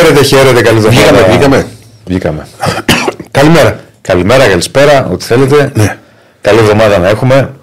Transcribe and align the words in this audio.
Χαίρετε, 0.00 0.22
χαίρετε, 0.22 0.62
καλή 0.62 0.76
εβδομάδα. 0.76 1.12
Βγήκαμε, 1.12 1.28
βγήκαμε. 1.28 1.66
Βγήκαμε. 2.06 2.46
Καλημέρα. 3.38 3.80
Καλημέρα, 4.00 4.48
καλησπέρα, 4.48 5.06
ό,τι 5.06 5.24
θέλετε. 5.24 5.72
Ναι. 5.74 5.98
Καλή 6.40 6.58
εβδομάδα 6.58 6.98
να 6.98 7.08
έχουμε. 7.08 7.54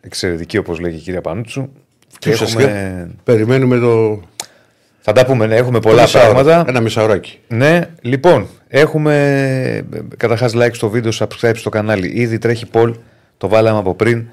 Εξαιρετική, 0.00 0.58
όπως 0.58 0.78
λέει 0.78 0.90
και 0.90 0.96
η 0.96 1.00
κυρία 1.00 1.20
Πανούτσου. 1.20 1.68
Και 2.18 2.30
Και 2.30 2.44
έχουμε... 2.44 3.10
Περιμένουμε 3.24 3.78
το. 3.78 4.22
Θα 5.00 5.12
τα 5.12 5.24
πούμε, 5.26 5.46
ναι, 5.46 5.56
έχουμε 5.56 5.80
πολλά 5.80 5.96
το 5.96 6.02
μισάωρο. 6.02 6.32
πράγματα. 6.32 6.64
Ένα 6.68 6.80
μισάωράκι. 6.80 7.38
Ναι, 7.48 7.80
λοιπόν, 8.00 8.46
έχουμε 8.68 9.84
καταρχάς 10.16 10.52
like 10.56 10.72
στο 10.74 10.88
βίντεο, 10.88 11.12
subscribe 11.18 11.56
στο 11.56 11.70
κανάλι. 11.70 12.12
Ήδη 12.14 12.38
τρέχει 12.38 12.66
poll, 12.72 12.92
το 13.38 13.48
βάλαμε 13.48 13.78
από 13.78 13.94
πριν, 13.94 14.26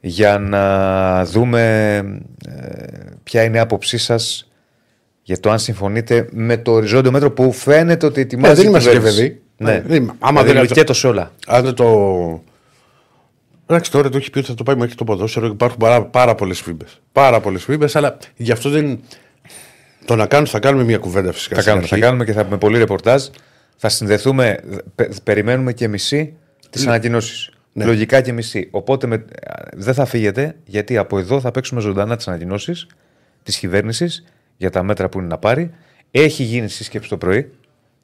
για 0.00 0.38
να 0.38 1.24
δούμε 1.24 1.62
ε, 2.48 2.52
ποια 3.22 3.42
είναι 3.42 3.56
η 3.56 3.60
άποψή 3.60 3.98
σας 3.98 4.45
για 5.26 5.40
το 5.40 5.50
αν 5.50 5.58
συμφωνείτε 5.58 6.28
με 6.32 6.56
το 6.56 6.72
οριζόντιο 6.72 7.10
μέτρο 7.10 7.30
που 7.30 7.52
φαίνεται 7.52 8.06
ότι 8.06 8.20
ετοιμάζει. 8.20 8.52
Ε, 8.52 8.54
δεν 8.54 8.64
η 8.64 8.68
είμαστε 8.70 8.90
και 8.90 8.96
κυβέρνηση. 8.96 9.22
παιδί. 9.28 9.40
Ναι, 9.56 9.72
Ε, 9.72 9.80
δεν 9.86 10.02
είμαι. 10.02 10.12
Άμα 10.18 10.40
δηλαδή 10.42 10.58
δεν- 10.60 10.68
λουκέτο 10.68 10.92
σε 10.94 11.06
όλα. 11.06 11.32
Αν 11.46 11.64
δεν 11.64 11.74
το. 11.74 12.42
Εντάξει, 13.66 13.90
τώρα 13.90 14.08
το 14.08 14.16
έχει 14.16 14.30
πει 14.30 14.38
ότι 14.38 14.46
θα 14.46 14.54
το 14.54 14.62
πάει 14.62 14.76
μέχρι 14.76 14.94
το 14.94 15.04
ποδόσφαιρο. 15.04 15.46
Υπάρχουν 15.46 15.78
πάρα, 15.78 16.04
πάρα 16.04 16.34
πολλές 16.34 16.60
φήμπε. 16.60 16.84
Πάρα 17.12 17.40
πολλές 17.40 17.62
φήμπε, 17.64 17.86
αλλά 17.92 18.16
γι' 18.36 18.52
αυτό 18.52 18.70
δεν. 18.70 19.00
Το 20.04 20.16
να 20.16 20.26
κάνουμε, 20.26 20.48
θα 20.48 20.58
κάνουμε 20.58 20.84
μια 20.84 20.98
κουβέντα 20.98 21.32
φυσικά. 21.32 21.54
Θα 21.54 21.60
στην 21.60 21.72
κάνουμε, 21.72 21.88
θα 21.88 21.94
αρχή. 21.94 22.06
κάνουμε 22.06 22.24
και 22.24 22.32
θα 22.32 22.44
πούμε 22.44 22.58
πολύ 22.58 22.78
ρεπορτάζ. 22.78 23.24
Θα 23.76 23.88
συνδεθούμε, 23.88 24.58
πε- 24.94 25.20
περιμένουμε 25.24 25.72
και 25.72 25.88
μισή 25.88 26.32
τις 26.70 26.86
ανακοινώσεις. 26.86 27.50
Ναι. 27.72 27.84
Λογικά 27.84 28.20
και 28.20 28.32
μισή. 28.32 28.68
Οπότε 28.70 29.06
με- 29.06 29.24
δεν 29.74 29.94
θα 29.94 30.04
φύγετε, 30.04 30.56
γιατί 30.64 30.96
από 30.96 31.18
εδώ 31.18 31.40
θα 31.40 31.50
παίξουμε 31.50 31.80
ζωντανά 31.80 32.16
τις 32.16 32.28
ανακοινώσεις 32.28 32.86
της 33.42 33.56
κυβέρνησης 33.58 34.24
για 34.56 34.70
τα 34.70 34.82
μέτρα 34.82 35.08
που 35.08 35.18
είναι 35.18 35.26
να 35.26 35.38
πάρει. 35.38 35.74
Έχει 36.10 36.42
γίνει 36.42 36.68
σύσκεψη 36.68 37.08
το 37.08 37.16
πρωί. 37.16 37.52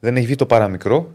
Δεν 0.00 0.17
έχει 0.17 0.27
βγει 0.27 0.34
το 0.34 0.47
παραμικρό. 0.47 1.12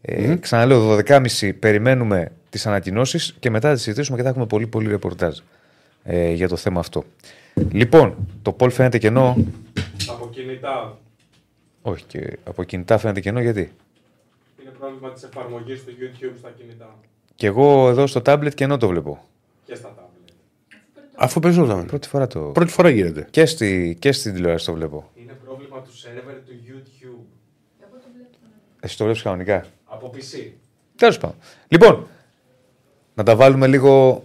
Ε, 0.00 0.34
Ξαναλέω, 0.34 0.96
12.30 1.06 1.52
περιμένουμε 1.58 2.32
τις 2.50 2.66
ανακοινώσεις 2.66 3.36
και 3.38 3.50
μετά 3.50 3.68
θα 3.68 3.74
τις 3.74 3.82
συζητήσουμε 3.82 4.16
και 4.16 4.22
θα 4.22 4.28
έχουμε 4.28 4.46
πολύ 4.46 4.66
πολύ 4.66 4.88
ρεπορτάζ 4.88 5.38
ε, 6.04 6.32
για 6.32 6.48
το 6.48 6.56
θέμα 6.56 6.80
αυτό. 6.80 7.04
Λοιπόν, 7.70 8.16
το 8.42 8.52
Πολ 8.52 8.70
φαίνεται 8.70 8.98
κενό. 8.98 9.36
Από 10.08 10.28
κινητά. 10.30 10.98
Όχι, 11.82 12.04
και 12.04 12.38
από 12.44 12.62
κινητά 12.62 12.98
φαίνεται 12.98 13.20
κενό 13.20 13.40
γιατί; 13.40 13.72
Είναι 14.62 14.70
πρόβλημα 14.78 15.10
της 15.12 15.22
εφαρμογής 15.22 15.84
του 15.84 15.92
YouTube 16.00 16.34
στα 16.38 16.50
κινητά 16.58 16.94
Και 17.34 17.46
εγώ 17.46 17.88
εδώ 17.88 18.06
στο 18.06 18.22
tablet 18.26 18.54
κενό 18.54 18.76
το 18.76 18.88
βλέπω. 18.88 19.24
και 19.66 19.74
στα 19.74 19.94
tablet. 19.98 20.01
Αφού 21.22 21.40
παίζονταν. 21.40 21.86
Πρώτη 21.86 22.08
φορά 22.08 22.26
το. 22.26 22.40
Πρώτη 22.40 22.72
φορά 22.72 22.88
γίνεται. 22.90 23.26
Και, 23.30 23.46
στη, 23.46 23.96
και 23.98 24.12
στην 24.12 24.34
τηλεόραση 24.34 24.66
το 24.66 24.72
βλέπω. 24.72 25.10
Είναι 25.14 25.32
πρόβλημα 25.44 25.80
του 25.80 25.96
σερβερ 25.96 26.34
του 26.34 26.52
YouTube. 26.66 27.24
Εσύ 28.80 28.96
το 28.96 29.04
βλέπεις 29.04 29.22
κανονικά; 29.22 29.66
Από 29.84 30.10
PC. 30.14 30.50
Τέλος 30.96 31.18
πάντων. 31.18 31.36
Λοιπόν, 31.68 32.06
να 33.14 33.22
τα 33.22 33.36
βάλουμε 33.36 33.66
λίγο 33.66 34.24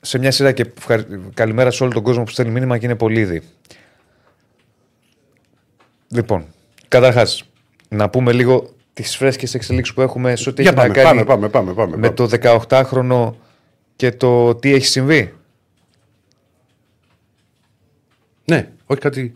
σε 0.00 0.18
μια 0.18 0.30
σειρά 0.30 0.52
και 0.52 0.72
ευχαρι- 0.76 1.34
καλημέρα 1.34 1.70
σε 1.70 1.82
όλο 1.82 1.92
τον 1.92 2.02
κόσμο 2.02 2.22
που 2.24 2.30
στέλνει 2.30 2.52
μήνυμα 2.52 2.78
και 2.78 2.86
είναι 2.86 2.96
πολύ 2.96 3.20
ήδη. 3.20 3.42
Λοιπόν, 6.08 6.44
καταρχάς, 6.88 7.44
να 7.88 8.10
πούμε 8.10 8.32
λίγο 8.32 8.68
τις 8.92 9.16
φρέσκες 9.16 9.54
εξελίξεις 9.54 9.94
που 9.94 10.00
έχουμε 10.00 10.36
σε 10.36 10.48
ό,τι 10.48 10.62
Για 10.62 10.70
έχει 10.70 10.80
να 10.80 10.86
πάμε, 10.86 11.02
κάνει 11.02 11.24
πάμε, 11.24 11.48
πάμε, 11.48 11.48
πάμε, 11.48 11.72
πάμε, 11.74 11.96
με 11.96 12.12
πάμε. 12.12 12.38
το 12.38 12.58
18χρονο 12.68 13.32
και 13.96 14.12
το 14.12 14.54
τι 14.54 14.72
έχει 14.74 14.86
συμβεί. 14.86 15.34
Ναι, 18.44 18.68
όχι 18.86 19.00
κάτι. 19.00 19.34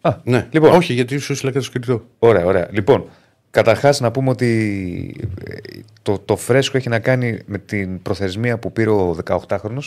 Α, 0.00 0.16
Ναι, 0.24 0.46
λοιπόν. 0.50 0.72
όχι 0.72 0.92
γιατί 0.92 1.14
ίσω 1.14 1.34
λέτε 1.42 1.58
το 1.58 1.64
σκεπτικό. 1.64 2.04
Ωραία, 2.18 2.44
ωραία. 2.44 2.68
Λοιπόν, 2.70 3.04
καταρχάς 3.50 4.00
να 4.00 4.10
πούμε 4.10 4.30
ότι 4.30 5.28
ε, 5.44 5.54
το, 6.02 6.18
το 6.18 6.36
φρέσκο 6.36 6.76
έχει 6.76 6.88
να 6.88 6.98
κάνει 6.98 7.38
με 7.46 7.58
την 7.58 8.02
προθεσμία 8.02 8.58
που 8.58 8.72
πήρε 8.72 8.90
ο 8.90 9.16
18χρονο 9.24 9.78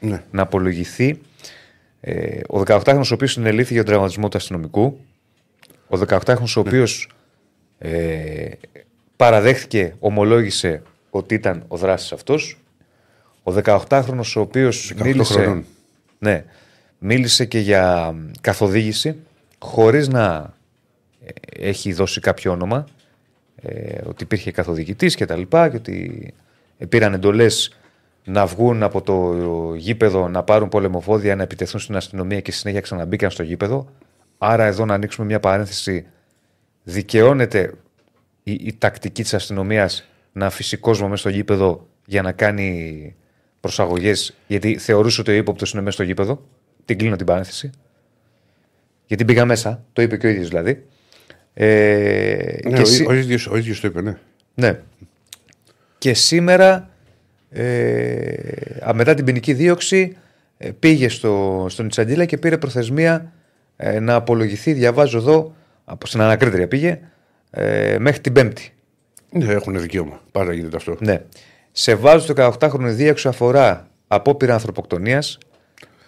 Ναι. 0.00 0.22
να 0.30 0.42
απολογηθεί. 0.42 1.20
Ε, 2.00 2.40
ο 2.48 2.62
18χρονο, 2.66 3.02
ο 3.04 3.14
οποίος 3.14 3.32
συνελήφθη 3.32 3.72
για 3.72 3.82
τον 3.82 3.90
τραυματισμό 3.92 4.28
του 4.28 4.36
αστυνομικού. 4.36 5.00
Ο 5.88 5.98
18χρονο, 6.08 6.54
ο 6.56 6.60
οποίος 6.60 7.08
ε, 7.78 8.48
παραδέχθηκε, 9.16 9.94
ομολόγησε 9.98 10.82
ότι 11.10 11.34
ήταν 11.34 11.64
ο 11.68 11.76
δράστη 11.76 12.14
αυτός. 12.14 12.58
Ο 13.42 13.52
18χρονο, 13.64 14.22
ο 14.36 14.40
οποίος 14.40 14.92
18 14.98 15.02
μίλησε. 15.02 15.32
χρονών. 15.32 15.64
Ναι, 16.18 16.44
μίλησε 17.00 17.44
και 17.44 17.58
για 17.58 18.14
καθοδήγηση 18.40 19.16
χωρίς 19.58 20.08
να 20.08 20.54
ε, 21.24 21.68
έχει 21.68 21.92
δώσει 21.92 22.20
κάποιο 22.20 22.52
όνομα 22.52 22.86
ε, 23.62 24.00
ότι 24.04 24.22
υπήρχε 24.22 24.50
καθοδηγητής 24.50 25.14
και 25.14 25.26
τα 25.26 25.36
λοιπά 25.36 25.68
και 25.68 25.76
ότι 25.76 26.34
πήραν 26.88 27.14
εντολές 27.14 27.74
να 28.24 28.46
βγουν 28.46 28.82
από 28.82 29.02
το 29.02 29.34
γήπεδο, 29.74 30.28
να 30.28 30.42
πάρουν 30.42 30.68
πολεμοφόδια, 30.68 31.36
να 31.36 31.42
επιτεθούν 31.42 31.80
στην 31.80 31.96
αστυνομία 31.96 32.40
και 32.40 32.50
στη 32.50 32.60
συνέχεια 32.60 32.80
ξαναμπήκαν 32.80 33.30
στο 33.30 33.42
γήπεδο. 33.42 33.88
Άρα 34.38 34.64
εδώ 34.64 34.84
να 34.84 34.94
ανοίξουμε 34.94 35.26
μια 35.26 35.40
παρένθεση 35.40 36.06
δικαιώνεται 36.82 37.74
η, 38.42 38.52
η 38.52 38.76
τακτική 38.78 39.22
της 39.22 39.34
αστυνομίας 39.34 40.08
να 40.32 40.46
αφήσει 40.46 40.76
κόσμο 40.76 41.08
μέσα 41.08 41.20
στο 41.20 41.28
γήπεδο 41.28 41.86
για 42.06 42.22
να 42.22 42.32
κάνει 42.32 43.14
προσαγωγές 43.60 44.34
γιατί 44.46 44.78
θεωρούσε 44.78 45.20
ότι 45.20 45.30
ο 45.30 45.34
ύποπτος 45.34 45.72
είναι 45.72 45.82
μέσα 45.82 45.94
στο 45.94 46.02
γήπεδο; 46.02 46.42
Την 46.84 46.98
κλείνω 46.98 47.16
την 47.16 47.26
παρένθεση. 47.26 47.70
Γιατί 49.06 49.24
μπήκα 49.24 49.44
μέσα, 49.44 49.84
το 49.92 50.02
είπε 50.02 50.16
και 50.16 50.26
ο 50.26 50.30
ίδιος 50.30 50.48
δηλαδή. 50.48 50.84
Ε, 51.54 52.58
Ναι, 52.64 52.76
και 52.76 52.80
ο, 52.82 52.84
σή- 52.84 53.08
ο, 53.08 53.12
ίδιος, 53.14 53.46
ο 53.46 53.56
ίδιος 53.56 53.80
το 53.80 53.86
είπε, 53.88 54.00
ναι. 54.02 54.16
ναι. 54.54 54.80
Και 55.98 56.14
σήμερα, 56.14 56.90
ε, 57.50 58.32
α, 58.88 58.94
μετά 58.94 59.14
την 59.14 59.24
ποινική 59.24 59.52
δίωξη, 59.52 60.16
ε, 60.58 60.70
πήγε 60.78 61.08
στο, 61.08 61.66
στον 61.68 61.86
Ιτσαντήλα 61.86 62.24
και 62.24 62.38
πήρε 62.38 62.58
προθεσμία 62.58 63.32
ε, 63.76 64.00
να 64.00 64.14
απολογηθεί. 64.14 64.72
Διαβάζω 64.72 65.18
εδώ, 65.18 65.54
από, 65.84 66.06
στην 66.06 66.20
ανακρίτρια 66.20 66.68
πήγε, 66.68 67.00
ε, 67.50 67.96
μέχρι 67.98 68.20
την 68.20 68.32
Πέμπτη. 68.32 68.72
Ναι, 69.32 69.44
έχουν 69.52 69.80
δικαίωμα. 69.80 70.20
Πάρα 70.32 70.52
γίνεται 70.52 70.76
αυτό. 70.76 70.96
Ναι. 71.00 71.22
Σε 71.72 71.94
βάζω 71.94 72.34
το 72.34 72.56
18χρονο 72.60 72.88
δίωξη 72.88 73.28
αφορά 73.28 73.88
απόπειρα 74.06 74.52
ανθρωποκτονίας, 74.54 75.38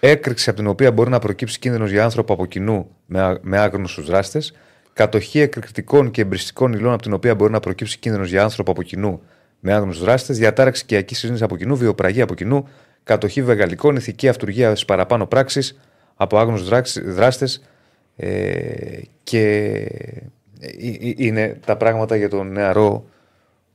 έκρηξη 0.04 0.48
από 0.50 0.58
την 0.58 0.68
οποία 0.68 0.92
μπορεί 0.92 1.10
να 1.10 1.18
προκύψει 1.18 1.58
κίνδυνος 1.58 1.90
για 1.90 2.04
άνθρωπο 2.04 2.32
από 2.32 2.46
κοινού 2.46 2.96
με, 3.06 3.20
α- 3.20 3.38
με 3.42 3.58
άγνωστους 3.58 4.06
δράστες, 4.06 4.52
κατοχή 4.92 5.40
εκρηκτικών 5.40 6.10
και 6.10 6.20
εμπριστικών 6.20 6.72
υλών 6.72 6.92
από 6.92 7.02
την 7.02 7.12
οποία 7.12 7.34
μπορεί 7.34 7.52
να 7.52 7.60
προκύψει 7.60 7.98
κίνδυνος 7.98 8.28
για 8.28 8.42
άνθρωπο 8.42 8.70
από 8.70 8.82
κοινού 8.82 9.22
με 9.60 9.72
άγνωστους 9.72 10.04
δράστες, 10.04 10.38
διατάραξη 10.38 10.82
οικιακή 10.82 11.14
σύζυγη 11.14 11.42
από 11.42 11.56
κοινού, 11.56 11.76
βιοπραγία 11.76 12.22
από 12.22 12.34
κοινού, 12.34 12.68
κατοχή 13.04 13.42
βεγαλικών, 13.42 13.96
ηθική 13.96 14.28
αυτουργία 14.28 14.74
στι 14.74 14.84
παραπάνω 14.84 15.26
πράξεις 15.26 15.80
από 16.14 16.38
άγνωστους 16.38 16.92
δράστες 17.14 17.62
ε, 18.16 19.00
και 19.22 19.42
ε, 20.60 20.66
ε, 20.66 21.12
είναι 21.16 21.58
τα 21.66 21.76
πράγματα 21.76 22.16
για 22.16 22.28
τον 22.28 22.52
νεαρό 22.52 23.04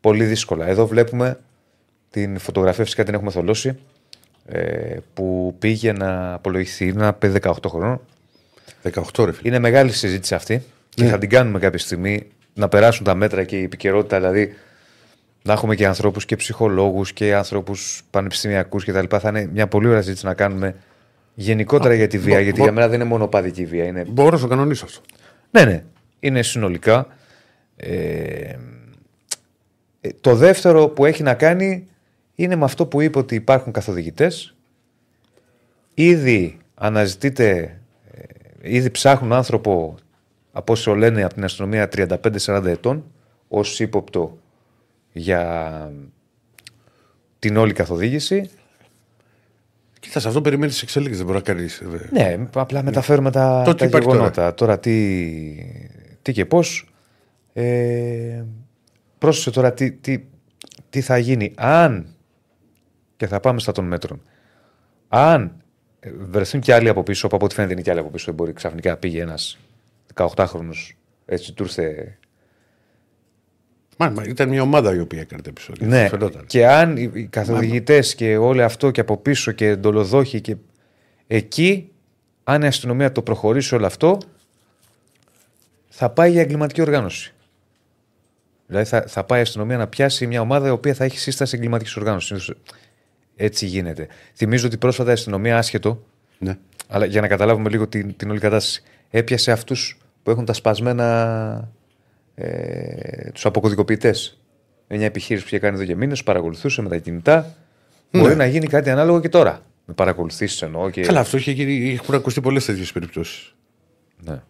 πολύ 0.02 0.24
δύσκολα. 0.26 0.68
Εδώ 0.68 0.88
βλέπουμε 0.88 1.40
την 2.10 2.38
φωτογραφία, 2.38 2.84
φυσικά 2.84 3.04
την 3.04 3.14
έχουμε 3.14 3.32
θολώσει, 3.32 3.78
ε, 4.48 4.98
που 5.14 5.56
πήγε 5.60 5.92
να 5.92 6.34
απολογηθεί. 6.34 6.86
Είναι 6.88 7.02
ένα 7.02 7.14
παιδί 7.14 7.40
18 7.44 7.52
χρονών. 7.70 8.02
18 8.84 9.26
ρε 9.26 9.32
φίλε. 9.32 9.48
Είναι 9.50 9.60
μεγάλη 9.60 9.92
συζήτηση 9.92 10.36
αυτή 10.36 10.64
και 10.90 11.04
Ναι. 11.04 11.10
θα 11.10 11.18
την 11.18 11.30
κάνουμε 11.30 11.60
κάποια 11.60 11.80
στιγμή 11.80 12.28
να 12.54 12.68
περάσουν 12.70 13.06
τα 13.06 13.16
μέτρα 13.16 13.44
και 13.44 13.58
η 13.60 13.64
επικαιρότητα, 13.64 14.18
δηλαδή 14.18 14.54
να 15.44 15.54
έχουμε 15.54 15.76
και 15.76 15.88
ανθρώπους 15.88 16.26
και 16.26 16.36
ψυχολόγους 16.36 17.14
και 17.14 17.36
ανθρώπους 17.36 18.02
πανεπιστημιακούς 18.10 18.86
κτλ. 18.86 19.18
Θα 19.20 19.30
είναι 19.30 19.50
μια 19.54 19.68
πολύ 19.68 19.88
ωραία 19.88 20.02
συζήτηση 20.02 20.26
να 20.26 20.34
κάνουμε 20.34 20.76
γενικότερα 21.34 21.94
για 21.94 22.08
τη 22.08 22.18
βία, 22.18 22.36
μπο- 22.36 22.42
γιατί 22.44 22.58
μπο- 22.58 22.64
για 22.64 22.74
μένα 22.74 22.88
δεν 22.88 23.00
είναι 23.00 23.10
μόνο 23.10 23.28
παδική 23.28 23.66
βία. 23.66 23.84
Είναι... 23.86 24.06
Μπορώ 24.08 24.36
να 24.36 24.42
το 24.42 24.48
κανονίσω 24.48 24.86
αυτό. 24.86 25.02
Ναι, 25.52 25.66
ναι. 25.66 25.84
Είναι 26.20 26.42
συνολικά. 26.44 27.08
Ε, 27.76 28.56
ε, 30.02 30.10
το 30.22 30.36
δεύτερο 30.36 30.88
που 30.88 31.06
έχει 31.06 31.24
να 31.24 31.34
κάνει 31.34 31.88
είναι 32.40 32.56
με 32.56 32.64
αυτό 32.64 32.86
που 32.86 33.02
είπε 33.02 33.18
ότι 33.18 33.36
υπάρχουν 33.36 33.72
καθοδηγητές. 33.72 34.56
Ήδη 35.94 36.58
αναζητείται, 36.76 37.80
ε, 38.12 38.76
ήδη 38.76 38.90
ψάχνουν 38.92 39.34
άνθρωπο 39.34 39.96
από 40.52 40.74
όσο 40.74 40.96
λένε 40.96 41.24
από 41.24 41.34
την 41.34 41.44
αστυνομία 41.44 41.88
35-40 41.88 42.66
ετών 42.66 43.04
ως 43.48 43.80
ύποπτο 43.80 44.38
για 45.12 45.92
την 47.40 47.58
όλη 47.58 47.74
καθοδήγηση. 47.74 48.50
Κοίτα, 50.00 50.20
σε 50.20 50.28
αυτό 50.28 50.42
περιμένεις 50.42 50.74
τις 50.74 50.84
εξελίξεις. 50.84 51.18
Δεν 51.18 51.26
μπορεί 51.26 51.38
να 51.38 51.54
κάνεις. 51.54 51.82
Ναι, 52.12 52.48
απλά 52.54 52.84
μεταφέρουμε 52.84 53.32
τα, 53.32 53.62
Το 53.66 53.72
τα 53.72 53.78
τι 53.78 53.86
υπάρχει 53.86 54.10
γεγονότα. 54.10 54.54
Τώρα, 54.54 54.80
τι, 54.80 54.96
τι 56.22 56.32
και 56.32 56.46
πώς. 56.46 56.90
Ε, 57.54 58.44
πρόσεχε 59.18 59.50
τώρα 59.50 59.74
τι, 59.74 59.92
τι, 59.92 60.24
τι 60.90 61.02
θα 61.02 61.18
γίνει. 61.18 61.54
Αν. 61.56 62.17
Και 63.18 63.28
θα 63.28 63.40
πάμε 63.40 63.60
στα 63.60 63.72
των 63.72 63.86
μέτρων. 63.86 64.22
Αν 65.08 65.62
ε, 66.00 66.10
βρεθούν 66.30 66.60
και 66.62 66.74
άλλοι 66.74 66.90
από 66.90 67.04
πίσω, 67.04 67.28
που 67.28 67.36
από 67.36 67.46
ό,τι 67.46 67.54
φαίνεται 67.56 67.74
είναι 67.74 67.82
και 67.82 67.92
άλλοι 67.92 68.00
από 68.00 68.10
πίσω, 68.10 68.26
δεν 68.26 68.34
μπορεί 68.36 68.54
ξαφνικά 68.54 68.90
να 68.90 68.98
πήγε 68.98 69.22
ένας 69.22 69.58
18χρονου. 70.14 70.72
Έτσι 71.26 71.54
του 71.54 71.64
ήρθε. 71.64 72.18
Μα, 73.98 74.10
μα, 74.10 74.24
ήταν 74.24 74.50
μια 74.50 74.62
ομάδα 74.62 74.96
η 74.96 75.00
οποία 75.00 75.20
έκανε 75.22 75.42
το 75.42 75.50
επεισόδιο. 75.50 75.88
Ναι, 75.88 76.08
Φαινόταν. 76.08 76.46
και 76.46 76.68
αν 76.68 76.98
οι- 76.98 77.12
οι 77.14 77.26
καθοδηγητές 77.28 78.16
και 78.16 78.38
όλο 78.38 78.64
αυτό 78.64 78.92
και 78.92 79.02
από 79.02 79.18
πίσω 79.18 79.52
και 79.52 79.68
εντολοδόχοι 79.68 80.42
και. 80.42 80.56
Εκεί, 81.28 81.92
αν 82.44 82.62
η 82.62 82.68
αστυνομία 82.68 83.12
το 83.12 83.22
προχωρήσει 83.22 83.76
όλο 83.76 83.86
αυτό, 83.86 84.18
θα 85.90 86.10
πάει 86.10 86.32
για 86.32 86.42
εγκληματική 86.42 86.82
οργάνωση. 86.82 87.34
Δηλαδή 88.68 88.86
θα, 88.90 89.02
θα 89.08 89.24
πάει 89.24 89.40
η 89.40 89.42
αστυνομία 89.42 89.78
να 89.78 89.88
πιάσει 89.88 90.28
μια 90.28 90.42
ομάδα 90.42 90.68
η 90.68 90.72
οποία 90.72 90.94
θα 90.94 91.04
έχει 91.04 91.20
σύσταση 91.20 91.56
εγκληματικής 91.56 91.96
οργάνωσης. 91.98 92.52
Συνήθως 93.38 93.46
Έτσι 93.46 93.66
γίνεται. 93.66 94.08
Θυμίζω 94.36 94.68
ότι 94.68 94.78
πρόσφατα 94.78 95.10
η 95.10 95.14
αστυνομία, 95.14 95.58
άσχετο, 95.58 96.04
Ναι. 96.40 96.58
αλλά 96.88 97.06
για 97.06 97.22
να 97.22 97.28
καταλάβουμε 97.28 97.70
λίγο 97.70 97.88
την, 97.88 98.16
την 98.16 98.30
όλη 98.30 98.40
κατάσταση, 98.40 98.84
έπιασε 99.10 99.52
αυτούς 99.52 99.98
που 100.24 100.32
έχουν 100.32 100.46
τα 100.46 100.54
σπασμένα. 100.54 101.72
Ε, 102.36 103.32
τους 103.32 103.46
αποκωδικοποιητές. 103.46 104.40
Μια 104.88 105.06
επιχείρηση 105.06 105.44
που 105.46 105.50
είχε 105.52 105.60
κάνει 105.60 105.76
εδώ 105.76 105.86
και 105.86 105.96
μήνες, 105.96 106.24
παρακολουθούσε 106.24 106.82
με 106.82 106.90
τα 106.90 106.98
κινητά. 106.98 107.56
Μπορεί 108.12 108.36
να 108.36 108.46
γίνει 108.46 108.68
κάτι 108.68 108.90
ανάλογο 108.90 109.20
και 109.20 109.30
τώρα. 109.30 109.62
Με 109.86 109.94
παρακολουθήσεις 109.94 110.62
εννοώ 110.62 110.90
και. 110.90 111.02
Καλά, 111.02 111.20
αυτό 111.20 111.38
είχε 111.38 111.52
γίνει, 111.52 111.94
έχουν 111.94 112.16
ακουστεί 112.16 112.42
πολλές 112.42 112.66
τέτοιες 112.66 112.92
περιπτώσεις. 112.92 113.56
Ναι. 114.24 114.42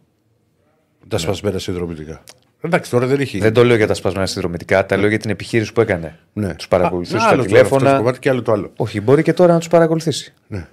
Τα 1.08 1.18
σπασμένα 1.18 1.60
συνδρομητικά. 1.60 2.24
Εντάξει, 2.62 2.92
τώρα 2.92 3.06
δεν 3.08 3.20
έχει. 3.20 3.40
Δεν 3.40 3.54
το 3.54 3.64
λέω 3.64 3.76
για 3.76 3.88
τα 3.88 3.94
σπασμένα 3.94 4.26
συνδρομητικά, 4.26 4.86
τα 4.86 4.98
λέω 4.98 5.10
για 5.10 5.18
την 5.18 5.30
επιχείρηση 5.30 5.74
που 5.74 5.82
έκανε. 5.82 6.20
Ναι. 6.34 6.54
Τους 6.54 6.68
παρακολουθούσε 6.68 7.18
Α, 7.18 7.20
στα 7.20 7.30
άλλο 7.30 7.46
τώρα 7.46 7.62
αυτό 7.62 7.70
το 7.70 7.76
τηλέφωνα. 7.78 7.98
κομμάτι 7.98 8.20
και 8.20 8.30
άλλο 8.30 8.42
το 8.42 8.52
άλλο. 8.52 8.72
Όχι, 8.76 9.02
μπορεί 9.02 9.24
και 9.24 9.34
τώρα 9.34 9.54
να 9.54 9.60
τους 9.60 9.68
παρακολουθήσει. 9.68 10.34
Ναι. 10.48 10.68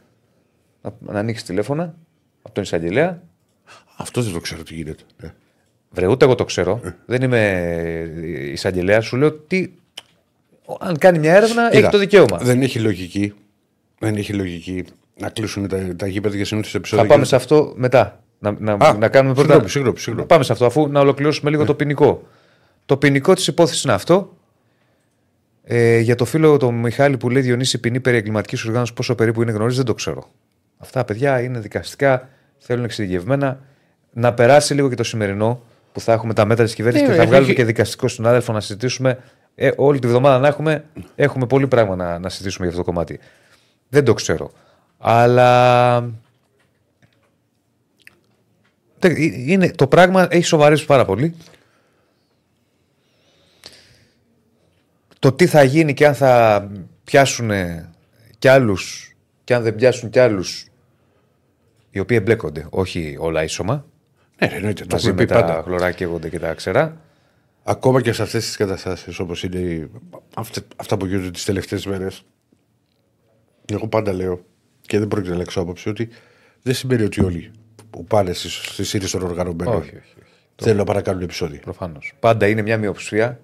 Να, 0.82 0.92
να 1.12 1.19
ανοίξει 1.19 1.44
τηλέφωνα 1.44 1.94
από 2.42 2.54
τον 2.54 2.62
εισαγγελέα. 2.62 3.22
Αυτός 3.96 4.25
δεν 4.25 4.32
το 4.34 4.40
ξέρω 4.40 4.62
τι 4.62 4.75
γίνεται. 4.75 5.02
Ναι. 5.22 5.32
Βρε, 5.90 6.06
ούτε 6.06 6.25
εγώ 6.25 6.34
το 6.34 6.44
ξέρω. 6.44 6.81
Ε. 6.84 6.90
Δεν 7.06 7.22
είμαι 7.22 8.12
εισαγγελέα. 8.52 9.00
Σου 9.00 9.16
λέω 9.16 9.32
τι. 9.32 9.69
Αν 10.81 10.98
κάνει 10.98 11.19
μια 11.19 11.34
έρευνα, 11.34 11.64
Κοίτα, 11.70 11.78
έχει 11.78 11.88
το 11.88 11.98
δικαίωμα. 11.98 12.38
Δεν 12.38 12.62
έχει 12.62 12.78
λογική. 12.78 13.32
Δεν 13.98 14.16
έχει 14.16 14.32
λογική 14.32 14.84
να 15.16 15.28
κλείσουν 15.28 15.69
τα, 15.69 15.96
τα 15.96 16.06
γήπεδα 16.06 16.36
για 16.36 16.44
συνήθως 16.44 16.75
επεισόδια. 16.75 17.04
Θα 17.04 17.10
πάμε 17.12 17.25
σε 17.25 17.36
αυτό 17.36 17.72
μετά. 17.76 18.24
Να, 18.50 18.76
να, 18.76 18.87
Α, 18.87 18.94
να 18.99 19.08
κάνουμε 19.08 19.35
πρώτα. 19.35 19.49
συγγνώμη, 19.49 19.69
συγγνώμη, 19.70 19.99
συγγνώμη. 19.99 20.20
Να 20.20 20.26
πάμε 20.26 20.44
σε 20.44 20.52
αυτό, 20.52 20.67
αφού 20.67 20.88
να 20.88 21.00
ολοκληρώσουμε 21.00 21.50
λίγο 21.50 21.64
το 21.64 21.75
ποινικό. 21.75 22.23
Το 22.87 22.96
ποινικό 22.96 23.35
της 23.35 23.46
υπόθεσης 23.46 23.82
είναι 23.85 23.93
αυτό. 23.93 24.37
Ε, 25.64 25.99
για 25.99 26.14
το 26.14 26.25
φίλο 26.25 26.56
του 26.56 26.73
Μιχάλη 26.75 27.17
που 27.17 27.31
λέει 27.31 27.43
Διονύση 27.43 27.81
ποινή 27.81 28.00
περί 28.00 28.17
εγκληματικής 28.17 28.64
οργάνωσης, 28.64 28.94
πόσο 28.94 29.14
περίπου 29.14 29.43
είναι 29.43 29.50
γνωρίζεις, 29.52 29.76
δεν 29.76 29.87
το 29.87 29.94
ξέρω. 29.94 30.31
Αυτά 30.79 31.05
παιδιά 31.05 31.41
είναι 31.41 31.58
δικαστικά, 31.58 32.29
θέλουν 32.58 32.85
εξειδικευμένα. 32.85 33.61
Να 34.12 34.35
περάσει 34.35 34.75
λίγο 34.75 34.88
και 34.88 34.94
το 34.94 35.05
σημερινό 35.05 35.62
που 35.93 36.00
θα 36.00 36.12
έχουμε 36.12 36.35
τα 36.35 36.44
μέτρα 36.44 36.64
της 36.64 36.75
κυβέρνησης 36.75 37.06
Ναι, 37.08 37.12
και 37.12 37.19
θα 37.19 37.23
έχει- 37.25 37.32
βγάλουμε 37.35 37.52
και 37.55 37.64
δικαστικό 37.64 38.08
συνάδελφο 38.08 38.52
να 38.52 38.61
συζητήσουμε. 38.61 39.19
Ε, 39.55 39.70
όλη 39.76 39.99
τη 39.99 40.06
βδομάδα 40.06 40.38
να 40.38 40.49
έχουμε, 40.49 40.85
έχουμε 41.14 41.46
πολύ 41.46 41.67
πράγμα 41.67 41.96
να, 41.96 42.19
να 42.19 42.29
συζητήσουμε 42.29 42.67
για 42.67 42.75
αυτό 42.76 42.85
το 42.85 42.93
κομμάτι. 42.93 43.19
Δεν 43.88 44.05
το 44.05 44.12
ξέρω. 44.14 44.50
Αλλά 44.99 46.00
Τε- 46.00 46.08
ε, 46.08 46.11
είναι, 49.09 49.71
το 49.71 49.87
πράγμα 49.87 50.27
έχει 50.31 50.45
σοβαρέσει 50.45 50.87
πάρα 50.87 51.05
πολύ. 51.05 51.35
Το 55.19 55.33
τι 55.33 55.47
θα 55.47 55.62
γίνει 55.62 55.95
και 55.95 56.06
αν 56.06 56.15
θα 56.15 56.71
πιάσουν 57.05 57.51
κι 58.39 58.49
άλλους 58.49 59.15
και 59.45 59.55
αν 59.55 59.62
δεν 59.62 59.75
πιάσουν 59.75 60.11
κι 60.11 60.19
άλλους 60.19 60.67
οι 61.91 61.99
οποίοι 61.99 62.17
εμπλέκονται, 62.21 62.67
όχι 62.71 63.17
όλα 63.19 63.43
ίσωμα. 63.43 63.87
Ναι, 64.39 64.49
ρε, 64.49 64.55
εννοείται. 64.56 64.85
Το 64.85 64.95
Μαζί 64.95 65.09
έχουμε 65.09 65.21
με 65.23 65.27
πει 65.27 65.35
τα 65.35 65.41
πάντα. 65.45 65.62
χλωρά 65.62 65.93
καίγονται 65.93 66.29
και 66.29 66.39
τα 66.39 66.55
ξερά. 66.55 67.01
Ακόμα 67.62 68.01
και 68.01 68.12
σε 68.12 68.23
αυτές 68.23 68.45
τις 68.47 68.56
καταστάσεις 68.56 69.19
όπως 69.19 69.43
είναι 69.43 69.59
οι- 69.59 69.91
αυτε- 70.35 70.73
αυτά 70.77 70.97
που 70.97 71.06
γίνονται 71.06 71.31
τις 71.31 71.45
τελευταίες 71.45 71.87
μέρες. 71.87 72.23
Εγώ 73.73 73.89
πάντα 73.89 74.12
λέω 74.12 74.45
και 74.81 74.99
δεν 74.99 75.09
πρόκειται 75.09 75.31
να 75.31 75.37
αλλάξω 75.37 75.61
άποψη 75.61 75.89
ότι 75.89 76.09
δεν 76.62 76.75
σημαίνει 76.75 77.03
ότι 77.03 77.25
όλοι 77.25 77.51
που 77.94 78.05
πάνε 78.05 78.32
στη 78.32 78.85
σύρρηση 78.85 79.12
των 79.19 79.23
οργανωμένων 79.23 79.75
Όχι, 79.75 79.88
όχι, 79.88 79.96
όχι. 79.96 80.32
θέλουν 80.56 80.79
να 80.79 80.85
παρακάνουν 80.85 81.23
επεισόδια. 81.23 81.61
Προφανώς. 81.61 82.12
Πάντα 82.20 82.46
είναι 82.49 82.62
μια 82.62 82.79
μειοψηφία. 82.79 83.41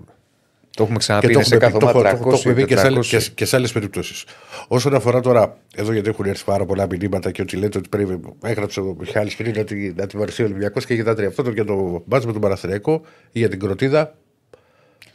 Το 0.77 0.83
έχουμε 0.83 0.99
ξαναπεί, 0.99 1.27
Και 1.27 1.33
είναι 1.33 1.43
το 1.43 1.49
σε 1.49 1.55
έχουμε 1.55 1.71
κάθε 1.71 1.79
πει- 1.87 1.93
το 1.93 1.99
ομάδα 1.99 2.09
έχω- 2.17 2.25
το- 2.25 2.31
το 2.31 2.37
300, 2.37 2.39
έχουμε 2.49 2.55
πει 2.55 2.65
και 2.69 2.77
σε 2.77 2.87
άλλες- 2.87 3.09
400. 3.11 3.23
και- 3.25 3.31
και 3.35 3.45
σε 3.45 3.57
άλλες 3.57 3.73
περιπτώσεις. 3.73 4.25
Όσον 4.69 4.95
αφορά 4.95 5.21
τώρα, 5.21 5.57
εδώ 5.75 5.93
γιατί 5.93 6.09
έχουν 6.09 6.25
έρθει 6.25 6.45
πάρα 6.45 6.65
πολλά 6.65 6.87
μηνύματα 6.91 7.31
και 7.31 7.43
ότι 7.43 7.57
λέτε 7.57 7.79
ότι 7.79 7.89
πρέπει. 7.89 8.21
Έγραψε 8.43 8.81
ο 8.81 8.97
Μιχάλης 8.99 9.37
πριν 9.37 9.53
να 9.57 9.65
τη, 9.65 9.93
να 9.93 10.07
τη 10.07 10.17
βαρεθεί 10.19 10.43
ο 10.43 10.45
Ολυμπιακός 10.45 10.87
και 10.87 10.95
κοιτάτε 10.97 11.27
αυτό 11.27 11.43
το 11.43 11.51
για 11.51 11.65
το 11.65 12.03
μπάτζ 12.07 12.25
με 12.25 12.33
τον 12.33 12.41
Παραθυριακό 12.41 13.03
ή 13.33 13.39
για 13.39 13.49
την 13.49 13.59
Κροτίδα. 13.59 14.15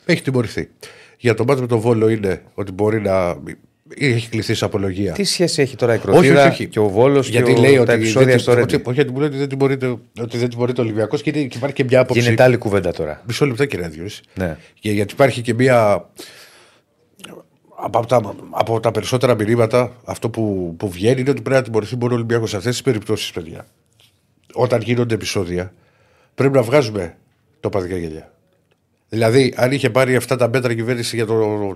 Έχει 0.05 0.21
τιμωρηθεί. 0.21 0.69
Για 1.17 1.33
το 1.33 1.43
μπάτζ 1.43 1.61
με 1.61 1.67
τον 1.67 1.79
Βόλο 1.79 2.09
είναι 2.09 2.41
ότι 2.53 2.71
μπορεί 2.71 3.01
να. 3.01 3.37
Έχει 3.99 4.29
κληθεί 4.29 4.53
σε 4.53 4.65
απολογία. 4.65 5.11
Τι 5.13 5.23
σχέση 5.23 5.61
έχει 5.61 5.75
τώρα 5.75 5.93
η 5.93 5.95
όχι, 5.97 6.05
Κροτίδα 6.05 6.39
όχι, 6.41 6.49
όχι. 6.49 6.67
και 6.67 6.79
ο 6.79 6.87
Βόλος 6.89 7.27
Γιατί 7.29 7.53
και 7.53 7.59
ο, 7.59 7.61
λέει 7.63 7.75
τα 7.75 7.81
ότι. 7.81 7.91
επεισόδια 7.91 8.27
δεν- 8.29 8.39
στο 8.39 8.51
ότι- 8.51 8.59
Ρέντι. 8.71 8.75
Όχι, 8.85 8.93
γιατί 8.95 9.11
μου 9.11 9.19
λέει 9.19 9.27
ότι 9.27 9.37
δεν 9.37 9.49
τιμωρείται, 9.49 9.95
ότι 10.21 10.37
δεν 10.37 10.49
τιμωρείται 10.49 10.81
ο 10.81 10.83
Ολυμπιακός 10.83 11.21
και, 11.21 11.29
είναι- 11.35 11.43
και 11.47 11.57
υπάρχει 11.57 11.75
και 11.75 11.83
μια 11.83 11.99
άποψη. 11.99 12.21
Γίνεται 12.21 12.43
άλλη 12.43 12.57
κουβέντα 12.57 12.91
τώρα. 12.91 13.21
Μισό 13.27 13.45
λεπτό 13.45 13.65
κύριε 13.65 13.87
Διόση. 13.87 14.21
Ναι. 14.33 14.57
Και 14.79 14.91
γιατί 14.91 15.13
υπάρχει 15.13 15.41
και 15.41 15.53
μία. 15.53 16.09
Από 17.77 18.05
τα, 18.05 18.35
από 18.51 18.79
τα 18.79 18.91
περισσότερα 18.91 19.35
μηνύματα, 19.35 19.95
αυτό 20.05 20.29
που, 20.29 20.73
που 20.77 20.89
βγαίνει 20.89 21.19
είναι 21.21 21.29
ότι 21.29 21.41
πρέπει 21.41 21.57
να 21.59 21.63
τιμωρηθεί 21.65 21.95
μόνο 21.97 22.11
ο 22.13 22.15
Ολυμπιακός. 22.15 22.49
Σε 22.49 22.57
αυτές 22.57 22.71
τις 22.71 22.81
περιπτώσεις, 22.81 23.31
παιδιά, 23.31 23.65
όταν 24.53 24.81
γίνονται 24.81 25.13
επεισόδια, 25.15 25.73
πρέπει 26.35 26.55
να 26.55 26.61
βγάζουμε 26.61 27.17
το 27.59 27.69
παδικά 27.69 27.97
γελιά. 27.97 28.33
Δηλαδή, 29.09 29.53
αν 29.57 29.71
είχε 29.71 29.89
πάρει 29.89 30.15
αυτά 30.15 30.35
τα 30.35 30.49
μέτρα 30.49 30.71
η 30.71 30.75
κυβέρνηση 30.75 31.15
για 31.15 31.25
το. 31.25 31.75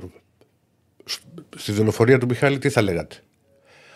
Στη 1.59 1.71
δολοφονία 1.71 2.17
του 2.17 2.25
Μιχάλη, 2.25 2.57
τι 2.57 2.69
θα 2.69 2.81
λέγατε; 2.81 3.15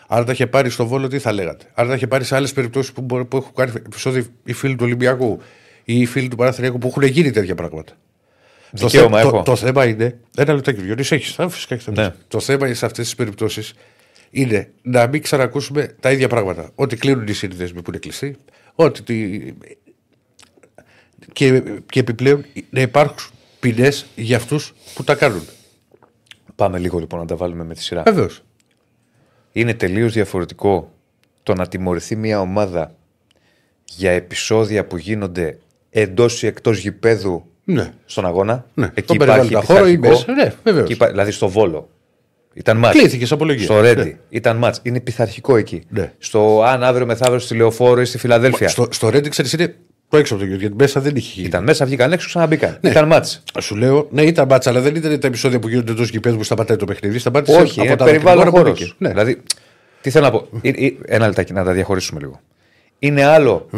Αν 0.08 0.24
τα 0.24 0.32
είχε 0.32 0.46
πάρει 0.46 0.70
στο 0.70 0.86
Βόλο, 0.86 1.08
τι 1.08 1.18
θα 1.18 1.32
λέγατε; 1.32 1.64
Αν 1.74 1.88
τα 1.88 1.94
είχε 1.94 2.06
πάρει 2.06 2.24
σε 2.24 2.36
άλλες 2.36 2.52
περιπτώσεις 2.52 2.92
που, 2.92 3.00
μπορεί- 3.00 3.24
που 3.24 3.36
έχουν 3.36 3.52
κάνει 3.54 3.72
επεισόδια 3.76 4.24
οι 4.44 4.52
φίλοι 4.52 4.74
του 4.76 4.84
Ολυμπιακού 4.84 5.40
ή 5.84 6.00
οι 6.00 6.06
φίλοι 6.06 6.28
του 6.28 6.36
Παναθηναϊκού 6.36 6.78
που 6.78 6.86
έχουν 6.88 7.02
γίνει 7.02 7.30
τέτοια 7.30 7.54
πράγματα. 7.54 7.92
Το, 8.78 8.86
Δικαίωμα 8.86 9.16
θε- 9.18 9.26
έχω. 9.26 9.36
το, 9.36 9.42
το 9.42 9.56
θέμα 9.56 9.86
είναι. 9.86 10.18
Ένα 10.36 10.54
λεπτάκι, 10.54 10.80
Διονύση, 10.80 11.14
έχει. 11.14 11.48
Φυσικά 11.48 11.74
έχεις 11.74 11.86
Ναι. 11.86 12.14
Το 12.28 12.40
θέμα 12.40 12.66
είναι 12.66 12.74
σε 12.74 12.86
αυτές 12.86 13.04
τις 13.04 13.14
περιπτώσεις 13.14 13.72
είναι 14.30 14.70
να 14.82 15.06
μην 15.06 15.22
ξανακούσουμε 15.22 15.94
τα 16.00 16.10
ίδια 16.12 16.28
πράγματα. 16.28 16.70
Ότι 16.74 16.96
κλείνουν 16.96 17.26
οι 17.26 17.32
συνδέσμοι 17.32 17.82
που 17.82 17.90
είναι 17.90 17.98
κλειστοί, 17.98 18.36
ότι. 18.74 19.02
τη- 19.02 19.52
Και, 21.32 21.62
και 21.90 22.00
επιπλέον 22.00 22.44
να 22.70 22.80
υπάρχουν 22.80 23.16
ποινές 23.60 24.06
για 24.16 24.36
αυτούς 24.36 24.74
που 24.94 25.04
τα 25.04 25.14
κάνουν. 25.14 25.42
Πάμε 26.56 26.78
λίγο 26.78 26.98
λοιπόν 26.98 27.20
να 27.20 27.26
τα 27.26 27.36
βάλουμε 27.36 27.64
με 27.64 27.74
τη 27.74 27.82
σειρά. 27.82 28.02
Βεβαίως. 28.02 28.42
Είναι 29.52 29.74
τελείως 29.74 30.12
διαφορετικό 30.12 30.92
το 31.42 31.54
να 31.54 31.66
τιμωρηθεί 31.68 32.16
μια 32.16 32.40
ομάδα 32.40 32.94
για 33.84 34.10
επεισόδια 34.10 34.86
που 34.86 34.96
γίνονται 34.96 35.58
εντός 35.90 36.42
ή 36.42 36.46
εκτός 36.46 36.78
γηπέδου 36.78 37.44
Ναι. 37.64 37.92
στον 38.04 38.26
αγώνα. 38.26 38.66
Ναι. 38.74 38.90
Εκεί 38.94 39.02
Τον 39.02 39.16
υπάρχει 39.16 39.38
περιβάλλοντα 39.40 39.74
χώρο 39.74 39.86
ή 39.88 39.98
πειθαρχικό. 39.98 40.30
μέσα. 40.32 40.44
Ναι, 40.44 40.54
βεβαίως. 40.64 40.84
Εκεί 40.84 40.92
υπά- 40.92 41.10
δηλαδή 41.10 41.30
στο 41.30 41.48
Βόλο. 41.48 41.88
Ήταν 42.54 42.76
μάτς. 42.76 42.98
Κλείθηκε 42.98 43.26
σε 43.26 43.34
απολογία. 43.34 43.64
Στο 43.64 43.80
Ρέντι. 43.80 44.02
Ναι. 44.02 44.16
Ήταν 44.28 44.56
μάτς. 44.56 44.80
Είναι 44.82 45.00
πειθαρχικό 45.00 45.56
εκεί. 45.56 45.82
Ναι. 45.88 46.12
Στο 46.18 46.62
αν 46.62 46.82
αύριο 46.82 47.06
μεθαύριο 47.06 47.38
στη 47.38 47.54
Λεωφόρο 47.54 48.00
ή 48.00 48.04
στη 48.04 48.18
Φιλαδέλφια. 48.18 48.68
Στο, 48.68 48.86
στο 48.90 49.08
Ρέντι, 49.08 49.28
ξέρεις, 49.28 49.52
είναι 49.52 49.76
το 50.14 50.20
έξω 50.20 50.34
από 50.34 50.42
το 50.42 50.48
γιο, 50.48 50.58
γιατί 50.58 50.74
μέσα 50.76 51.00
δεν 51.00 51.16
είχε 51.16 51.32
γίνει. 51.34 51.46
Ήταν 51.46 51.64
μέσα, 51.64 51.84
βγήκαν 51.86 52.12
έξω, 52.12 52.28
ξαναμπήκαν. 52.28 52.78
Ναι. 52.80 52.90
Ήταν 52.90 53.06
μάτς. 53.06 53.42
Σου 53.60 53.76
λέω, 53.76 54.08
ναι, 54.10 54.22
ήταν 54.22 54.46
μπάτσα, 54.46 54.70
αλλά 54.70 54.80
δεν 54.80 54.94
ήταν 54.96 55.20
τα 55.20 55.26
επεισόδια 55.26 55.58
που 55.58 55.68
γίνονται 55.68 55.92
εντός 55.92 56.08
γηπέδου 56.08 56.36
που 56.36 56.42
σταματάει 56.44 56.76
το 56.76 56.84
παιχνίδι. 56.84 57.18
Σταμάτησε 57.18 57.60
Όχι, 57.60 57.80
από 57.80 57.88
είναι 57.88 57.96
τα 57.96 58.04
περιβάλλον 58.04 58.44
δοκιμάρα 58.44 58.50
που 58.50 58.56
χώρος. 58.56 58.80
μπήκε. 58.80 58.94
Ναι. 58.98 59.08
Δηλαδή, 59.08 59.42
τι 60.00 60.10
θέλω 60.10 60.24
να 60.24 60.30
πω. 60.30 60.48
Ε, 60.62 60.68
ε, 60.68 60.92
Ένα 61.06 61.26
λεπτάκι 61.26 61.52
να 61.52 61.64
τα 61.64 61.72
διαχωρίσουμε 61.72 62.20
λίγο. 62.20 62.40
Είναι 62.98 63.24
άλλο. 63.24 63.68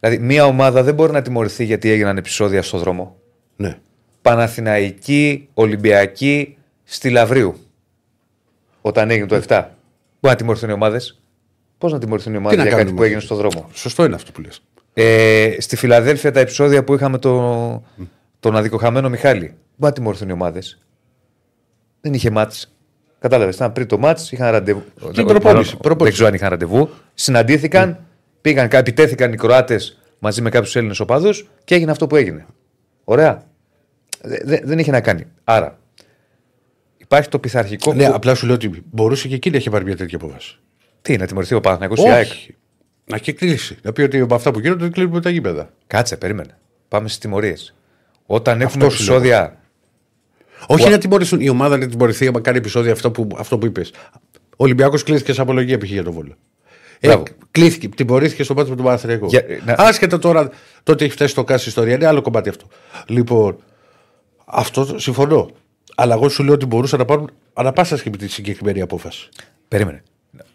Δηλαδή, 0.00 0.18
μια 0.24 0.44
ομάδα 0.46 0.82
δεν 0.82 0.94
μπορεί 0.94 1.12
να 1.12 1.22
τιμωρηθεί 1.22 1.64
γιατί 1.64 1.90
έγιναν 1.90 2.16
επεισόδια 2.16 2.62
στο 2.62 2.78
δρόμο. 2.78 3.16
ναι. 3.56 3.78
Παναθηναϊκή, 4.22 5.48
Ολυμπιακή, 5.54 6.56
στη 6.84 7.10
Λαβρίου. 7.10 7.56
Όταν 8.80 9.10
έγινε 9.10 9.26
το 9.26 9.34
7. 9.36 9.40
Μπορεί 9.48 9.66
να 10.20 10.34
τιμωρηθούν 10.36 10.68
οι 10.68 10.72
ομάδες. 10.72 11.20
Πώς 11.78 11.92
να 11.92 11.98
τιμωρηθούν 11.98 12.34
οι 12.34 12.36
ομάδες 12.36 12.56
να 12.58 12.62
για 12.62 12.72
κάνουν 12.72 12.86
κάτι 12.86 12.94
οι 12.94 12.98
που 12.98 13.02
έγινε 13.04 13.22
ομάδες; 13.22 13.48
στο 13.48 13.50
δρόμο; 13.60 13.70
Σωστό 13.74 14.04
είναι 14.04 14.14
αυτό 14.14 14.32
που 14.32 14.40
λες. 14.40 14.60
Ε, 14.98 15.56
στη 15.58 15.76
Φιλαδέλφια 15.76 16.32
τα 16.32 16.40
επεισόδια 16.40 16.84
που 16.84 16.94
είχαμε 16.94 17.18
το, 17.18 17.82
τον 18.40 18.56
αδικοχαμένο 18.56 19.08
Μιχάλη. 19.08 19.40
Μπορεί 19.40 19.54
να 19.76 19.92
τιμωρηθούν 19.92 20.28
οι 20.28 20.32
ομάδες. 20.32 20.78
Δεν 22.00 22.14
είχε 22.14 22.30
μάτς. 22.30 22.76
Κατάλαβες. 23.18 23.54
Ήταν 23.54 23.72
πριν 23.72 23.86
το 23.86 23.98
μάτς, 23.98 24.32
είχαν 24.32 24.50
ραντεβού. 24.50 24.82
Στην 25.12 25.26
προπόνηση, 25.26 25.44
Μάλλον, 25.44 25.64
προπόνηση. 25.80 26.02
Δεν 26.04 26.12
ξέρω 26.12 26.28
αν 26.28 26.34
είχαν 26.34 26.48
ραντεβού. 26.50 26.88
Συναντήθηκαν, 27.14 27.98
πήγαν, 28.40 28.68
κα- 28.68 28.78
επιτέθηκαν 28.78 29.32
οι 29.32 29.36
Κροάτες 29.36 29.98
μαζί 30.18 30.42
με 30.42 30.50
κάποιους 30.50 30.76
Έλληνες 30.76 31.00
οπαδούς 31.00 31.48
και 31.64 31.74
έγινε 31.74 31.90
αυτό 31.90 32.06
που 32.06 32.16
έγινε. 32.16 32.46
Ωραία. 33.04 33.42
Δε- 34.22 34.38
δε- 34.44 34.60
δεν 34.64 34.78
είχε 34.78 34.90
να 34.90 35.00
κάνει. 35.00 35.24
Άρα, 35.44 35.78
υπάρχει 36.96 37.28
το 37.28 37.38
πειθαρχικό. 37.38 37.94
Ναι, 37.94 38.06
που- 38.06 38.14
απλά 38.14 38.34
σου 38.34 38.46
λέω 38.46 38.54
ότι 38.54 38.82
μπορούσε 38.90 39.28
και 39.28 39.34
εκεί 39.34 39.50
να 39.50 39.56
είχε 39.56 39.70
πάρει 39.70 39.84
μια 39.84 39.96
τέτοια 39.96 40.18
απόφαση. 40.22 40.58
Τι, 41.02 41.16
να 41.16 41.26
τιμωρηθεί 41.26 41.54
ο 41.54 41.60
Παναθηναϊκός 41.60 41.98
ή 41.98 42.02
η 42.06 42.10
ΑΕΚ; 42.10 42.26
Όχι. 42.30 42.54
Να 43.06 43.16
έχει 43.16 43.32
κλείσει. 43.32 43.76
Να 43.82 43.92
πει 43.92 44.02
ότι 44.02 44.20
από 44.20 44.34
αυτά 44.34 44.50
που 44.50 44.58
γίνονται 44.60 44.82
δεν 44.82 44.92
κλείνουμε 44.92 45.20
τα 45.20 45.30
γήπεδα. 45.30 45.70
Κάτσε, 45.86 46.16
περίμενε. 46.16 46.58
Πάμε 46.88 47.08
στις 47.08 47.20
τιμωρίες. 47.20 47.74
Όταν 48.26 48.60
έχουμε 48.60 48.84
Αυτό 48.86 48.96
σου 48.96 49.04
λέω. 49.04 49.14
επεισόδια. 49.16 49.60
Όχι 50.66 50.84
Που- 50.84 50.90
να 50.90 50.98
τιμωρήσουν 50.98 51.40
η 51.40 51.48
ομάδα 51.48 51.76
να 51.78 51.86
τιμωρηθεί 51.86 52.26
άμα 52.26 52.40
κάνει 52.40 52.58
επεισόδια 52.58 52.92
αυτό 52.92 53.10
που, 53.10 53.28
αυτό 53.38 53.58
που 53.58 53.66
είπες. 53.66 53.90
Ο 54.50 54.64
Ολυμπιακός 54.64 55.02
κλείθηκε 55.02 55.32
σε 55.32 55.40
απολογία 55.40 55.78
π.χ. 55.78 55.90
για 55.90 56.02
τον 56.04 56.12
Βόλο. 56.12 56.34
Ε, 57.00 57.06
Μπράβο. 57.08 57.22
κλείθηκε, 57.50 57.88
τιμωρήθηκε 57.88 58.42
στο 58.42 58.54
μάτι 58.54 58.70
με 58.70 58.76
τον 58.76 58.84
Παναθριακό. 58.84 59.26
Για- 59.26 59.44
να- 59.64 59.74
Άσχετα 59.78 60.18
τώρα, 60.18 60.50
τότε 60.82 61.04
έχει 61.04 61.12
φτάσει 61.12 61.30
στο 61.30 61.44
κάση 61.44 61.68
ιστορία. 61.68 61.94
Είναι 61.94 62.06
άλλο 62.06 62.22
κομμάτι 62.22 62.48
αυτό. 62.48 62.66
Λοιπόν, 63.06 63.56
αυτό 64.44 64.98
συμφωνώ. 64.98 65.50
Αλλά 65.94 66.14
εγώ 66.14 66.28
σου 66.28 66.42
λέω 66.44 66.54
ότι 66.54 66.66
μπορούσαν 66.66 66.98
να 66.98 67.04
πάρουν 67.04 67.30
ανα 67.52 67.72
πάσα 67.72 67.96
στιγμή 67.96 68.16
τη 68.16 68.28
συγκεκριμένη 68.28 68.80
απόφαση. 68.80 69.28
Περίμενε. 69.68 70.02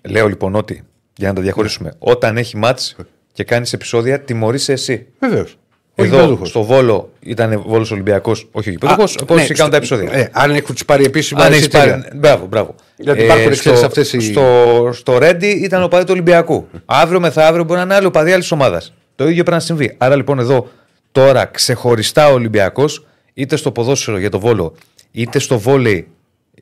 Λέω 0.02 0.28
λοιπόν 0.28 0.56
ότι, 0.56 0.84
για 1.22 1.30
να 1.30 1.36
τα 1.36 1.42
διαχωρίσουμε, 1.42 1.94
όταν 2.00 2.38
έχει 2.38 2.58
μάτς 2.58 2.96
και 3.34 3.44
κάνεις 3.44 3.74
επεισόδια, 3.74 4.20
τιμωρείσαι 4.22 4.72
εσύ. 4.72 5.08
Βεβαίως. 5.20 5.56
Εδώ 5.96 6.40
στο 6.46 6.64
Βόλο 6.64 7.12
ήταν 7.20 7.64
Βόλος 7.68 7.92
Ολυμπιακός, 7.92 8.48
όχι 8.52 8.70
ο 8.70 8.72
γηπέδοχο, 8.72 9.04
πώ 9.26 9.36
ναι, 9.36 9.48
κάνουν 9.48 9.72
τα 9.72 9.78
επεισόδια. 9.78 10.10
Ε, 10.14 10.30
αν 10.32 10.52
έχουν 10.52 10.76
του 10.76 10.86
πάρει 10.86 11.04
επίσημα. 11.04 11.42
Αν 11.44 11.48
έχει 11.52 11.60
εισιτήρια. 11.60 11.88
πάρει. 11.98 12.18
Μπράβο, 12.18 12.46
μπράβο. 12.46 12.76
Ε, 12.98 13.04
Γιατί 13.04 13.22
υπάρχουν, 13.24 13.52
ξέρεις, 13.52 13.78
στο, 13.78 13.88
αυτές 13.88 14.14
οι- 14.14 14.20
στο, 14.22 14.90
στο 14.94 15.18
Ρέντι 15.18 15.48
ήταν 15.48 15.84
ο 15.84 15.88
παδί 15.88 16.04
του 16.04 16.12
Ολυμπιακού. 16.14 16.68
Αύριο 16.86 17.20
μεθαύριο 17.20 17.64
μπορεί 17.64 17.78
να 17.80 17.86
είναι 17.86 17.96
άλλο 17.96 18.12
παδί 18.12 18.32
άλλης 18.32 18.52
ομάδας. 18.52 18.94
Το 19.16 19.24
ίδιο 19.24 19.44
πρέπει 19.44 19.52
να 19.52 19.60
συμβεί. 19.60 19.96
Άρα 19.98 20.16
λοιπόν 20.16 20.40
εδώ 20.40 20.68
τώρα 21.12 21.46
ξεχωριστά 21.46 22.30
ο 22.30 22.34
Ολυμπιακός, 22.34 23.06
είτε 23.34 23.56
στο 23.56 23.72
ποδόσφαιρο 23.72 24.18
για 24.18 24.30
το 24.30 24.40
Βόλο, 24.40 24.74
είτε 25.12 25.40
στο 25.40 25.60
βόλεϊ 25.60 26.08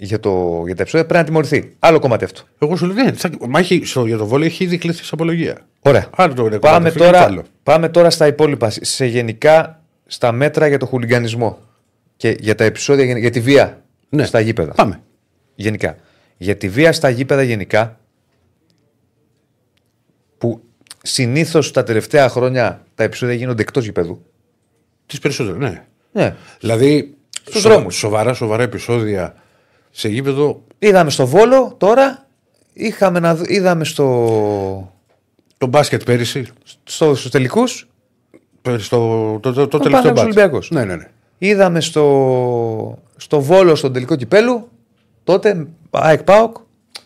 για, 0.01 0.19
το, 0.19 0.63
για 0.65 0.75
τα 0.75 0.81
επεισόδια, 0.81 1.05
πρέπει 1.05 1.19
να 1.19 1.23
τιμωρηθεί. 1.25 1.75
Άλλο 1.79 1.99
κομμάτι 1.99 2.23
αυτό. 2.23 2.41
Εγώ 2.59 2.75
σου 2.75 2.85
λέω, 2.85 3.03
ναι, 3.03 3.11
θα- 3.11 3.29
μα 3.49 3.59
έχει, 3.59 3.85
στο, 3.85 4.05
για 4.05 4.17
το 4.17 4.25
βόλιο 4.25 4.45
έχει 4.45 4.63
ήδη 4.63 4.77
κλείσει 4.77 5.03
σε 5.03 5.09
απολογία. 5.13 5.57
Ωραία. 5.79 6.09
Άλλο 6.15 6.33
το 6.33 6.45
είναι 6.45 6.59
Πάμε 6.59 6.75
κομμάτι, 6.77 6.87
αυτό 6.87 7.03
είναι 7.03 7.11
τώρα, 7.13 7.25
άλλο. 7.25 7.43
πάμε 7.63 7.89
τώρα 7.89 8.09
στα 8.09 8.27
υπόλοιπα. 8.27 8.69
Σε 8.69 9.05
γενικά 9.05 9.83
στα 10.05 10.31
μέτρα 10.31 10.67
για 10.67 10.77
το 10.77 10.85
χουλιγκανισμό 10.85 11.59
και 12.17 12.37
για 12.39 12.55
τα 12.55 12.63
επεισόδια 12.63 13.03
για, 13.05 13.17
για 13.17 13.29
τη 13.29 13.39
βία 13.39 13.83
Ναι. 14.09 14.25
στα 14.25 14.39
γήπεδα. 14.39 14.73
Πάμε. 14.73 15.01
Γενικά. 15.55 15.95
Για 16.37 16.57
τη 16.57 16.69
βία 16.69 16.91
στα 16.93 17.09
γήπεδα 17.09 17.41
γενικά, 17.43 17.99
που 20.37 20.61
συνήθως 21.03 21.71
τα 21.71 21.83
τελευταία 21.83 22.29
χρόνια 22.29 22.85
τα 22.95 23.03
επεισόδια 23.03 23.35
γίνονται 23.35 23.61
εκτός 23.61 23.83
γηπέδου. 23.85 24.21
Τις 25.05 25.19
περισσότερε, 25.19 25.57
ναι. 25.57 25.83
Ναι. 26.11 26.35
Δηλαδή, 26.59 27.13
Στους 27.45 27.61
σο- 27.61 27.69
δρόμους. 27.69 27.95
σοβαρά, 27.95 28.33
σοβαρά 28.33 28.63
επεισόδια 28.63 29.35
σε 29.91 30.07
γήπεδο. 30.07 30.63
Είδαμε 30.79 31.09
στο 31.09 31.25
Βόλο 31.27 31.75
τώρα, 31.77 32.25
είχαμε 32.73 33.19
να, 33.19 33.35
δ- 33.35 33.49
είδαμε 33.49 33.83
στο, 33.85 34.93
Το 35.57 35.67
μπάσκετ 35.67 36.03
πέρυσι, 36.03 36.45
στο, 36.83 37.15
στους 37.15 37.31
τελικούς, 37.31 37.87
πέρυσι 38.61 38.89
το, 38.89 38.97
το, 39.39 39.53
το, 39.53 39.67
το 39.67 39.77
Ο 39.77 39.79
τελευταίο 39.79 39.89
Παναθηναϊκός 39.91 40.13
μπάτς. 40.13 40.23
Ολυμπιακός. 40.37 40.71
Ναι, 40.71 40.83
ναι, 40.85 40.95
ναι. 40.95 41.07
είδαμε 41.37 41.81
στο, 41.81 42.97
στο 43.15 43.41
Βόλο 43.41 43.75
στον 43.75 43.93
τελικό 43.93 44.15
κυπέλου, 44.15 44.69
τότε 45.23 45.67
ΑΕΚ 45.89 46.23
ΠΑΟΚ, 46.23 46.57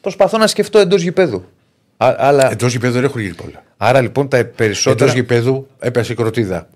προσπαθώ 0.02 0.38
να 0.38 0.48
σκεφτώ 0.48 0.80
εντός 0.80 1.02
γηπέδου. 1.02 1.44
Α, 1.98 2.16
αλλά, 2.18 2.52
Εντός 2.52 2.72
γηπέδου 2.72 2.94
δεν 2.94 3.04
έχουν 3.04 3.22
γίνει 3.22 3.34
πολλά. 3.34 3.64
άρα 3.78 4.02
λοιπόν 4.02 4.28
τα 4.28 4.38
Εντός 4.38 4.54
περισσότερα. 4.56 5.12
γηπέδου 5.14 5.68
έπεσε 5.80 6.12
η 6.12 6.16
κροτίδα. 6.16 6.68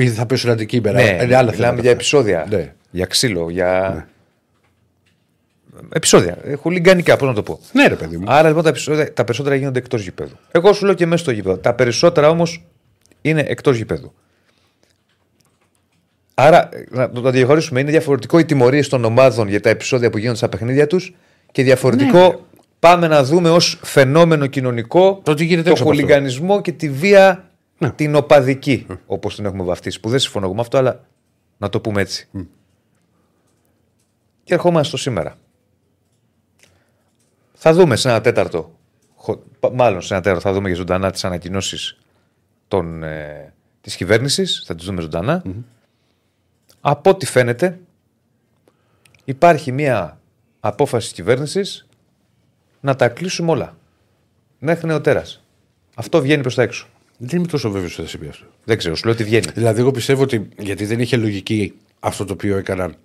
Ή 0.00 0.08
θα 0.08 0.26
πέσουν 0.26 0.50
αντικείμενα. 0.50 1.02
Ναι, 1.02 1.04
είναι 1.04 1.20
άλλα 1.22 1.50
μιλάμε 1.50 1.52
θέματα. 1.56 1.80
για 1.80 1.90
επεισόδια. 1.90 2.46
Ναι. 2.50 2.72
Για 2.90 3.06
ξύλο, 3.06 3.50
για. 3.50 4.08
Επεισόδια. 5.92 6.38
ε, 6.42 6.54
Χουλιγκανικά, 6.54 7.16
πώς 7.16 7.28
να 7.28 7.34
το 7.34 7.42
πω. 7.42 7.60
Ναι, 7.72 7.86
ρε 7.86 7.94
παιδί 7.94 8.16
μου. 8.16 8.24
Άρα 8.28 8.48
λοιπόν 8.48 8.62
τα, 8.62 8.68
επεισόδια, 8.68 9.12
τα 9.12 9.24
περισσότερα 9.24 9.54
γίνονται 9.54 9.78
εκτός 9.78 10.02
γηπέδου. 10.02 10.36
Εγώ 10.50 10.72
σου 10.72 10.84
λέω 10.84 10.94
και 10.94 11.06
μέσα 11.06 11.22
στο 11.22 11.30
γήπεδο. 11.32 11.56
Τα 11.58 11.74
περισσότερα 11.74 12.28
όμως 12.28 12.64
είναι 13.22 13.44
εκτός 13.48 13.76
γηπέδου. 13.76 14.12
Άρα, 16.34 16.68
να 16.90 17.10
το, 17.10 17.20
το 17.20 17.30
διαχωρίσουμε, 17.30 17.80
είναι 17.80 17.90
διαφορετικό 17.90 18.38
οι 18.38 18.44
τιμωρίες 18.44 18.88
των 18.88 19.04
ομάδων 19.04 19.48
για 19.48 19.60
τα 19.60 19.68
επεισόδια 19.70 20.10
που 20.10 20.18
γίνονται 20.18 20.36
στα 20.36 20.48
παιχνίδια 20.48 20.86
τους 20.86 21.14
και 21.52 21.62
διαφορετικό 21.62 22.18
Ναι. 22.28 22.36
πάμε 22.78 23.06
να 23.08 23.22
δούμε 23.24 23.50
ως 23.50 23.78
φαινόμενο 23.82 24.46
κοινωνικό 24.46 25.20
Το 25.24 25.34
τι 25.34 25.44
γίνεται 25.44 25.62
το 25.62 25.70
έξω 25.70 25.82
από 25.82 25.92
αυτό. 25.92 26.02
χουλιγανισμό 26.02 26.60
και 26.60 26.72
τη 26.72 26.90
βία 26.90 27.50
Ναι. 27.78 27.90
την 27.90 28.14
οπαδική, 28.14 28.86
όπως 29.06 29.34
την 29.34 29.44
έχουμε 29.44 29.64
βαφτίσει. 29.64 30.00
Που 30.00 30.08
δεν 30.08 30.18
συμφωνώ 30.18 30.44
εγώ 30.46 30.54
με 30.54 30.60
αυτό, 30.60 30.78
αλλά 30.78 31.04
να 31.58 31.68
το 31.68 31.80
πούμε 31.80 32.00
έτσι. 32.00 32.28
Και 34.44 34.54
ερχόμαστε 34.54 34.88
στο 34.88 34.96
σήμερα. 34.96 35.36
Θα 37.68 37.74
δούμε 37.74 37.96
σε 37.96 38.08
ένα 38.08 38.20
τέταρτο, 38.20 38.78
χο- 39.14 39.42
πα- 39.60 39.72
μάλλον 39.72 40.02
σε 40.02 40.14
ένα 40.14 40.22
τέταρτο 40.22 40.42
θα 40.48 40.52
δούμε 40.52 40.68
για 40.68 40.76
ζωντανά 40.76 41.10
τις 41.10 41.24
ανακοινώσεις 41.24 41.98
των, 42.68 43.02
ε, 43.02 43.52
της 43.80 43.96
κυβέρνησης, 43.96 44.62
θα 44.66 44.74
τις 44.74 44.84
δούμε 44.86 45.00
ζωντανα 45.00 45.42
Από 46.80 47.10
ό,τι 47.10 47.26
φαίνεται 47.26 47.78
υπάρχει 49.24 49.72
μια 49.72 50.20
απόφαση 50.60 51.06
της 51.06 51.16
κυβέρνησης 51.16 51.86
να 52.80 52.96
τα 52.96 53.08
κλείσουμε 53.08 53.50
όλα. 53.50 53.76
Μέχρι 54.58 54.86
νεοτέρας. 54.86 55.42
Αυτό 55.94 56.20
βγαίνει 56.20 56.42
προς 56.42 56.54
τα 56.54 56.62
έξω. 56.62 56.86
Δεν 57.18 57.38
είμαι 57.38 57.48
τόσο 57.48 57.70
βέβαιος 57.70 57.92
ότι 57.92 58.02
θα 58.02 58.08
συμβεί 58.08 58.28
αυτό. 58.28 58.46
Δεν 58.64 58.78
ξέρω, 58.78 58.94
σου 58.94 59.04
λέω 59.04 59.14
ότι 59.14 59.24
βγαίνει. 59.24 59.46
Δηλαδή, 59.54 59.80
εγώ 59.80 59.90
πιστεύω 59.90 60.22
ότι 60.22 60.48
γιατί 60.58 60.84
δεν 60.84 61.00
είχε 61.00 61.16
λογική 61.16 61.74
αυτό 62.00 62.24
το 62.24 62.32
οποίο 62.32 62.56
έκαναν 62.56 62.96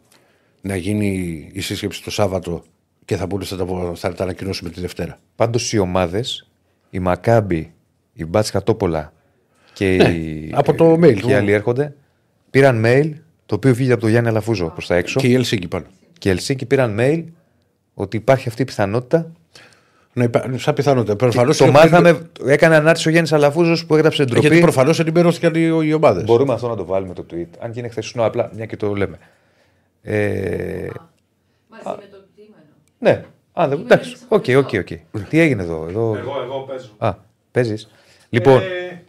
να 0.61 0.75
γίνει 0.75 1.49
η 1.53 1.61
σύσκεψη 1.61 2.03
το 2.03 2.11
Σάββατο 2.11 2.63
και 3.05 3.15
θα 3.15 3.25
μπορούσε 3.25 3.55
να 3.55 3.65
τα, 3.65 3.91
θα 3.95 4.13
τα 4.13 4.23
ανακοινώσουμε 4.23 4.69
τη 4.69 4.79
Δευτέρα. 4.79 5.17
Πάντως 5.35 5.73
οι 5.73 5.77
ομάδες, 5.77 6.47
η 6.89 6.99
Μακάμπη, 6.99 7.73
η 8.13 8.25
Μπάτσκα 8.25 8.63
Τόπολα 8.63 9.13
και 9.73 9.85
Ναι, 10.01 10.09
οι, 10.09 10.51
από 10.55 10.73
το 10.73 10.93
mail 10.93 11.13
και 11.13 11.19
του. 11.21 11.29
οι 11.29 11.33
άλλοι 11.33 11.51
έρχονται, 11.51 11.95
πήραν 12.49 12.83
mail 12.85 13.11
το 13.45 13.55
οποίο 13.55 13.73
βγήκε 13.75 13.91
από 13.91 14.01
το 14.01 14.07
Γιάννη 14.07 14.29
Αλαφούζο 14.29 14.69
προς 14.69 14.87
τα 14.87 14.95
έξω. 14.95 15.19
Και 15.19 15.27
η 15.27 15.33
Ελσίνκη 15.33 15.67
πάνω. 15.67 15.85
Και 16.17 16.29
οι 16.29 16.31
Ελσίνκοι 16.31 16.65
πήραν 16.65 16.97
mail 16.99 17.23
ότι 17.93 18.17
υπάρχει 18.17 18.47
αυτή 18.47 18.61
η 18.61 18.65
πιθανότητα. 18.65 19.31
Να 20.13 20.23
υπά... 20.23 20.45
Σαν 20.57 20.73
πιθανότητα. 20.73 21.15
Προφανώς 21.15 21.57
το 21.57 21.65
είναι- 21.65 21.73
μάθαμε, 21.73 22.19
έκανε 22.45 22.75
ανάρτηση 22.75 23.07
ο 23.07 23.11
Γιάννης 23.11 23.33
Αλαφούζος 23.33 23.85
που 23.85 23.95
έγραψε 23.95 24.23
ντροπή. 24.23 24.39
Γιατί 24.47 24.59
προφανώς 24.61 24.99
ενημερώθηκαν 24.99 25.53
οι, 25.55 25.87
οι 25.87 25.93
ομάδες. 25.93 26.23
Μπορούμε 26.23 26.53
αυτό 26.53 26.67
να 26.67 26.75
το 26.75 26.85
βάλουμε 26.85 27.13
το 27.13 27.25
tweet. 27.31 27.45
Αν 27.59 27.71
και 27.71 27.79
είναι 27.79 27.87
χθεσινό, 27.89 28.25
απλά 28.25 28.51
μια 28.55 28.65
και 28.65 28.77
το 28.77 28.93
λέμε. 28.95 29.17
Ε, 30.01 30.87
Μαζί 31.69 31.83
με 31.85 31.91
το 31.91 31.97
κείμενο. 32.01 32.20
Ναι, 33.01 33.23
Α, 33.53 33.67
δεν, 33.67 33.79
εντάξει. 33.79 34.15
OK, 34.27 34.45
OK, 34.57 34.69
OK. 34.73 34.87
Τι 35.29 35.39
έγινε 35.39 35.63
εδώ. 35.63 35.85
εδώ... 35.89 36.15
Εγώ, 36.17 36.41
εγώ 36.43 36.59
παίζω. 36.59 36.89
Α, 36.97 37.13
παίζεις. 37.51 37.89
Λοιπόν, 38.29 38.61
Ε, 38.61 39.01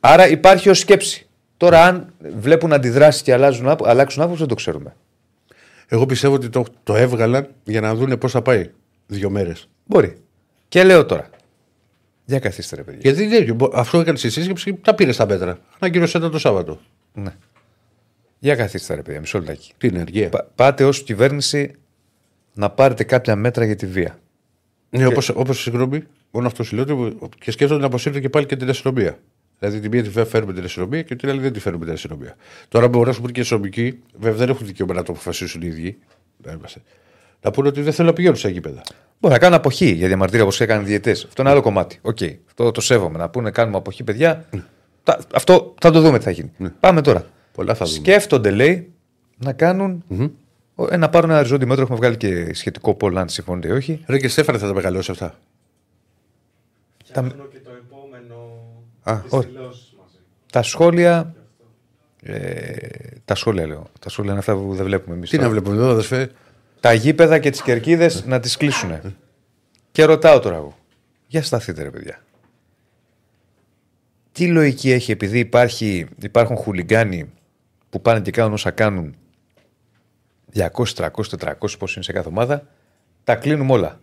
άρα 0.00 0.28
υπάρχει 0.28 0.68
ως 0.68 0.78
σκέψη. 0.78 1.26
Τώρα, 1.56 1.84
αν 1.84 2.12
βλέπουν 2.38 2.72
αντιδράσεις 2.72 3.22
και 3.22 3.32
αλλάζουν, 3.32 3.68
άπο- 3.68 3.86
αλλάξουν 3.88 4.22
άποψη, 4.22 4.38
δεν 4.38 4.48
το 4.48 4.54
ξέρουμε. 4.54 4.96
Εγώ 5.88 6.06
πιστεύω 6.06 6.34
ότι 6.34 6.48
το, 6.48 6.64
το 6.82 6.96
έβγαλαν 6.96 7.48
για 7.64 7.80
να 7.80 7.94
δούνε 7.94 8.16
πώς 8.16 8.32
θα 8.32 8.42
πάει. 8.42 8.70
Δύο 9.06 9.30
μέρες. 9.30 9.68
Μπορεί. 9.84 10.16
Και 10.68 10.84
λέω 10.84 11.06
τώρα. 11.06 11.28
Για 12.24 12.38
καθίστε, 12.38 12.76
ρε 12.76 12.82
παιδιά. 12.82 13.00
Γιατί 13.12 13.26
δεν, 13.44 13.54
μπο- 13.54 13.70
αυτό 13.74 14.00
έκανε 14.00 14.18
στη 14.18 14.30
σύσκεψη 14.30 14.72
και 14.72 14.78
τα 14.82 14.94
πήρε 14.94 15.12
στα 15.12 15.26
μέτρα. 15.26 15.58
Ανακοίνωσε 15.78 16.18
τα 16.18 16.30
το 16.30 16.38
Σάββατο. 16.38 16.80
Ναι. 17.14 17.30
Για 18.38 18.54
καθίστε, 18.56 18.94
ρε 18.94 19.02
παιδιά, 19.02 19.20
μισό 19.20 19.38
λεπτάκι. 19.38 19.72
Τι 19.78 19.86
είναι, 19.86 20.00
αργία. 20.00 20.28
Πα- 20.28 20.48
πάτε 20.54 20.84
ως 20.84 21.02
κυβέρνηση 21.02 21.74
να 22.58 22.70
πάρετε 22.70 23.04
κάποια 23.04 23.36
μέτρα 23.36 23.64
για 23.64 23.76
τη 23.76 23.86
βία. 23.86 24.18
Ναι, 24.90 25.06
όπως, 25.06 25.28
όπως 25.28 25.60
συγγνώμη, 25.62 26.02
μόνο 26.30 26.46
αυτό 26.46 26.62
σου 26.62 26.74
λέω 26.76 26.84
ότι- 27.18 27.38
και 27.40 27.50
σκέφτονται 27.50 27.80
να 27.80 27.86
αποσύρουν 27.86 28.20
και 28.20 28.28
πάλι 28.28 28.46
και 28.46 28.56
την 28.56 28.68
αστυνομία. 28.68 29.18
Δηλαδή 29.58 29.80
την 29.80 29.90
μία 29.90 30.02
τη 30.02 30.24
φέρουμε 30.24 30.52
την 30.52 30.64
αστυνομία 30.64 31.02
και 31.02 31.14
την 31.16 31.28
άλλη 31.28 31.40
δεν 31.40 31.52
τη 31.52 31.60
φέρουμε 31.60 31.84
την 31.84 31.94
αστυνομία. 31.94 32.36
Τώρα 32.68 32.88
μπορεί 32.88 33.06
να 33.06 33.12
σου 33.12 33.20
πούνε 33.20 33.32
και 33.32 33.38
οι 33.38 33.42
αστυνομικοί, 33.42 33.98
βέβαια 34.18 34.36
δεν 34.38 34.48
έχουν 34.48 34.66
δικαίωμα 34.66 34.94
να 34.94 35.02
το 35.02 35.12
αποφασίσουν 35.12 35.62
οι 35.62 35.66
ίδιοι. 35.66 35.98
Να, 36.44 36.52
είμαστε. 36.52 36.80
να 37.42 37.50
πούνε 37.50 37.68
ότι 37.68 37.80
δεν 37.82 37.92
θέλουν 37.92 38.10
να 38.10 38.16
πηγαίνουν 38.16 38.36
σε 38.36 38.48
γήπεδα. 38.48 38.82
Μπορεί 39.20 39.34
να 39.34 39.40
κάνουν 39.40 39.56
αποχή 39.58 39.90
για 39.90 40.06
διαμαρτύρια 40.06 40.42
όπως 40.44 40.60
έκανε 40.60 40.82
οι 40.82 40.86
διαιτητές. 40.86 41.24
Αυτό 41.24 41.42
είναι 41.42 41.50
άλλο 41.50 41.60
κομμάτι. 41.60 41.98
Οκ. 42.02 42.18
Αυτό 42.46 42.70
το 42.70 42.80
σέβομαι. 42.80 43.18
Να 43.18 43.28
πούνε 43.28 43.50
κάνουμε 43.50 43.76
αποχή, 43.76 44.04
παιδιά. 44.04 44.48
Τα- 45.02 45.18
αυτό 45.34 45.74
θα 45.80 45.90
το 45.90 46.00
δούμε 46.00 46.18
τι 46.18 46.24
θα 46.24 46.30
γίνει. 46.30 46.52
Πάμε 46.80 47.00
τώρα. 47.00 47.26
Πολλά 47.52 47.74
θα 47.74 47.84
δούμε. 47.84 47.96
Σκέφτονται, 47.98 48.50
λέει, 48.50 48.92
να 49.38 49.52
κάνουν. 49.52 50.04
ο- 50.08 50.14
ε, 50.22 50.30
να 50.98 51.08
πάρουν 51.08 51.30
ένα 51.30 51.38
οριζόντιο 51.38 51.66
μέτρο. 51.66 51.82
Έχουμε 51.82 51.98
βγάλει 51.98 52.16
και 52.16 52.54
σχετικό 52.54 52.94
πόλ, 52.94 53.16
αν 53.18 53.28
συμφωνείτε 53.28 53.68
ή 53.68 53.70
όχι. 53.70 54.02
Ρε 54.06 54.18
και 54.18 54.28
Στέφανε 54.28 54.58
θα 54.58 54.66
τα 54.66 54.74
μεγαλώσει 54.74 55.10
αυτά. 55.10 55.38
φτιάχνω 57.04 57.44
και 57.44 57.58
το 57.58 57.70
επόμενο. 57.70 58.36
Α, 59.02 59.20
τις 59.22 59.32
ωραία. 59.32 59.48
δηλώσεις 59.50 59.94
μαζί. 59.98 60.16
Τα 60.52 60.62
σχόλια. 60.62 61.34
Ε, 62.22 62.76
τα 63.24 63.34
σχόλια 63.34 63.66
λέω. 63.66 63.86
Τα 64.00 64.08
σχόλια 64.08 64.30
είναι 64.30 64.40
αυτά 64.40 64.54
που 64.54 64.74
δεν 64.74 64.84
βλέπουμε 64.84 65.14
εμείς. 65.16 65.30
Τι 65.30 65.38
να 65.38 65.48
βλέπουμε 65.50 65.76
εδώ, 65.76 65.88
αδερφέ; 65.90 66.30
Τα 66.80 66.92
γήπεδα 66.92 67.38
και 67.38 67.50
τις 67.50 67.62
κερκίδες 67.62 68.24
να 68.26 68.40
τις 68.40 68.56
κλείσουν. 68.56 69.16
και 69.92 70.04
ρωτάω 70.04 70.38
τώρα 70.40 70.56
εγώ. 70.56 70.76
Για 71.26 71.42
σταθείτε, 71.42 71.82
ρε 71.82 71.90
παιδιά. 71.90 72.22
Τι 74.32 74.46
λογική 74.46 74.90
έχει 74.90 75.10
επειδή 75.10 75.38
υπάρχει, 75.38 76.06
υπάρχουν 76.22 76.56
χουλιγκάνοι 76.56 77.30
που 77.90 78.02
πάνε 78.02 78.20
και 78.20 78.30
κάνουν 78.30 78.52
όσα 78.52 78.70
κάνουν 78.70 79.14
200, 80.58 80.84
300, 80.94 81.08
400 81.38 81.78
πώς 81.78 81.94
είναι 81.94 82.04
σε 82.04 82.12
κάθε 82.12 82.28
ομάδα, 82.28 82.66
τα 83.24 83.36
κλείνουμε 83.36 83.72
όλα. 83.72 84.00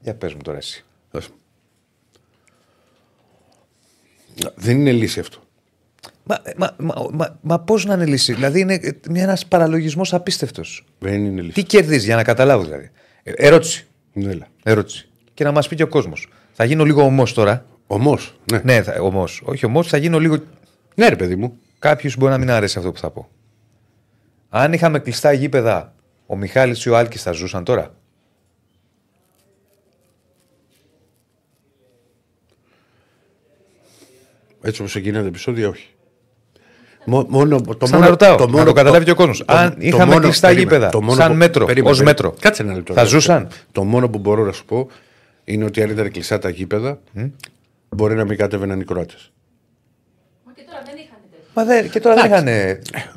Για 0.00 0.14
πες 0.14 0.34
μου 0.34 0.42
τώρα 0.42 0.58
εσύ. 0.58 0.84
Δώσε 1.10 1.28
μου. 1.30 1.36
Δεν 4.54 4.76
είναι 4.80 4.92
λύση 4.92 5.20
αυτό. 5.20 5.38
Μα, 6.24 6.42
μα, 6.56 6.74
μα, 6.78 7.08
μα, 7.12 7.38
μα 7.40 7.60
πώς 7.60 7.84
να 7.84 7.94
είναι 7.94 8.06
λύση; 8.06 8.32
Δηλαδή 8.32 8.60
είναι 8.60 8.80
ένας 9.12 9.46
παραλογισμός 9.46 10.14
απίστευτος. 10.14 10.84
Δεν 10.98 11.24
είναι 11.24 11.40
λύση. 11.40 11.54
Τι 11.54 11.62
κερδίζει 11.62 12.04
για 12.04 12.16
να 12.16 12.24
καταλάβω 12.24 12.64
δηλαδή. 12.64 12.90
Ε, 13.22 13.32
ερώτηση. 13.36 13.86
Ναι, 14.12 14.30
έλα. 14.30 14.46
ερώτηση. 14.62 15.08
Και 15.34 15.44
να 15.44 15.52
μας 15.52 15.68
πει 15.68 15.76
και 15.76 15.82
ο 15.82 15.88
κόσμος. 15.88 16.28
Θα 16.52 16.64
γίνω 16.64 16.84
λίγο 16.84 17.02
ομός 17.02 17.32
τώρα. 17.34 17.66
Ομός. 17.86 18.38
Ναι. 18.52 18.60
Ναι, 18.64 18.82
θα, 18.82 19.00
ομός. 19.00 19.42
Όχι 19.44 19.66
ομός, 19.66 19.88
θα 19.88 19.96
γίνω 19.96 20.18
λίγο. 20.18 20.36
ναι, 20.94 21.08
ρε 21.08 21.16
παιδί 21.16 21.36
μου. 21.36 21.58
Κάποιου 21.78 22.10
μπορεί 22.18 22.32
να 22.32 22.38
μην 22.38 22.50
αρέσει 22.50 22.78
αυτό 22.78 22.92
που 22.92 22.98
θα 22.98 23.10
πω. 23.10 23.28
Αν 24.48 24.72
είχαμε 24.72 24.98
κλειστά 24.98 25.32
γήπεδα, 25.32 25.94
ο 26.26 26.36
Μιχάλης 26.36 26.84
ή 26.84 26.90
ο 26.90 26.96
Άλκης 26.96 27.22
θα 27.22 27.32
ζούσαν 27.32 27.64
τώρα; 27.64 27.94
Έτσι 34.62 34.80
όπως 34.80 34.96
εκείνα 34.96 35.20
τα 35.20 35.26
επεισόδια, 35.26 35.68
όχι. 35.68 35.88
Μο- 37.04 37.26
μόνο, 37.28 37.60
το 37.60 37.76
Ξαναρωτάω, 37.84 38.46
να 38.46 38.64
το 38.64 38.72
καταλάβει 38.72 39.04
και 39.04 39.10
ο 39.10 39.14
κόσμος. 39.14 39.42
Αν 39.46 39.74
είχαμε 39.78 40.16
κλειστά 40.18 40.48
περίμενε, 40.48 40.74
γήπεδα, 40.74 40.90
το 40.90 41.02
μόνο 41.02 41.14
σαν 41.20 41.30
που- 41.30 41.36
μέτρο, 41.36 41.64
περίμενε, 41.64 41.90
ως 41.90 41.98
περίμενε. 41.98 42.22
μέτρο. 42.28 42.40
Κάτσε 42.40 42.62
ένα 42.62 42.74
λεπτό. 42.74 42.92
Θα 42.92 43.02
ρε, 43.02 43.08
ζούσαν; 43.08 43.48
Το 43.72 43.84
μόνο 43.84 44.08
που 44.08 44.18
μπορώ 44.18 44.44
να 44.44 44.52
σου 44.52 44.64
πω 44.64 44.88
είναι 45.44 45.64
ότι 45.64 45.82
αν 45.82 45.90
ήταν 45.90 46.10
κλειστά 46.10 46.38
τα 46.38 46.48
γήπεδα, 46.48 47.00
μπορεί 47.88 48.14
να 48.14 48.24
μην 48.24 48.36
κατέβαιναν 48.36 48.80
οι 48.80 48.84
Κροάτες. 48.84 49.32
Μα 50.44 50.52
και 50.52 50.62
τώρα 50.66 50.82
δεν 50.84 50.94
είχαν 50.96 51.18
τέτοιο. 51.30 51.45
Μα 51.56 51.64
δεν, 51.64 51.90
και 51.90 52.00
τώρα 52.00 52.14
δεν 52.14 52.24
είχαν. 52.24 52.44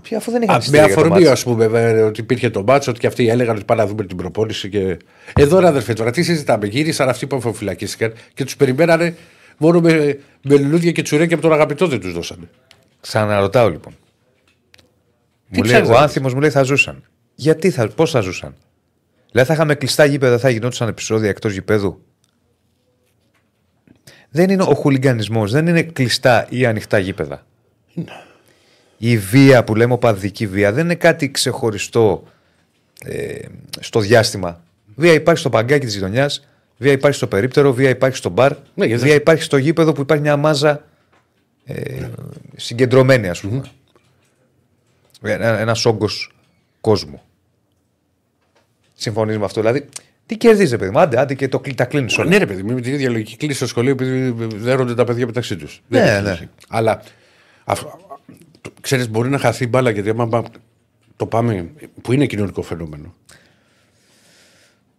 Ποια, 0.01 0.17
αφού 0.17 0.31
δεν 0.31 0.41
είχαν 0.41 0.55
Με 0.55 0.61
εισιτήρια 0.61 0.85
για 0.85 0.95
το 0.95 1.01
αφορμή, 1.01 1.23
μάτς. 1.23 1.31
ας 1.31 1.43
πούμε, 1.43 1.67
βέβαια, 1.67 2.05
ότι 2.05 2.21
υπήρχε 2.21 2.49
το 2.49 2.61
μπάτσο, 2.61 2.91
ότι 2.91 2.99
και 2.99 3.07
αυτοί 3.07 3.29
έλεγαν 3.29 3.55
ότι 3.55 3.65
πάμε 3.65 3.81
να 3.81 3.87
δούμε 3.87 4.05
την 4.05 4.17
προπόνηση. 4.17 4.69
Και... 4.69 4.97
Εδώ, 5.35 5.59
ρε 5.59 5.67
αδερφέ, 5.67 5.93
τώρα 5.93 6.11
τι 6.11 6.23
συζητάμε; 6.23 6.67
Γύρισαν 6.67 7.09
αυτοί 7.09 7.27
που 7.27 7.35
αφοφυλακίστηκαν 7.35 8.13
και 8.33 8.43
τους 8.43 8.55
περιμένανε 8.55 9.15
μόνο 9.57 9.79
με, 9.79 10.19
με 10.41 10.57
λουλούδια 10.57 10.91
και 10.91 11.01
τσουρέκια 11.01 11.35
από 11.35 11.45
τον 11.45 11.53
αγαπητό 11.55 11.87
δεν 11.87 11.99
τους 11.99 12.13
δώσανε. 12.13 12.49
Ξαναρωτάω 13.01 13.69
λοιπόν. 13.69 13.93
Τι 15.51 15.57
Μου 15.57 15.63
λέει, 15.63 15.71
ψάχνεις 15.71 15.89
ο 15.89 15.93
να 15.93 15.99
άνθρωπο 15.99 16.29
μου 16.29 16.39
λέει 16.39 16.49
θα 16.49 16.63
ζούσαν. 16.63 17.03
Γιατί 17.35 17.69
θα, 17.69 17.87
πώς 17.87 18.11
θα 18.11 18.19
ζούσαν; 18.19 18.55
Δηλαδή 19.31 19.47
θα 19.47 19.53
είχαμε 19.53 19.75
κλειστά 19.75 20.05
γήπεδα, 20.05 20.37
θα 20.37 20.49
γινόντουσαν 20.49 20.87
επεισόδια 20.87 21.29
εκτός 21.29 21.53
γηπέδου; 21.53 22.01
Δεν 24.29 24.49
είναι 24.49 24.63
ο 24.63 24.73
χουλιγκανισμός, 24.73 25.51
δεν 25.51 25.67
είναι 25.67 25.81
κλειστά 25.81 26.45
ή 26.49 26.65
ανοιχτά 26.65 26.97
γήπεδα; 26.99 27.45
Η 29.01 29.17
βία 29.17 29.63
που 29.63 29.75
λέμε 29.75 29.93
οπαδική 29.93 30.47
βία 30.47 30.71
δεν 30.73 30.83
είναι 30.85 30.95
κάτι 30.95 31.31
ξεχωριστό 31.31 32.23
ε, 33.05 33.39
στο 33.79 33.99
διάστημα. 33.99 34.63
Βία 34.95 35.13
υπάρχει 35.13 35.39
στο 35.39 35.49
παγκάκι 35.49 35.85
της 35.85 35.93
γειτονιάς, 35.95 36.47
βία 36.77 36.91
υπάρχει 36.91 37.17
στο 37.17 37.27
περίπτερο, 37.27 37.73
βία 37.73 37.89
υπάρχει 37.89 38.17
στο 38.17 38.29
μπαρ, 38.29 38.53
Ναι, 38.73 38.85
γιατί 38.85 39.03
βία 39.03 39.13
υπάρχει 39.13 39.43
στο 39.43 39.57
γήπεδο 39.57 39.91
που 39.91 40.01
υπάρχει 40.01 40.23
μια 40.23 40.37
μάζα 40.37 40.83
ε, 41.65 42.07
συγκεντρωμένη, 42.55 43.29
ας 43.29 43.39
πούμε. 43.39 43.63
Ένα 45.21 45.59
ένας 45.59 45.85
όγκος 45.85 46.31
κόσμου. 46.81 47.21
Συμφωνείς 48.95 49.37
με 49.37 49.45
αυτό. 49.45 49.61
Δηλαδή, 49.61 49.85
τι 50.25 50.37
κερδίζεις, 50.37 50.77
παιδί 50.77 50.91
μου. 50.91 50.99
Άντε, 50.99 51.19
άντε 51.19 51.33
και 51.33 51.47
το, 51.47 51.59
κλει- 51.59 51.77
τα 51.77 51.85
κλείνεις 51.85 52.17
όλα. 52.17 52.29
Ναι, 52.29 52.37
ρε 52.37 52.45
παιδί, 52.45 52.63
μου, 52.63 52.73
με 52.73 52.81
την 52.81 52.93
ίδια 52.93 53.09
λογική 53.09 53.37
κλείσει 53.37 53.55
στο 53.57 53.67
σχολείο 53.67 53.91
επειδή 53.91 54.33
δέρονται 54.55 54.95
τα 54.95 55.03
παιδιά 55.03 55.25
μεταξύ 55.25 55.55
τους. 55.55 55.81
Ναι, 55.87 56.19
ναι. 56.23 56.39
Αλλά 56.69 57.01
ξέρεις, 58.81 59.09
μπορεί 59.09 59.29
να 59.29 59.37
χαθεί 59.37 59.63
η 59.63 59.67
μπάλα 59.69 59.89
γιατί 59.89 60.09
άμα 60.09 60.27
πά- 60.27 60.51
το 61.15 61.25
πάμε. 61.25 61.71
που 62.01 62.13
είναι 62.13 62.25
κοινωνικό 62.25 62.61
φαινόμενο. 62.61 63.13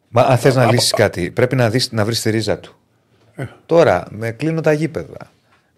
Μα 0.08 0.22
αν 0.22 0.38
θες 0.38 0.54
να 0.54 0.72
λύσεις 0.72 0.90
κάτι, 0.92 1.30
πρέπει 1.30 1.56
να, 1.56 1.70
δεις, 1.70 1.92
να 1.92 2.04
βρεις 2.04 2.20
τη 2.20 2.30
ρίζα 2.30 2.58
του. 2.58 2.74
Τώρα, 3.66 4.06
με 4.10 4.30
κλείνω 4.30 4.60
τα 4.60 4.72
γήπεδα, 4.72 5.30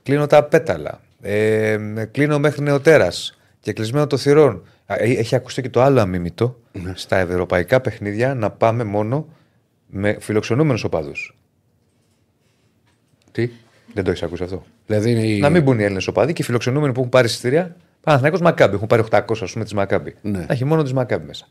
κλείνω 0.02 0.26
τα 0.26 0.42
πέταλα, 0.42 1.00
ε, 1.20 1.76
με 1.80 2.04
κλείνω 2.04 2.38
μέχρι 2.38 2.62
νεοτέρας 2.62 3.38
και 3.60 3.72
κλεισμένο 3.72 4.06
το 4.06 4.16
θυρών. 4.16 4.66
Α, 4.86 4.94
ε, 4.98 5.04
Έχει 5.04 5.34
ακουστεί 5.34 5.62
και 5.62 5.70
το 5.70 5.82
άλλο 5.82 6.00
αμίμητο 6.00 6.58
στα 6.94 7.16
ευρωπαϊκά 7.16 7.80
παιχνίδια 7.80 8.34
να 8.34 8.50
πάμε 8.50 8.84
μόνο 8.84 9.28
με 9.86 10.16
φιλοξενούμενους 10.20 10.84
οπαδούς. 10.84 11.36
Τι; 13.32 13.50
Δεν 13.94 14.04
το 14.04 14.10
έχεις 14.10 14.22
ακούσει 14.22 14.42
αυτό. 14.42 14.64
Δηλαδή 14.86 15.10
είναι 15.10 15.26
η... 15.26 15.38
Να 15.38 15.50
μην 15.50 15.62
μπουν 15.62 15.78
οι 15.78 15.82
Έλληνες 15.84 16.06
οπαδοί 16.06 16.32
και 16.32 16.42
οι 16.42 16.44
φιλοξενούμενοι 16.44 16.92
που 16.92 16.98
έχουν 16.98 17.10
πάρει 17.10 17.26
εισιτήρια. 17.26 17.76
Παναθυνακό 18.00 18.38
Μακάμπι. 18.42 18.74
Έχουν 18.74 18.86
πάρει 18.86 19.02
800 19.10 19.20
ας 19.42 19.52
πούμε 19.52 19.64
της 19.64 19.74
Μακάμπι. 19.74 20.14
Ναι. 20.22 20.38
Να 20.38 20.46
έχει 20.48 20.64
μόνο 20.64 20.82
της 20.82 20.92
Μακάμπι 20.92 21.26
μέσα. 21.26 21.46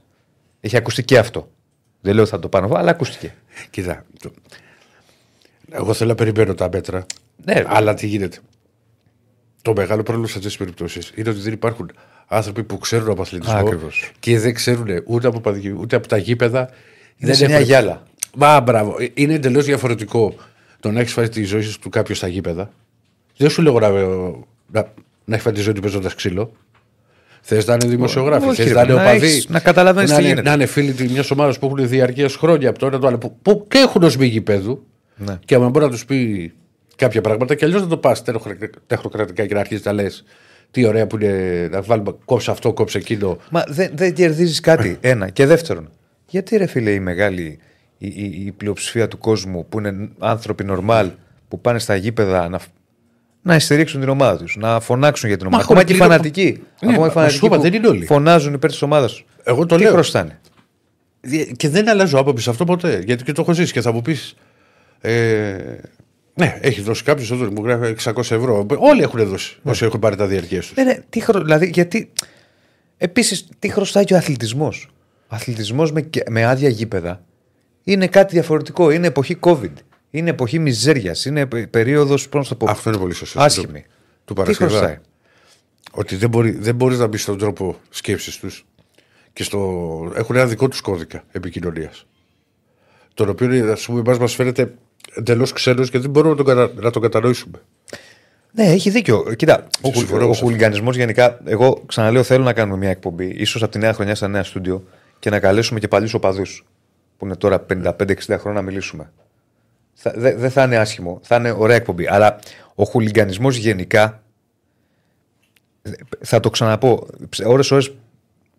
Έχει 0.59 0.77
ακουστεί 0.77 1.03
και 1.03 1.17
αυτό. 1.17 1.49
Δεν 2.01 2.13
λέω 2.13 2.21
ότι 2.23 2.31
θα 2.31 2.39
το 2.39 2.49
πάνω, 2.49 2.75
αλλά 2.75 2.91
ακούστηκε. 2.91 3.33
Κοίτα. 3.69 4.05
το- 4.19 4.31
Εγώ 5.71 5.93
θέλω 5.93 6.09
να 6.09 6.15
περιμένω 6.15 6.53
τα 6.53 6.69
μέτρα. 6.73 7.05
Ναι, 7.45 7.63
αλλά 7.67 7.93
τι 7.93 8.07
γίνεται. 8.07 8.37
Το 9.61 9.73
μεγάλο 9.75 10.03
πρόβλημα 10.03 10.27
σε 10.27 10.33
αυτές 10.37 10.51
τις 10.51 10.57
περιπτώσεις 10.59 11.11
είναι 11.15 11.29
ότι 11.29 11.39
δεν 11.39 11.53
υπάρχουν 11.53 11.91
άνθρωποι 12.27 12.63
που 12.63 12.77
ξέρουν 12.77 13.09
από 13.09 13.21
αθλητισμό 13.21 13.57
Ακριβώς. 13.57 14.11
και 14.19 14.39
δεν 14.39 14.53
ξέρουν 14.53 14.87
ούτε 15.05 15.27
από, 15.27 15.39
παδι- 15.39 15.79
ούτε 15.79 15.95
από 15.95 16.07
τα 16.07 16.17
γήπεδα. 16.17 16.69
Είναι 17.17 17.33
σε 17.33 17.45
μια 17.45 17.55
έχουν- 17.55 17.67
γυάλα. 17.67 18.03
Μα 18.35 18.61
μπράβο. 18.61 18.95
Ε, 18.99 19.07
Είναι 19.13 19.33
εντελώς 19.33 19.65
διαφορετικό 19.65 20.35
το 20.81 20.91
να 20.91 20.99
έχεις 20.99 21.13
φάει 21.13 21.29
τη 21.29 21.43
ζωή 21.43 21.63
του 21.81 21.89
κάποιος 21.89 22.17
στα 22.17 22.27
γήπεδα. 22.27 22.71
Δεν 23.37 23.49
σου 23.49 23.61
λέω 23.61 23.79
να, 23.79 23.89
να, 23.89 24.93
να 25.25 25.33
έχεις 25.33 25.41
φάει 25.43 25.53
τη 25.53 25.61
ζωή 25.61 25.73
του 25.73 25.81
παίζοντας 25.81 26.15
ξύλο. 26.15 26.51
Θες 27.41 27.65
να 27.65 27.73
είναι 27.73 27.85
δημοσιογράφοι, 27.87 28.47
Όχι, 28.47 28.61
θες 28.61 28.67
ρε, 28.71 28.73
να 28.73 28.81
είναι 28.81 28.93
να 28.93 29.01
οπαδοί. 29.01 29.25
έχεις- 29.25 29.49
να 29.49 29.59
καταλαβαίνεις 29.59 30.09
να 30.09 30.15
τι 30.15 30.21
είναι- 30.21 30.31
γίνεται. 30.31 30.49
Να 30.49 30.55
είναι 30.55 30.65
φίλοι 30.65 31.09
μιας 31.09 31.31
ομάδας 31.31 31.59
που 31.59 31.65
έχουν 31.65 31.87
διαρκεία 31.87 32.29
χρόνια 32.29 32.69
από 32.69 32.79
το 32.79 32.85
ένα 32.85 32.99
το 32.99 33.07
άλλο. 33.07 33.17
Που, 33.17 33.37
που 33.41 33.65
και 33.67 33.77
έχουν 33.77 34.03
ως 34.03 34.17
μη 34.17 34.25
γηπέδου. 34.25 34.83
Ναι. 35.15 35.39
Και 35.45 35.55
άμα 35.55 35.69
μπορεί 35.69 35.85
να 35.85 35.91
τους 35.91 36.05
πει 36.05 36.51
κάποια 36.95 37.21
πράγματα 37.21 37.55
και 37.55 37.65
αλλιώς 37.65 37.81
να 37.81 37.87
το 37.87 37.97
πας 37.97 38.23
τεχνοκρατικά 38.87 39.45
και 39.45 39.53
να 39.53 39.59
αρχίσει 39.59 39.81
να 39.85 39.93
λες 39.93 40.23
τι 40.71 40.85
ωραία 40.85 41.07
που 41.07 41.15
είναι 41.15 41.67
να 41.71 41.81
βάλουμε 41.81 42.15
κόψε 42.25 42.51
αυτό, 42.51 42.73
κόψε 42.73 42.97
εκείνο. 42.97 43.37
Μα 43.51 43.63
δεν, 43.67 43.91
δεν 43.95 44.13
κερδίζεις 44.13 44.59
κάτι. 44.59 44.97
Ένα. 45.01 45.29
Και 45.29 45.45
δεύτερον, 45.45 45.89
γιατί 46.27 46.57
ρε 46.57 46.65
φίλε 46.65 46.91
η 46.91 46.99
μεγάλη 46.99 47.59
η, 48.03 48.07
η, 48.15 48.43
η 48.45 48.51
πλειοψηφία 48.51 49.07
του 49.07 49.17
κόσμου 49.17 49.65
που 49.69 49.79
είναι 49.79 50.09
άνθρωποι 50.19 50.63
νορμάλ 50.63 51.09
που 51.47 51.61
πάνε 51.61 51.79
στα 51.79 51.95
γήπεδα 51.95 52.49
να, 52.49 52.59
να 53.41 53.59
στηρίξουν 53.59 53.99
την 53.99 54.09
ομάδα 54.09 54.37
τους, 54.37 54.55
να 54.59 54.79
φωνάξουν 54.79 55.27
για 55.29 55.37
την 55.37 55.47
ομάδα. 55.47 55.63
έχουμε 55.63 55.79
Ακόμα 55.79 55.83
και 55.83 55.93
οι 55.93 55.97
πλήρω- 55.97 56.11
φανατικοί. 56.11 56.63
Ναι, 56.81 56.91
ακόμα 56.91 57.05
οι 57.05 57.07
μα 57.07 57.13
φανατικοί 57.13 57.37
σου 57.39 57.45
είπα, 57.45 57.55
που 57.55 57.61
δεν 57.61 57.73
είναι 57.73 57.87
όλοι. 57.87 58.05
φωνάζουν 58.05 58.53
υπέρ 58.53 58.69
της 58.69 58.81
ομάδας 58.81 59.13
του. 59.13 59.25
Εγώ 59.43 59.65
το 59.65 59.75
Τι 59.75 59.81
λέω. 59.83 59.91
χρωστάνε; 59.91 60.39
Και 61.55 61.69
δεν 61.69 61.89
αλλάζω 61.89 62.17
άποψη 62.19 62.43
σε 62.43 62.49
αυτό 62.49 62.63
ποτέ. 62.65 63.01
Γιατί 63.05 63.23
και 63.23 63.31
το 63.31 63.41
έχω 63.41 63.53
ζήσει 63.53 63.73
και 63.73 63.81
θα 63.81 63.91
μου 63.91 64.01
πεις. 64.01 64.35
Ε, 65.01 65.55
ναι, 66.33 66.57
έχει 66.61 66.81
δώσει 66.81 67.03
κάποιος 67.03 67.31
εδώ 67.31 67.51
μου 67.51 67.63
γράφει 67.65 67.95
600 68.03 68.17
ευρώ. 68.17 68.65
Όλοι 68.77 69.01
έχουν 69.01 69.25
δώσει 69.27 69.57
όσοι 69.63 69.85
έχουν 69.85 69.99
πάρει 69.99 70.15
τα 70.15 70.25
διαρκείας 70.27 70.65
τους. 70.65 70.77
Ναι, 70.77 70.83
ναι, 70.83 70.97
τι 71.09 71.19
χρω... 71.19 71.41
δηλαδή, 71.41 71.69
γιατί. 71.73 72.11
Επίσης, 72.97 73.47
τι 73.59 73.69
χρωστάει 73.69 74.03
και 74.03 74.13
ο 74.13 74.17
αθλητισμός; 74.17 74.89
Ο 75.27 75.35
αθλητισμός 75.35 75.91
με, 75.91 76.01
και- 76.01 76.23
με 76.29 76.45
άδεια 76.45 76.69
γήπεδα 76.69 77.23
είναι 77.83 78.07
κάτι 78.07 78.33
διαφορετικό. 78.33 78.91
Είναι 78.91 79.07
εποχή 79.07 79.37
COVID. 79.41 79.73
Είναι 80.11 80.29
εποχή 80.29 80.59
μιζέριας. 80.59 81.25
Είναι 81.25 81.45
περίοδος. 81.45 82.29
Πώς 82.29 82.49
να 82.49 82.57
το 82.57 82.65
πω. 82.65 82.71
Αυτό 82.71 82.89
είναι 82.89 82.99
πολύ 82.99 83.13
σωστό. 83.13 83.41
Άσχημη. 83.41 83.85
Του 84.25 84.33
τι 84.33 84.39
Παρασκευά. 84.41 84.69
χρωστάει; 84.69 84.97
Ότι 85.91 86.15
δεν 86.15 86.29
μπορεί, 86.29 86.51
δεν 86.51 86.75
μπορείς 86.75 86.97
να 86.99 87.07
μπεις 87.07 87.21
στον 87.21 87.37
τρόπο 87.37 87.75
σκέψης 87.89 88.37
τους 88.37 88.65
και 89.33 89.43
στο, 89.43 89.59
έχουν 90.15 90.35
ένα 90.35 90.45
δικό 90.45 90.67
τους 90.67 90.81
κώδικα 90.81 91.23
επικοινωνίας. 91.31 92.05
Τον 93.13 93.29
οποίο 93.29 93.71
ας 93.71 93.85
πούμε 93.85 93.99
εμάς 93.99 94.17
μας 94.17 94.33
φαίνεται 94.35 94.73
εντελώς 95.15 95.51
ξένος 95.53 95.89
και 95.89 95.99
δεν 95.99 96.09
μπορούμε 96.09 96.35
να 96.35 96.43
τον, 96.43 96.45
κατα... 96.55 96.81
να 96.81 96.91
τον 96.91 97.01
κατανοήσουμε. 97.01 97.61
Ναι, 98.51 98.63
έχει 98.63 98.89
δίκιο. 98.89 99.33
Κοίτα, 99.35 99.67
ο, 99.81 99.87
χου- 99.87 99.95
συμφωνώ 99.97 100.21
ο 100.23 100.25
με 100.25 100.31
αυτό. 100.31 100.45
χουλιγανισμός 100.45 100.95
γενικά. 100.95 101.39
Εγώ 101.45 101.83
ξαναλέω, 101.85 102.23
θέλω 102.23 102.43
να 102.43 102.53
κάνουμε 102.53 102.77
μια 102.77 102.89
εκπομπή, 102.89 103.25
ίσως 103.25 103.63
από 103.63 103.71
τη 103.71 103.77
νέα 103.79 103.93
χρονιά 103.93 104.15
στα 104.15 104.27
νέα 104.27 104.43
στούντιο 104.43 104.83
και 105.19 105.29
να 105.29 105.39
καλέσουμε 105.39 105.79
και 105.79 105.87
παλιού 105.87 106.09
οπαδούς 106.13 106.65
που 107.21 107.27
είναι 107.27 107.35
τώρα 107.35 107.65
55-60 107.73 108.13
χρόνια 108.27 108.51
να 108.51 108.61
μιλήσουμε. 108.61 109.11
Θα- 109.93 110.13
δε- 110.15 110.35
Δεν 110.35 110.51
θα 110.51 110.63
είναι 110.63 110.77
άσχημο, 110.77 111.19
θα 111.23 111.35
είναι 111.35 111.51
ωραία 111.51 111.75
εκπομπή. 111.75 112.07
Αλλά 112.07 112.39
ο 112.75 112.83
χουλιγανισμό 112.83 113.49
γενικά. 113.49 114.23
Θα 116.19 116.39
το 116.39 116.49
ξαναπώ. 116.49 117.07
Ώρε-ώρε 117.45 117.85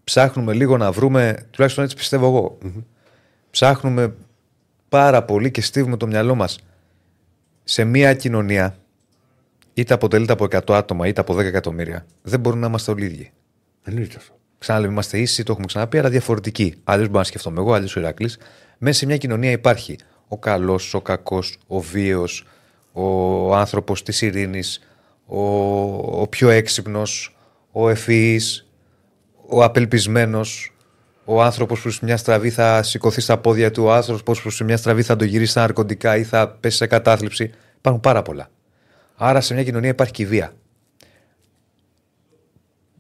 ψάχνουμε 0.05 0.53
λίγο 0.53 0.77
να 0.77 0.93
βρούμε, 0.93 1.47
τουλάχιστον 1.51 1.85
έτσι 1.85 1.97
πιστεύω 1.97 2.27
εγώ. 2.27 2.59
Ψάχνουμε 3.51 4.15
πάρα 4.89 5.23
πολύ 5.25 5.51
και 5.51 5.61
στίβουμε 5.61 5.97
το 5.97 6.07
μυαλό 6.07 6.35
μας 6.35 6.59
σε 7.65 7.85
μια 7.85 8.15
κοινωνία 8.15 8.77
είτε 9.75 9.95
αποτελείται 9.95 10.33
από 10.33 10.45
100 10.45 10.75
άτομα 10.75 11.07
είτε 11.07 11.21
από 11.21 11.35
10 11.35 11.39
εκατομμύρια, 11.39 12.07
δεν 12.23 12.41
μπορούμε 12.41 12.61
να 12.61 12.67
είμαστε 12.69 12.91
όλοι 12.91 13.05
ίδιοι. 13.05 13.33
Εννοείται 13.85 14.17
αυτό. 14.17 14.35
Ξαναλέμε, 14.63 14.93
είμαστε 14.93 15.19
ίσοι, 15.19 15.43
το 15.43 15.53
έχουμε 15.53 15.67
ξαναπεί, 15.67 15.99
αλλά 15.99 16.09
διαφορετικοί. 16.09 16.75
Αλλιώ 16.85 17.07
μπορώ 17.07 17.19
να 17.19 17.25
σκεφτόμαι 17.25 17.61
εγώ, 17.61 17.73
αλλιώ 17.73 17.89
ο 17.97 18.01
Ηρακλή. 18.01 18.31
Μέσα 18.79 18.99
σε 18.99 19.07
μια 19.07 19.17
κοινωνία 19.17 19.51
υπάρχει 19.51 19.99
ο 20.29 20.39
καλός, 20.39 20.95
ο 20.95 21.01
κακός, 21.01 21.59
ο 21.67 21.81
βίαιος, 21.81 22.47
ο 22.93 23.55
άνθρωπος 23.57 24.03
της 24.03 24.23
ειρήνης, 24.23 24.81
ο, 25.27 25.41
ο 26.21 26.27
πιο 26.29 26.49
έξυπνος, 26.49 27.37
ο 27.73 27.89
ευφυής, 27.89 28.69
ο 29.47 29.63
απελπισμένος, 29.65 30.73
ο 31.25 31.43
άνθρωπος 31.43 31.81
που 31.81 31.91
σε 31.91 32.05
μια 32.05 32.17
στραβή 32.17 32.51
θα 32.51 32.83
σηκωθεί 32.83 33.21
στα 33.21 33.39
πόδια 33.39 33.71
του, 33.71 33.85
ο 33.85 33.93
άνθρωπος 33.93 34.43
που 34.43 34.51
σε 34.51 34.65
μια 34.65 34.77
στραβή 34.77 35.03
θα 35.03 35.17
το 35.17 35.25
γυρίσει 35.25 35.51
στα 35.51 35.61
ναρκωτικά 35.61 36.17
ή 36.17 36.23
θα 36.23 36.49
πέσει 36.49 36.77
σε 36.77 36.87
κατάθλιψη. 36.87 37.51
Υπάρχουν 37.79 38.03
πάρα 38.03 38.23
πολλά. 38.23 38.49
Άρα 39.17 39.41
σε 39.41 39.55
μια 39.55 39.65
κοινωνία 39.65 39.91
υπάρχει 39.91 40.13
και 40.13 40.23
η 40.23 40.27
βία. 40.27 40.53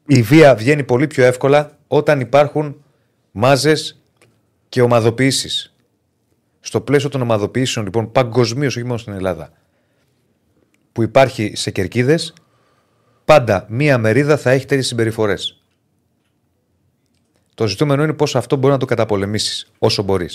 Η 0.06 0.22
βία 0.22 0.54
βγαίνει 0.54 0.82
πολύ 0.84 1.06
πιο 1.06 1.24
εύκολα 1.24 1.78
όταν 1.86 2.20
υπάρχουν 2.20 2.84
μάζε 3.30 3.74
και 4.68 4.82
ομαδοποιήσει. 4.82 5.72
Στο 6.60 6.80
πλαίσιο 6.80 7.08
των 7.08 7.20
ομαδοποιήσεων, 7.22 7.84
λοιπόν, 7.84 8.12
παγκοσμίω, 8.12 8.66
όχι 8.66 8.84
μόνο 8.84 8.96
στην 8.98 9.12
Ελλάδα, 9.12 9.52
που 10.92 11.02
υπάρχει 11.02 11.52
σε 11.56 11.70
κερκίδε, 11.70 12.18
πάντα 13.24 13.66
μία 13.68 13.98
μερίδα 13.98 14.36
θα 14.36 14.50
έχει 14.50 14.66
τέτοιε 14.66 14.82
συμπεριφορέ. 14.82 15.34
Το 17.54 17.66
ζητούμενο 17.66 18.02
είναι 18.02 18.12
πώ 18.12 18.26
αυτό 18.34 18.56
μπορεί 18.56 18.72
να 18.72 18.78
το 18.78 18.86
καταπολεμήσει 18.86 19.66
όσο 19.78 20.02
μπορεί. 20.02 20.28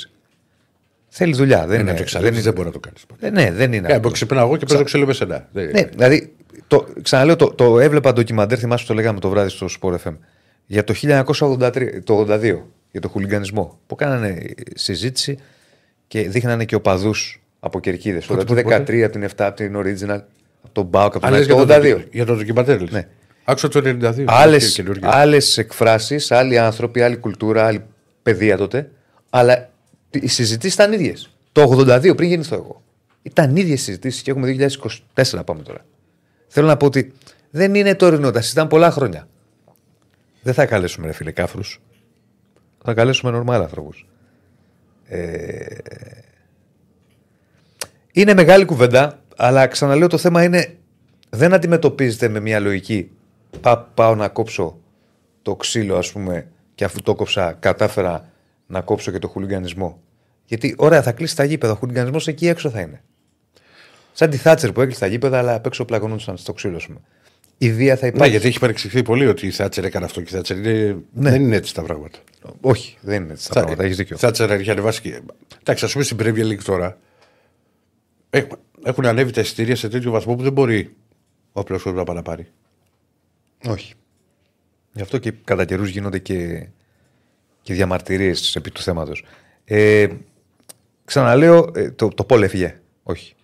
Θέλει 1.07 1.33
δουλειά. 1.33 1.59
Δεν 1.59 1.67
Δεν 1.67 1.79
είναι, 1.79 1.89
είναι 1.89 1.99
εξαλείψει, 1.99 2.41
δεν 2.41 2.53
μπορεί 2.53 2.65
να 2.67 2.73
το 2.73 2.79
κάνει. 2.79 2.95
δεν, 3.19 3.33
ναι, 3.33 3.51
δεν 3.51 3.73
είναι. 3.73 3.87
Ε, 3.87 3.91
αυτό. 3.91 3.97
από 3.97 4.09
ξυπνάω 4.09 4.45
εγώ 4.45 4.57
και 4.57 4.65
παίζω 4.65 4.83
ξύλο 4.83 5.05
με 5.05 5.13
σένα. 5.13 5.47
Δεν- 5.51 5.69
Ναι, 5.71 5.83
δηλαδή, 5.83 6.35
το, 6.67 6.87
ξαναλέω, 7.01 7.35
το, 7.35 7.47
το 7.53 7.79
έβλεπα 7.79 8.13
ντοκιμαντέρ, 8.13 8.57
θυμάσαι 8.59 8.81
που 8.83 8.87
το 8.89 8.95
λέγαμε 8.95 9.19
το 9.19 9.29
βράδυ 9.29 9.49
στο 9.49 9.67
Sport 9.81 9.95
FM, 10.03 10.17
για 10.65 10.83
το 10.83 10.93
1983, 11.01 11.89
το 12.03 12.25
82, 12.29 12.57
για 12.91 13.01
το 13.01 13.07
χουλιγκανισμό, 13.07 13.79
που 13.87 13.95
κάνανε 13.95 14.41
συζήτηση 14.75 15.37
και 16.07 16.29
δείχνανε 16.29 16.65
και 16.65 16.75
οπαδούς 16.75 17.41
από 17.59 17.79
κερκίδες. 17.79 18.25
Πότε, 18.25 18.43
Το 18.43 18.53
πότε, 18.53 18.77
13, 18.87 19.01
από 19.01 19.11
την 19.11 19.23
7, 19.23 19.29
από 19.37 19.55
την 19.55 19.75
Original, 19.77 20.21
από 20.61 20.71
τον 20.71 20.85
Μπάουκ, 20.85 21.15
από 21.15 21.25
Α, 21.25 21.29
τον 21.29 21.37
λες 21.37 21.47
Άκη, 21.47 21.57
το 21.57 21.63
για, 21.65 21.77
82. 21.77 22.01
το, 22.01 22.07
για 22.11 22.25
το 22.25 22.35
ντοκιμαντέρ. 22.35 22.81
λες. 22.81 22.91
Ναι. 22.91 23.07
Άκουσα 23.43 23.67
το 23.67 23.81
92. 23.83 24.23
Άλλες 24.27 24.65
και 24.73 24.81
καινούργιο. 24.81 25.09
άλλες 25.11 25.57
εκφράσεις, 25.57 26.31
άλλοι 26.31 26.57
άνθρωποι, 26.57 27.01
άλλη 27.01 27.17
κουλτούρα, 27.17 27.65
άλλη 27.65 27.83
παιδεία 28.23 28.57
τότε. 28.57 28.89
Αλλά 29.29 29.69
οι 30.09 30.27
συζητήσεις 30.27 30.73
ήταν 30.73 30.93
ίδιες. 30.93 31.29
Το 31.51 31.61
82 31.61 32.15
πριν 32.15 32.29
γεννηθώ 32.29 32.55
εγώ. 32.55 32.81
Ήταν 33.21 33.55
ίδιες 33.55 33.81
συζητήσεις 33.81 34.21
και 34.21 34.31
έχουμε 34.31 34.47
2024 35.15 35.23
να 35.31 35.43
πάμε 35.43 35.61
τώρα. 35.61 35.85
Θέλω 36.47 36.67
να 36.67 36.77
πω 36.77 36.85
ότι 36.85 37.13
δεν 37.49 37.75
είναι 37.75 37.95
τωρινό, 37.95 38.31
τα 38.31 38.41
συζητάμε 38.41 38.69
πολλά 38.69 38.91
χρόνια. 38.91 39.27
Δεν 40.41 40.53
θα 40.53 40.65
καλέσουμε 40.65 41.07
ρε 41.07 41.13
φίλε 41.13 41.31
κάφρους. 41.31 41.81
Θα 42.83 42.93
καλέσουμε 42.93 43.31
νορμάλ 43.31 43.61
ανθρώπου. 43.61 43.91
Ε... 45.05 45.65
Είναι 48.11 48.33
μεγάλη 48.33 48.65
κουβέντα, 48.65 49.21
αλλά 49.35 49.67
ξαναλέω 49.67 50.07
το 50.07 50.17
θέμα 50.17 50.43
είναι 50.43 50.77
δεν 51.29 51.53
αντιμετωπίζεται 51.53 52.27
με 52.27 52.39
μια 52.39 52.59
λογική. 52.59 53.11
Πά, 53.61 53.77
πάω 53.93 54.15
να 54.15 54.27
κόψω 54.27 54.79
το 55.41 55.55
ξύλο, 55.55 55.97
ας 55.97 56.11
πούμε, 56.11 56.47
και 56.75 56.83
αφού 56.83 57.01
το 57.01 57.15
κόψα, 57.15 57.53
κατάφερα 57.59 58.29
να 58.67 58.81
κόψω 58.81 59.11
και 59.11 59.19
το 59.19 59.27
χουλιγκανισμό. 59.27 60.01
Γιατί, 60.45 60.75
ωραία, 60.77 61.01
θα 61.01 61.11
κλείσει 61.11 61.35
τα 61.35 61.43
γήπεδα. 61.43 61.73
Ο 61.73 61.75
χουλιγκανισμός 61.75 62.27
εκεί 62.27 62.47
έξω 62.47 62.69
θα 62.69 62.81
είναι. 62.81 63.03
Σαν 64.19 64.29
τη 64.29 64.37
Θάτσερ 64.37 64.71
που 64.71 64.81
έκλεισε 64.81 64.99
τα 64.99 65.07
γήπεδα, 65.07 65.37
αλλά 65.37 65.53
απ' 65.53 65.65
έξω 65.65 65.85
πλακωνόντουσαν 65.85 66.37
στο 66.37 66.53
ξύλο, 66.53 66.75
ας 66.75 66.85
πούμε. 66.85 66.99
Η 67.57 67.71
βία 67.71 67.95
θα 67.95 68.05
Ναι, 68.05 68.11
υπάρχει. 68.11 68.31
γιατί 68.31 68.47
έχει 68.47 68.59
παρεξηγηθεί 68.59 69.01
πολύ 69.03 69.27
ότι 69.27 69.45
η 69.47 69.51
Θάτσερ 69.51 69.85
έκανε 69.85 70.05
αυτό 70.05 70.21
και 70.21 70.33
η 70.33 70.35
Θάτσερ 70.35 70.57
είναι... 70.57 70.97
Ναι. 71.13 71.29
δεν 71.29 71.41
είναι 71.41 71.55
έτσι 71.55 71.73
τα 71.73 71.81
πράγματα. 71.81 72.19
Όχι, 72.61 72.97
δεν 73.01 73.23
είναι 73.23 73.33
έτσι 73.33 73.47
τα 73.47 73.53
πράγματα. 73.53 73.83
Έχεις 73.83 73.97
δίκιο. 73.97 74.15
Η 74.15 74.19
Θάτσερ 74.19 74.51
έχει 74.51 74.71
ανεβάσει 74.71 75.01
και. 75.01 75.21
Εντάξει, 75.59 75.85
ας 75.85 75.91
πούμε 75.91 76.03
στην 76.03 76.17
Premier 76.19 76.51
League 76.51 76.63
τώρα 76.63 76.97
έχουν, 78.29 78.57
έχουν 78.83 79.05
ανέβει 79.05 79.31
τα 79.31 79.41
εισιτήρια 79.41 79.75
σε 79.75 79.89
τέτοιο 79.89 80.11
βαθμό 80.11 80.35
που 80.35 80.43
δεν 80.43 80.51
μπορεί 80.51 80.95
ο 81.51 81.59
απλός 81.59 81.81
κόσμος 81.83 81.99
να 81.99 82.05
πάει 82.05 82.15
να 82.15 82.21
πάρει. 82.21 82.47
Όχι. 83.67 83.93
Γι' 84.93 85.01
αυτό 85.01 85.17
και 85.17 85.31
κατά 85.43 85.65
καιρούς 85.65 85.89
γίνονται 85.89 86.19
και, 86.19 86.67
και 87.61 87.73
διαμαρτυρίες 87.73 88.55
επί 88.55 88.71
του 88.71 88.81
θέματος. 88.81 89.23
Ε, 89.65 90.07
ξαναλέω, 91.05 91.71
ε, 91.75 91.91
το, 91.91 92.07
το 92.07 92.23
Πολ 92.23 92.43
έφυγε. 92.43 92.79
Όχι. 93.03 93.35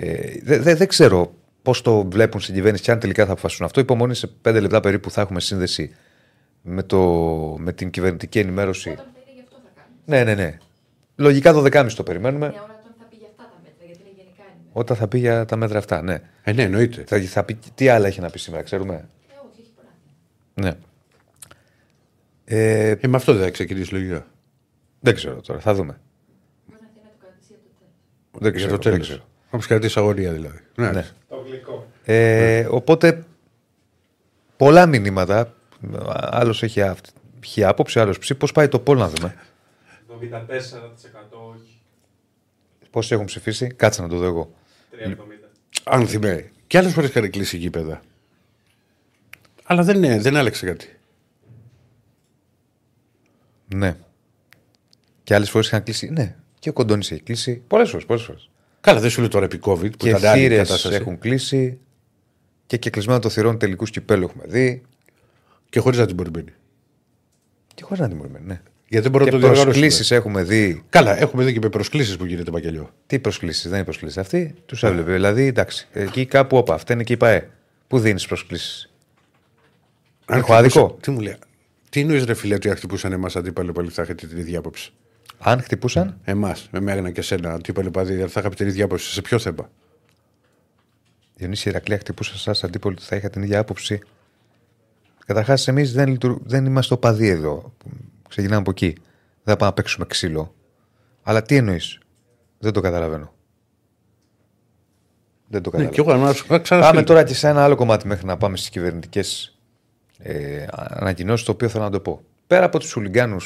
Ε, 0.00 0.38
δεν 0.42 0.62
δε, 0.62 0.74
δεν 0.74 0.88
ξέρω 0.88 1.34
πώς 1.62 1.82
το 1.82 2.04
βλέπουν 2.10 2.40
στην 2.40 2.54
κυβέρνηση 2.54 2.82
και 2.82 2.90
αν 2.90 2.98
τελικά 2.98 3.26
θα 3.26 3.32
αποφασίσουν 3.32 3.64
αυτό. 3.64 3.80
Υπομονή 3.80 4.14
σε 4.14 4.26
πέντε 4.26 4.60
λεπτά 4.60 4.80
περίπου 4.80 5.10
θα 5.10 5.20
έχουμε 5.20 5.40
σύνδεση 5.40 5.94
με, 6.62 6.82
το, 6.82 6.98
με 7.58 7.72
την 7.72 7.90
κυβερνητική 7.90 8.38
ενημέρωση. 8.38 8.90
Όταν 8.90 9.04
θα 9.04 9.20
είναι 9.24 9.32
γι' 9.34 9.40
αυτό 9.40 9.56
θα 9.64 9.82
κάνουμε. 10.06 10.24
Ναι, 10.24 10.34
ναι, 10.34 10.42
ναι. 10.42 10.58
Λογικά 11.16 11.52
το 11.52 11.64
12.30 11.64 11.92
το 11.96 12.02
περιμένουμε. 12.02 12.48
Μια 12.48 12.62
ώρα 12.62 12.80
όταν 12.80 12.94
θα 12.98 13.04
πει 13.10 13.16
για 13.16 13.28
αυτά 13.30 13.42
τα 13.42 13.60
μέτρα, 13.62 13.84
γιατί 13.86 14.00
είναι 14.00 14.12
γενικά 14.16 14.42
είναι. 14.54 14.62
Όταν 14.72 14.96
θα 14.96 15.08
πει 15.08 15.18
για 15.18 15.44
τα 15.44 15.56
μέτρα 15.56 15.78
αυτά, 15.78 16.02
ναι. 16.02 16.18
Ε, 16.42 16.52
ναι, 16.52 16.62
εννοείται. 16.62 17.04
Θα, 17.06 17.20
θα 17.20 17.44
πει, 17.44 17.58
τι 17.74 17.88
άλλα 17.88 18.06
έχει 18.06 18.20
να 18.20 18.30
πει 18.30 18.38
σήμερα, 18.38 18.62
ξέρουμε; 18.62 18.94
Ε, 18.94 18.98
όχι, 19.50 19.60
έχει 19.60 19.72
πολλά. 19.76 20.68
Ναι. 20.68 20.76
Ε, 22.44 22.90
Ε, 23.00 23.08
με 23.08 23.16
αυτό 23.16 23.32
δεν 23.32 23.42
θα 23.42 23.50
ξεκινήσει 23.50 23.92
λογικά. 23.92 24.26
δεν 25.00 25.14
ξέρω 25.14 25.40
τώρα, 25.40 25.60
θα 25.60 25.74
δούμε. 25.74 26.00
Μπορεί 26.66 26.80
να 26.82 26.88
θέλει 26.94 27.04
να 27.04 27.10
το 27.10 27.16
κρατήσει 27.20 27.48
για 27.48 28.68
το 28.68 28.78
τέλος. 28.78 28.88
Δεν 28.88 28.92
Για 28.92 28.98
ξέρω. 28.98 29.22
Το 29.50 29.58
δεν 29.58 29.60
τέλο. 29.60 29.60
ξέρω. 29.60 29.60
Όπω 29.60 29.62
κρατήσει 29.66 29.98
αγωνία 29.98 30.32
δηλαδή. 30.32 30.58
Ναι. 30.74 30.90
Ναι. 30.90 31.06
Το 31.28 31.36
γλυκό. 31.46 31.86
Ε, 32.04 32.66
οπότε 32.70 33.24
πολλά 34.56 34.86
μηνύματα. 34.86 35.54
Άλλος 36.14 36.62
έχει, 36.62 36.82
αυτή- 36.82 37.10
έχει 37.42 37.64
άποψη, 37.64 38.00
άλλος 38.00 38.18
ψήφι. 38.18 38.38
Πώς 38.38 38.52
πάει 38.52 38.68
το 38.68 38.78
πόλ 38.78 38.98
να 38.98 39.08
δούμε. 39.08 39.34
74% 40.08 41.38
όχι. 41.54 41.80
Πόσοι 42.90 43.14
έχουν 43.14 43.26
ψηφίσει, 43.26 43.66
κάτσε 43.66 44.02
να 44.02 44.08
το 44.08 44.16
δω 44.16 44.24
εγώ. 44.24 44.54
370. 44.90 45.50
Αν 45.84 46.06
θυμάμαι. 46.08 46.50
Και 46.66 46.78
άλλες 46.78 46.92
φορές 46.92 47.08
είχαν 47.10 47.30
κλείσει 47.30 47.56
γήπεδα. 47.56 48.00
Αλλά 49.64 49.82
δεν, 49.82 49.96
είναι, 50.02 50.18
δεν 50.20 50.36
άλλαξε 50.36 50.66
κάτι. 50.66 50.96
Ναι. 53.74 53.96
Και 55.24 55.34
άλλες 55.34 55.50
φορές 55.50 55.66
είχαν 55.66 55.82
κλείσει. 55.82 56.08
Ναι, 56.10 56.36
και 56.58 56.68
ο 56.68 56.72
Κοντόνη 56.72 57.00
έχει 57.00 57.20
κλείσει. 57.20 57.62
Πολλές 57.66 57.90
φορές. 57.90 58.06
Πολλές 58.06 58.22
φορές. 58.22 58.50
Καλά, 58.80 59.00
δεν 59.00 59.10
σου 59.10 59.20
λέω 59.20 59.28
τώρα 59.28 59.44
επί 59.44 59.58
COVID 59.62 59.90
που 59.90 59.96
Και 59.96 60.08
ήταν 60.08 60.24
άλλη 60.26 60.40
η 60.40 60.48
θύρες 60.48 60.58
κατάσταση. 60.68 60.94
έχουν 60.94 61.18
κλείσει. 61.18 61.78
Και 62.66 62.76
κεκλεισμένο 62.76 63.18
το 63.18 63.28
θυρών 63.28 63.58
τελικούς 63.58 63.90
κυπέλου 63.90 64.24
έχουμε 64.24 64.44
δει. 64.46 64.82
Και 65.68 65.80
χωρίς 65.80 65.98
να 65.98 66.06
την 66.06 66.16
περιμένει. 66.16 66.52
Και 67.74 67.82
χωρίς 67.82 68.00
να 68.00 68.08
τιμωρημένοι, 68.08 68.44
ναι. 68.46 68.60
Γιατί 68.88 69.02
δεν 69.02 69.10
μπορούμε 69.12 69.30
Και 69.30 69.36
να 69.36 69.42
το 69.42 69.46
διοργανώσουμε. 69.46 69.72
προσκλήσεις 69.88 70.10
έχουμε 70.10 70.42
δει. 70.42 70.82
Καλά, 70.90 71.18
έχουμε 71.18 71.44
δει 71.44 71.52
και 71.52 71.58
με 71.62 71.68
προσκλήσεις 71.68 72.16
που 72.16 72.24
γίνεται 72.24 72.50
μακελιό. 72.50 72.90
Τι 73.06 73.18
προσκλήσεις, 73.18 73.62
δεν 73.62 73.74
είναι 73.74 73.84
προσκλήσεις 73.84 74.18
αυτή. 74.18 74.54
Τους 74.66 74.82
έβλεπε. 74.82 75.12
Δηλαδή, 75.12 75.46
εντάξει, 75.46 75.88
εκεί 75.92 76.26
κάπου 76.26 76.56
όπα. 76.56 76.74
Αυτά 76.74 76.92
είναι 76.92 77.02
και 77.02 77.12
η 77.12 77.16
ΠαΕ. 77.16 77.48
Πού 77.86 77.98
δίνεις 77.98 78.26
προσκλήσεις; 78.26 78.90
Αν 80.26 80.38
Έχω 80.38 80.54
άδικο; 80.54 80.78
χτυπούσα- 80.80 81.00
Τι 81.02 81.10
μου 81.10 81.20
λέει; 81.20 81.36
Τι 81.90 82.00
εννοείς, 82.00 82.24
ρε 82.24 82.34
φίλε, 82.34 82.54
ότι 82.54 82.70
αν 82.70 82.76
χτυπούσαν 82.76 83.12
εμάς 83.12 83.36
αντίπαλοι 83.36 83.72
πάλι 83.72 83.90
θα 83.90 84.02
έχετε 84.02 84.26
την 84.26 84.38
ίδια 84.38 84.58
άποψη; 84.58 84.92
Αν 85.38 85.62
χτυπούσαν, 85.62 86.18
Εμάς, 86.24 86.68
με 86.70 86.80
μένα 86.80 87.10
και 87.10 87.22
σένα, 87.22 87.52
αντίπαλοι 87.52 87.90
πάλι 87.90 88.16
θα 88.28 88.40
είχατε 88.40 88.54
την 88.54 88.66
ίδια 88.66 88.84
άποψη. 88.84 89.12
Σε 89.12 89.22
ποιο 89.22 89.38
θέμα; 89.38 89.70
Διονύση 91.34 91.68
Ηρακλία 91.68 91.98
χτυπούσα 91.98 92.50
εσά 92.50 92.66
αντίπολοι 92.66 92.94
ότι 92.94 93.04
θα 93.04 93.16
είχα 93.16 93.30
την 93.30 93.42
ίδια 93.42 93.58
άποψη. 93.58 94.00
Καταρχάς, 95.26 95.68
εμείς 95.68 95.92
δεν, 95.92 96.08
λειτουργ- 96.08 96.40
δεν 96.44 96.64
είμαστε 96.66 96.94
οπαδοί 96.94 97.28
εδώ. 97.28 97.72
Ξεκινάμε 98.28 98.60
από 98.60 98.70
εκεί. 98.70 98.86
Δεν 99.42 99.54
θα 99.54 99.56
πάμε 99.56 99.66
να 99.70 99.72
παίξουμε 99.72 100.06
ξύλο. 100.06 100.54
Αλλά 101.22 101.42
τι 101.42 101.56
εννοείς; 101.56 101.98
Δεν 102.58 102.72
το 102.72 102.80
καταλαβαίνω. 102.80 103.32
Δεν 105.48 105.62
το 105.62 105.70
Ναι, 105.76 105.76
καταλαβαίνω. 105.84 105.90
και 105.90 106.00
εγώ 106.00 106.26
να 106.26 106.32
σου 106.32 106.46
Πάμε 106.46 106.60
ξαναφύγω. 106.62 107.04
τώρα 107.04 107.24
και 107.24 107.34
σε 107.34 107.48
ένα 107.48 107.64
άλλο 107.64 107.74
κομμάτι 107.76 108.06
μέχρι 108.06 108.26
να 108.26 108.36
πάμε 108.36 108.56
στις 108.56 108.68
κυβερνητικές 108.70 109.58
ε, 110.18 110.66
ανακοινώσεις, 110.70 111.46
το 111.46 111.52
οποίο 111.52 111.68
θέλω 111.68 111.84
να 111.84 111.90
το 111.90 112.00
πω. 112.00 112.22
Πέρα 112.46 112.64
από 112.64 112.78
τους 112.78 112.96
Ουλιγκάνου. 112.96 113.36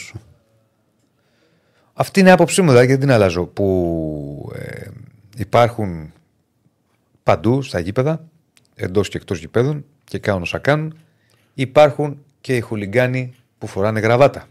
Αυτή 1.92 2.20
είναι 2.20 2.28
η 2.28 2.32
άποψή 2.32 2.62
μου, 2.62 2.68
δηλαδή, 2.68 2.86
και 2.86 2.92
δεν 2.92 3.00
την 3.00 3.10
αλλάζω. 3.10 3.46
Που 3.46 4.52
ε, 4.54 4.88
υπάρχουν 5.36 6.12
παντού 7.22 7.62
στα 7.62 7.78
γήπεδα, 7.78 8.24
εντός 8.74 9.08
και 9.08 9.16
εκτός 9.16 9.38
γηπέδων 9.38 9.84
και 10.04 10.18
κάνουν 10.18 10.42
όσα 10.42 10.58
κάνουν. 10.58 10.98
Υπάρχουν 11.54 12.24
και 12.40 12.56
οι 12.56 12.60
χουλιγκάνοι 12.60 13.34
που 13.58 13.66
φοράνε 13.66 14.00
γραβάτα. 14.00 14.46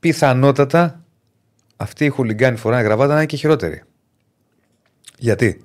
Πιθανότατα 0.00 1.04
αυτοί 1.76 2.04
οι 2.04 2.08
χουλιγκάνοι 2.08 2.54
που 2.54 2.60
φοράνε 2.60 2.82
γραβάτα 2.82 3.12
να 3.12 3.16
είναι 3.16 3.26
και 3.26 3.36
χειρότεροι. 3.36 3.82
Γιατί; 5.18 5.62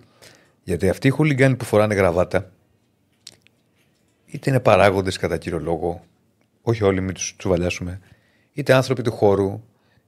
Γιατί 0.63 0.89
αυτοί 0.89 1.07
οι 1.07 1.11
χουλιγκάνοι 1.11 1.55
που 1.55 1.65
φοράνε 1.65 1.95
γραβάτα 1.95 2.51
είτε 4.25 4.49
είναι 4.49 4.59
παράγοντες 4.59 5.17
κατά 5.17 5.37
κύριο 5.37 5.59
λόγο, 5.59 6.03
όχι 6.61 6.83
όλοι, 6.83 7.01
μην 7.01 7.13
τους 7.13 7.35
τσουβαλιάσουμε, 7.37 7.99
είτε 8.53 8.73
άνθρωποι 8.73 9.01
του 9.01 9.11
χώρου, 9.11 9.63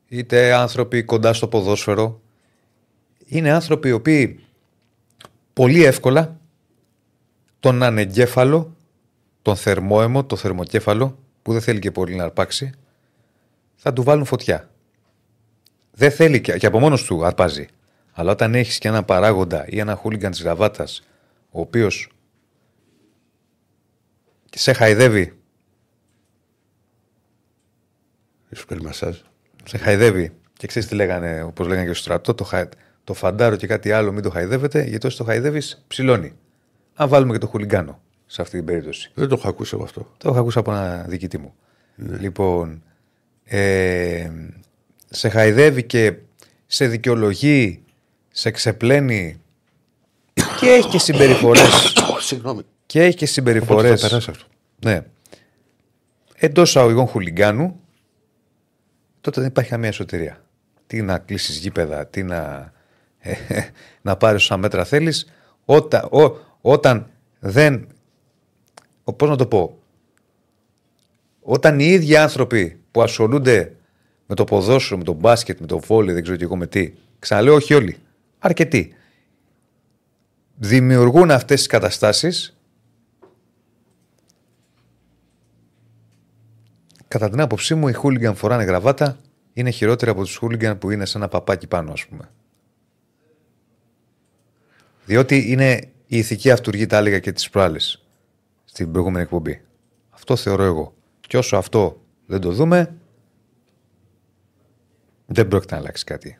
είτε 0.08 0.54
άνθρωποι 0.54 1.04
κοντά 1.04 1.34
στο 1.34 1.48
ποδόσφαιρο. 1.48 2.22
Είναι 3.26 3.52
άνθρωποι 3.52 3.88
οι 3.88 3.92
οποίοι 3.92 4.40
πολύ 5.54 5.84
εύκολα 5.84 6.40
τον 7.60 7.84
ανεγκέφαλο, 7.84 8.76
τον 9.42 9.56
θερμόαιμο, 9.56 10.26
το 10.26 10.36
θερμοκέφαλο, 10.36 11.18
που 11.42 11.52
δεν 11.52 11.62
θέλει 11.62 11.80
και 11.80 11.92
πολύ 11.92 12.16
να 12.16 12.24
αρπάξει, 12.24 12.72
θα 13.76 13.94
του 13.94 14.04
βάλουν 14.04 14.26
φωτιά. 14.26 14.70
Δεν 15.92 16.12
θέλει 16.12 16.42
και, 16.42 16.58
και 16.58 16.66
από 16.66 16.80
μόνος 16.80 17.04
του 17.04 17.26
αρπάζει. 17.26 17.68
Αλλά 18.12 18.32
όταν 18.32 18.56
έχεις 18.56 18.78
και 18.78 18.88
ένα 18.88 19.04
παράγοντα 19.04 19.66
ή 19.68 19.80
ένα 19.80 19.96
χούλιγκαν 19.96 20.32
της 20.32 20.42
γραβάτα, 20.42 20.88
ο 21.52 21.60
οποίος 21.60 22.10
σε 24.50 24.74
χαϊδεύει, 24.74 25.38
Σου 28.56 28.66
κάνει 28.66 28.82
μασάζ. 28.82 29.18
σε 29.64 29.78
χαϊδεύει 29.78 30.32
και 30.58 30.68
ξέρεις 30.68 30.88
τι 30.88 30.96
λέγανε, 30.96 31.44
όπως 31.44 31.68
λέγανε 31.68 31.88
και 31.88 31.94
στο 31.94 32.04
στρατό, 32.04 32.34
το, 32.34 32.44
χα... 32.44 32.70
το 33.04 33.14
φαντάρο 33.14 33.56
και 33.56 33.68
κάτι 33.68 33.92
άλλο 33.92 34.12
μην 34.12 34.24
το 34.24 34.30
χαϊδεύετε, 34.30 34.84
γιατί 34.84 35.08
όσο 35.08 35.18
το 35.18 35.24
χαϊδεύεις, 35.24 35.84
ψηλώνει. 35.88 36.34
Αν 36.96 37.10
βάλουμε 37.10 37.34
και 37.34 37.40
το 37.40 37.48
χουλιγκάνο 37.48 38.02
σε 38.26 38.42
αυτή 38.42 38.58
την 38.58 38.66
περίπτωση. 38.66 39.12
Δεν 39.14 39.28
το 39.28 39.36
έχω 39.40 39.48
ακούσει 39.50 39.72
εγώ 39.74 39.84
αυτό. 39.84 40.12
Το 40.18 40.30
έχω 40.30 40.40
ακούσει 40.40 40.60
από 40.60 40.72
ένα 40.72 41.06
διοικητή 41.08 41.38
μου. 41.38 41.54
Λοιπόν, 41.96 42.84
ε, 43.44 44.30
σε 45.10 45.30
χαϊδεύει 45.30 45.84
και 45.84 46.14
σε 46.66 46.88
δικαιολογεί, 46.88 47.84
σε 48.32 48.52
ξεπλένει 48.52 49.42
και 50.60 50.68
έχει 50.70 50.90
και 50.90 51.00
συμπεριφορές. 51.00 51.94
Συγγνώμη. 52.20 52.62
και 52.86 53.00
έχει 53.00 53.16
και 53.16 53.24
Οπότε 53.24 53.32
συμπεριφορές. 53.32 54.02
θα 54.02 54.08
περάσει 54.08 54.30
αυτό. 54.30 54.46
Ναι. 54.86 55.02
Εντός 56.36 56.78
αγωγικών 56.78 57.08
χουλιγκάνου, 57.08 57.80
τότε 59.26 59.40
δεν 59.42 59.50
υπάρχει 59.50 59.70
καμία 59.70 59.90
εσωτερία. 59.90 60.42
Τι 60.88 61.02
να 61.02 61.18
κλείσεις 61.18 61.58
γήπεδα, 61.58 62.08
τι 62.08 62.24
να, 62.24 62.72
ε, 63.20 63.34
να 64.02 64.18
πάρεις 64.18 64.42
όσα 64.42 64.58
μέτρα 64.58 64.86
θέλεις, 64.86 65.32
όταν, 65.66 66.04
ο- 66.12 66.38
όταν 66.62 67.08
δεν. 67.40 67.88
Πώς 69.18 69.30
να 69.30 69.36
το 69.36 69.46
πω. 69.46 69.78
Όταν 71.42 71.80
οι 71.80 71.86
ίδιοι 71.86 72.16
άνθρωποι 72.16 72.80
που 72.92 73.02
ασχολούνται 73.02 73.76
με 74.26 74.36
το 74.36 74.44
ποδόσφαιρο, 74.44 74.98
με 74.98 75.04
το 75.04 75.14
μπάσκετ, 75.14 75.60
με 75.60 75.66
το 75.68 75.80
βόλι, 75.80 76.14
δεν 76.14 76.22
ξέρω 76.22 76.38
και 76.38 76.44
εγώ 76.44 76.56
με 76.56 76.68
τι. 76.68 76.94
Ξαναλέω, 77.20 77.54
όχι 77.56 77.74
όλοι. 77.74 77.98
Αρκετοί. 78.40 78.94
Δημιουργούν 80.56 81.32
αυτές 81.32 81.58
τις 81.58 81.68
καταστάσεις 81.68 82.55
Κατά 87.08 87.30
την 87.30 87.42
άποψή 87.42 87.76
μου, 87.76 87.88
οι 87.88 87.94
χούλιγκαν 87.94 88.36
φοράνε 88.36 88.64
γραβάτα 88.64 89.18
είναι 89.54 89.70
χειρότεροι 89.70 90.12
από 90.12 90.24
τους 90.24 90.36
χούλιγκαν 90.36 90.78
που 90.78 90.92
είναι 90.92 91.06
σε 91.06 91.18
ένα 91.18 91.28
παπάκι 91.28 91.68
πάνω, 91.68 91.92
ας 91.92 92.06
πούμε. 92.06 92.32
Διότι 95.06 95.52
είναι 95.52 95.92
η 96.08 96.18
ηθική 96.18 96.52
αυτούργη, 96.52 96.86
τα 96.86 96.98
έλεγα 96.98 97.20
και 97.20 97.32
τι 97.32 97.48
προάλλε 97.52 97.80
στην 98.66 98.92
προηγούμενη 98.92 99.24
εκπομπή. 99.24 99.62
Αυτό 100.10 100.36
θεωρώ 100.36 100.64
εγώ. 100.64 100.94
Και 101.20 101.38
όσο 101.38 101.58
αυτό 101.58 102.02
δεν 102.26 102.40
το 102.40 102.52
δούμε, 102.52 102.96
δεν 105.26 105.48
πρόκειται 105.48 105.74
να 105.74 105.80
αλλάξει 105.80 106.04
κάτι. 106.04 106.40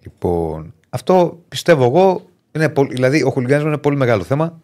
Λοιπόν, 0.00 0.74
αυτό 0.88 1.44
πιστεύω 1.48 1.84
εγώ. 1.84 2.28
Είναι 2.52 2.68
πολύ, 2.68 2.94
δηλαδή, 2.94 3.22
ο 3.22 3.30
χουλιγανισμό 3.30 3.68
είναι 3.68 3.78
πολύ 3.78 3.96
μεγάλο 3.96 4.22
θέμα. 4.22 4.62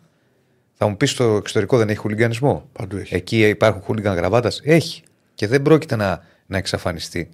Θα 0.79 0.89
μου 0.89 0.97
πεις 0.97 1.11
στο 1.11 1.25
εξωτερικό 1.25 1.79
δεν 1.79 1.89
έχει 1.89 1.99
χουλιγανισμό; 1.99 2.69
Παντού 2.73 2.97
έχει. 2.97 3.15
Εκεί 3.15 3.49
υπάρχουν 3.49 3.83
χούλιγκαν 3.83 4.17
γραβάτας; 4.17 4.61
Έχει. 4.65 5.03
Και 5.35 5.47
δεν 5.47 5.62
πρόκειται 5.62 5.97
να, 5.97 6.25
να 6.47 6.57
εξαφανιστεί. 6.59 7.31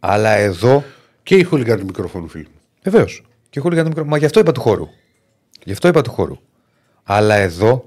Αλλά 0.00 0.30
εδώ. 0.30 0.84
Και 1.22 1.36
η 1.36 1.42
χούλιγκα 1.42 1.76
του 1.78 1.84
μικροφόνου, 1.84 2.28
φίλοι 2.28 2.46
μου. 2.52 2.60
Βεβαίως. 2.82 3.22
Και 3.50 3.60
χούλιγκαν 3.60 3.86
μικρό. 3.86 4.04
Μα 4.04 4.16
γι' 4.16 4.24
αυτό 4.24 4.40
είπα 4.40 4.52
του 4.52 4.60
χώρου. 4.60 4.88
Γι' 5.64 5.72
αυτό 5.72 5.88
είπα 5.88 6.02
του 6.02 6.10
χώρου. 6.10 6.38
Αλλά 7.02 7.34
εδώ. 7.34 7.84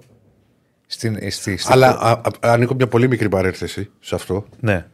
Στην, 0.88 1.16
ε, 1.20 1.30
στη, 1.30 1.58
στη, 1.58 1.72
Αλλά 1.72 1.88
α, 1.88 2.12
α, 2.12 2.22
ανήκω 2.40 2.74
μια 2.74 2.88
πολύ 2.88 3.08
μικρή 3.08 3.30
παρένθεση 3.30 3.90
σε 4.00 4.16
αυτό. 4.16 4.46
Ναι. 4.60 4.86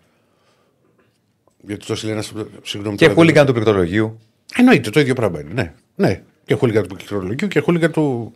Γιατί 1.62 1.86
το 1.86 2.08
ένας. 2.08 2.34
Συγγνώμη. 2.64 2.96
Και 2.96 3.04
τώρα, 3.04 3.18
χούλιγκαν 3.18 3.46
του 3.46 3.54
πληκτρολογίου. 3.54 4.20
Εννοείται, 4.56 4.90
το 4.90 5.00
ίδιο 5.00 5.14
πράγμα 5.14 5.40
είναι. 5.40 5.54
Ναι. 5.54 5.74
ναι. 5.96 6.22
Και 6.46 6.56
χούλιγκα 6.56 6.82
του 6.82 6.96
πληκτρολογίου 6.96 7.48
και 7.48 7.60
χούλιγκα 7.60 7.90
του... 7.90 8.34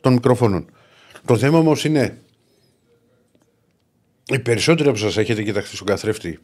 των 0.00 0.12
μικροφώνων. 0.12 0.70
Το 1.26 1.36
θέμα 1.38 1.58
όμως 1.58 1.84
είναι. 1.84 2.18
Οι 4.26 4.38
περισσότεροι 4.38 4.88
από 4.88 5.06
εσά 5.06 5.20
έχετε 5.20 5.42
κοιταχτεί 5.42 5.74
στον 5.74 5.86
καθρέφτη. 5.86 6.38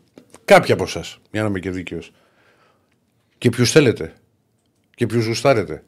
Κάποιοι 0.44 0.72
από 0.72 0.82
εσά, 0.84 1.04
για 1.30 1.42
να 1.42 1.48
είμαι 1.48 1.58
και 1.58 1.70
δίκαιος. 1.70 2.12
Και 3.38 3.48
ποιους 3.50 3.70
θέλετε. 3.70 4.12
Και 4.94 5.06
ποιους 5.06 5.26
γουστάρετε. 5.26 5.84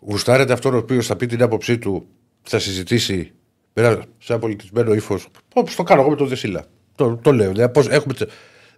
Γουστάρετε 0.00 0.52
αυτόν 0.52 0.74
ο 0.74 0.76
οποίος 0.76 1.06
θα 1.06 1.16
πει 1.16 1.26
την 1.26 1.42
άποψή 1.42 1.78
του, 1.78 2.06
θα 2.42 2.58
συζητήσει 2.58 3.32
πέρα 3.72 4.04
σε 4.18 4.32
ένα 4.32 4.40
πολιτισμένο 4.40 4.94
ύφος. 4.94 5.28
Όπως 5.54 5.74
το 5.74 5.82
κάνω 5.82 6.00
εγώ 6.00 6.10
με 6.10 6.16
τον 6.16 6.28
Δεσίλα. 6.28 6.64
Το, 6.94 7.16
το 7.16 7.32
λέω. 7.32 7.50
Δηλαδή, 7.50 7.72
πώς 7.72 7.88
έχουμε, 7.88 8.14
τε- 8.14 8.30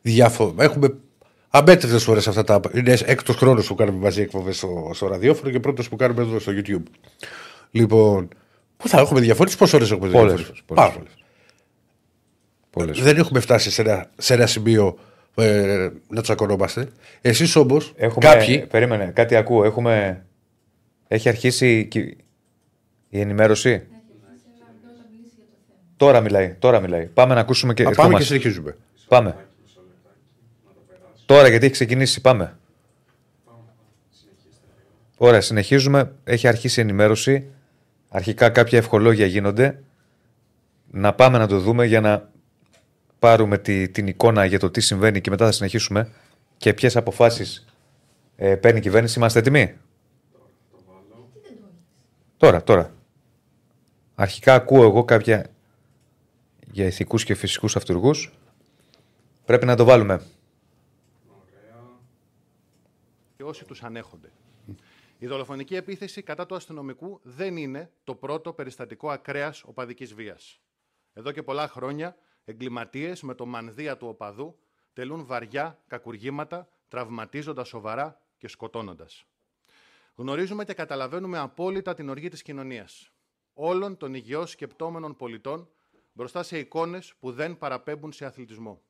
διάφο- 0.03 0.55
έχουμε 0.59 0.95
αμέτρητε 1.59 1.99
φορές 1.99 2.29
αυτά 2.29 2.45
τα. 2.45 2.61
Είναι 2.75 2.97
έκτος 3.05 3.37
χρόνος 3.37 3.67
που 3.67 3.75
κάνουμε 3.75 3.99
μαζί 3.99 4.21
εκπομπές 4.23 4.57
στο, 4.57 4.91
στο 4.95 5.07
ραδιόφωνο 5.07 5.51
και 5.51 5.61
πρώτος 5.61 5.89
που 5.89 5.97
κάνουμε 5.97 6.23
εδώ 6.23 6.39
στο 6.39 6.53
YouTube. 6.57 6.83
Λοιπόν. 7.71 8.29
Πού 8.77 8.89
θα 8.89 9.01
έχουμε 9.01 9.21
διαφορέ, 9.21 9.51
πόσες 9.59 9.73
ώρες 9.75 9.91
έχουμε 9.91 10.09
Πολλές 10.11 10.25
διαφορές; 10.35 10.47
φορές, 10.47 10.63
πολλές 10.67 10.85
Πάρα 10.85 10.91
φορές. 10.95 11.11
πολλές. 12.71 12.95
Πολλές. 12.95 13.01
Δεν 13.13 13.17
έχουμε 13.17 13.41
φτάσει 13.41 13.71
σε 13.71 13.83
ένα, 13.83 14.11
σε 14.17 14.35
ένα 14.35 14.47
σημείο 14.47 14.99
ε, 15.35 15.89
να 16.09 16.23
τσακωνόμαστε. 16.23 16.89
Εσείς 17.21 17.57
όμως, 17.57 17.93
Έχουμε, 17.97 18.27
κάποιοι. 18.27 18.67
Περίμενε, 18.67 19.05
κάτι 19.15 19.37
ακούω. 19.37 19.65
Έχουμε, 19.65 20.25
έχει 21.09 21.29
αρχίσει 21.29 21.87
και 21.87 21.99
η 23.09 23.21
ενημέρωση; 23.21 23.87
Τώρα 25.97 26.21
μιλάει, 26.21 26.55
τώρα 26.59 26.81
μιλάει. 26.81 27.07
Πάμε 27.07 27.35
να 27.35 27.41
ακούσουμε 27.41 27.75
και. 27.75 27.83
Α, 27.83 27.85
πάμε 27.85 27.95
και 27.97 28.03
ερχόμαστε. 28.03 28.27
συνεχίζουμε. 28.27 28.77
Πάμε. 29.09 29.37
Τώρα 31.35 31.49
γιατί 31.49 31.65
έχει 31.65 31.75
ξεκινήσει, 31.75 32.21
πάμε. 32.21 32.59
Ωραία, 35.17 35.41
συνεχίζουμε. 35.41 36.13
Έχει 36.25 36.49
αρχίσει 36.49 36.81
η 36.81 36.83
ενημέρωση. 36.83 37.51
Αρχικά 38.09 38.51
κάποια 38.51 38.79
ευχολόγια 38.79 39.27
γίνονται. 39.27 39.83
Να 40.91 41.15
πάμε 41.15 41.39
να 41.39 41.47
το 41.47 41.59
δούμε 41.61 41.87
για 41.87 42.01
να 42.01 42.31
πάρουμε 43.19 43.59
τη, 43.59 43.89
την 43.89 44.07
εικόνα 44.07 44.45
για 44.45 44.59
το 44.59 44.71
τι 44.71 44.81
συμβαίνει 44.81 45.21
και 45.21 45.31
μετά 45.31 45.45
θα 45.45 45.53
συνεχίσουμε 45.53 46.09
και 46.57 46.75
ποιες 46.75 46.97
αποφάσεις 46.97 47.67
ε, 48.37 48.55
παίρνει 48.55 48.79
η 48.79 48.83
κυβέρνηση. 48.83 49.19
Είμαστε 49.19 49.39
έτοιμοι; 49.39 49.75
Τώρα, 52.37 52.63
τώρα. 52.63 52.95
Αρχικά 54.15 54.55
ακούω 54.55 54.83
εγώ 54.83 55.05
κάποια 55.05 55.47
για 56.71 56.87
ηθικούς 56.87 57.25
και 57.25 57.35
φυσικούς 57.35 57.77
αυτούργους. 57.77 58.33
Πρέπει 59.45 59.67
να 59.67 59.77
το 59.77 59.85
βάλουμε. 59.85 60.21
Και 63.45 63.51
όσοι 63.51 63.65
τους 63.65 63.83
ανέχονται. 63.83 64.33
Η 65.19 65.27
δολοφονική 65.27 65.77
επίθεση 65.77 66.23
κατά 66.23 66.47
του 66.47 66.55
αστυνομικού 66.55 67.21
δεν 67.23 67.57
είναι 67.57 67.93
το 68.05 68.15
πρώτο 68.15 68.53
περιστατικό 68.53 69.11
ακραίας 69.11 69.63
οπαδικής 69.65 70.15
βίας. 70.15 70.61
Εδώ 71.13 71.33
και 71.33 71.43
πολλά 71.43 71.69
χρόνια 71.69 72.17
εγκληματίες 72.45 73.23
με 73.23 73.35
το 73.35 73.47
μανδύα 73.47 73.97
του 73.97 74.09
οπαδού 74.09 74.59
τελούν 74.93 75.27
βαριά 75.27 75.79
κακουργήματα, 75.87 76.69
τραυματίζοντας 76.89 77.69
σοβαρά 77.69 78.21
και 78.39 78.49
σκοτώνοντας. 78.49 79.25
Γνωρίζουμε 80.15 80.65
και 80.65 80.75
καταλαβαίνουμε 80.75 81.39
απόλυτα 81.39 81.95
την 81.95 82.09
οργή 82.09 82.29
της 82.29 82.43
κοινωνίας. 82.43 83.13
Όλων 83.53 83.97
των 83.97 84.15
υγιώς 84.15 84.51
σκεπτόμενων 84.51 85.17
πολιτών 85.17 85.69
μπροστά 86.13 86.43
σε 86.43 86.59
εικόνες 86.59 87.15
που 87.21 87.33
δεν 87.33 87.59
παραπέμπουν 87.59 88.13
σε 88.13 88.25
αθλητισμό. 88.25 88.83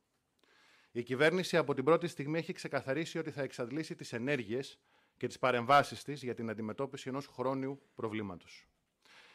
Η 0.97 1.03
κυβέρνηση 1.03 1.57
από 1.57 1.75
την 1.75 1.85
πρώτη 1.85 2.09
στιγμή 2.09 2.39
έχει 2.39 2.53
ξεκαθαρίσει 2.53 3.19
ότι 3.19 3.31
θα 3.31 3.43
εξαντλήσει 3.43 3.95
τις 3.95 4.13
ενέργειες 4.13 4.79
και 5.17 5.27
τις 5.27 5.39
παρεμβάσεις 5.39 6.03
της 6.03 6.23
για 6.23 6.35
την 6.35 6.51
αντιμετώπιση 6.51 7.09
ενός 7.09 7.27
χρόνιου 7.27 7.83
προβλήματος. 7.95 8.69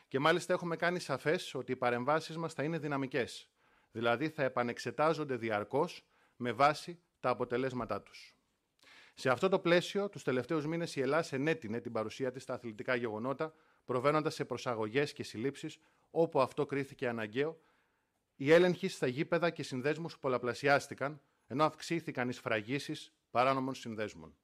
Και 0.07 0.19
μάλιστα 0.19 0.53
έχουμε 0.53 0.75
κάνει 0.75 0.99
σαφές 0.99 1.53
ότι 1.53 1.71
οι 1.71 1.75
παρεμβάσεις 1.75 2.37
μας 2.37 2.53
θα 2.53 2.63
είναι 2.63 2.77
δυναμικές, 2.77 3.49
δηλαδή 3.91 4.29
θα 4.29 4.43
επανεξετάζονται 4.43 5.35
διαρκώς 5.35 6.05
με 6.35 6.51
βάση 6.51 6.99
τα 7.19 7.29
αποτελέσματά 7.29 8.01
τους. 8.01 8.35
Σε 9.13 9.29
αυτό 9.29 9.49
το 9.49 9.59
πλαίσιο, 9.59 10.09
τους 10.09 10.23
τελευταίους 10.23 10.65
μήνες 10.65 10.95
η 10.95 11.01
Ελλάδα 11.01 11.27
ενέτεινε 11.35 11.79
την 11.79 11.91
παρουσία 11.91 12.31
της 12.31 12.43
στα 12.43 12.53
αθλητικά 12.53 12.95
γεγονότα, 12.95 13.53
προβαίνοντας 13.85 14.33
σε 14.33 14.45
προσαγωγές 14.45 15.13
και 15.13 15.23
συλλήψεις 15.23 15.79
όπου 16.11 16.41
αυτό 16.41 16.65
κρίθηκε 16.65 17.07
αναγκαίο 17.07 17.59
οι 18.41 18.51
έλεγχοι 18.51 18.87
στα 18.87 19.07
γήπεδα 19.07 19.49
και 19.49 19.63
συνδέσμους 19.63 20.19
πολλαπλασιάστηκαν, 20.19 21.21
ενώ 21.51 21.63
αυξήθηκαν 21.63 22.29
οι 22.29 22.33
σφραγίσεις 22.33 23.13
παράνομων 23.31 23.73
συνδέσμων. 23.73 24.37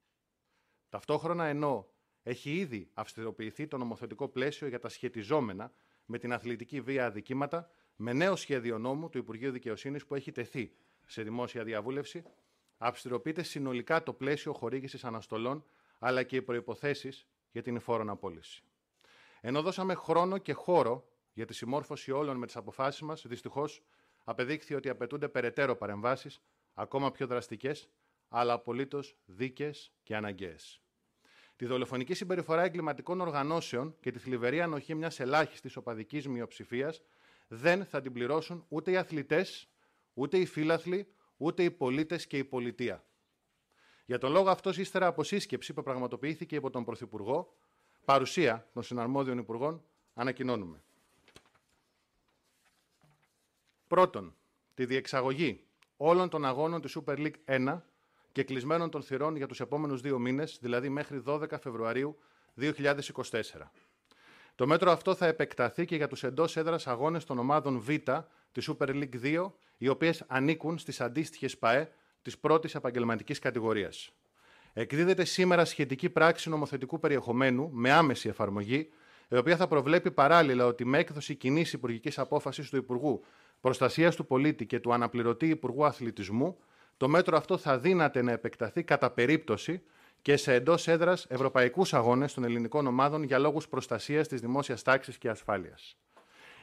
Ταυτόχρονα, 0.90 1.46
ενώ 1.46 1.90
έχει 2.24 2.56
ήδη 2.56 2.90
αυστηροποιηθεί 2.94 3.68
το 3.68 3.78
νομοθετικό 3.78 4.28
πλαίσιο 4.28 4.68
για 4.68 4.80
τα 4.80 4.90
σχετιζόμενα 4.90 5.72
με 6.06 6.18
την 6.18 6.34
αθλητική 6.34 6.82
βία 6.82 7.06
αδικήματα, 7.06 7.70
με 7.96 8.14
νέο 8.14 8.36
σχέδιο 8.36 8.78
νόμου 8.78 9.10
του 9.10 9.18
Υπουργείου 9.18 9.52
Δικαιοσύνης 9.52 10.06
που 10.06 10.16
έχει 10.16 10.32
τεθεί 10.32 10.76
σε 11.06 11.24
δημόσια 11.24 11.64
διαβούλευση, 11.64 12.24
αυστηροποιείται 12.78 13.44
συνολικά 13.44 14.04
το 14.04 14.14
πλαίσιο 14.14 14.54
χορήγησης 14.54 15.04
αναστολών, 15.04 15.66
αλλά 16.00 16.24
και 16.24 16.36
οι 16.36 16.42
προϋποθέσεις 16.42 17.28
για 17.52 17.62
την 17.62 17.76
υφόρον 17.76 18.10
απόλυση. 18.10 18.64
Ενώ 19.42 19.62
δώσαμε 19.62 19.94
χρόνο 19.94 20.38
και 20.38 20.54
χώρο 20.54 21.08
για 21.34 21.46
τη 21.46 21.54
συμμόρφωση 21.54 22.12
όλων 22.12 22.38
με 22.38 22.46
τις 22.46 22.56
αποφάσεις 22.56 23.02
μας, 23.02 23.28
δυστυχώς 23.28 23.84
απεδείχθη 24.24 24.74
ότι 24.74 24.90
απαιτούνται 24.90 25.28
περαιτέρω 25.28 25.76
παρεμβάσεις, 25.76 26.42
ακόμα 26.76 27.12
πιο 27.12 27.28
δραστικές, 27.28 27.90
αλλά 28.30 28.54
απολύτως 28.54 29.16
δίκαιες 29.26 29.92
και 30.04 30.16
αναγκαίες. 30.16 30.82
Τη 31.56 31.66
δολοφονική 31.66 32.14
συμπεριφορά 32.14 32.64
εγκληματικών 32.64 33.22
οργανώσεων 33.22 33.96
και 34.00 34.12
τη 34.12 34.20
θλιβερή 34.20 34.62
ανοχή 34.62 34.96
μιας 34.96 35.20
ελάχιστης 35.20 35.76
οπαδικής 35.76 36.28
μειοψηφίας 36.28 37.02
δεν 37.48 37.86
θα 37.86 38.02
την 38.02 38.14
πληρώσουν 38.14 38.66
ούτε 38.68 38.92
οι 38.92 38.98
αθλητές, 38.98 39.70
ούτε 40.14 40.38
οι 40.38 40.46
φίλαθλοι, 40.46 41.08
ούτε 41.38 41.64
οι 41.64 41.72
πολίτες 41.72 42.28
και 42.28 42.38
η 42.38 42.44
πολιτεία. 42.44 43.06
Για 44.06 44.18
τον 44.18 44.32
λόγο 44.32 44.50
αυτός, 44.50 44.78
ύστερα 44.78 45.08
από 45.08 45.24
σύσκεψη 45.24 45.74
που 45.74 45.84
πραγματοποιήθηκε 45.84 46.56
υπό 46.56 46.70
τον 46.70 46.84
Πρωθυπουργό, 46.84 47.58
παρουσία 48.06 48.70
των 48.74 48.84
συναρμόδιων 48.84 49.38
Υπουργών, 49.38 49.84
ανακοινώνουμε. 50.14 50.84
Πρώτον, 53.88 54.36
τη 54.74 54.86
διεξαγωγή 54.86 55.64
όλων 55.98 56.30
των 56.30 56.46
αγώνων 56.46 56.82
της 56.82 56.98
Super 57.00 57.18
League 57.18 57.68
1 57.68 57.82
και 58.32 58.44
κλεισμένων 58.44 58.90
των 58.90 59.04
θυρών 59.04 59.36
για 59.36 59.48
τους 59.48 59.60
επόμενους 59.60 60.02
δύο 60.02 60.20
μήνες, 60.20 60.58
δηλαδή 60.62 60.90
μέχρι 60.90 61.24
12 61.26 61.60
Φεβρουαρίου 61.62 62.18
2024. 62.60 63.72
Το 64.56 64.68
μέτρο 64.68 64.92
αυτό 64.92 65.16
θα 65.16 65.26
επεκταθεί 65.26 65.86
και 65.86 65.96
για 65.96 66.08
τους 66.08 66.24
εντός 66.24 66.58
έδρας 66.58 66.88
αγώνες 66.88 67.24
των 67.24 67.40
ομάδων 67.40 67.80
Β 67.80 67.90
της 68.52 68.70
Super 68.72 68.88
League 68.88 69.22
2, 69.24 69.52
οι 69.78 69.88
οποίες 69.88 70.24
ανήκουν 70.28 70.78
στις 70.78 71.02
αντίστοιχες 71.02 71.58
ΠαΕ 71.58 71.92
της 72.22 72.38
πρώτης 72.38 72.76
επαγγελματικής 72.76 73.40
κατηγορίας. 73.40 74.12
Εκδίδεται 74.74 75.26
σήμερα 75.26 75.66
σχετική 75.66 76.10
πράξη 76.10 76.50
νομοθετικού 76.50 77.00
περιεχομένου 77.00 77.70
με 77.72 77.92
άμεση 77.92 78.30
εφαρμογή, 78.30 78.90
η 79.30 79.38
οποία 79.38 79.58
θα 79.58 79.68
προβλέπει 79.68 80.12
παράλληλα 80.12 80.66
ότι 80.66 80.86
με 80.86 80.98
έκδοση 80.98 81.36
κοινής 81.36 81.74
υπουργικής 81.74 82.20
απόφασης 82.20 82.70
του 82.70 82.78
Υπουργού 82.78 83.24
Προστασίας 83.66 84.16
του 84.16 84.26
Πολίτη 84.26 84.66
και 84.66 84.80
του 84.80 84.94
Αναπληρωτή 84.94 85.48
Υπουργού 85.48 85.86
Αθλητισμού, 85.86 86.58
το 86.98 87.08
μέτρο 87.08 87.38
αυτό 87.38 87.58
θα 87.58 87.80
δύναται 87.80 88.22
να 88.22 88.32
επεκταθεί 88.32 88.84
κατά 88.84 89.10
περίπτωση 89.12 89.82
και 90.22 90.38
σε 90.38 90.54
εντός 90.54 90.88
έδρας 90.88 91.26
ευρωπαϊκούς 91.30 91.94
αγώνες 91.94 92.34
των 92.34 92.44
ελληνικών 92.44 92.88
ομάδων 92.88 93.24
για 93.24 93.40
λόγους 93.40 93.68
προστασίας 93.68 94.28
της 94.28 94.42
δημόσιας 94.42 94.82
τάξης 94.82 95.18
και 95.18 95.30
ασφάλειας. 95.30 95.98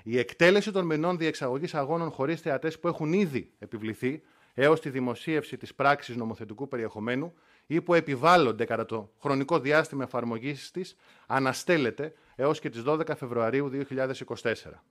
Η 0.02 0.18
εκτέλεση 0.18 0.72
των 0.72 0.86
μηνών 0.86 1.18
διεξαγωγής 1.18 1.74
αγώνων 1.74 2.10
χωρίς 2.10 2.40
θεατές 2.40 2.78
που 2.78 2.88
έχουν 2.88 3.12
ήδη 3.12 3.52
επιβληθεί 3.58 4.22
έως 4.54 4.80
τη 4.80 4.90
δημοσίευση 4.90 5.56
της 5.56 5.74
πράξης 5.74 6.16
νομοθετικού 6.16 6.68
περιεχομένου 6.68 7.32
ή 7.66 7.80
που 7.80 7.94
επιβάλλονται 7.94 8.64
κατά 8.64 8.84
το 8.84 9.12
χρονικό 9.20 9.58
διάστημα 9.58 10.04
εφαρμογής 10.04 10.70
της, 10.70 10.96
αναστέλλεται 11.26 12.14
έως 12.34 12.60
και 12.60 12.70
τις 12.70 12.82
12 12.86 13.16
Φεβρουαρίου 13.16 13.68
2024. 13.68 14.82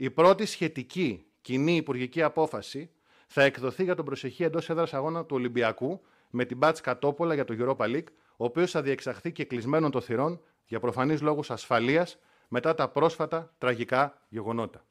Η 0.00 0.10
πρώτη 0.10 0.46
σχετική 0.46 1.26
κοινή 1.40 1.76
υπουργική 1.76 2.22
απόφαση 2.22 2.90
θα 3.26 3.42
εκδοθεί 3.42 3.84
για 3.84 3.94
τον 3.94 4.04
προσεχή 4.04 4.44
εντός 4.44 4.70
έδρας 4.70 4.94
αγώνα 4.94 5.24
του 5.24 5.36
Ολυμπιακού 5.36 6.00
με 6.30 6.44
την 6.44 6.56
Μπάτς 6.56 6.80
Κατόπολα 6.80 7.34
για 7.34 7.44
το 7.44 7.54
Europa 7.58 7.84
League, 7.84 8.06
ο 8.36 8.44
οποίος 8.44 8.70
θα 8.70 8.82
διεξαχθεί 8.82 9.32
και 9.32 9.44
κλεισμένων 9.44 9.90
των 9.90 10.02
θυρών 10.02 10.40
για 10.64 10.80
προφανείς 10.80 11.20
λόγους 11.20 11.50
ασφαλείας 11.50 12.18
μετά 12.48 12.74
τα 12.74 12.88
πρόσφατα 12.88 13.54
τραγικά 13.58 14.22
γεγονότα. 14.28 14.84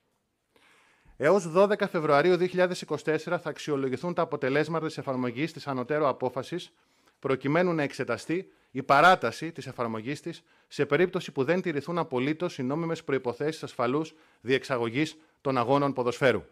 Έως 1.18 1.52
12 1.56 1.88
Φεβρουαρίου 1.90 2.38
2024 2.38 3.18
θα 3.18 3.42
αξιολογηθούν 3.44 4.14
τα 4.14 4.22
αποτελέσματα 4.22 4.86
της 4.86 4.98
εφαρμογής 4.98 5.54
της 5.54 5.68
ανωτέρω 5.68 6.10
απόφασης 6.10 6.74
προκειμένου 7.20 7.74
να 7.74 7.84
εξεταστεί 7.84 8.52
η 8.72 8.84
παράταση 8.84 9.52
της 9.52 9.68
εφαρμογής 9.68 10.22
της 10.22 10.44
σε 10.68 10.86
περίπτωση 10.86 11.32
που 11.32 11.44
δεν 11.44 11.62
τηρηθούν 11.62 11.98
απολύτως 11.98 12.58
οι 12.58 12.64
νόμιμες 12.64 13.04
προϋποθέσεις 13.04 13.64
ασφαλούς 13.64 14.14
διεξαγωγής 14.42 15.18
των 15.42 15.58
αγώνων 15.58 15.94
ποδοσφαίρου. 15.94 16.44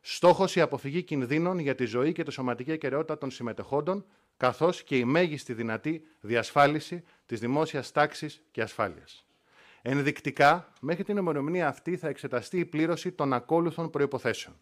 Στόχος 0.00 0.56
η 0.56 0.60
αποφυγή 0.60 1.02
κινδύνων 1.02 1.58
για 1.58 1.74
τη 1.74 1.84
ζωή 1.84 2.12
και 2.12 2.22
τη 2.22 2.30
σωματική 2.32 2.72
ακαιρεότητα 2.72 3.18
των 3.18 3.30
συμμετεχόντων, 3.30 4.04
καθώς 4.36 4.82
και 4.82 4.96
η 4.96 5.04
μέγιστη 5.04 5.52
δυνατή 5.52 6.04
διασφάλιση 6.20 7.04
της 7.26 7.40
δημόσιας 7.40 7.92
τάξης 7.92 8.42
και 8.50 8.62
ασφάλειας. 8.62 9.24
Ενδεικτικά, 9.82 10.72
μέχρι 10.80 11.04
την 11.04 11.16
ημερομηνία 11.16 11.68
αυτή 11.68 11.96
θα 11.96 12.08
εξεταστεί 12.08 12.58
η 12.58 12.64
πλήρωση 12.64 13.12
των 13.12 13.32
ακόλουθων 13.32 13.90
προϋποθέσεων. 13.90 14.56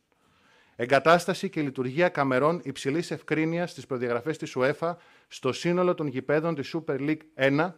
Εγκατάσταση 0.76 1.48
και 1.48 1.60
λειτουργία 1.60 2.08
καμερών 2.08 2.60
υψηλής 2.64 3.10
ευκρίνειας 3.10 3.70
στις 3.70 3.86
προδιαγραφές 3.86 4.38
της 4.38 4.56
UEFA 4.58 4.94
στο 5.32 5.52
σύνολο 5.52 5.94
των 5.94 6.06
γηπέδων 6.06 6.54
της 6.54 6.74
Super 6.76 6.98
League 6.98 7.18
1 7.34 7.72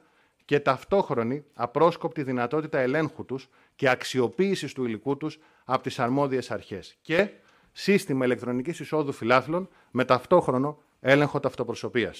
και 0.44 0.60
ταυτόχρονη 0.60 1.44
απρόσκοπτη 1.54 2.22
δυνατότητα 2.22 2.78
ελέγχου 2.78 3.24
τους 3.24 3.48
και 3.76 3.88
αξιοποίησης 3.88 4.72
του 4.72 4.84
υλικού 4.84 5.16
τους 5.16 5.38
από 5.64 5.82
τις 5.82 5.98
αρμόδιες 5.98 6.50
αρχές. 6.50 6.96
Και 7.02 7.28
σύστημα 7.72 8.24
ηλεκτρονικής 8.24 8.80
εισόδου 8.80 9.12
φιλάθλων 9.12 9.68
με 9.90 10.04
ταυτόχρονο 10.04 10.78
έλεγχο 11.00 11.40
ταυτοπροσωπία. 11.40 12.14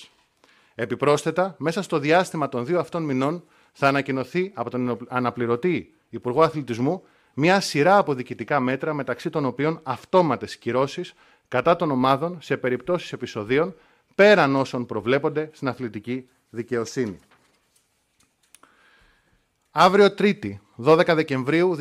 Επιπρόσθετα, 0.75 1.55
μέσα 1.59 1.83
στο 1.83 1.99
διάστημα 1.99 2.49
των 2.49 2.67
δύο 2.67 2.79
αυτών 2.79 3.03
μηνών 3.03 3.45
θα 3.73 3.89
ανακοινωθεί 3.89 4.51
από 4.55 4.71
τον 4.71 4.99
αναπληρωτή 5.09 5.95
Υπουργό 6.09 6.43
Αθλητισμού 6.43 7.03
μια 7.35 7.61
σειρά 7.61 7.97
από 7.97 8.15
διοικητικά 8.15 8.61
μέτρα 8.61 8.95
μεταξύ 8.95 9.31
των 9.31 9.45
οποίων 9.45 9.81
αυτόματες 9.83 10.57
κυρώσεις 10.57 11.15
κατά 11.49 11.77
των 11.77 11.91
ομάδων 11.91 12.39
σε 12.41 12.57
περιπτώσεις 12.57 13.13
επεισοδίων 13.13 13.75
πέραν 14.15 14.57
όσων 14.57 14.87
προβλέπονται 14.87 15.51
στην 15.53 15.69
αθλητική 15.69 16.29
δικαιοσύνη. 16.51 17.19
Αύριο 19.71 20.15
Τρίτη, 20.15 20.61
12 20.85 21.15
Δεκεμβρίου 21.15 21.77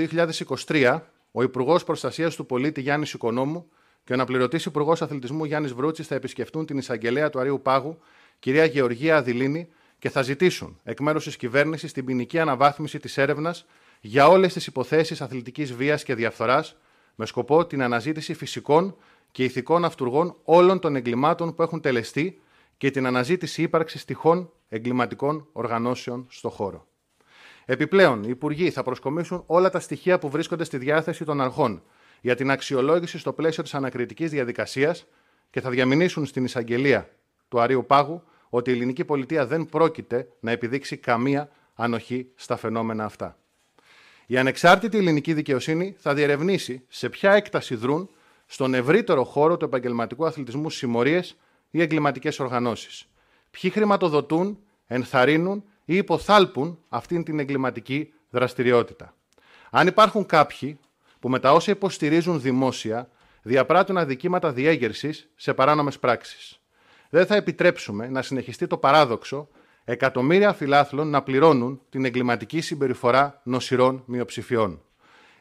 2023, 0.65 0.99
ο 1.31 1.43
Υπουργός 1.43 1.83
Προστασίας 1.83 2.35
του 2.35 2.45
Πολίτη 2.45 2.81
Γιάννης 2.81 3.13
Οικονόμου 3.13 3.69
και 4.03 4.11
ο 4.11 4.15
αναπληρωτής 4.15 4.65
Υπουργός 4.65 5.01
Αθλητισμού 5.01 5.43
Γιάννης 5.43 5.73
Βρούτση 5.73 6.03
θα 6.03 6.15
επισκεφτούν 6.15 6.65
την 6.65 6.77
εισαγγελέα 6.77 7.29
του 7.29 7.39
Αρίου 7.39 7.61
Πάγου, 7.61 7.99
κυρία 8.39 8.65
Γεωργία 8.65 9.17
Αδηλίνη, 9.17 9.67
και 9.99 10.09
θα 10.09 10.21
ζητήσουν 10.21 10.79
εκ 10.83 10.99
μέρους 10.99 11.23
της 11.23 11.37
κυβέρνησης 11.37 11.91
την 11.91 12.05
ποινική 12.05 12.39
αναβάθμιση 12.39 12.99
της 12.99 13.17
έρευνας 13.17 13.65
για 14.01 14.27
όλες 14.27 14.53
τις 14.53 14.67
υποθέσεις 14.67 15.21
αθλητικής 15.21 15.73
βίας 15.73 16.03
και 16.03 16.15
διαφθοράς, 16.15 16.75
με 17.15 17.25
σκοπό 17.25 17.65
την 17.65 17.81
αναζήτηση 17.81 18.33
φυσικών 18.33 18.95
και 19.31 19.43
ηθικών 19.43 19.85
αυτούργων 19.85 20.35
όλων 20.43 20.79
των 20.79 20.95
εγκλημάτων 20.95 21.55
που 21.55 21.61
έχουν 21.61 21.81
τελεστεί 21.81 22.41
και 22.77 22.91
την 22.91 23.05
αναζήτηση 23.05 23.61
ύπαρξης 23.61 24.05
τυχών 24.05 24.51
εγκληματικών 24.69 25.47
οργανώσεων 25.51 26.25
στο 26.29 26.49
χώρο. 26.49 26.87
Επιπλέον, 27.65 28.23
οι 28.23 28.27
Υπουργοί 28.29 28.69
θα 28.69 28.83
προσκομίσουν 28.83 29.43
όλα 29.45 29.69
τα 29.69 29.79
στοιχεία 29.79 30.19
που 30.19 30.29
βρίσκονται 30.29 30.63
στη 30.63 30.77
διάθεση 30.77 31.25
των 31.25 31.41
αρχών 31.41 31.83
για 32.21 32.35
την 32.35 32.51
αξιολόγηση 32.51 33.17
στο 33.17 33.33
πλαίσιο 33.33 33.63
της 33.63 33.73
ανακριτικής 33.73 34.29
διαδικασίας 34.29 35.05
και 35.49 35.61
θα 35.61 35.69
διαμηνήσουν 35.69 36.25
στην 36.25 36.43
εισαγγελία 36.43 37.09
του 37.47 37.59
Αρίου 37.59 37.85
Πάγου 37.85 38.23
ότι 38.49 38.69
η 38.69 38.73
ελληνική 38.73 39.05
πολιτεία 39.05 39.45
δεν 39.45 39.65
πρόκειται 39.65 40.27
να 40.39 40.51
επιδείξει 40.51 40.97
καμία 40.97 41.49
ανοχή 41.75 42.27
στα 42.35 42.57
φαινόμενα 42.57 43.05
αυτά. 43.05 43.37
Η 44.25 44.37
ανεξάρτητη 44.37 44.97
ελληνική 44.97 45.33
δικαιοσύνη 45.33 45.95
θα 45.97 46.13
διερευνήσει 46.13 46.83
σε 46.87 47.09
ποια 47.09 47.31
έκταση 47.31 47.75
δρούν 47.75 48.09
στον 48.51 48.73
ευρύτερο 48.73 49.23
χώρο 49.23 49.57
του 49.57 49.65
επαγγελματικού 49.65 50.25
αθλητισμού 50.25 50.69
συμμορίες 50.69 51.37
ή 51.69 51.81
εγκληματικές 51.81 52.39
οργανώσεις. 52.39 53.07
Ποιοι 53.51 53.69
χρηματοδοτούν, 53.69 54.59
ενθαρρύνουν 54.87 55.63
ή 55.85 55.95
υποθάλπουν 55.95 56.79
αυτήν 56.89 57.23
την 57.23 57.39
εγκληματική 57.39 58.13
δραστηριότητα. 58.29 59.13
Αν 59.69 59.87
υπάρχουν 59.87 60.25
κάποιοι 60.25 60.79
που 61.19 61.29
με 61.29 61.39
τα 61.39 61.53
όσα 61.53 61.71
υποστηρίζουν 61.71 62.41
δημόσια 62.41 63.09
διαπράττουν 63.41 63.97
αδικήματα 63.97 64.51
διέγερσης 64.51 65.29
σε 65.35 65.53
παράνομες 65.53 65.99
πράξεις. 65.99 66.59
Δεν 67.09 67.25
θα 67.25 67.35
επιτρέψουμε 67.35 68.09
να 68.09 68.21
συνεχιστεί 68.21 68.67
το 68.67 68.77
παράδοξο 68.77 69.47
εκατομμύρια 69.83 70.53
φιλάθλων 70.53 71.07
να 71.07 71.21
πληρώνουν 71.21 71.81
την 71.89 72.05
εγκληματική 72.05 72.61
συμπεριφορά 72.61 73.41
νοσηρών 73.43 74.03
μειοψηφιών. 74.05 74.81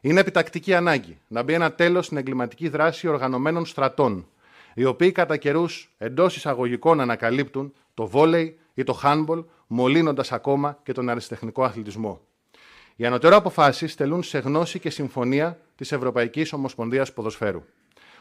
Είναι 0.01 0.21
επιτακτική 0.21 0.75
ανάγκη 0.75 1.19
να 1.29 1.43
μπει 1.43 1.53
ένα 1.53 1.73
τέλος 1.73 2.05
στην 2.05 2.17
εγκληματική 2.17 2.69
δράση 2.69 3.09
οργανωμένων 3.09 3.67
στρατών, 3.67 4.27
οι 4.75 4.85
οποίοι 4.85 5.13
κατά 5.13 5.37
καιρούς 5.37 5.95
εντός 5.99 6.37
εισαγωγικών 6.37 7.01
ανακαλύπτουν 7.01 7.73
το 7.95 8.07
βόλεϊ 8.07 8.59
ή 8.75 8.83
το 8.85 9.01
handball, 9.03 9.45
μολύνοντας 9.67 10.33
ακόμα 10.33 10.79
και 10.83 10.93
τον 10.93 11.09
αριστεχνικό 11.09 11.65
αθλητισμό. 11.65 12.21
Οι 12.97 13.07
ανωτέρω 13.07 13.37
αποφάσει 13.37 13.87
στελούν 13.87 14.23
σε 14.23 14.39
γνώση 14.39 14.79
και 14.79 14.91
συμφωνία 14.91 15.61
της 15.77 15.93
Ευρωπαϊκής 15.93 16.53
Ομοσπονδίας 16.53 17.13
Ποδοσφαίρου. 17.13 17.63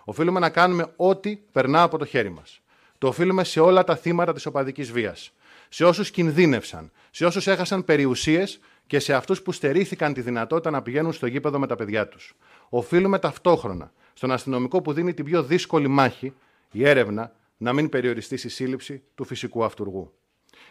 Οφείλουμε 0.03 0.39
να 0.39 0.49
κάνουμε 0.49 0.93
ό,τι 0.95 1.36
περνά 1.36 1.82
από 1.82 1.97
το 1.97 2.05
χέρι 2.05 2.30
μας. 2.30 2.61
Το 2.97 3.07
οφείλουμε 3.07 3.43
σε 3.43 3.59
όλα 3.59 3.84
τα 3.84 3.95
θύματα 3.95 4.34
της 4.34 4.45
οπαδικής 4.45 4.91
βίας 4.91 5.32
σε 5.69 5.86
όσους 5.86 6.11
κινδύνευσαν, 6.11 6.91
σε 7.11 7.25
όσους 7.25 7.47
έχασαν 7.47 7.86
περιουσίες 7.86 8.59
και 8.89 8.99
σε 8.99 9.13
αυτούς 9.13 9.41
που 9.41 9.51
στερήθηκαν 9.51 10.13
τη 10.13 10.21
δυνατότητα 10.21 10.69
να 10.69 10.81
πηγαίνουν 10.81 11.13
στο 11.13 11.27
γήπεδο 11.27 11.59
με 11.59 11.67
τα 11.67 11.75
παιδιά 11.75 12.07
τους. 12.07 12.35
Οφείλουμε 12.69 13.19
ταυτόχρονα 13.19 13.91
στον 14.13 14.31
αστυνομικό 14.31 14.81
που 14.81 14.93
δίνει 14.93 15.13
την 15.13 15.25
πιο 15.25 15.43
δύσκολη 15.43 15.87
μάχη, 15.87 16.33
η 16.71 16.87
έρευνα, 16.87 17.31
να 17.57 17.73
μην 17.73 17.89
περιοριστεί 17.89 18.37
στη 18.37 18.49
σύλληψη 18.49 19.03
του 19.15 19.25
φυσικού 19.25 19.63
αυτούργου. 19.63 20.13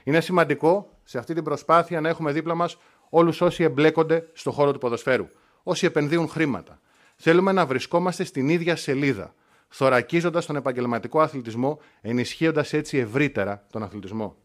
Είναι 0.05 0.21
σημαντικό 0.21 0.99
σε 1.05 1.19
αυτή 1.19 1.35
την 1.35 1.45
προσπάθεια 1.45 2.01
να 2.01 2.09
έχουμε 2.09 2.33
δίπλα 2.33 2.55
μας 2.55 2.79
όλους 3.09 3.41
όσοι 3.41 3.63
εμπλέκονται 3.63 4.29
στον 4.33 4.53
χώρο 4.53 4.73
του 4.73 4.79
ποδοσφαίρου, 4.79 5.29
όσοι 5.63 5.87
επενδύουν 5.87 6.29
χρήματα. 6.29 6.81
Θέλουμε 7.17 7.53
να 7.53 7.67
βρισκόμαστε 7.67 8.25
στην 8.25 8.49
ίδια 8.49 8.77
σελίδα, 8.77 9.35
θωρακίζοντας 9.69 10.47
τον 10.47 10.57
επαγγελματικό 10.57 11.21
αθλητισμό, 11.21 11.81
ενισχύοντας 12.01 12.73
έτσι 12.73 12.99
ευρύτερα 12.99 13.67
τον 13.71 13.83
αθλητισμό. 13.83 14.37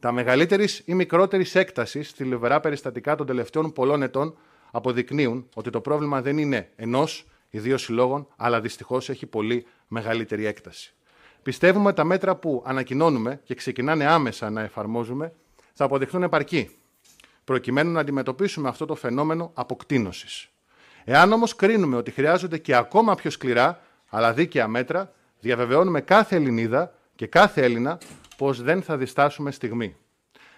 Τα 0.00 0.12
μεγαλύτερης 0.12 0.82
ή 0.84 0.94
μικρότερης 0.94 1.54
έκτασης 1.54 2.10
θλιβερά 2.10 2.60
περιστατικά 2.60 3.14
των 3.14 3.26
τελευταίων 3.26 3.72
πολλών 3.72 4.02
ετών 4.02 4.36
αποδεικνύουν 4.70 5.48
ότι 5.54 5.70
το 5.70 5.80
πρόβλημα 5.80 6.22
δεν 6.22 6.38
είναι 6.38 6.70
ενός 6.76 7.26
ή 7.50 7.58
δύο 7.58 7.78
συλλόγων, 7.78 8.26
αλλά 8.36 8.60
δυστυχώς 8.60 9.08
έχει 9.08 9.26
πολύ 9.26 9.66
μεγαλύτερη 9.88 10.44
έκταση. 10.44 10.94
Πιστεύουμε 11.42 11.86
ότι 11.86 11.96
τα 11.96 12.04
μέτρα 12.04 12.36
που 12.36 12.62
ανακοινώνουμε 12.66 13.40
και 13.44 13.54
ξεκινάνε 13.54 14.06
άμεσα 14.06 14.50
να 14.50 14.60
εφαρμόζουμε 14.60 15.32
θα 15.72 15.84
αποδειχθούν 15.84 16.22
επαρκή, 16.22 16.70
προκειμένου 17.44 17.92
να 17.92 18.00
αντιμετωπίσουμε 18.00 18.68
αυτό 18.68 18.86
το 18.86 18.94
φαινόμενο 18.94 19.50
αποκτήνωσης. 19.54 20.48
Εάν 21.04 21.32
όμως 21.32 21.56
κρίνουμε 21.56 21.96
ότι 21.96 22.10
χρειάζονται 22.10 22.58
και 22.58 22.74
ακόμα 22.74 23.14
πιο 23.14 23.30
σκληρά 23.30 23.80
αλλά 24.08 24.32
δίκαια 24.32 24.68
μέτρα, 24.68 25.12
διαβεβαιώνουμε 25.40 26.00
κάθε 26.00 26.36
Ελληνίδα 26.36 26.94
και 27.14 27.26
κάθε 27.26 27.62
Έλληνα 27.62 27.98
πως 28.38 28.62
δεν 28.62 28.82
θα 28.82 28.96
διστάσουμε 28.96 29.50
στιγμή. 29.50 29.96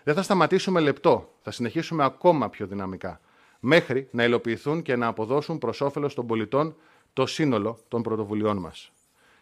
Δεν 0.05 0.15
θα 0.15 0.23
σταματήσουμε 0.23 0.81
λεπτό, 0.81 1.33
θα 1.43 1.51
συνεχίσουμε 1.51 2.05
ακόμα 2.05 2.49
πιο 2.49 2.67
δυναμικά, 2.67 3.21
μέχρι 3.61 4.09
να 4.11 4.25
υλοποιηθούν 4.25 4.83
και 4.83 4.97
να 4.97 5.07
αποδώσουν 5.07 5.59
προς 5.59 5.81
όφελος 5.81 6.15
των 6.15 6.27
πολιτών 6.27 6.77
το 7.13 7.27
σύνολο 7.27 7.79
των 7.89 8.03
πρωτοβουλειών 8.03 8.57
μας. 8.57 8.93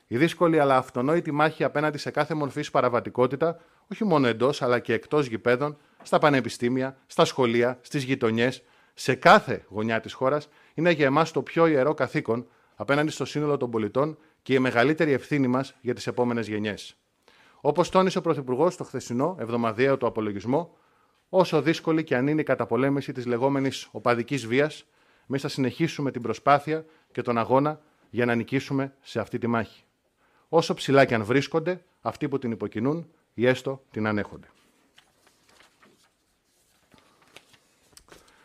Η 0.06 0.16
δύσκολη 0.16 0.58
αλλά 0.58 0.76
αυτονόητη 0.76 1.30
μάχη 1.30 1.64
απέναντι 1.64 1.98
σε 1.98 2.10
κάθε 2.10 2.34
μορφή 2.34 2.70
παραβατικότητα, 2.70 3.60
όχι 3.92 4.04
μόνο 4.04 4.26
εντός 4.26 4.62
αλλά 4.62 4.78
και 4.78 4.92
εκτός 4.92 5.26
γηπέδων, 5.26 5.76
στα 6.02 6.18
πανεπιστήμια, 6.18 6.96
στα 7.06 7.24
σχολεία, 7.24 7.78
στις 7.80 8.02
γειτονιές, 8.02 8.62
σε 8.94 9.14
κάθε 9.14 9.64
γωνιά 9.68 10.00
της 10.00 10.12
χώρας, 10.12 10.48
είναι 10.74 10.90
για 10.90 11.06
εμάς 11.06 11.30
το 11.30 11.42
πιο 11.42 11.66
ιερό 11.66 11.94
καθήκον 11.94 12.46
απέναντι 12.74 13.10
στο 13.10 13.24
σύνολο 13.24 13.56
των 13.56 13.70
πολιτών 13.70 14.18
και 14.42 14.54
η 14.54 14.58
μεγαλύτερη 14.58 15.12
ευθύνη 15.12 15.46
μας 15.46 15.74
για 15.80 15.94
τις 15.94 16.06
επόμενες 16.06 16.48
γενιές. 16.48 16.96
Όπως 17.68 17.88
τόνισε 17.88 18.18
ο 18.18 18.20
Πρωθυπουργός 18.20 18.74
στο 18.74 18.84
χθεσινό 18.84 19.36
εβδομαδιαίο 19.40 19.96
του 19.96 20.06
απολογισμό, 20.06 20.76
όσο 21.28 21.62
δύσκολη 21.62 22.04
και 22.04 22.16
αν 22.16 22.26
είναι 22.26 22.40
η 22.40 22.44
καταπολέμηση 22.44 23.12
της 23.12 23.26
λεγόμενης 23.26 23.88
οπαδικής 23.90 24.46
βίας, 24.46 24.84
εμείς 25.28 25.42
θα 25.42 25.48
συνεχίσουμε 25.48 26.10
την 26.10 26.22
προσπάθεια 26.22 26.84
και 27.12 27.22
τον 27.22 27.38
αγώνα 27.38 27.80
για 28.10 28.24
να 28.24 28.34
νικήσουμε 28.34 28.94
σε 29.00 29.20
αυτή 29.20 29.38
τη 29.38 29.46
μάχη. 29.46 29.84
Όσο 30.48 30.74
ψηλά 30.74 31.04
και 31.04 31.14
αν 31.14 31.24
βρίσκονται 31.24 31.82
αυτοί 32.00 32.28
που 32.28 32.38
την 32.38 32.50
υποκινούν 32.50 33.08
ή 33.34 33.46
έστω 33.46 33.82
την 33.90 34.06
ανέχονται. 34.06 34.46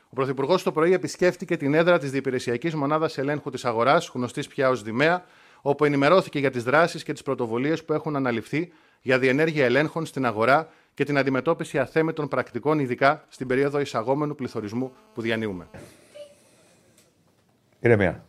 Ο 0.09 0.15
Πρωθυπουργός 0.15 0.63
το 0.63 0.71
πρωί 0.71 0.93
επισκέφτηκε 0.93 1.57
την 1.57 1.73
έδρα 1.73 1.97
της 1.97 2.11
Διεπηρεσιακή 2.11 2.75
Μονάδας 2.75 3.17
Ελέγχου 3.17 3.49
της 3.49 3.65
Αγοράς, 3.65 4.11
γνωστής 4.13 4.47
πια 4.47 4.69
ως 4.69 4.83
Δημαία, 4.83 5.25
όπου 5.61 5.85
ενημερώθηκε 5.85 6.39
για 6.39 6.51
τις 6.51 6.63
δράσεις 6.63 7.03
και 7.03 7.13
τις 7.13 7.23
πρωτοβουλίες 7.23 7.85
που 7.85 7.93
έχουν 7.93 8.15
αναλυφθεί 8.15 8.73
για 9.03 9.19
διενέργεια 9.19 9.65
ελέγχων 9.65 10.05
στην 10.05 10.25
αγορά 10.25 10.67
και 10.93 11.03
την 11.03 11.17
αντιμετώπιση 11.17 11.79
αθέμετων 11.79 12.27
πρακτικών, 12.27 12.79
ειδικά 12.79 13.25
στην 13.29 13.47
περίοδο 13.47 13.79
εισαγόμενου 13.79 14.35
πληθωρισμού 14.35 14.91
που 15.13 15.21
διανύουμε. 15.21 15.67
Ηρεμία. 17.79 18.25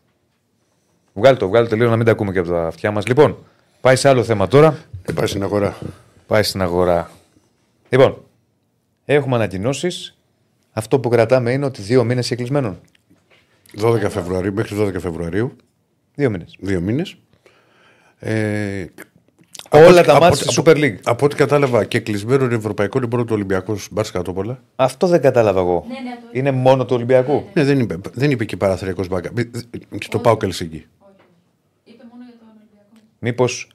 Βγάλει 1.13 1.37
το, 1.37 1.49
βγάλει 1.49 1.69
το 1.69 1.77
λίγο 1.77 1.91
να 1.91 1.97
μην 1.97 2.05
τα 2.07 2.13
ακούμε 2.13 2.33
και 2.33 2.39
από 2.39 2.49
τα 2.49 2.67
αυτιά 2.67 2.91
μας. 2.91 3.07
Λοιπόν, 3.07 3.45
πάει 3.81 3.97
σε 3.97 4.09
άλλο 4.09 4.25
θέμα 4.25 4.49
τώρα. 4.49 4.79
Δεν 5.03 5.15
πάει 5.15 5.27
στην 5.27 5.43
αγορά. 5.43 5.77
Πάει 6.27 6.43
στην 6.43 6.63
αγορά. 6.63 7.11
Λοιπόν, 7.89 8.25
έχουμε 9.05 9.35
ανακοινώσεις. 9.35 10.19
Αυτό 10.73 11.01
που 11.01 11.09
κρατάμε 11.09 11.53
είναι 11.53 11.65
ότι 11.65 11.83
δύο 11.83 12.05
μήνες 12.05 12.29
κλεισμένων. 12.29 12.81
12 13.81 14.11
Φεβρουαρίου, 14.11 14.53
μέχρι 14.53 14.77
12 14.81 15.01
Φεβρουαρίου, 15.01 15.57
Δύο 16.15 16.31
μήνες. 16.31 16.57
δύο 16.59 16.81
μήνες. 16.81 17.17
Ε, 18.19 18.87
Όλα 19.79 19.99
από- 20.01 20.07
τα 20.09 20.15
από- 20.17 20.25
μάτια 20.25 20.37
στη 20.51 20.61
από- 20.61 20.71
Super 20.71 20.77
League. 20.77 20.97
Από 21.05 21.25
ό,τι 21.25 21.37
κατάλαβα 21.37 21.85
και 21.85 22.01
κλεισμένο 22.01 22.45
είναι 22.45 22.55
ευρωπαϊκό 22.55 22.99
είναι 22.99 23.07
μόνο 23.11 23.25
το 23.25 23.35
Ολυμπιακό 23.35 23.77
Μπάρ 23.91 24.11
Κατόπολα. 24.11 24.63
Αυτό 24.77 25.07
δεν 25.07 25.21
κατάλαβα 25.21 25.61
εγώ. 25.61 25.85
Ναι, 25.89 25.93
ναι, 25.95 26.17
το 26.21 26.29
είναι 26.33 26.51
μόνο 26.51 26.85
του 26.85 26.95
Ολυμπιακού. 26.97 27.45
Ναι, 27.53 27.65
δεν 27.65 27.81
είπε, 27.81 27.97
δεν 28.13 28.31
είπε 28.31 28.45
και 28.45 28.57
παραθυριακός 28.57 29.09
μπάκα. 29.09 29.31
Και 29.99 30.09
το 30.11 30.19
πάω 30.19 30.37
Κελσίνκι. 30.37 30.87
Όχι. 30.99 31.15
Είπε 31.85 32.03
μόνο 32.11 32.25
για 32.25 32.35
τον 32.39 32.49
Ολυμπιακό. 32.49 33.07
Μήπως. 33.19 33.69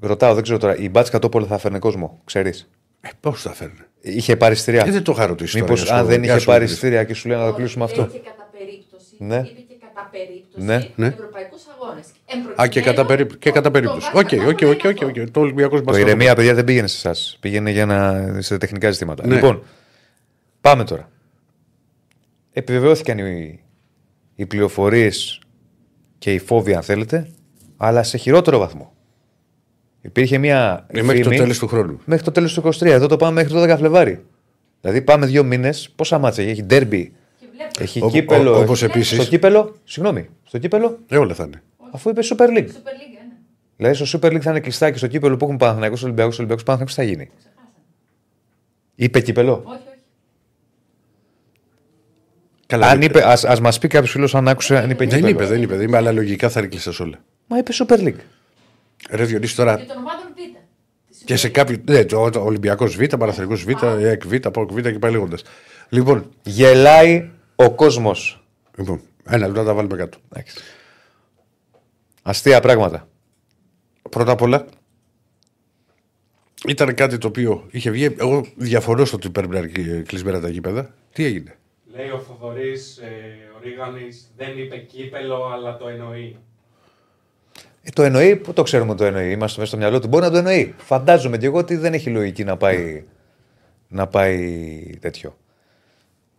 Ρωτάω, 0.00 0.34
δεν 0.34 0.42
ξέρω 0.42 0.58
τώρα. 0.58 0.76
Η 0.76 0.88
Μπάτς 0.90 1.10
Κατόπολα 1.10 1.46
θα 1.46 1.58
φέρνει 1.58 1.78
κόσμο, 1.78 2.20
ξέρεις; 2.24 2.68
Ε, 3.00 3.08
Πώς 3.20 3.42
θα 3.42 3.52
φέρνει. 3.52 3.74
Είχε 4.00 4.36
πάρει 4.36 4.52
Ε, 4.52 4.56
εισιτήρια. 4.56 4.84
δεν 4.84 5.02
το 5.02 5.12
είχα 5.12 5.26
ρωτήσει. 5.26 5.60
Μήπως 5.60 5.78
τώρα, 5.80 5.90
για 5.90 5.94
αν 5.98 6.04
σου- 6.04 6.10
δεν 6.10 6.22
για 6.22 6.30
είχε 6.30 6.40
σου 6.40 6.46
πάρει 6.46 6.58
ρωτήσω. 6.58 6.76
εισιτήρια 6.78 7.04
και 7.04 7.14
σου 7.14 7.28
λέει 7.28 7.36
να 7.36 7.42
το 7.42 7.48
Όχι, 7.48 7.58
κλείσουμε 7.58 7.84
λέει 7.86 7.94
αυτό. 8.00 8.12
και 8.12 8.18
κατά 8.24 8.50
περίπτωση. 8.58 9.14
Ναι. 9.18 9.36
Είπε 9.36 9.46
και 9.46 9.52
κατά 9.52 9.65
περίπτωση. 10.10 10.66
Ναι, 10.66 10.88
ναι. 10.94 11.06
Ευρωπαϊκούς 11.06 11.62
αγώνες. 11.66 12.06
Α, 12.62 12.66
και 12.66 12.80
κατά, 12.80 13.06
περίπ... 13.06 13.36
και 13.38 13.50
κατά 13.50 13.70
περίπτωση. 13.70 14.10
Οκ, 14.14 14.28
οκ, 14.48 14.60
οκ, 14.68 14.84
οκ, 14.84 15.08
οκ. 15.08 15.30
Το 15.30 15.40
Ολυμπιακός 15.40 15.78
Το 15.78 15.84
Μπάρ 15.90 16.00
ηρεμία, 16.00 16.34
παιδιά, 16.34 16.54
δεν 16.54 16.64
πήγαινε 16.64 16.86
σε 16.86 16.96
εσάς. 17.08 17.36
Πήγαινε 17.40 17.70
για 17.70 17.86
να... 17.86 18.28
σε 18.42 18.58
τεχνικά 18.58 18.90
ζητήματα. 18.90 19.26
Ναι. 19.26 19.34
Λοιπόν, 19.34 19.62
πάμε 20.60 20.84
τώρα. 20.84 21.10
Επιβεβαιώθηκαν 22.52 23.18
οι, 23.18 23.60
οι 24.34 24.46
πληροφορίες 24.46 25.40
και 26.18 26.32
οι 26.32 26.38
φόβοι, 26.38 26.74
αν 26.74 26.82
θέλετε, 26.82 27.30
αλλά 27.76 28.02
σε 28.02 28.16
χειρότερο 28.16 28.58
βαθμό. 28.58 28.92
Υπήρχε 30.00 30.38
μια. 30.38 30.86
Ε, 30.88 31.02
Μέχρι 31.02 31.18
το 31.18 31.24
φήμη- 31.24 31.40
τέλος 31.40 31.58
του 31.58 31.66
χρόνου. 31.66 32.00
Μέχρι 32.04 32.24
το 32.24 32.30
τέλος 32.30 32.54
του 32.54 32.62
23. 32.62 32.82
Εδώ 32.86 33.06
το 33.06 33.16
πάμε 33.16 33.32
μέχρι 33.42 33.52
το 33.52 33.72
12 33.72 33.76
Φλεβάρι. 33.78 34.24
Δηλαδή 34.80 35.02
πάμε 35.02 35.26
δύο 35.26 35.44
μήνες. 35.44 35.90
Πόσα 35.96 36.18
μάτσα 36.18 36.42
έχει, 36.42 36.50
έχει 36.50 36.62
ντέρμπι, 36.62 36.96
Και 36.96 37.06
βλέπω. 37.06 37.15
Έχει 37.78 37.98
Όπω- 37.98 38.10
κύπελο. 38.10 38.56
ο- 38.56 38.60
όπως 38.60 38.82
έχει- 38.82 38.90
επίσης- 38.92 39.18
Στο 39.22 39.30
κύπελο, 39.30 39.76
συγγνώμη, 39.84 40.28
στο 40.44 40.58
κύπελο, 40.58 40.98
Ε, 41.08 41.16
όλα 41.18 41.34
θα 41.34 41.44
είναι. 41.44 41.62
αφού 41.92 42.08
είπε 42.10 42.20
Super 42.24 42.48
League. 42.48 42.66
Super 42.68 42.94
League, 42.96 43.16
ένα. 43.20 43.32
Δηλαδή 43.76 44.04
στο 44.06 44.18
Super 44.18 44.32
League 44.32 44.40
θα 44.40 44.50
είναι 44.50 44.60
κλειστά 44.60 44.90
και 44.90 44.98
στο 44.98 45.06
κύπελο 45.06 45.36
που 45.36 45.44
έχουν 45.44 45.56
Παναθηναϊκός 45.56 46.02
Ολυμπιακός 46.02 46.36
Ολυμπιακός 46.36 46.64
Παναθηναϊκός 46.64 47.04
θα 47.04 47.10
γίνει; 47.10 47.30
Ξεχάσαμε. 47.38 47.66
Είπε 48.94 49.20
κύπελο; 49.20 49.52
Όχι, 49.52 49.66
όχι. 49.66 49.80
Καλά, 52.66 52.86
Αν 52.86 52.98
δεν- 52.98 53.08
είπε, 53.08 53.28
ας, 53.30 53.44
ας 53.44 53.60
μας 53.60 53.78
πει 53.78 53.88
κάποιος 53.88 54.10
φίλος 54.10 54.34
αν 54.34 54.48
άκουσε 54.48 54.76
αν 54.78 54.90
είπε 54.90 55.04
Δεν 55.04 55.08
κύπελο. 55.08 55.28
είπε, 55.28 55.44
δεν 55.46 55.62
είπε. 55.62 55.76
Δεν 55.76 55.86
είπε, 55.88 55.96
αλλά 55.96 56.12
λογικά 56.12 56.48
θα 56.48 56.60
είναι 56.60 56.68
κλειστά 56.68 56.92
όλα. 57.00 57.18
Μα 57.46 57.58
είπε 57.58 57.72
Super 57.74 57.98
League. 57.98 58.20
Ρε 59.10 59.24
Διονύση 59.24 59.56
τώρα 59.56 59.76
Και 59.76 59.84
των 59.84 59.96
ομάδων 59.96 60.24
Β. 60.34 60.38
Της 61.08 61.22
και 61.24 61.36
σε 61.36 61.46
Super 61.46 61.50
League. 61.50 61.52
κάποιο. 61.52 61.76
Ναι, 61.88 62.04
το 62.04 62.40
Ολυμπιακός 62.44 62.96
Β, 62.96 63.04
Παναθρικό 63.18 63.54
Β, 63.54 63.68
ΕΚ 64.04 64.26
Β, 64.26 64.34
ΠΑΟΚ 64.36 64.72
Β 64.72 64.80
και 64.80 64.98
πάει 64.98 65.10
λέγοντας. 65.12 65.42
Λοιπόν, 65.88 66.30
Γελάει 66.42 67.30
ο 67.56 67.74
κόσμος. 67.74 68.44
λοιπόν, 68.76 69.00
ένα 69.24 69.46
λεπτό 69.46 69.60
να 69.60 69.66
τα 69.66 69.74
βάλουμε 69.74 69.96
κάτω. 69.96 70.18
Εντάξει. 70.32 70.56
Αστεία 72.22 72.60
πράγματα. 72.60 73.08
Πρώτα 74.10 74.32
απ' 74.32 74.42
όλα, 74.42 74.66
ήταν 76.66 76.94
κάτι 76.94 77.18
το 77.18 77.26
οποίο 77.26 77.66
είχε 77.70 77.90
βγει. 77.90 78.14
Εγώ 78.18 78.46
διαφωνώ 78.56 79.04
στο 79.04 79.16
ότι 79.16 79.30
πρέπει 79.30 79.48
να 79.48 79.58
είναι 79.58 80.02
κλεισμένα 80.06 80.40
τα 80.40 80.48
γήπεδα. 80.48 80.94
Τι 81.12 81.24
έγινε; 81.24 81.56
Λέει 81.94 82.10
ο 82.10 82.18
Θοδωρής 82.18 82.96
ε, 82.96 83.06
ο 83.56 83.60
Ρίγανης, 83.62 84.32
δεν 84.36 84.58
είπε 84.58 84.76
κύπελο, 84.76 85.44
αλλά 85.46 85.76
το 85.76 85.88
εννοεί. 85.88 86.36
Ε, 87.82 87.90
το 87.90 88.02
εννοεί, 88.02 88.36
πού 88.36 88.52
το 88.52 88.62
ξέρουμε 88.62 88.94
το 88.94 89.04
εννοεί; 89.04 89.30
Είμαστε 89.30 89.60
μέσα 89.60 89.70
στο 89.70 89.80
μυαλό 89.80 90.00
του. 90.00 90.08
Μπορεί 90.08 90.24
να 90.24 90.30
το 90.30 90.36
εννοεί. 90.36 90.74
Φαντάζομαι 90.78 91.38
και 91.38 91.46
εγώ 91.46 91.58
ότι 91.58 91.76
δεν 91.76 91.94
έχει 91.94 92.10
λογική 92.10 92.44
να 92.44 92.56
πάει, 92.56 93.04
να 93.88 94.06
πάει 94.06 94.98
τέτοιο. 95.00 95.36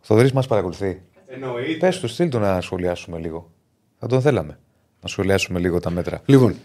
Θοδωρής 0.00 0.32
μας 0.32 0.46
παρακολουθεί. 0.46 1.02
Εννοείται. 1.30 1.78
Πες 1.78 2.00
τους, 2.00 2.12
στείλ 2.12 2.28
του 2.28 2.38
να 2.38 2.60
σχολιάσουμε 2.60 3.18
λίγο; 3.18 3.52
Θα 3.98 4.06
τον 4.06 4.20
θέλαμε. 4.20 4.58
Να 5.02 5.08
σχολιάσουμε 5.08 5.58
λίγο 5.58 5.80
τα 5.80 5.90
μέτρα. 5.90 6.22
Λοιπόν, 6.26 6.56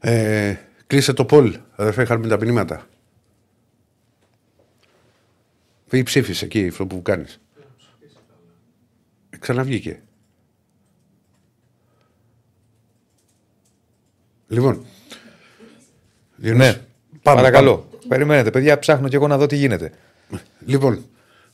ε, 0.00 0.54
κλείσε 0.86 1.12
το 1.12 1.24
Πολ, 1.24 1.56
αδερφέ, 1.76 2.02
είχαμε 2.02 2.28
τα 2.28 2.36
μηνύματα. 2.36 2.86
Ή 5.90 6.02
ψήφισε 6.02 6.44
εκεί 6.44 6.68
αυτό 6.68 6.86
που 6.86 7.02
κάνεις. 7.02 7.40
Ξαναβγήκε. 9.38 10.02
Λοιπόν. 14.48 14.84
Διονύση, 16.36 16.70
Ναι, 16.70 16.80
παρακαλώ. 17.22 17.88
Περιμένετε, 18.08 18.50
παιδιά, 18.50 18.78
ψάχνω 18.78 19.08
και 19.08 19.16
εγώ 19.16 19.26
να 19.26 19.38
δω 19.38 19.46
τι 19.46 19.56
γίνεται. 19.56 19.92
Λοιπόν, 20.66 21.04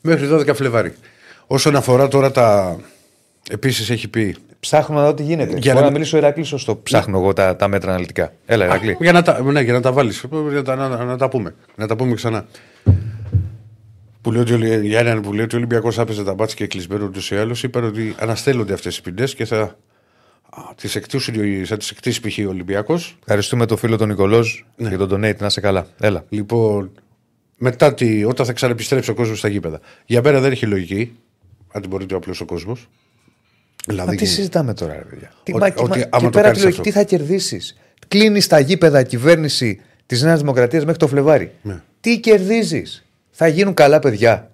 μέχρι 0.00 0.28
12 0.30 0.54
Φλεβάρι. 0.54 0.94
Όσον 1.46 1.76
αφορά 1.76 2.08
τώρα 2.08 2.30
τα. 2.30 2.76
Επίσης 3.50 3.90
έχει 3.90 4.08
πει. 4.08 4.36
Ψάχνω 4.60 4.96
να 4.96 5.04
δω 5.04 5.14
τι 5.14 5.22
γίνεται. 5.22 5.50
Για 5.50 5.58
Για 5.58 5.72
να 5.74 5.78
να, 5.78 5.84
μην- 5.84 5.94
μιλήσω 5.94 6.16
Ηρακλή, 6.16 6.44
σωστό. 6.44 6.76
Ψάχνω 6.76 7.18
εγώ 7.18 7.32
τα, 7.32 7.56
τα 7.56 7.68
μέτρα 7.68 7.90
αναλυτικά. 7.90 8.32
Έλα, 8.46 8.64
Ηρακλή. 8.64 8.96
Για 9.00 9.12
να 9.12 9.22
τα, 9.22 9.42
ναι, 9.42 9.60
για 9.60 9.72
να 9.72 9.80
τα 9.80 9.92
βάλεις. 9.92 10.24
Να, 10.30 10.62
τα- 10.62 10.74
να, 10.76 11.04
να 11.04 11.16
τα 11.16 11.28
πούμε. 11.28 11.54
Να 11.76 11.86
τα 11.86 11.96
πούμε 11.96 12.14
ξανά. 12.14 12.46
Που 14.20 14.32
λέει 14.32 14.40
ότι, 14.42 14.52
ο 14.52 14.54
Ολυ- 14.54 14.82
για 14.84 14.98
έναν 14.98 15.20
που 15.20 15.32
λέει 15.32 15.44
ότι 15.44 15.54
ο 15.54 15.58
Ολυμπιακός 15.58 15.98
άπαιζε 15.98 16.24
τα 16.24 16.34
μπάτια 16.34 16.54
και 16.54 16.66
κλεισμένο 16.66 17.04
ούτως 17.04 17.30
ή 17.30 17.36
άλλως, 17.36 17.62
είπαν 17.62 17.84
ότι 17.84 18.14
αναστέλλονται 18.18 18.72
αυτές 18.72 18.96
οι 18.96 19.02
ποινέ 19.02 19.24
και 19.24 19.44
θα 19.44 19.76
τις 20.76 20.94
εκτίσεις, 20.96 21.68
θα 21.68 21.76
τις 21.76 21.90
εκτίσει 21.90 22.20
π.χ. 22.20 22.38
ο 22.46 22.48
Ολυμπιακός. 22.48 23.16
Ευχαριστούμε 23.20 23.66
τον 23.66 23.76
φίλο 23.76 23.96
τον 23.96 24.08
Νικολό 24.08 24.44
Ναι. 24.76 24.88
για 24.88 24.98
τον 24.98 25.08
donate. 25.10 25.36
Να 25.38 25.46
είσαι 25.46 25.60
καλά. 25.60 25.86
Έλα. 26.00 26.24
Λοιπόν, 26.28 26.90
μετά 27.56 27.94
τη, 27.94 28.24
όταν 28.24 28.46
θα 28.46 28.52
ξαναεπιστρέψει 28.52 29.10
ο 29.10 29.14
κόσμος 29.14 29.38
στα 29.38 29.48
γήπεδα. 29.48 29.80
Για 30.06 30.20
μένα 30.24 30.40
δεν 30.40 30.52
έχει 30.52 30.66
λογική. 30.66 31.16
Αν 31.72 31.84
μπορεί 31.88 32.06
ο 32.12 32.16
απλό 32.16 32.34
ο 32.40 32.44
κόσμος. 32.44 32.88
Δηλαδή, 33.86 34.08
Μα 34.10 34.14
τι 34.16 34.24
συζητάμε 34.24 34.74
τώρα, 34.74 34.92
ρε 34.94 35.04
παιδιά; 35.10 35.32
Τι, 35.42 35.52
Ότι- 35.52 35.60
μα, 35.60 35.68
και, 35.70 35.82
ότι 35.82 35.98
μα- 35.98 36.04
άμα 36.10 36.18
και 36.18 36.24
το 36.24 36.30
πέρα 36.30 36.42
κάνεις 36.42 36.58
τη 36.58 36.64
λογική, 36.64 36.68
αυτό. 36.68 36.82
τι 36.82 36.90
θα 36.90 37.02
κερδίσεις; 37.16 37.76
Κλείνεις 38.08 38.46
τα 38.46 38.58
γήπεδα 38.58 39.02
κυβέρνηση 39.02 39.80
της 40.06 40.22
Νέας 40.22 40.40
Δημοκρατίας 40.40 40.84
μέχρι 40.84 40.98
το 40.98 41.06
Φλεβάρι. 41.08 41.52
Ναι. 41.62 41.82
Τι 42.00 42.20
κερδίζεις; 42.20 43.04
Θα 43.30 43.46
γίνουν 43.46 43.74
καλά 43.74 43.98
παιδιά. 43.98 44.50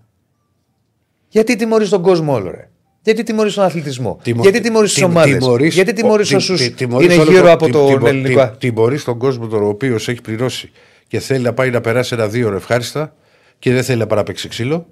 Γιατί 1.29 1.57
τιμωρείς 1.57 1.89
τον 1.89 2.03
κόσμο 2.03 2.35
όλο, 2.35 2.51
ρε; 2.51 2.69
Γιατί 3.03 3.23
τιμωρείς 3.23 3.55
τον 3.55 3.65
αθλητισμό; 3.65 4.19
Τιμω- 4.23 4.43
Γιατί 4.43 4.61
τιμωρείς 4.61 4.93
τις 4.93 4.99
τιμ- 5.03 5.11
ομάδες; 5.17 5.39
τιμωρείς- 5.39 5.75
Γιατί 5.75 5.93
τιμωρείς 5.93 6.27
ο- 6.27 6.29
τιμ- 6.29 6.41
όσους 6.41 6.61
τιμ- 6.61 6.77
τιμωρείς 6.77 7.13
είναι 7.15 7.23
όλο 7.23 7.31
γύρω 7.31 7.43
το- 7.45 7.51
από 7.53 7.65
τιμ- 7.65 7.77
τον 7.77 7.87
τιμω- 7.87 8.07
ελληνικό; 8.07 8.41
τιμ- 8.47 8.57
Τιμωρείς 8.59 9.05
τον 9.05 9.19
κόσμο 9.19 9.47
τον 9.47 9.63
οποίος 9.63 10.09
έχει 10.09 10.21
πληρώσει 10.21 10.71
και 11.09 11.19
θέλει 11.21 11.45
να 11.45 11.53
πάει 11.53 11.71
να 11.71 11.81
περάσει 11.81 12.15
ένα 12.15 12.29
δύο 12.29 12.47
ώρα 12.47 12.57
ευχάριστα 12.57 13.15
και 13.59 13.73
δεν 13.73 13.85
θέλει 13.85 13.99
να 13.99 14.07
παραπέξει 14.07 14.49
ξύλο. 14.49 14.87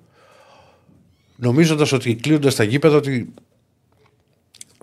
Νομίζοντας 1.36 1.92
ότι 1.92 2.14
κλείνοντα 2.14 2.52
τα 2.54 2.64
γήπεδα 2.64 2.96
ότι 2.96 3.32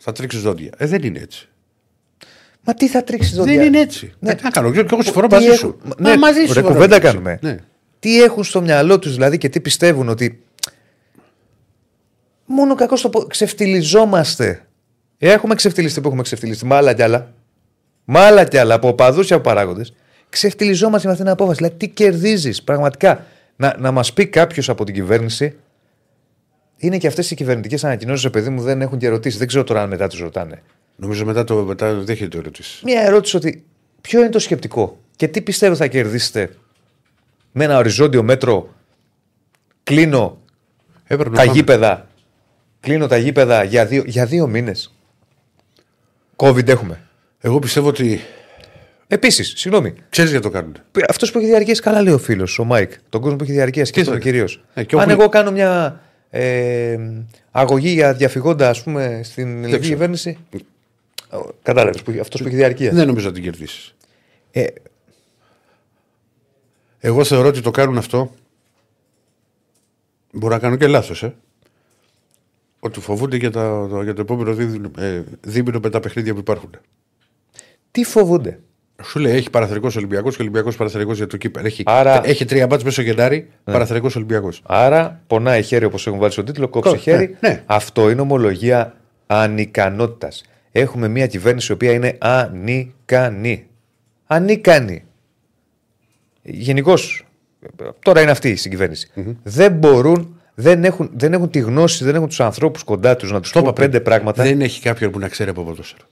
θα 0.01 0.11
τρίξεις 0.11 0.41
δόντια. 0.41 0.69
Ε, 0.77 0.85
δεν 0.85 1.03
είναι 1.03 1.19
έτσι. 1.19 1.47
Μα 2.65 2.73
τι 2.73 2.87
θα 2.87 3.03
τρίξεις 3.03 3.33
εδώ 3.33 3.43
Δεν 3.43 3.61
είναι 3.61 3.79
έτσι. 3.79 4.13
Ναι. 4.19 4.35
Τι 4.35 4.43
να 4.43 4.49
κάνω, 4.49 4.71
και 4.71 4.79
εγώ 4.91 5.01
συμφωνώ 5.03 5.27
Τι 5.27 5.33
μαζί 5.33 5.45
έχουν- 5.47 5.57
σου. 5.57 5.77
Ναι, 5.97 6.09
Μα, 6.09 6.17
μαζί 6.17 6.39
σου. 6.39 6.41
ωραία, 6.49 6.53
συμφωνώ 6.53 6.73
κουβέντα 6.73 6.95
μαζί 6.95 7.07
σου. 7.07 7.13
κάνουμε. 7.13 7.39
Ναι. 7.41 7.57
Τι 7.99 8.21
έχουν 8.23 8.43
στο 8.43 8.61
μυαλό 8.61 8.99
τους 8.99 9.13
δηλαδή 9.13 9.37
και 9.37 9.49
τι 9.49 9.59
πιστεύουν 9.59 10.09
ότι. 10.09 10.43
Μόνο 12.45 12.75
κακός 12.75 13.01
το 13.01 13.09
πω. 13.09 13.23
Ξεφτυλιζόμαστε. 13.23 14.65
Έχουμε 15.17 15.55
ξεφτυλιστεί 15.55 16.01
που 16.01 16.07
έχουμε 16.07 16.21
ξεφτυλιστεί. 16.23 16.65
Με 16.65 16.75
άλλα 16.75 16.93
κι 16.93 17.01
άλλα. 17.01 17.33
Με 18.05 18.19
άλλα 18.19 18.43
κι 18.45 18.57
άλλα 18.57 18.73
από 18.73 18.87
οπαδούς 18.87 19.27
και 19.27 19.33
από 19.33 19.43
παράγοντες. 19.43 19.93
Ξεφτυλιζόμαστε 20.29 21.05
με 21.07 21.11
αυτήν 21.13 21.25
την 21.25 21.33
απόφαση. 21.35 21.57
Δηλαδή, 21.57 21.75
τι 21.77 21.87
κερδίζεις 21.87 22.63
πραγματικά. 22.63 23.25
Να, 23.55 23.75
να 23.79 23.91
μας 23.91 24.13
πει 24.13 24.27
κάποιος 24.27 24.69
από 24.69 24.83
την 24.83 24.93
κυβέρνηση. 24.93 25.55
Είναι 26.83 26.97
και 26.97 27.07
αυτές 27.07 27.31
οι 27.31 27.35
κυβερνητικές 27.35 27.83
ανακοινώσεις, 27.83 28.29
παιδί 28.29 28.49
μου, 28.49 28.61
δεν 28.61 28.81
έχουν 28.81 28.97
και 28.97 29.05
ερωτήσεις. 29.05 29.37
Δεν 29.39 29.47
ξέρω 29.47 29.63
τώρα 29.63 29.81
αν 29.81 29.89
μετά 29.89 30.07
του 30.07 30.17
ρωτάνε. 30.23 30.61
Νομίζω 30.95 31.25
μετά 31.25 31.43
το 31.43 31.55
μετά 31.55 31.93
δέχεται 31.93 32.37
ερωτήσεις. 32.37 32.81
Μία 32.83 33.01
ερώτηση 33.01 33.35
ότι 33.35 33.63
ποιο 34.01 34.19
είναι 34.19 34.29
το 34.29 34.39
σκεπτικό 34.39 34.97
και 35.15 35.27
τι 35.27 35.41
πιστεύω 35.41 35.75
θα 35.75 35.87
κερδίσετε 35.87 36.49
με 37.51 37.63
ένα 37.63 37.77
οριζόντιο 37.77 38.23
μέτρο. 38.23 38.73
Κλείνω 39.83 40.37
Έπρεπε 41.07 41.29
να 41.29 41.35
τα 41.35 41.41
πάμε. 41.43 41.57
γήπεδα. 41.57 42.07
Κλείνω 42.79 43.07
τα 43.07 43.17
γήπεδα 43.17 43.63
για 43.63 43.85
δύο, 43.85 44.03
για 44.05 44.25
δύο 44.25 44.47
μήνες. 44.47 44.93
COVID 46.35 46.67
έχουμε. 46.67 46.99
Εγώ 47.39 47.59
πιστεύω 47.59 47.87
ότι 47.87 48.19
Επίσης, 49.07 49.53
συγγνώμη, 49.57 49.93
ξέρεις 50.09 50.31
γιατί 50.31 50.45
το 50.45 50.51
κάνουν. 50.51 50.75
αυτός 51.09 51.31
που 51.31 51.37
έχει 51.37 51.47
διαρκέσει, 51.47 51.81
καλά 51.81 52.01
λέει 52.01 52.13
ο 52.13 52.17
φίλος, 52.17 52.59
ο 52.59 52.63
Μάικ. 52.63 52.91
Τον 53.09 53.21
κόσμο 53.21 53.37
που 53.37 53.43
έχει 53.43 53.51
διαρκέσει 53.53 53.91
και 53.91 53.95
Τι 53.95 54.01
αυτό 54.01 54.13
θα- 54.13 54.19
κυρίως. 54.19 54.63
Ε, 54.73 54.83
και 54.83 54.95
Αν 54.95 55.01
έχουν- 55.09 55.19
εγώ 55.21 55.29
κάνω 55.29 55.51
μια 55.51 56.01
ε, 56.35 56.97
αγωγή 57.51 57.89
για 57.89 58.13
διαφυγόντα, 58.13 58.69
ας 58.69 58.83
πούμε, 58.83 59.21
στην 59.23 59.47
ελληνική 59.47 59.69
ξέρω. 59.69 59.83
κυβέρνηση. 59.83 60.37
Κατάλαβες, 61.63 62.01
αυτός 62.21 62.41
που 62.41 62.47
έχει 62.47 62.55
διαρκεία. 62.55 62.91
Δεν 62.91 63.07
νομίζω 63.07 63.27
να 63.27 63.33
την 63.33 63.43
κερδίσεις. 63.43 63.95
Ε, 64.51 64.65
Εγώ 66.99 67.23
θεωρώ 67.23 67.47
ότι 67.47 67.61
το 67.61 67.71
κάνουν 67.71 67.97
αυτό. 67.97 68.31
Μπορεί 70.31 70.53
να 70.53 70.59
κάνουν 70.59 70.77
και 70.77 70.87
λάθος, 70.87 71.23
ε. 71.23 71.35
Ότι 72.79 72.99
φοβούνται 72.99 73.37
για, 73.37 73.51
τα, 73.51 73.87
το- 73.89 74.01
για 74.03 74.13
το 74.13 74.21
επόμενο 74.21 74.53
δίμηνο, 74.53 74.91
ε, 74.97 75.23
δίμηνο 75.41 75.79
με 75.83 75.89
τα 75.89 75.99
παιχνίδια 75.99 76.33
που 76.33 76.39
υπάρχουν. 76.39 76.69
τι 77.91 78.03
φοβούνται; 78.03 78.59
Σου 79.03 79.19
λέει 79.19 79.35
έχει 79.35 79.49
παραθερικός 79.49 79.95
Ολυμπιακός 79.95 80.35
και 80.35 80.41
Ολυμπιακός 80.41 80.75
παραθερικός 80.75 81.17
για 81.17 81.27
το 81.27 81.37
κύπελο. 81.37 81.65
Έχει, 81.67 81.83
Άρα- 81.85 82.19
Ναι. 82.21 82.27
έχει 82.27 82.45
τρία 82.45 82.67
μπάτς 82.67 82.83
μέσα 82.83 83.01
στο 83.01 83.09
Γενάρη, 83.11 83.49
παραθερικός 83.63 84.15
Ολυμπιακός. 84.15 84.61
Άρα, 84.65 85.21
πονάει 85.27 85.63
χέρι 85.63 85.85
όπως 85.85 86.07
έχουν 86.07 86.19
βάλει 86.19 86.31
στον 86.31 86.45
τίτλο, 86.45 86.67
κόψε 86.67 86.89
Κόψε, 86.89 87.03
χέρι. 87.03 87.37
ναι, 87.41 87.49
ναι. 87.49 87.63
Αυτό 87.65 88.09
είναι 88.09 88.21
ομολογία 88.21 88.93
ανικανότητας. 89.27 90.43
Έχουμε 90.71 91.07
μια 91.07 91.27
κυβέρνηση 91.27 91.71
η 91.71 91.75
οποία 91.75 91.91
είναι 91.91 92.17
ανικανή. 92.19 93.67
Ανίκανη. 94.27 95.03
Γενικώς. 96.41 97.25
Τώρα 97.99 98.21
είναι 98.21 98.31
αυτή 98.31 98.49
η 98.49 98.55
συγκυβερνηση 98.55 99.09
Δεν 99.43 99.71
μπορούν, 99.71 100.41
δεν 100.53 100.83
έχουν, 100.83 101.09
δεν 101.13 101.33
έχουν 101.33 101.49
τη 101.49 101.59
γνώση, 101.59 102.03
δεν 102.03 102.15
έχουν 102.15 102.27
τους 102.27 102.39
ανθρώπους 102.39 102.83
κοντά 102.83 103.15
τους 103.15 103.31
να 103.31 103.39
τους 103.39 103.51
πούμε 103.51 103.73
πέντε 103.73 103.99
πράγματα. 103.99 104.43
Δεν, 104.43 104.51
Δεν 104.51 104.61
έχει 104.61 104.81
κάποιον 104.81 105.11
που 105.11 105.19
να 105.19 105.27
ξέρει 105.27 105.49
από 105.49 105.63
ποδόσφαιρο. 105.63 106.03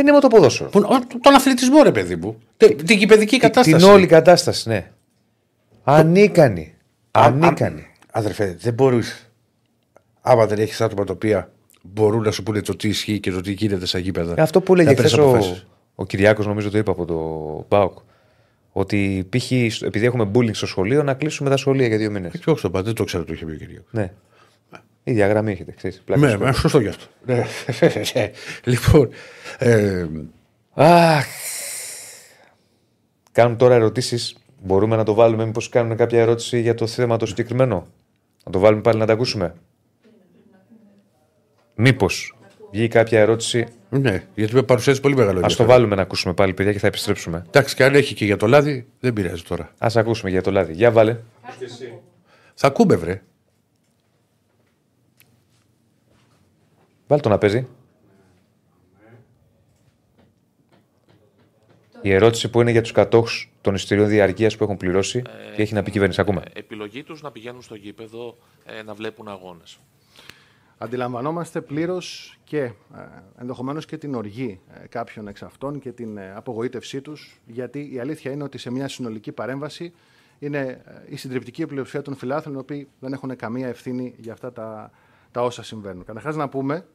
Είναι 0.00 0.12
με 0.12 0.20
το 0.20 0.28
ποδόσφαιρο. 0.28 0.70
Που- 0.70 0.78
ο- 0.88 1.18
Τον 1.20 1.34
αθλητισμό, 1.34 1.82
ρε 1.82 1.92
παιδί 1.92 2.16
μου. 2.16 2.38
Τε- 2.56 2.82
Την 2.82 2.98
κυπεδική 2.98 3.36
κατάσταση. 3.38 3.76
Την 3.84 3.92
όλη 3.94 4.06
κατάσταση, 4.06 4.68
ναι. 4.68 4.90
Ανίκανη. 5.84 6.74
Ανίκανη. 7.10 7.86
Αδερφέ, 8.12 8.56
δεν 8.60 8.74
μπορείς. 8.74 9.30
Άμα 10.20 10.46
δεν 10.46 10.58
έχεις 10.58 10.80
άτομα 10.80 11.04
τα 11.04 11.12
οποία 11.12 11.50
μπορούν 11.82 12.22
να 12.22 12.30
σου 12.30 12.42
πούνε 12.42 12.60
το 12.60 12.76
τι 12.76 12.88
ισχύει 12.88 13.20
και 13.20 13.30
το 13.30 13.40
τι 13.40 13.52
γίνεται 13.52 13.86
στα 13.86 13.98
γήπεδα. 13.98 14.34
Ε, 14.38 14.42
Αυτό 14.42 14.60
που 14.60 14.74
να 14.74 14.80
έλεγε 14.80 14.94
παίρνεις 14.96 15.12
χθε 15.12 15.22
ο, 15.22 15.28
αποφάσεις. 15.28 15.66
ο 15.94 16.04
Κυριάκος, 16.06 16.46
νομίζω 16.46 16.70
το 16.70 16.78
είπα 16.78 16.90
από 16.92 17.04
το 17.04 17.16
Μπάουκ. 17.68 17.98
Ότι 18.72 19.26
π.χ. 19.30 19.50
επειδή 19.82 20.06
έχουμε 20.06 20.30
bullying 20.34 20.54
στο 20.54 20.66
σχολείο, 20.66 21.02
να 21.02 21.14
κλείσουμε 21.14 21.50
τα 21.50 21.56
σχολεία 21.56 21.86
για 21.86 21.96
δύο 21.98 22.10
μήνες. 22.10 22.32
Και 22.32 22.50
όχι 22.50 22.62
το 22.62 22.70
πάντα, 22.70 22.84
δεν 22.84 22.94
το 22.94 23.04
ξέρω 23.04 23.24
το 23.24 23.32
είχε 23.32 23.44
πει 23.44 23.52
ο 23.52 23.56
Κυριάκος. 23.56 23.88
Ναι. 23.90 24.12
Η 25.04 25.12
διαγραμμή 25.12 25.52
έχετε, 25.52 25.72
ξέρεις. 25.72 26.02
πλάκα 26.04 26.26
Ναι, 26.26 26.30
στο 26.30 26.44
ναι, 26.44 26.52
σωστό 26.52 26.80
γι' 26.80 26.88
αυτό. 26.88 27.04
Ναι. 27.26 27.44
λοιπόν. 28.72 29.08
Ε, 29.58 30.06
Αχ. 30.74 31.26
Κάνουν 33.32 33.56
τώρα 33.56 33.74
ερωτήσεις. 33.74 34.36
Μπορούμε 34.62 34.96
να 34.96 35.04
το 35.04 35.14
βάλουμε, 35.14 35.44
μήπως 35.44 35.68
κάνουν 35.68 35.96
κάποια 35.96 36.20
ερώτηση 36.20 36.60
για 36.60 36.74
το 36.74 36.86
θέμα 36.86 37.16
το 37.16 37.26
συγκεκριμένο; 37.26 37.86
Να 38.44 38.52
το 38.52 38.58
βάλουμε 38.58 38.82
πάλι 38.82 38.98
να 38.98 39.06
τα 39.06 39.12
ακούσουμε; 39.12 39.54
Μήπως 41.74 42.36
βγει 42.72 42.88
κάποια 42.88 43.20
ερώτηση; 43.20 43.66
ναι, 43.90 44.22
γιατί 44.34 44.54
με 44.54 44.62
παρουσιάζει 44.62 45.00
πολύ 45.00 45.14
μεγάλο 45.14 45.30
Α 45.30 45.40
το 45.40 45.46
ενδιαφέρον. 45.46 45.72
βάλουμε 45.72 45.94
να 45.94 46.02
ακούσουμε 46.02 46.34
πάλι, 46.34 46.54
παιδιά, 46.54 46.72
και 46.72 46.78
θα 46.78 46.86
επιστρέψουμε. 46.86 47.44
Εντάξει, 47.46 47.74
και 47.74 47.84
αν 47.84 47.94
έχει 47.94 48.14
και 48.14 48.24
για 48.24 48.36
το 48.36 48.46
λάδι, 48.46 48.86
δεν 49.00 49.12
πειράζει 49.12 49.42
τώρα. 49.42 49.70
Α 49.78 49.88
ακούσουμε 49.94 50.30
για 50.30 50.42
το 50.42 50.50
λάδι. 50.50 50.72
Για 50.72 50.90
βάλε. 50.90 51.16
Θα 52.54 52.66
ακούμε, 52.66 52.96
βρε. 52.96 53.22
Βάλε 57.06 57.20
το 57.20 57.28
να 57.28 57.38
παίζει. 57.38 57.66
Η 62.02 62.12
ερώτηση 62.12 62.50
που 62.50 62.60
είναι 62.60 62.70
για 62.70 62.82
τους 62.82 62.92
κατόχους 62.92 63.52
των 63.60 63.74
εισιτηρίων 63.74 64.08
διαρκείας 64.08 64.56
που 64.56 64.64
έχουν 64.64 64.76
πληρώσει 64.76 65.22
και 65.54 65.62
έχει 65.62 65.74
να 65.74 65.82
πει 65.82 65.88
η 65.88 65.92
κυβέρνηση. 65.92 66.20
Ακούμε. 66.20 66.42
επιλογή 66.52 67.02
τους 67.02 67.22
να 67.22 67.30
πηγαίνουν 67.30 67.62
στο 67.62 67.74
γήπεδο 67.74 68.36
ε, 68.64 68.82
να 68.82 68.94
βλέπουν 68.94 69.28
αγώνες. 69.28 69.78
Αντιλαμβανόμαστε 70.78 71.60
πλήρως 71.60 72.38
και 72.44 72.58
ε, 72.60 72.72
ενδεχομένως 73.38 73.86
και 73.86 73.96
την 73.96 74.14
οργή 74.14 74.60
ε, 74.82 74.86
κάποιων 74.86 75.28
εξ 75.28 75.42
αυτών 75.42 75.78
και 75.78 75.92
την 75.92 76.16
ε, 76.16 76.32
απογοήτευσή 76.34 77.00
τους, 77.00 77.40
γιατί 77.46 77.94
η 77.94 77.98
αλήθεια 77.98 78.30
είναι 78.30 78.42
ότι 78.42 78.58
σε 78.58 78.70
μια 78.70 78.88
συνολική 78.88 79.32
παρέμβαση 79.32 79.92
είναι 80.38 80.58
ε, 80.58 81.02
η 81.08 81.16
συντριπτική 81.16 81.66
πλειοψηφία 81.66 82.02
των 82.02 82.16
φιλάθλων, 82.16 82.54
οι 82.54 82.58
οποίοι 82.58 82.88
δεν 83.00 83.12
έχουν 83.12 83.36
καμία 83.36 83.68
ευθύνη 83.68 84.14
για 84.16 84.32
αυτά 84.32 84.52
τα, 84.52 84.90
τα 85.34 85.42
όσα 85.42 85.62
συμβαίνουν. 85.62 86.04
Καταρχάς, 86.04 86.36
να 86.36 86.48
πούμε 86.48 86.86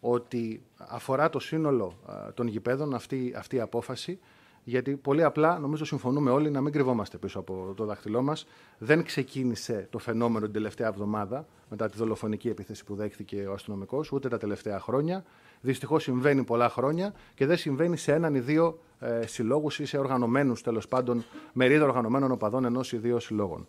ότι 0.00 0.62
αφορά 0.76 1.30
το 1.30 1.38
σύνολο 1.38 1.98
ε, 2.08 2.32
των 2.32 2.46
γηπέδων 2.46 2.94
αυτή, 2.94 3.34
αυτή 3.36 3.56
η 3.56 3.60
απόφαση, 3.60 4.18
γιατί 4.64 4.96
πολύ 4.96 5.22
απλά 5.22 5.58
νομίζω 5.58 5.84
συμφωνούμε 5.84 6.30
όλοι 6.30 6.50
να 6.50 6.60
μην 6.60 6.72
κρυβόμαστε 6.72 7.18
πίσω 7.18 7.38
από 7.38 7.72
το 7.76 7.84
δάχτυλό 7.84 8.22
μας. 8.22 8.46
Δεν 8.78 9.04
ξεκίνησε 9.04 9.86
το 9.90 9.98
φαινόμενο 9.98 10.44
την 10.44 10.54
τελευταία 10.54 10.88
εβδομάδα 10.88 11.46
μετά 11.70 11.88
τη 11.88 11.96
δολοφονική 11.96 12.48
επίθεση 12.48 12.84
που 12.84 12.94
δέχθηκε 12.94 13.46
ο 13.46 13.52
αστυνομικός, 13.52 14.12
ούτε 14.12 14.28
τα 14.28 14.38
τελευταία 14.38 14.80
χρόνια. 14.80 15.24
Δυστυχώς 15.60 16.02
συμβαίνει 16.02 16.44
πολλά 16.44 16.68
χρόνια 16.68 17.14
και 17.34 17.46
δεν 17.46 17.56
συμβαίνει 17.56 17.96
σε 17.96 18.12
έναν 18.12 18.34
ή 18.34 18.40
δύο 18.40 18.78
ε, 18.98 19.26
συλλόγους 19.26 19.78
ή 19.78 19.84
σε 19.84 19.98
οργανωμένους 19.98 20.62
τέλος 20.62 20.88
πάντων 20.88 21.24
μερίδα 21.52 21.84
οργανωμένων 21.84 22.30
οπαδών 22.30 22.64
ενός 22.64 22.92
ή 22.92 22.96
δύο 22.96 23.20
συλλόγων. 23.20 23.66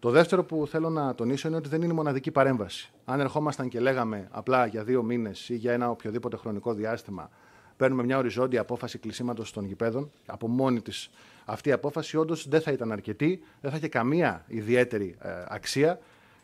Το 0.00 0.10
δεύτερο 0.10 0.44
που 0.44 0.66
θέλω 0.66 0.90
να 0.90 1.14
τονίσω 1.14 1.48
είναι 1.48 1.56
ότι 1.56 1.68
δεν 1.68 1.82
είναι 1.82 1.92
η 1.92 1.96
μοναδική 1.96 2.30
παρέμβαση. 2.30 2.90
Αν 3.04 3.20
ερχόμασταν 3.20 3.68
και 3.68 3.80
λέγαμε 3.80 4.28
απλά 4.30 4.66
για 4.66 4.84
δύο 4.84 5.02
μήνες 5.02 5.48
ή 5.48 5.54
για 5.54 5.72
ένα 5.72 5.90
οποιοδήποτε 5.90 6.36
χρονικό 6.36 6.74
διάστημα, 6.74 7.30
παίρνουμε 7.76 8.04
μια 8.04 8.18
οριζόντια 8.18 8.60
απόφαση 8.60 8.98
κλεισίματος 8.98 9.52
των 9.52 9.64
γηπέδων, 9.64 10.10
από 10.26 10.48
μόνη 10.48 10.80
της 10.80 11.10
αυτή 11.44 11.68
η 11.68 11.72
απόφαση 11.72 12.16
όντως 12.16 12.48
δεν 12.48 12.60
θα 12.60 12.72
ήταν 12.72 12.92
αρκετή, 12.92 13.42
δεν 13.60 13.70
θα 13.70 13.76
είχε 13.76 13.88
καμία 13.88 14.44
ιδιαίτερη 14.46 15.16
ε, 15.20 15.28
αξία 15.48 15.98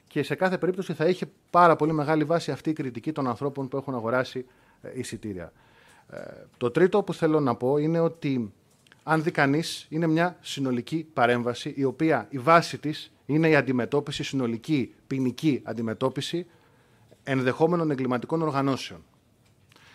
και 0.08 0.22
σε 0.22 0.34
κάθε 0.34 0.58
περίπτωση 0.58 0.92
θα 0.92 1.06
είχε 1.06 1.26
πάρα 1.50 1.76
πολύ 1.76 1.92
μεγάλη 1.92 2.24
βάση 2.24 2.50
αυτή 2.50 2.70
η 2.70 2.72
κριτική 2.72 3.12
των 3.12 3.26
ανθρώπων 3.26 3.68
που 3.68 3.76
έχουν 3.76 3.94
αγοράσει 3.94 4.46
ε, 4.82 4.90
εισιτήρια. 4.94 5.52
Ε, 6.10 6.18
το 6.56 6.70
τρίτο 6.70 7.02
που 7.02 7.14
θέλω 7.14 7.40
να 7.40 7.54
πω 7.54 7.76
είναι 7.76 8.00
ότι 8.00 8.52
αν 9.08 9.22
δει 9.22 9.30
κανείς, 9.30 9.86
είναι 9.88 10.06
μια 10.06 10.36
συνολική 10.40 11.06
παρέμβαση, 11.12 11.72
η 11.76 11.84
οποία 11.84 12.26
η 12.30 12.38
βάση 12.38 12.78
της 12.78 13.12
είναι 13.26 13.48
η 13.48 13.56
αντιμετώπιση, 13.56 14.22
συνολική 14.22 14.94
ποινική 15.06 15.60
αντιμετώπιση 15.64 16.46
ενδεχόμενων 17.22 17.90
εγκληματικών 17.90 18.42
οργανώσεων. 18.42 19.04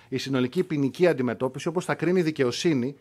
Η 0.10 0.18
συνολική 0.18 0.64
ποινική 0.64 1.08
αντιμετώπιση, 1.08 1.68
όπως 1.68 1.86
θα 1.86 1.96
κρίνει 1.96 2.20
η 2.20 2.24
δικαιοσύνη, 2.24 2.96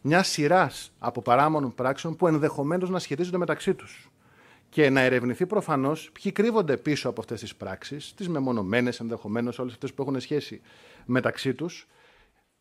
μια 0.00 0.22
σειράς 0.22 0.92
από 0.98 1.22
παράμονων 1.22 1.74
πράξεων 1.74 2.16
που 2.16 2.26
ενδεχομένως 2.26 2.90
να 2.90 2.98
σχετίζονται 2.98 3.38
μεταξύ 3.38 3.74
τους. 3.74 4.10
Και 4.68 4.90
να 4.90 5.00
ερευνηθεί 5.00 5.46
προφανώς 5.46 6.10
ποιοι 6.12 6.32
κρύβονται 6.32 6.76
πίσω 6.76 7.08
από 7.08 7.20
αυτές 7.20 7.40
τις 7.40 7.54
πράξεις, 7.54 8.14
τις 8.14 8.28
μεμονωμένες 8.28 9.00
ενδεχομένως, 9.00 9.58
όλες 9.58 9.72
αυτές 9.72 9.94
που 9.94 10.02
έχουν 10.02 10.20
σχέση 10.20 10.60
μεταξύ 11.04 11.54
τους, 11.54 11.86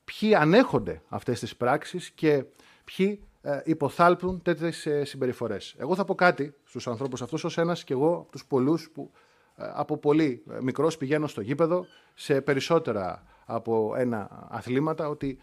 ποιοι 0.04 0.36
ανέχονται 0.36 1.02
αυτές 1.08 1.40
τις 1.40 1.56
πράξεις 1.56 2.10
και 2.10 2.44
ποιοι 2.84 3.24
ε, 3.42 3.62
υποθάλπουν 3.64 4.42
τέτοιες 4.42 4.86
ε, 4.86 5.04
συμπεριφορές. 5.04 5.76
Εγώ 5.78 5.96
θα 5.96 6.06
πω 6.06 6.16
κάτι 6.16 6.54
στους 6.64 6.88
ανθρώπους 6.88 7.22
αυτούς 7.22 7.44
ως 7.44 7.58
ένας 7.58 7.84
και 7.84 7.94
εγώ 7.94 8.14
από 8.14 8.32
τους 8.32 8.46
πολλούς 8.46 8.90
που 8.94 9.12
ε, 9.56 9.64
από 9.74 9.98
πολύ 9.98 10.44
μικρός 10.62 10.98
πηγαίνω 10.98 11.28
στο 11.28 11.42
γήπεδο 11.42 11.86
σε 12.14 12.42
περισσότερα 12.42 13.24
από 13.46 13.94
ένα 13.98 14.48
αθλήματα 14.50 15.10
ότι 15.10 15.38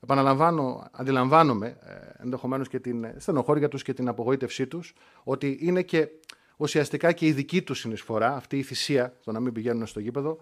επαναλαμβάνω, 0.00 0.88
αντιλαμβάνομαι 0.92 1.66
ε, 1.66 2.22
ενδεχομένως 2.22 2.68
και 2.68 2.80
την 2.80 3.06
στενοχώρια 3.16 3.68
τους 3.68 3.82
και 3.82 3.92
την 3.92 4.08
απογοήτευσή 4.08 4.66
τους, 4.66 4.94
ότι 5.24 5.58
είναι 5.60 5.82
και 5.82 6.08
ουσιαστικά 6.56 7.12
και 7.12 7.26
η 7.26 7.32
δική 7.32 7.62
τους 7.62 7.78
συνεισφορά, 7.78 8.36
αυτή 8.36 8.58
η 8.58 8.62
θυσία, 8.62 9.16
το 9.24 9.32
να 9.32 9.40
μην 9.40 9.52
πηγαίνουν 9.52 9.86
στο 9.86 10.00
γήπεδο, 10.00 10.38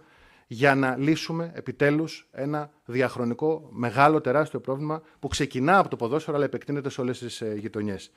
για 0.47 0.75
να 0.75 0.97
λύσουμε 0.97 1.53
επιτέλους 1.55 2.29
ένα 2.33 2.71
διαχρονικό 2.85 3.69
μεγάλο 3.73 4.21
τεράστιο 4.21 4.61
πρόβλημα 4.61 5.03
που 5.19 5.29
ξεκινά 5.29 5.79
από 5.79 5.89
το 5.89 5.97
ποδόσφαιρο 5.97 6.37
αλλά 6.37 6.45
επεκτείνεται 6.45 6.89
σε 6.89 7.01
όλες 7.01 7.19
τις 7.19 7.41
ε, 7.41 7.55
γειτονιές. 7.59 8.11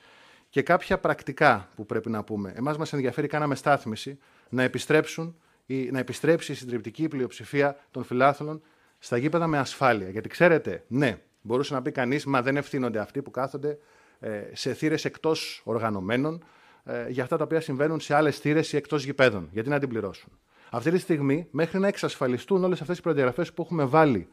Και 0.48 0.62
κάποια 0.62 0.98
πρακτικά 0.98 1.68
που 1.76 1.86
πρέπει 1.86 2.10
να 2.10 2.24
πούμε. 2.24 2.52
Εμάς 2.56 2.78
μας 2.78 2.92
ενδιαφέρει, 2.92 3.26
κάναμε 3.26 3.54
στάθμιση 3.54 4.18
να 4.48 4.62
επιστρέψουν 4.62 5.36
ή 5.66 5.90
να 5.90 5.98
επιστρέψει 5.98 6.52
η 6.52 6.54
συντριπτική 6.54 7.08
πλειοψηφία 7.08 7.76
των 7.90 8.04
φιλάθλων 8.04 8.62
στα 8.98 9.16
γήπεδα 9.16 9.46
με 9.46 9.58
ασφάλεια. 9.58 10.08
Γιατί 10.08 10.28
ξέρετε, 10.28 10.84
ναι, 10.88 11.18
μπορούσε 11.40 11.74
να 11.74 11.82
πει 11.82 11.90
κανείς, 11.90 12.24
μα 12.24 12.42
δεν 12.42 12.56
ευθύνονται 12.56 12.98
αυτοί 12.98 13.22
που 13.22 13.30
κάθονται 13.30 13.78
ε, 14.20 14.42
σε 14.52 14.74
θύρες 14.74 15.04
εκτός 15.04 15.62
οργανωμένων 15.64 16.44
ε, 16.84 17.08
για 17.08 17.22
αυτά 17.22 17.36
τα 17.36 17.44
οποία 17.44 17.60
συμβαίνουν 17.60 18.00
σε 18.00 18.14
άλλες 18.14 18.38
θύρες 18.38 18.72
ή 18.72 18.76
εκτός 18.76 19.04
γηπέδων. 19.04 19.48
Γιατί 19.52 19.68
να 19.68 19.78
την 19.78 19.88
πληρώσουν. 19.88 20.38
Αυτή 20.70 20.90
τη 20.90 20.98
στιγμή, 20.98 21.46
μέχρι 21.50 21.78
να 21.78 21.88
εξασφαλιστούν 21.88 22.64
όλες 22.64 22.80
αυτές 22.80 22.98
οι 22.98 23.02
προδιαγραφές 23.02 23.52
που 23.52 23.62
έχουμε 23.62 23.84
βάλει 23.84 24.28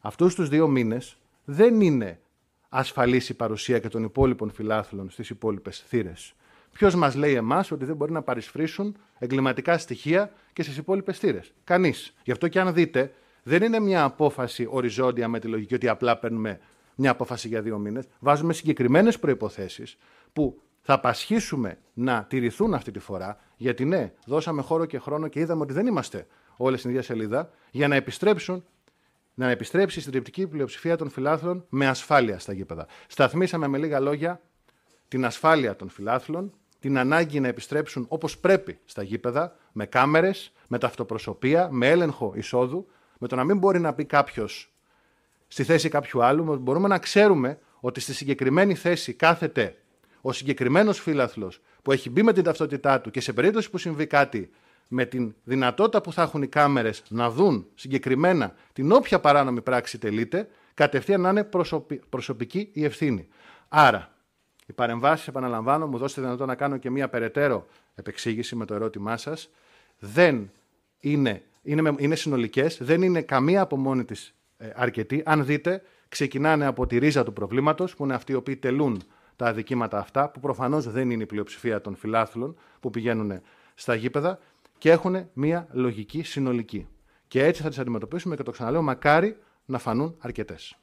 αυτούς 0.00 0.34
τους 0.34 0.48
δύο 0.48 0.68
μήνες, 0.68 1.18
δεν 1.44 1.80
είναι 1.80 2.20
ασφαλής 2.68 3.28
η 3.28 3.34
παρουσία 3.34 3.78
και 3.78 3.88
των 3.88 4.04
υπόλοιπων 4.04 4.50
φιλάθλων 4.50 5.10
στις 5.10 5.30
υπόλοιπες 5.30 5.84
θύρες. 5.86 6.34
Ποιος 6.72 6.94
μας 6.94 7.14
λέει 7.14 7.34
εμάς 7.34 7.70
ότι 7.70 7.84
δεν 7.84 7.96
μπορεί 7.96 8.12
να 8.12 8.22
παρισφρήσουν 8.22 8.96
εγκληματικά 9.18 9.78
στοιχεία 9.78 10.32
και 10.52 10.62
στις 10.62 10.76
υπόλοιπες 10.76 11.18
θύρες; 11.18 11.52
Κανείς. 11.64 12.14
Γι' 12.22 12.32
αυτό 12.32 12.48
και 12.48 12.60
αν 12.60 12.74
δείτε, 12.74 13.12
δεν 13.42 13.62
είναι 13.62 13.80
μια 13.80 14.04
απόφαση 14.04 14.66
οριζόντια 14.70 15.28
με 15.28 15.38
τη 15.38 15.48
λογική 15.48 15.74
ότι 15.74 15.88
απλά 15.88 16.18
παίρνουμε 16.18 16.60
μια 16.94 17.10
απόφαση 17.10 17.48
για 17.48 17.62
δύο 17.62 17.78
μήνες. 17.78 18.04
Βάζουμε 18.18 18.52
συγκεκριμένες 18.52 19.18
προποθέσει 19.18 19.84
που 20.32 20.62
θα 20.90 21.00
πασχίσουμε 21.00 21.78
να 21.94 22.24
τηρηθούν 22.24 22.74
αυτή 22.74 22.90
τη 22.90 22.98
φορά, 22.98 23.38
γιατί 23.56 23.84
ναι, 23.84 24.12
δώσαμε 24.24 24.62
χώρο 24.62 24.84
και 24.84 24.98
χρόνο 24.98 25.28
και 25.28 25.40
είδαμε 25.40 25.62
ότι 25.62 25.72
δεν 25.72 25.86
είμαστε 25.86 26.26
όλες 26.56 26.78
στην 26.78 26.90
ίδια 26.90 27.02
σελίδα, 27.02 27.50
για 27.70 27.88
να 27.88 27.94
επιστρέψουν 27.94 28.64
να 29.34 29.50
επιστρέψει 29.50 29.98
η 29.98 30.02
συντριπτική 30.02 30.46
πλειοψηφία 30.46 30.96
των 30.96 31.10
φιλάθλων 31.10 31.64
με 31.68 31.86
ασφάλεια 31.86 32.38
στα 32.38 32.52
γήπεδα. 32.52 32.86
Σταθμίσαμε 33.06 33.66
με 33.66 33.78
λίγα 33.78 34.00
λόγια 34.00 34.40
την 35.08 35.24
ασφάλεια 35.24 35.76
των 35.76 35.88
φιλάθλων, 35.88 36.52
την 36.80 36.98
ανάγκη 36.98 37.40
να 37.40 37.48
επιστρέψουν 37.48 38.06
όπως 38.08 38.38
πρέπει 38.38 38.78
στα 38.84 39.02
γήπεδα, 39.02 39.56
με 39.72 39.86
κάμερες, 39.86 40.52
με 40.68 40.78
ταυτοπροσωπεία, 40.78 41.68
με 41.70 41.88
έλεγχο 41.88 42.32
εισόδου, 42.36 42.88
με 43.18 43.28
το 43.28 43.36
να 43.36 43.44
μην 43.44 43.58
μπορεί 43.58 43.80
να 43.80 43.94
πει 43.94 44.04
κάποιος 44.04 44.72
στη 45.48 45.64
θέση 45.64 45.88
κάποιου 45.88 46.24
άλλου, 46.24 46.56
μπορούμε 46.56 46.88
να 46.88 46.98
ξέρουμε 46.98 47.58
ότι 47.80 48.00
στη 48.00 48.14
συγκεκριμένη 48.14 48.74
θέση 48.74 49.12
κάθεται 49.12 49.76
ο 50.20 50.32
συγκεκριμένος 50.32 51.00
φίλαθλος 51.00 51.60
που 51.82 51.92
έχει 51.92 52.10
μπει 52.10 52.22
με 52.22 52.32
την 52.32 52.42
ταυτότητά 52.42 53.00
του 53.00 53.10
και 53.10 53.20
σε 53.20 53.32
περίπτωση 53.32 53.70
που 53.70 53.78
συμβεί 53.78 54.06
κάτι, 54.06 54.50
με 54.88 55.04
την 55.04 55.34
δυνατότητα 55.44 56.00
που 56.00 56.12
θα 56.12 56.22
έχουν 56.22 56.42
οι 56.42 56.46
κάμερες 56.46 57.02
να 57.08 57.30
δουν 57.30 57.66
συγκεκριμένα 57.74 58.54
την 58.72 58.92
όποια 58.92 59.20
παράνομη 59.20 59.60
πράξη 59.60 59.98
τελείται, 59.98 60.48
κατευθείαν 60.74 61.20
να 61.20 61.28
είναι 61.28 61.48
προσωπική 62.08 62.70
η 62.72 62.84
ευθύνη. 62.84 63.28
Άρα, 63.68 64.12
οι 64.66 64.72
παρεμβάσεις, 64.72 65.28
επαναλαμβάνω, 65.28 65.86
μου 65.86 65.98
δώσετε 65.98 66.20
δυνατότητα 66.20 66.46
να 66.52 66.54
κάνω 66.54 66.76
και 66.76 66.90
μία 66.90 67.08
περαιτέρω 67.08 67.66
επεξήγηση 67.94 68.56
με 68.56 68.64
το 68.64 68.74
ερώτημά 68.74 69.16
σας. 69.16 69.50
Δεν 69.98 70.50
είναι, 71.00 71.42
είναι, 71.62 71.94
είναι 71.98 72.14
συνολικές, 72.14 72.78
δεν 72.80 73.02
είναι 73.02 73.22
καμία 73.22 73.60
από 73.60 73.76
μόνη 73.76 74.04
της 74.04 74.34
ε, 74.56 74.70
αρκετή. 74.74 75.22
Αν 75.24 75.44
δείτε, 75.44 75.82
ξεκινάνε 76.08 76.66
από 76.66 76.86
τη 76.86 76.98
ρίζα 76.98 77.24
του 77.24 77.32
προβλήματος, 77.32 77.94
που 77.94 78.04
είναι 78.04 78.14
αυτοί 78.14 78.32
οι 78.32 78.34
οποίοι 78.34 78.56
τελούν 78.56 79.02
τα 79.38 79.46
αδικήματα 79.46 79.98
αυτά, 79.98 80.28
που 80.28 80.40
προφανώς 80.40 80.90
δεν 80.90 81.10
είναι 81.10 81.22
η 81.22 81.26
πλειοψηφία 81.26 81.80
των 81.80 81.96
φιλάθλων 81.96 82.56
που 82.80 82.90
πηγαίνουν 82.90 83.40
στα 83.74 83.94
γήπεδα 83.94 84.38
και 84.78 84.90
έχουν 84.90 85.28
μία 85.32 85.68
λογική 85.70 86.22
συνολική. 86.22 86.88
Και 87.28 87.44
έτσι 87.44 87.62
θα 87.62 87.68
τις 87.68 87.78
αντιμετωπίσουμε 87.78 88.36
και 88.36 88.42
το 88.42 88.50
ξαναλέω, 88.50 88.82
μακάρι 88.82 89.36
να 89.64 89.78
φανούν 89.78 90.16
αρκετές. 90.18 90.76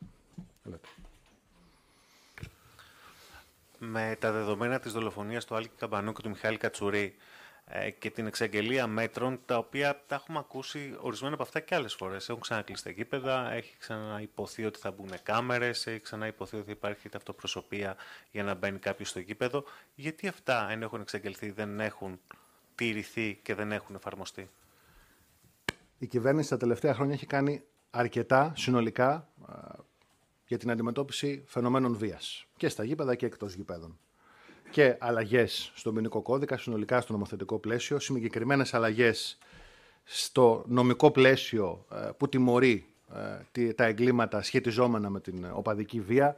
Με 3.80 4.16
τα 4.20 4.32
δεδομένα 4.32 4.80
της 4.80 4.92
δολοφονίας 4.92 5.46
του 5.46 5.56
Άλκη 5.56 5.76
Καμπανού 5.78 6.14
και 6.14 6.22
του 6.22 6.30
Μιχάλη 6.30 6.58
Κατσουρί 6.58 7.04
ε, 7.04 7.35
και 8.00 8.10
την 8.10 8.26
εξαγγελία 8.26 8.88
μέτρων, 8.88 9.40
τα 9.46 9.58
οποία 9.58 10.04
τα 10.08 10.16
έχουμε 10.16 10.40
ακούσει 10.40 10.98
ορισμένα 11.02 11.34
από 11.34 11.44
αυτά 11.44 11.60
και 11.60 11.76
άλλες 11.76 11.94
φορές. 11.94 12.30
Έχουν 12.30 12.42
ξανακλείσει 12.42 12.84
τα 12.84 12.90
γήπεδα, 12.90 13.52
έχει 13.52 13.76
ξαναυποθεί 13.78 14.66
ότι 14.66 14.80
θα 14.80 14.92
μπουν 14.92 15.10
κάμερες, 15.24 15.88
έχει 15.88 16.00
ξαναυποθεί 16.00 16.58
ότι 16.58 16.72
υπάρχει 16.72 17.10
ταυτοπροσωπεία 17.10 17.96
για 18.32 18.44
να 18.44 18.54
μπαίνει 18.54 18.80
κάποιος 18.80 19.10
στο 19.10 19.20
γήπεδο. 19.20 19.64
Γιατί 19.96 20.28
αυτά, 20.28 20.68
ενώ 20.72 20.84
έχουν 20.86 21.02
εξαγγελθεί, 21.02 21.52
δεν 21.52 21.80
έχουν 21.80 22.20
τηρηθεί 22.76 23.40
και 23.44 23.56
δεν 23.56 23.72
έχουν 23.72 23.96
εφαρμοστεί; 23.96 24.50
Η 25.98 26.08
κυβέρνηση 26.08 26.50
τα 26.50 26.58
τελευταία 26.58 26.94
χρόνια 26.94 27.14
έχει 27.14 27.26
κάνει 27.26 27.64
αρκετά 27.90 28.54
συνολικά 28.56 29.30
για 30.48 30.58
την 30.58 30.72
αντιμετώπιση 30.72 31.44
φαινομένων 31.48 31.98
βίας 31.98 32.46
και 32.58 32.70
στα 32.70 32.84
γήπεδα 32.84 33.16
και 33.16 33.26
εκτός 33.26 33.54
γήπεδων. 33.54 34.00
Και 34.70 34.96
αλλαγές 35.00 35.72
στο 35.76 35.92
ποινικό 35.92 36.22
κώδικα, 36.22 36.58
συνολικά 36.58 37.02
στο 37.02 37.14
νομοθετικό 37.14 37.60
πλαίσιο, 37.60 38.00
συγκεκριμένες 38.00 38.74
αλλαγές 38.74 39.38
στο 40.04 40.64
νομικό 40.68 41.12
πλαίσιο 41.12 41.86
ε, 41.92 42.10
που 42.18 42.30
τιμωρεί 42.30 42.86
ε, 43.52 43.74
τα 43.74 43.84
εγκλήματα 43.84 44.42
σχετιζόμενα 44.42 45.10
με 45.10 45.20
την 45.20 45.46
οπαδική 45.54 46.00
βία, 46.00 46.38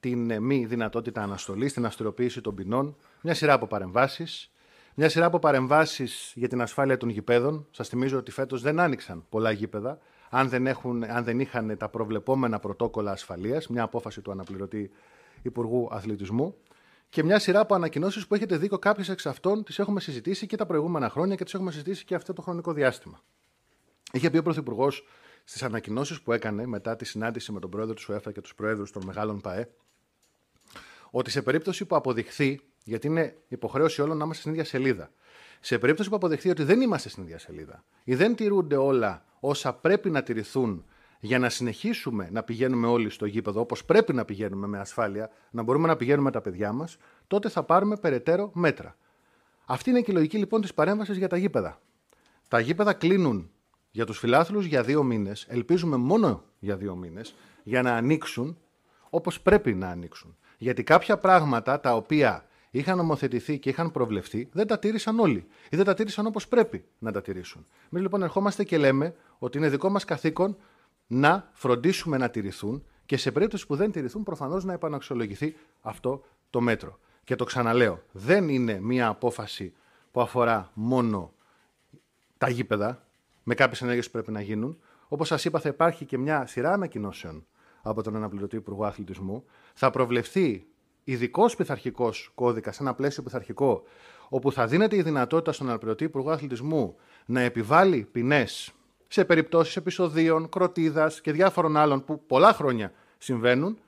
την 0.00 0.30
ε, 0.30 0.40
μη 0.40 0.64
δυνατότητα 0.66 1.22
αναστολής, 1.22 1.72
την 1.72 1.84
αστριοποίηση 1.86 2.40
των 2.40 2.54
ποινών, 2.54 2.96
μια 3.20 3.34
σειρά 3.34 3.52
από 3.52 3.66
παρεμβάσεις, 3.66 4.50
μια 4.94 5.08
σειρά 5.08 5.26
από 5.26 5.38
παρεμβάσεις 5.38 6.32
για 6.34 6.48
την 6.48 6.60
ασφάλεια 6.60 6.96
των 6.96 7.08
γηπέδων. 7.08 7.66
Σας 7.70 7.88
θυμίζω 7.88 8.18
ότι 8.18 8.30
φέτος 8.30 8.62
δεν 8.62 8.80
άνοιξαν 8.80 9.24
πολλά 9.28 9.50
γήπεδα, 9.50 9.98
αν 10.30 10.48
δεν, 10.48 10.66
έχουν, 10.66 11.04
αν 11.04 11.24
δεν 11.24 11.40
είχαν 11.40 11.76
τα 11.76 11.88
προβλεπόμενα 11.88 12.58
πρωτόκολλα 12.58 13.10
ασφαλείας, 13.10 13.68
μια 13.68 13.82
απόφαση 13.82 14.20
του 14.20 14.30
αναπληρωτή 14.30 14.90
Υπουργού 15.42 15.88
Αθλητισμού. 15.90 16.54
Και 17.08 17.22
μια 17.22 17.38
σειρά 17.38 17.60
από 17.60 17.74
ανακοινώσεις 17.74 18.26
που 18.26 18.34
έχετε 18.34 18.56
δίκιο, 18.56 18.78
κάποιες 18.78 19.08
εξ 19.08 19.26
αυτών 19.26 19.64
τις 19.64 19.78
έχουμε 19.78 20.00
συζητήσει 20.00 20.46
και 20.46 20.56
τα 20.56 20.66
προηγούμενα 20.66 21.10
χρόνια 21.10 21.34
και 21.36 21.44
τις 21.44 21.54
έχουμε 21.54 21.70
συζητήσει 21.70 22.04
και 22.04 22.14
αυτό 22.14 22.32
το 22.32 22.42
χρονικό 22.42 22.72
διάστημα. 22.72 23.22
Είχε 24.12 24.30
πει 24.30 24.38
ο 24.38 24.42
Πρωθυπουργός 24.42 25.04
στις 25.44 25.62
ανακοινώσεις 25.62 26.22
που 26.22 26.32
έκανε 26.32 26.66
μετά 26.66 26.96
τη 26.96 27.04
συνάντηση 27.04 27.52
με 27.52 27.60
τον 27.60 27.70
πρόεδρο 27.70 27.94
του 27.94 28.00
ΣΟΕΦΑ 28.00 28.32
και 28.32 28.40
τους 28.40 28.54
προέδρου 28.54 28.90
των 28.90 29.04
μεγάλων 29.04 29.40
ΠαΕ, 29.40 29.68
ότι 31.10 31.30
σε 31.30 31.42
περίπτωση 31.42 31.84
που 31.84 31.96
αποδειχθεί 31.96 32.60
γιατί 32.84 33.06
είναι 33.06 33.36
υποχρέωση 33.48 34.02
όλων 34.02 34.16
να 34.16 34.24
είμαστε 34.24 34.40
στην 34.40 34.52
ίδια 34.52 34.64
σελίδα. 34.64 35.10
Σε 35.60 35.78
περίπτωση 35.78 36.08
που 36.08 36.16
αποδεχθεί 36.16 36.50
ότι 36.50 36.62
δεν 36.62 36.80
είμαστε 36.80 37.08
στην 37.08 37.22
ίδια 37.22 37.38
σελίδα 37.38 37.84
ή 38.04 38.14
δεν 38.14 38.34
τηρούνται 38.34 38.76
όλα 38.76 39.24
όσα 39.40 39.72
πρέπει 39.72 40.10
να 40.10 40.22
τηρηθούν 40.22 40.84
για 41.20 41.38
να 41.38 41.48
συνεχίσουμε 41.48 42.28
να 42.32 42.42
πηγαίνουμε 42.42 42.86
όλοι 42.86 43.10
στο 43.10 43.26
γήπεδο 43.26 43.60
όπως 43.60 43.84
πρέπει 43.84 44.12
να 44.12 44.24
πηγαίνουμε 44.24 44.66
με 44.66 44.78
ασφάλεια, 44.78 45.30
να 45.50 45.62
μπορούμε 45.62 45.86
να 45.86 45.96
πηγαίνουμε 45.96 46.30
τα 46.30 46.40
παιδιά 46.40 46.72
μας, 46.72 46.96
τότε 47.26 47.48
θα 47.48 47.62
πάρουμε 47.62 47.96
περαιτέρω 47.96 48.50
μέτρα. 48.54 48.96
Αυτή 49.66 49.90
είναι 49.90 50.00
και 50.00 50.10
η 50.10 50.14
λογική 50.14 50.38
λοιπόν 50.38 50.60
της 50.60 50.74
παρέμβασης 50.74 51.16
για 51.16 51.28
τα 51.28 51.36
γήπεδα. 51.36 51.80
Τα 52.48 52.60
γήπεδα 52.60 52.92
κλείνουν 52.92 53.50
για 53.90 54.06
τους 54.06 54.18
φιλάθλους 54.18 54.64
για 54.64 54.82
δύο 54.82 55.02
μήνες, 55.02 55.46
ελπίζουμε 55.48 55.96
μόνο 55.96 56.44
για 56.58 56.76
δύο 56.76 56.96
μήνες, 56.96 57.34
για 57.62 57.82
να 57.82 57.94
ανοίξουν 57.94 58.58
όπως 59.10 59.40
πρέπει 59.40 59.74
να 59.74 59.88
ανοίξουν. 59.88 60.36
Γιατί 60.58 60.82
κάποια 60.82 61.18
πράγματα 61.18 61.80
τα 61.80 61.94
οποία 61.94 62.46
είχαν 62.70 62.96
νομοθετηθεί 62.96 63.58
και 63.58 63.68
είχαν 63.68 63.90
προβλεφθεί, 63.90 64.48
δεν 64.52 64.66
τα 64.66 64.78
τήρησαν 64.78 65.18
όλοι. 65.18 65.46
Ή 65.70 65.76
δεν 65.76 65.84
τα 65.84 65.94
τήρησαν 65.94 66.26
όπως 66.26 66.48
πρέπει 66.48 66.84
να 66.98 67.12
τα 67.12 67.22
τηρήσουν. 67.22 67.66
Εμείς 67.90 68.02
λοιπόν 68.02 68.22
ερχόμαστε 68.22 68.64
και 68.64 68.78
λέμε 68.78 69.14
ότι 69.38 69.58
είναι 69.58 69.68
δικό 69.68 69.88
μας 69.88 70.04
καθήκον 70.04 70.56
να 71.06 71.50
φροντίσουμε 71.52 72.16
να 72.16 72.30
τηρηθούν 72.30 72.84
και 73.06 73.16
σε 73.16 73.32
περίπτωση 73.32 73.66
που 73.66 73.76
δεν 73.76 73.90
τηρηθούν, 73.92 74.22
προφανώς 74.22 74.64
να 74.64 74.72
επαναξιολογηθεί 74.72 75.56
αυτό 75.80 76.24
το 76.50 76.60
μέτρο. 76.60 76.98
Και 77.24 77.36
το 77.36 77.44
ξαναλέω, 77.44 78.02
δεν 78.12 78.48
είναι 78.48 78.80
μία 78.80 79.08
απόφαση 79.08 79.72
που 80.10 80.20
αφορά 80.20 80.70
μόνο 80.74 81.32
τα 82.38 82.48
γήπεδα, 82.48 83.06
με 83.42 83.54
κάποιες 83.54 83.80
ενέργειες 83.82 84.06
που 84.06 84.12
πρέπει 84.12 84.30
να 84.30 84.40
γίνουν. 84.40 84.78
Όπως 85.08 85.28
σας 85.28 85.44
είπα, 85.44 85.60
θα 85.60 85.68
υπάρχει 85.68 86.04
και 86.04 86.18
μια 86.18 86.46
σειρά 86.46 86.72
ανακοινώσεων 86.72 87.46
από 87.82 88.02
τον 88.02 88.16
αναπληρωτή 88.16 88.56
Υπουργό 88.56 88.84
Αθλητισμού. 88.84 89.44
Θα 89.74 89.90
προβλεφθεί 89.90 90.66
ειδικός 91.04 91.56
πειθαρχικός 91.56 92.30
κώδικας, 92.34 92.80
ένα 92.80 92.94
πλαίσιο 92.94 93.22
πειθαρχικό, 93.22 93.82
όπου 94.28 94.52
θα 94.52 94.66
δίνεται 94.66 94.96
η 94.96 95.02
δυνατότητα 95.02 95.52
στον 95.52 95.68
αναπληρωτή 95.68 96.04
Υπουργό 96.04 96.30
Αθλητισμού 96.30 96.96
να 97.26 97.40
επιβάλλει 97.40 98.08
ποινές 98.12 98.72
σε 99.08 99.24
περιπτώσεις 99.24 99.76
επεισοδίων, 99.76 100.48
κροτίδας 100.48 101.20
και 101.20 101.32
διάφορων 101.32 101.76
άλλων 101.76 102.04
που 102.04 102.26
πολλά 102.26 102.52
χρόνια 102.52 102.92
συμβαίνουν, 103.18 103.78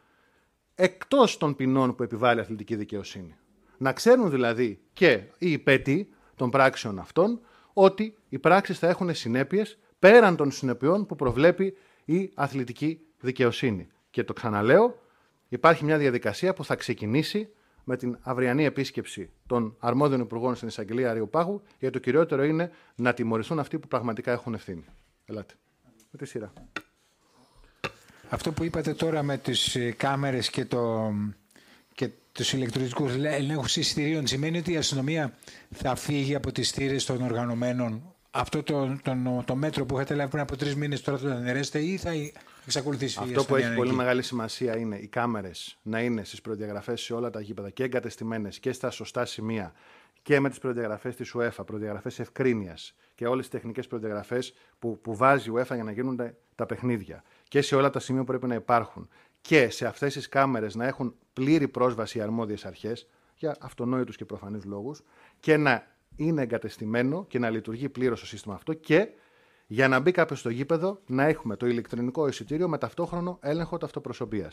εκτός 0.75 1.37
των 1.37 1.57
ποινών 1.57 1.95
που 1.95 2.03
επιβάλλει 2.03 2.39
η 2.39 2.43
αθλητική 2.43 2.77
δικαιοσύνη. 2.77 3.37
Να 3.79 3.93
ξέρουν 3.93 4.31
δηλαδή 4.31 4.81
και 4.93 5.23
οι 5.39 5.53
υπέτειοι 5.53 6.09
των 6.37 6.51
πράξεων 6.51 6.99
αυτών 6.99 7.41
ότι 7.73 8.17
οι 8.29 8.39
πράξεις 8.39 8.79
θα 8.79 8.89
έχουν 8.89 9.15
συνέπειες 9.15 9.79
πέραν 9.99 10.37
των 10.37 10.51
συνεπειών 10.51 11.07
που 11.07 11.17
προβλέπει 11.17 11.77
η 12.05 12.31
αθλητική 12.35 13.01
δικαιοσύνη. 13.21 13.89
Και 14.11 14.25
το 14.25 14.33
ξαναλέω, 14.33 14.99
υπάρχει 15.49 15.85
μια 15.85 15.99
διαδικασία 15.99 16.55
που 16.55 16.65
θα 16.65 16.75
ξεκινήσει 16.75 17.49
με 17.85 17.97
την 17.97 18.19
αυριανή 18.23 18.65
επίσκεψη 18.65 19.31
των 19.47 19.77
αρμόδιων 19.79 20.21
υπουργών 20.21 20.55
στην 20.55 20.69
εισαγγελία 20.69 21.11
Αριοπάγου, 21.11 21.63
γιατί 21.79 21.95
το 21.95 22.01
κυριότερο 22.01 22.45
είναι 22.45 22.71
να 22.95 23.13
τιμωρηθούν 23.15 23.59
αυτοί 23.59 23.79
που 23.79 23.89
πραγματικά 23.89 24.33
έχουν 24.33 24.55
ευθύνη. 24.55 24.85
Ελάτε. 25.31 25.55
Με 26.11 26.19
τη 26.19 26.27
σειρά. 26.27 26.53
Αυτό 28.29 28.53
που 28.53 28.65
είπατε 28.65 28.95
τώρα 28.95 29.23
με 29.23 29.39
τις 29.39 29.75
ε, 29.75 29.91
κάμερες 29.91 30.51
και, 30.51 30.65
το, 30.65 31.13
και 31.95 32.11
τους 32.33 32.53
ηλεκτρονικούς 32.53 33.15
ελέγχους 33.15 33.77
εισιτηρίων 33.77 34.27
σημαίνει 34.27 34.59
ότι 34.59 34.73
η 34.73 34.77
αστυνομία 34.77 35.37
θα 35.75 35.95
φύγει 35.95 36.35
από 36.35 36.53
τις 36.53 36.69
στήρες 36.69 37.05
των 37.05 37.23
οργανωμένων; 37.23 38.15
Αυτό 38.31 38.63
το, 38.63 38.99
το, 39.03 39.43
το, 39.47 39.55
μέτρο 39.55 39.87
που 39.87 39.95
είχατε 39.95 40.15
λάβει 40.15 40.31
πριν 40.31 40.43
από 40.43 40.57
τρεις 40.57 40.75
μήνες 40.75 41.01
τώρα 41.01 41.19
το 41.19 41.29
αναιρέσετε 41.29 41.79
ή 41.83 41.97
θα 41.97 42.11
εξακολουθήσει 42.67 43.19
Αυτό 43.23 43.45
που 43.45 43.57
έχει 43.57 43.75
πολύ 43.75 43.93
μεγάλη 43.93 44.23
σημασία 44.23 44.77
είναι 44.77 44.97
οι 44.97 45.07
κάμερες 45.07 45.79
να 45.83 46.01
είναι 46.01 46.25
στις 46.25 46.41
προδιαγραφές 46.41 47.01
σε 47.01 47.15
όλα 47.15 47.31
τα 47.31 47.41
γήπεδα 47.41 47.71
και 47.71 47.83
εγκατεστημένες 47.83 48.59
και 48.59 48.73
στα 48.73 48.91
σωστά 48.91 49.25
σημεία 49.25 49.73
και 50.23 50.41
με 50.41 50.49
τις 50.49 50.59
προδιαγραφές 50.59 51.17
της 51.17 51.35
UEFA, 51.37 51.67
προδιαγραφές 51.67 52.19
ευκρίνειας 52.19 52.95
και 53.15 53.27
όλες 53.27 53.49
τις 53.49 53.61
τεχνικές 53.61 53.87
προδιαγραφές 53.87 54.55
που, 54.79 54.99
που 55.01 55.17
βάζει 55.17 55.51
η 55.51 55.53
UEFA 55.57 55.75
για 55.75 55.85
να 55.85 55.93
γίνουν 55.93 56.21
τα 56.55 56.67
παιχνίδια. 56.67 57.23
Και 57.49 57.63
σε 57.63 57.77
όλα 57.77 57.91
τα 57.91 57.99
σημεία 58.01 58.21
που 58.21 58.27
πρέπει 58.27 58.47
να 58.47 58.55
υπάρχουν. 58.55 59.09
Και 59.41 59.69
σε 59.71 59.87
αυτές 59.87 60.13
τις 60.13 60.29
κάμερες 60.29 60.75
να 60.75 60.87
έχουν 60.87 61.15
πλήρη 61.33 61.69
πρόσβαση 61.69 62.19
οι 62.19 62.21
αρμόδιες 62.21 62.65
αρχές, 62.65 63.09
για 63.35 63.57
αυτονόητους 63.61 64.17
και 64.17 64.25
προφανείς 64.25 64.65
λόγους, 64.65 65.03
και 65.41 65.57
να 65.57 65.87
είναι 66.17 66.43
εγκατεστημένο 66.43 67.25
και 67.29 67.39
να 67.39 67.51
λειτουργεί 67.51 67.89
πλήρως 67.89 68.21
το 68.21 68.27
σύστημα 68.27 68.55
αυτό 68.55 68.73
και 68.73 69.09
για 69.67 69.89
να 69.89 70.01
μπει 70.01 70.11
κάποιος 70.11 70.39
στο 70.39 70.49
γήπεδο 70.49 71.01
να 71.07 71.25
έχουμε 71.25 71.57
το 71.57 71.67
ηλεκτρονικό 71.67 72.29
εισιτήριο 72.29 72.69
με 72.69 72.79
ταυτόχρονο 72.79 73.39
έλεγχο 73.43 73.77
ταυτοπροσωπία. 73.77 74.53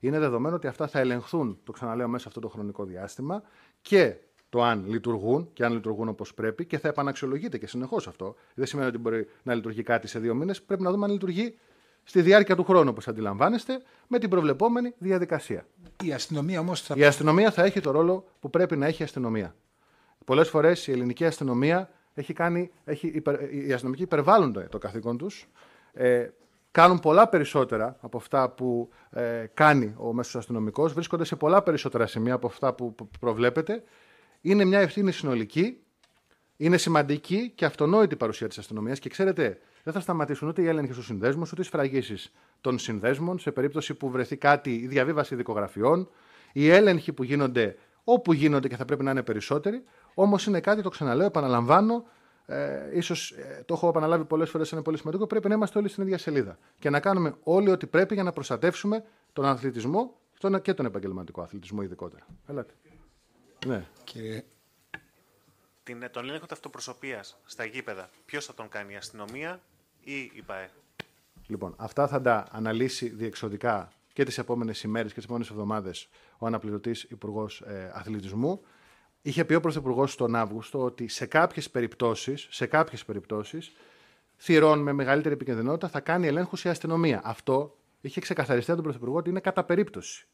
Είναι 0.00 0.18
δεδομένο 0.18 0.56
ότι 0.56 0.66
αυτά 0.66 0.86
θα 0.86 0.98
ελεγχθούν, 0.98 1.58
το 1.64 1.72
ξαναλέω, 1.72 2.08
μέσα 2.08 2.22
σε 2.22 2.28
αυτό 2.28 2.40
το 2.40 2.48
χρονικό 2.48 2.84
διάστημα 2.84 3.42
και 3.80 4.16
το 4.56 4.62
αν 4.62 4.84
λειτουργούν 4.86 5.48
και 5.52 5.64
αν 5.64 5.72
λειτουργούν 5.72 6.08
όπως 6.08 6.34
πρέπει 6.34 6.64
και 6.64 6.78
θα 6.78 6.88
επαναξιολογείται 6.88 7.58
και 7.58 7.66
συνεχώς 7.66 8.08
αυτό. 8.08 8.34
Δεν 8.54 8.66
σημαίνει 8.66 8.88
ότι 8.88 8.98
μπορεί 8.98 9.28
να 9.42 9.54
λειτουργεί 9.54 9.82
κάτι 9.82 10.06
σε 10.06 10.18
δύο 10.18 10.34
μήνες. 10.34 10.62
Πρέπει 10.62 10.82
να 10.82 10.90
δούμε 10.90 11.04
αν 11.04 11.12
λειτουργεί 11.12 11.58
στη 12.02 12.22
διάρκεια 12.22 12.56
του 12.56 12.64
χρόνου, 12.64 12.88
όπως 12.90 13.08
αντιλαμβάνεστε, 13.08 13.82
με 14.06 14.18
την 14.18 14.30
προβλεπόμενη 14.30 14.94
διαδικασία. 14.98 15.66
Η 16.04 16.12
αστυνομία 16.12 16.60
όμως 16.60 16.80
θα. 16.80 16.94
Η 16.96 17.04
αστυνομία 17.04 17.50
θα 17.50 17.64
έχει 17.64 17.80
το 17.80 17.90
ρόλο 17.90 18.24
που 18.40 18.50
πρέπει 18.50 18.76
να 18.76 18.86
έχει 18.86 19.02
η 19.02 19.04
αστυνομία. 19.04 19.54
Πολλές 20.24 20.48
φορές 20.48 20.86
η 20.86 20.92
ελληνική 20.92 21.24
αστυνομία 21.24 21.90
έχει 22.14 22.32
κάνει, 22.32 22.70
έχει 22.84 23.06
υπερ, 23.06 23.54
οι 23.54 23.72
αστυνομικοί 23.72 24.02
υπερβάλλουν 24.02 24.68
το 24.70 24.78
καθήκον 24.78 25.18
τους. 25.18 25.48
Ε, 25.92 26.28
κάνουν 26.70 27.00
πολλά 27.00 27.28
περισσότερα 27.28 27.96
από 28.00 28.16
αυτά 28.16 28.50
που 28.50 28.88
ε, 29.10 29.46
κάνει 29.54 29.94
ο 29.96 30.12
μέσος 30.12 30.36
αστυνομικός, 30.36 30.92
βρίσκονται 30.92 31.24
σε 31.24 31.36
πολλά 31.36 31.62
περισσότερα 31.62 32.06
σημεία 32.06 32.34
από 32.34 32.46
αυτά 32.46 32.74
που 32.74 32.94
προβλέπετε. 33.20 33.82
Είναι 34.40 34.64
μια 34.64 34.80
ευθύνη 34.80 35.12
συνολική, 35.12 35.78
είναι 36.56 36.76
σημαντική 36.76 37.52
και 37.54 37.64
αυτονόητη 37.64 38.14
η 38.14 38.16
παρουσία 38.16 38.48
της 38.48 38.58
αστυνομίας 38.58 38.98
και 38.98 39.08
ξέρετε, 39.08 39.58
δεν 39.82 39.92
θα 39.92 40.00
σταματήσουν 40.00 40.48
ούτε 40.48 40.62
οι 40.62 40.66
έλεγχοι 40.66 40.92
στους 40.92 41.06
συνδέσμους, 41.06 41.52
ούτε 41.52 41.60
οι 41.60 41.64
σφραγίσεις 41.64 42.32
των 42.60 42.78
συνδέσμων 42.78 43.38
σε 43.38 43.52
περίπτωση 43.52 43.94
που 43.94 44.10
βρεθεί 44.10 44.36
κάτι, 44.36 44.74
η 44.74 44.86
διαβίβαση 44.86 45.34
δικογραφιών, 45.34 46.08
οι 46.52 46.68
έλεγχοι 46.68 47.12
που 47.12 47.22
γίνονται 47.22 47.76
όπου 48.04 48.32
γίνονται 48.32 48.68
και 48.68 48.76
θα 48.76 48.84
πρέπει 48.84 49.04
να 49.04 49.10
είναι 49.10 49.22
περισσότεροι. 49.22 49.82
Όμως 50.14 50.46
είναι 50.46 50.60
κάτι, 50.60 50.82
το 50.82 50.88
ξαναλέω, 50.88 51.26
επαναλαμβάνω, 51.26 52.04
ε, 52.46 52.90
ίσως 52.92 53.30
ε, 53.30 53.62
το 53.66 53.74
έχω 53.74 53.88
επαναλάβει 53.88 54.24
πολλές 54.24 54.50
φορές, 54.50 54.70
είναι 54.70 54.82
πολύ 54.82 54.98
σημαντικό. 54.98 55.26
Πρέπει 55.26 55.48
να 55.48 55.54
είμαστε 55.54 55.78
όλοι 55.78 55.88
στην 55.88 56.02
ίδια 56.02 56.18
σελίδα 56.18 56.58
και 56.78 56.90
να 56.90 57.00
κάνουμε 57.00 57.34
όλοι 57.42 57.70
ό,τι 57.70 57.86
πρέπει 57.86 58.14
για 58.14 58.22
να 58.22 58.32
προστατεύσουμε 58.32 59.04
τον 59.32 59.44
αθλητισμό 59.44 60.18
και 60.62 60.74
τον 60.74 60.86
επαγγελματικό 60.86 61.42
αθλητισμό 61.42 61.82
ειδικότερα. 61.82 62.26
Ελάτε. 62.46 62.74
Ναι. 63.66 63.86
Και... 64.04 64.42
Την, 65.82 66.10
τον 66.10 66.28
έλεγχο 66.28 66.46
ταυτοπροσωπεία 66.46 67.24
στα 67.44 67.64
γήπεδα, 67.64 68.10
ποιος 68.24 68.44
θα 68.44 68.54
τον 68.54 68.68
κάνει, 68.68 68.92
η 68.92 68.96
αστυνομία 68.96 69.60
ή 70.00 70.20
η 70.20 70.42
ΠαΕ; 70.46 70.70
Λοιπόν, 71.46 71.74
αυτά 71.76 72.08
θα 72.08 72.20
τα 72.20 72.46
αναλύσει 72.50 73.08
διεξοδικά 73.08 73.92
και 74.12 74.24
τις 74.24 74.38
επόμενες 74.38 74.82
ημέρες 74.82 75.08
και 75.08 75.16
τις 75.16 75.24
επόμενες 75.24 75.50
εβδομάδες 75.50 76.08
ο 76.38 76.46
αναπληρωτής 76.46 77.02
Υπουργός 77.02 77.60
ε, 77.60 77.90
Αθλητισμού. 77.94 78.60
Είχε 79.22 79.44
πει 79.44 79.54
ο 79.54 79.60
Πρωθυπουργός 79.60 80.16
τον 80.16 80.34
Αύγουστο 80.34 80.82
ότι 80.82 81.08
σε 81.08 81.26
κάποιες 81.26 81.70
περιπτώσεις, 81.70 82.46
σε 82.50 82.66
κάποιες 82.66 83.04
περιπτώσεις, 83.04 83.72
θυρών 84.36 84.78
με 84.78 84.92
μεγαλύτερη 84.92 85.34
επικίνδυνοτητα 85.34 85.88
θα 85.88 86.00
κάνει 86.00 86.26
ελέγχους 86.26 86.64
η 86.64 86.68
αστυνομία. 86.68 87.20
Αυτό 87.24 87.76
είχε 88.00 88.20
ξεκαθαριστεί 88.20 88.70
από 88.70 88.82
τον 88.82 88.90
Πρωθυπουργό 88.90 89.18
ότι 89.18 89.30
είναι 89.30 89.40
κατά 89.40 89.64
περίπτωση. 89.64 90.26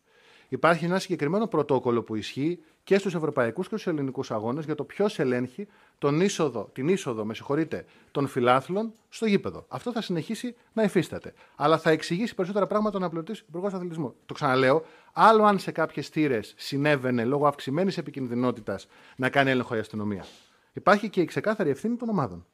Υπάρχει 0.49 0.85
ένα 0.85 0.99
συγκεκριμένο 0.99 1.47
πρωτόκολλο 1.47 2.03
που 2.03 2.15
ισχύει 2.15 2.63
και 2.85 2.99
στους 2.99 3.15
ευρωπαϊκούς 3.15 3.69
και 3.69 3.77
στους 3.77 3.93
ελληνικούς 3.93 4.31
αγώνες 4.31 4.65
για 4.65 4.75
το 4.75 4.85
ποιος 4.85 5.19
ελέγχει 5.19 5.69
τον 5.99 6.21
είσοδο, 6.21 6.71
την 6.73 6.89
είσοδο 6.89 7.25
με 7.25 7.35
συγχωρείτε, 7.35 7.85
των 8.11 8.27
φιλάθλων 8.27 8.93
στο 9.09 9.27
γήπεδο. 9.27 9.65
Αυτό 9.69 9.93
θα 9.93 10.03
συνεχίσει 10.03 10.55
να 10.73 10.83
υφίσταται. 10.83 11.35
Αλλά 11.57 11.79
θα 11.79 11.91
εξηγήσει 11.91 12.35
περισσότερα 12.35 12.67
πράγματα 12.67 12.95
ο 12.95 12.99
αναπληρωτής 12.99 13.39
Υπουργός 13.39 13.73
Αθλητισμού. 13.73 14.15
Το 14.27 14.35
ξαναλέω, 14.35 14.85
άλλο 15.13 15.45
αν 15.45 15.59
σε 15.59 15.71
κάποιες 15.71 16.09
θύρες 16.09 16.55
συνέβαινε 16.57 17.25
λόγω 17.25 17.47
αυξημένης 17.47 17.99
επικινδυνότητας 17.99 18.89
να 19.17 19.29
κάνει 19.29 19.51
έλεγχο 19.51 19.77
η 19.77 19.79
αστυνομία. 19.79 20.25
Υπάρχει 20.73 21.09
και 21.09 21.21
η 21.21 21.25
ξεκάθαρη 21.25 21.71
ευθύνη 21.71 21.97
των 21.97 22.09
ομάδων. 22.09 22.47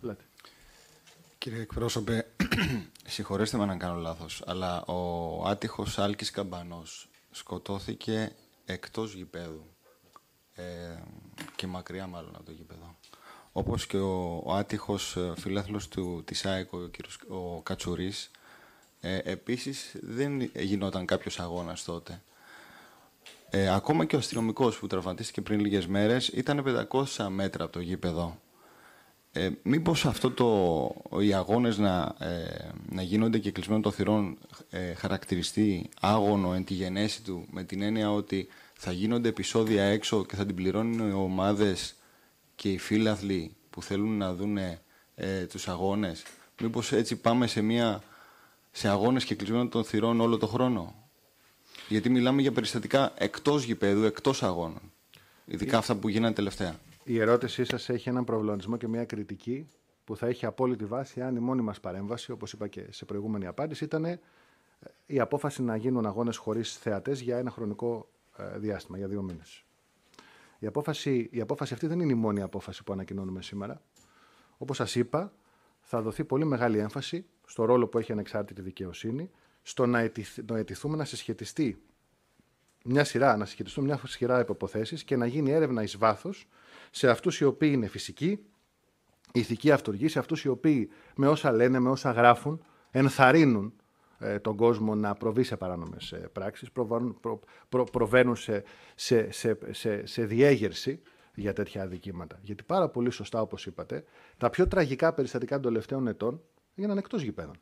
Λέτε. 0.00 0.24
Κύριε 1.38 1.60
εκπρόσωπε, 1.60 2.26
συγχωρέστε 3.06 3.56
με 3.56 3.62
αν 3.62 3.78
κάνω 3.78 4.00
λάθος, 4.00 4.42
αλλά 4.46 4.84
ο 4.84 5.42
άτυχος 5.46 5.98
Άλκης 5.98 6.30
Καμπανός 6.30 7.08
σκοτώθηκε 7.30 8.32
εκτός 8.64 9.14
γηπέδου 9.14 9.66
ε, 10.54 10.62
και 11.56 11.66
μακριά 11.66 12.06
μάλλον 12.06 12.34
από 12.34 12.44
το 12.44 12.52
γήπεδο. 12.52 12.96
Όπως 13.52 13.86
και 13.86 13.96
ο, 13.96 14.42
ο 14.44 14.54
άτυχος 14.54 15.16
ε, 15.16 15.32
φιλάθλος 15.36 15.88
του, 15.88 16.22
της 16.24 16.44
ΑΕΚ, 16.46 16.72
ο, 16.72 16.78
κύριος, 16.78 17.18
ο 17.28 17.62
Κατσουρής, 17.62 18.30
ε, 19.00 19.18
επίσης 19.24 19.96
δεν 20.00 20.40
γινόταν 20.54 21.06
κάποιος 21.06 21.40
αγώνας 21.40 21.84
τότε. 21.84 22.22
Ε, 23.50 23.74
ακόμα 23.74 24.04
και 24.04 24.16
ο 24.16 24.18
αστυνομικός 24.18 24.78
που 24.78 24.86
τραυματίστηκε 24.86 25.40
πριν 25.40 25.60
λίγες 25.60 25.86
μέρες 25.86 26.28
ήταν 26.28 26.86
500 26.90 27.26
μέτρα 27.28 27.64
από 27.64 27.72
το 27.72 27.80
γήπεδο. 27.80 28.40
Ε, 29.34 29.50
μήπως 29.62 30.06
αυτό 30.06 30.30
το, 30.30 31.20
οι 31.20 31.32
αγώνες 31.32 31.78
να, 31.78 32.14
ε, 32.18 32.68
να 32.88 33.02
γίνονται 33.02 33.38
και 33.38 33.50
κλεισμένο 33.50 33.80
των 33.80 33.92
θυρών 33.92 34.38
ε, 34.70 34.94
χαρακτηριστεί 34.94 35.88
άγωνο 36.00 36.54
εν 36.54 36.64
τη 36.64 36.74
γενέση 36.74 37.22
του 37.22 37.46
με 37.50 37.64
την 37.64 37.82
έννοια 37.82 38.12
ότι 38.12 38.48
θα 38.74 38.92
γίνονται 38.92 39.28
επεισόδια 39.28 39.84
έξω 39.84 40.24
και 40.24 40.36
θα 40.36 40.46
την 40.46 40.54
πληρώνουν 40.54 41.08
οι 41.08 41.12
ομάδες 41.12 41.94
και 42.54 42.72
οι 42.72 42.78
φίλαθλοι 42.78 43.54
που 43.70 43.82
θέλουν 43.82 44.16
να 44.16 44.34
δουν 44.34 44.58
ε, 45.14 45.46
τους 45.48 45.68
αγώνες. 45.68 46.22
Μήπως 46.60 46.92
έτσι 46.92 47.16
πάμε 47.16 47.46
σε, 47.46 47.60
μια, 47.60 48.02
σε 48.70 48.88
αγώνες 48.88 49.24
και 49.24 49.34
κλεισμένο 49.34 49.68
των 49.68 49.84
θυρών 49.84 50.20
όλο 50.20 50.38
το 50.38 50.46
χρόνο; 50.46 50.94
Γιατί 51.88 52.10
μιλάμε 52.10 52.42
για 52.42 52.52
περιστατικά 52.52 53.12
εκτός 53.16 53.64
γηπέδου, 53.64 54.04
εκτός 54.04 54.42
αγώνων. 54.42 54.92
Ειδικά 55.44 55.78
αυτά 55.78 55.94
που 55.94 56.08
γίνανε 56.08 56.34
τελευταία. 56.34 56.76
Η 57.04 57.20
ερώτησή 57.20 57.64
σας 57.64 57.88
έχει 57.88 58.08
έναν 58.08 58.24
προβληματισμό 58.24 58.76
και 58.76 58.88
μια 58.88 59.04
κριτική 59.04 59.68
που 60.04 60.16
θα 60.16 60.26
έχει 60.26 60.46
απόλυτη 60.46 60.84
βάση 60.84 61.20
αν 61.22 61.36
η 61.36 61.40
μόνη 61.40 61.62
μας 61.62 61.80
παρέμβαση, 61.80 62.32
όπως 62.32 62.52
είπα 62.52 62.68
και 62.68 62.86
σε 62.90 63.04
προηγούμενη 63.04 63.46
απάντηση, 63.46 63.84
ήταν 63.84 64.04
ε, 64.04 64.20
η 65.06 65.20
απόφαση 65.20 65.62
να 65.62 65.76
γίνουν 65.76 66.06
αγώνες 66.06 66.36
χωρίς 66.36 66.76
θεατές 66.76 67.20
για 67.20 67.38
ένα 67.38 67.50
χρονικό 67.50 68.08
ε, 68.36 68.58
διάστημα, 68.58 68.98
για 68.98 69.08
δύο 69.08 69.22
μήνες. 69.22 69.64
Η 70.58 70.66
απόφαση, 70.66 71.28
η 71.32 71.40
απόφαση 71.40 71.74
αυτή 71.74 71.86
δεν 71.86 72.00
είναι 72.00 72.12
η 72.12 72.16
μόνη 72.16 72.42
απόφαση 72.42 72.84
που 72.84 72.92
ανακοινώνουμε 72.92 73.42
σήμερα. 73.42 73.82
Όπως 74.58 74.76
σας 74.76 74.94
είπα, 74.94 75.32
θα 75.80 76.02
δοθεί 76.02 76.24
πολύ 76.24 76.44
μεγάλη 76.44 76.78
έμφαση 76.78 77.26
στο 77.46 77.64
ρόλο 77.64 77.86
που 77.88 77.98
έχει 77.98 78.12
ανεξάρτητη 78.12 78.62
δικαιοσύνη, 78.62 79.30
στο 79.62 79.86
να, 79.86 79.98
αιτηθούμε 80.52 80.96
να 80.96 81.04
συσχετιστεί 81.04 81.82
μια 82.84 83.04
σειρά, 83.04 83.36
να 83.36 83.44
συσχετιστούν 83.44 83.84
μια 83.84 84.00
σειρά 84.06 84.40
υποποθέσει 84.40 85.04
και 85.04 85.16
να 85.16 85.26
γίνει 85.26 85.50
έρευνα 85.50 85.82
εις 85.82 85.96
βάθος 85.96 86.48
σε 86.90 87.10
αυτούς 87.10 87.40
οι 87.40 87.44
οποίοι 87.44 87.70
είναι 87.72 87.86
φυσικοί, 87.86 88.44
ηθική 89.32 89.70
αυτοργή, 89.70 90.08
σε 90.08 90.18
αυτούς 90.18 90.44
οι 90.44 90.48
οποίοι 90.48 90.90
με 91.16 91.28
όσα 91.28 91.52
λένε, 91.52 91.78
με 91.78 91.90
όσα 91.90 92.10
γράφουν, 92.10 92.64
ενθαρρύνουν 92.90 93.72
ε, 94.18 94.38
τον 94.38 94.56
κόσμο 94.56 94.94
να 94.94 95.14
προβεί 95.14 95.42
σε 95.42 95.56
παράνομες 95.56 96.12
ε, 96.12 96.28
πράξεις, 96.32 96.72
προβαίνουν, 96.72 97.20
προ, 97.68 97.84
προβαίνουν 97.84 98.36
σε, 98.36 98.64
σε, 98.94 99.30
σε, 99.30 99.58
σε, 99.70 100.06
σε 100.06 100.24
διέγερση 100.24 101.02
για 101.34 101.52
τέτοια 101.52 101.82
αδικήματα. 101.82 102.38
Γιατί 102.42 102.62
πάρα 102.62 102.88
πολύ 102.88 103.10
σωστά, 103.10 103.40
όπως 103.40 103.66
είπατε, 103.66 104.04
τα 104.36 104.50
πιο 104.50 104.68
τραγικά 104.68 105.12
περιστατικά 105.12 105.60
των 105.60 105.72
τελευταίων 105.72 106.06
ετών 106.06 106.42
έγιναν 106.74 106.98
εκτός 106.98 107.22
γηπέδων. 107.22 107.56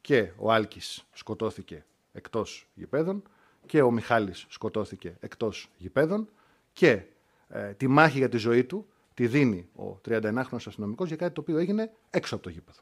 Και 0.00 0.30
ο 0.36 0.52
Άλκης 0.52 1.06
σκοτώθηκε 1.12 1.84
εκτός 2.12 2.68
γηπέδων 2.74 3.22
και 3.66 3.82
ο 3.82 3.90
Μιχάλης 3.90 4.46
σκοτώθηκε 4.48 5.16
εκτός 5.20 5.68
γηπέδων 5.78 6.28
και 6.72 7.02
ε, 7.48 7.72
τη 7.72 7.88
μάχη 7.88 8.18
για 8.18 8.28
τη 8.28 8.36
ζωή 8.36 8.64
του 8.64 8.86
τη 9.14 9.26
δίνει 9.26 9.68
ο 9.76 10.00
39χρονο 10.08 10.56
αστυνομικός 10.66 11.08
για 11.08 11.16
κάτι 11.16 11.34
το 11.34 11.40
οποίο 11.40 11.58
έγινε 11.58 11.90
έξω 12.10 12.34
από 12.34 12.44
το 12.44 12.50
γήπεδο. 12.50 12.80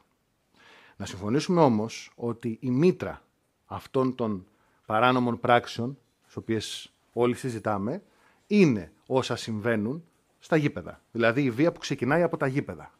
Να 0.97 1.05
συμφωνήσουμε 1.05 1.61
όμως 1.61 2.11
ότι 2.15 2.57
η 2.61 2.69
μήτρα 2.69 3.21
αυτών 3.65 4.15
των 4.15 4.45
παράνομων 4.85 5.39
πράξεων, 5.39 5.97
τις 6.25 6.35
οποίες 6.35 6.91
όλοι 7.13 7.35
συζητάμε, 7.35 8.03
είναι 8.47 8.91
όσα 9.05 9.35
συμβαίνουν 9.35 10.03
στα 10.39 10.55
γήπεδα. 10.55 11.01
Δηλαδή 11.11 11.43
η 11.43 11.51
βία 11.51 11.71
που 11.71 11.79
ξεκινάει 11.79 12.21
από 12.21 12.37
τα 12.37 12.47
γήπεδα. 12.47 12.91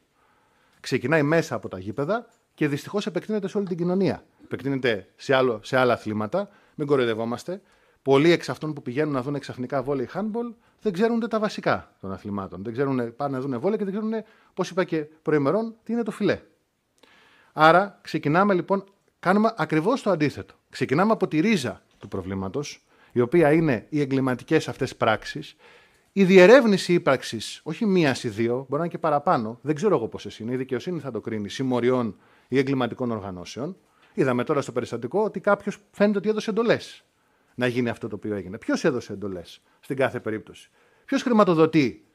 Ξεκινάει 0.80 1.24
μέσα 1.24 1.56
από 1.56 1.70
τα 1.70 1.80
γήπεδα 1.80 2.28
και 2.54 2.68
δυστυχώς 2.68 3.06
επεκτείνεται 3.06 3.48
σε 3.48 3.58
όλη 3.58 3.68
την 3.68 3.78
κοινωνία. 3.78 4.26
Επεκτείνεται 4.44 5.08
σε, 5.16 5.36
άλλο, 5.36 5.60
σε 5.64 5.78
άλλα 5.78 5.94
αθλήματα. 5.94 6.50
Μην 6.76 6.88
κοροϊδευόμαστε. 6.88 7.62
Πολλοί 8.06 8.32
εξ 8.32 8.50
αυτών 8.50 8.74
που 8.74 8.82
πηγαίνουν 8.82 9.14
να 9.14 9.22
δουν 9.22 9.40
ξαφνικά 9.40 9.84
βόλεϊ 9.84 10.10
handball 10.14 10.54
δεν 10.82 10.94
ξέρουν 10.94 11.16
ούτε 11.16 11.28
τα 11.28 11.40
βασικά 11.40 11.92
των 12.02 12.12
αθλημάτων. 12.12 12.64
Δεν 12.64 12.74
ξέρουν, 12.74 13.16
πάνε 13.16 13.38
να 13.38 13.44
δουν 13.44 13.60
βόλεϊ 13.60 13.78
και 13.78 13.84
δεν 13.84 13.94
ξέρουν, 13.94 14.14
πώς 14.54 14.70
είπα 14.70 14.84
και 14.84 14.98
προημερών, 14.98 15.76
τι 15.84 15.94
είναι 15.94 16.04
το 16.04 16.12
φιλέ. 16.12 16.42
Άρα 17.54 18.00
ξεκινάμε 18.02 18.54
λοιπόν, 18.54 18.84
κάνουμε 19.20 19.54
ακριβώς 19.58 20.02
το 20.02 20.10
αντίθετο. 20.10 20.54
Ξεκινάμε 20.70 21.12
από 21.12 21.28
τη 21.28 21.40
ρίζα 21.40 21.82
του 21.98 22.08
προβλήματος, 22.08 22.86
η 23.12 23.20
οποία 23.20 23.52
είναι 23.52 23.86
οι 23.90 24.02
εγκληματικές 24.02 24.68
αυτές 24.68 24.96
πράξεις, 24.96 25.56
η 26.12 26.24
διερεύνηση 26.24 26.94
ύπαρξη, 26.94 27.40
όχι 27.64 27.86
μίας 27.86 28.24
ή 28.24 28.30
δύο, 28.30 28.56
μπορεί 28.56 28.72
να 28.72 28.78
είναι 28.78 28.88
και 28.88 28.98
παραπάνω, 28.98 29.60
δεν 29.62 29.76
ξέρω 29.76 29.96
εγώ 29.96 30.08
πόσες 30.08 30.40
είναι, 30.40 30.54
η 30.54 30.56
δικαιοσύνη 30.56 31.00
θα 31.00 31.12
το 31.12 31.22
κρίνει, 31.22 31.50
συμμοριών 31.50 32.16
ή 32.48 32.58
εγκληματικών 32.58 33.12
οργανώσεων. 33.12 33.78
Είδαμε 34.14 34.44
τώρα 34.44 34.62
στο 34.62 34.72
περιστατικό 34.72 35.24
ότι 35.24 35.40
κάποιος 35.40 35.78
φαίνεται 35.92 36.18
ότι 36.18 36.30
έδωσε 36.30 36.50
εντολές 36.50 37.04
να 37.56 37.68
γίνει 37.68 37.90
αυτό 37.90 38.08
το 38.08 38.16
οποίο 38.16 38.36
έγινε. 38.36 38.58
Ποιος 38.58 38.84
έδωσε 38.84 39.14
εντολές 39.14 39.62
στην 39.80 39.96
κάθε 39.96 40.20
περίπτωση; 40.20 40.70
Ποιος 41.06 41.22
χρηματοδοτεί 41.22 42.06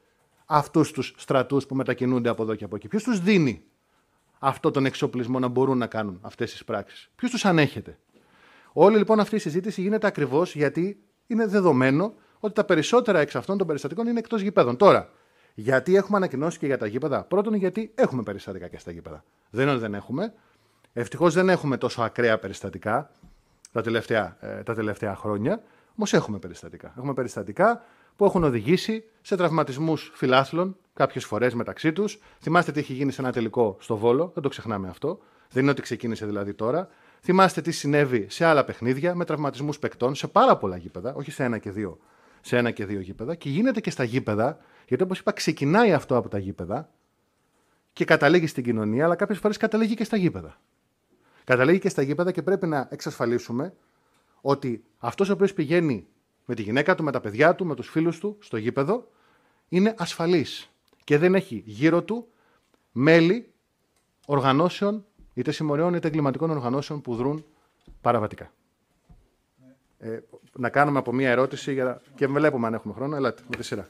αυτούς 0.45 0.91
τους 0.91 1.13
στρατούς 1.17 1.65
που 1.65 1.75
μετακινούνται 1.75 2.29
από 2.29 2.43
εδώ 2.43 2.55
και 2.55 2.63
από 2.63 2.75
εκεί; 2.75 2.87
Ποιος 2.87 3.03
τους 3.03 3.19
δίνει 3.19 3.63
αυτό 4.39 4.71
τον 4.71 4.85
εξοπλισμό 4.85 5.39
να 5.39 5.47
μπορούν 5.47 5.77
να 5.77 5.87
κάνουν 5.87 6.19
αυτές 6.21 6.51
τις 6.51 6.63
πράξεις; 6.63 7.11
Ποιος 7.15 7.31
τους 7.31 7.45
ανέχεται; 7.45 7.97
Όλη 8.73 8.97
λοιπόν 8.97 9.19
αυτή 9.19 9.35
η 9.35 9.39
συζήτηση 9.39 9.81
γίνεται 9.81 10.07
ακριβώς 10.07 10.55
γιατί 10.55 11.03
είναι 11.27 11.47
δεδομένο 11.47 12.13
ότι 12.39 12.53
τα 12.53 12.63
περισσότερα 12.63 13.19
εξ 13.19 13.35
αυτών 13.35 13.57
των 13.57 13.67
περιστατικών 13.67 14.07
είναι 14.07 14.19
εκτός 14.19 14.41
γηπέδων. 14.41 14.77
Τώρα, 14.77 15.09
γιατί 15.53 15.95
έχουμε 15.95 16.17
ανακοινώσει 16.17 16.59
και 16.59 16.65
για 16.65 16.77
τα 16.77 16.85
γήπεδα; 16.85 17.23
Πρώτον, 17.23 17.53
γιατί 17.53 17.91
έχουμε 17.95 18.23
περιστατικά 18.23 18.67
και 18.67 18.77
στα 18.77 18.91
γήπεδα. 18.91 19.23
Δεν 19.49 19.61
είναι 19.61 19.71
ότι 19.71 19.81
δεν 19.81 19.93
έχουμε. 19.93 20.33
Ευτυχώς 20.93 21.33
δεν 21.33 21.49
έχουμε 21.49 21.77
τόσο 21.77 22.01
ακραία 22.01 22.39
περιστατικά 22.39 23.11
τα 23.71 23.81
τελευταία, 23.81 24.37
ε, 24.39 24.63
τα 24.63 24.73
τελευταία 24.73 25.15
χρόνια. 25.15 25.61
Όμως 25.95 26.13
έχουμε 26.13 26.39
περιστατικά. 26.39 26.93
Έχουμε 26.97 27.13
περιστατικά 27.13 27.83
που 28.15 28.25
έχουν 28.25 28.43
οδηγήσει 28.43 29.03
σε 29.21 29.35
τραυματισμούς 29.35 30.11
φιλάθλων 30.13 30.77
κάποιες 30.93 31.25
φορές 31.25 31.53
μεταξύ 31.53 31.93
τους. 31.93 32.19
Θυμάστε 32.39 32.71
τι 32.71 32.79
έχει 32.79 32.93
γίνει 32.93 33.11
σε 33.11 33.21
ένα 33.21 33.31
τελικό 33.31 33.77
στο 33.79 33.97
Βόλο, 33.97 34.31
δεν 34.33 34.43
το 34.43 34.49
ξεχνάμε 34.49 34.87
αυτό. 34.87 35.19
Δεν 35.51 35.61
είναι 35.61 35.71
ότι 35.71 35.81
ξεκίνησε 35.81 36.25
δηλαδή 36.25 36.53
τώρα. 36.53 36.89
Θυμάστε 37.21 37.61
τι 37.61 37.71
συνέβη 37.71 38.25
σε 38.29 38.45
άλλα 38.45 38.63
παιχνίδια 38.63 39.15
με 39.15 39.25
τραυματισμούς 39.25 39.79
παικτών 39.79 40.15
σε 40.15 40.27
πάρα 40.27 40.57
πολλά 40.57 40.77
γήπεδα, 40.77 41.13
όχι 41.13 41.31
σε 41.31 41.43
ένα 41.43 41.57
και 41.57 41.71
δύο, 41.71 41.99
σε 42.41 42.57
ένα 42.57 42.71
και 42.71 42.85
δύο 42.85 42.99
γήπεδα. 42.99 43.35
Και 43.35 43.49
γίνεται 43.49 43.81
και 43.81 43.89
στα 43.89 44.03
γήπεδα, 44.03 44.57
γιατί 44.87 45.03
όπως 45.03 45.19
είπα, 45.19 45.31
ξεκινάει 45.31 45.93
αυτό 45.93 46.17
από 46.17 46.29
τα 46.29 46.37
γήπεδα 46.37 46.89
και 47.93 48.05
καταλήγει 48.05 48.47
στην 48.47 48.63
κοινωνία, 48.63 49.05
αλλά 49.05 49.15
κάποιες 49.15 49.39
φορές 49.39 49.57
καταλήγει 49.57 49.95
και 49.95 50.03
στα 50.03 50.17
γήπεδα. 50.17 50.57
Καταλήγει 51.43 51.79
και 51.79 51.89
στα 51.89 52.01
γήπεδα 52.01 52.31
και 52.31 52.41
πρέπει 52.41 52.67
να 52.67 52.87
εξασφαλίσουμε 52.91 53.73
ότι 54.41 54.83
αυτός 54.97 55.29
ο 55.29 55.33
οποίος 55.33 55.53
πηγαίνει 55.53 56.07
με 56.45 56.55
τη 56.55 56.61
γυναίκα 56.61 56.95
του, 56.95 57.03
με 57.03 57.11
τα 57.11 57.21
παιδιά 57.21 57.55
του, 57.55 57.65
με 57.65 57.75
τους 57.75 57.89
φίλους 57.89 58.19
του 58.19 58.37
στο 58.39 58.57
γήπεδο, 58.57 59.11
είναι 59.69 59.95
ασφαλής 59.97 60.69
και 61.03 61.17
δεν 61.17 61.35
έχει 61.35 61.63
γύρω 61.65 62.03
του 62.03 62.27
μέλη 62.91 63.53
οργανώσεων, 64.25 65.05
είτε 65.33 65.51
συμμοριών 65.51 65.93
είτε 65.93 66.07
εγκληματικών 66.07 66.49
οργανώσεων 66.49 67.01
που 67.01 67.15
δρούν 67.15 67.45
παραβατικά. 68.01 68.51
Ε, 69.99 70.19
να 70.55 70.69
κάνουμε 70.69 70.99
από 70.99 71.13
μία 71.13 71.29
ερώτηση 71.29 71.73
για... 71.73 72.01
και 72.15 72.27
βλέπουμε 72.27 72.67
αν 72.67 72.73
έχουμε 72.73 72.93
χρόνο. 72.93 73.15
Ελάτε, 73.15 73.41
με 73.47 73.55
τη 73.55 73.63
σειρά. 73.63 73.89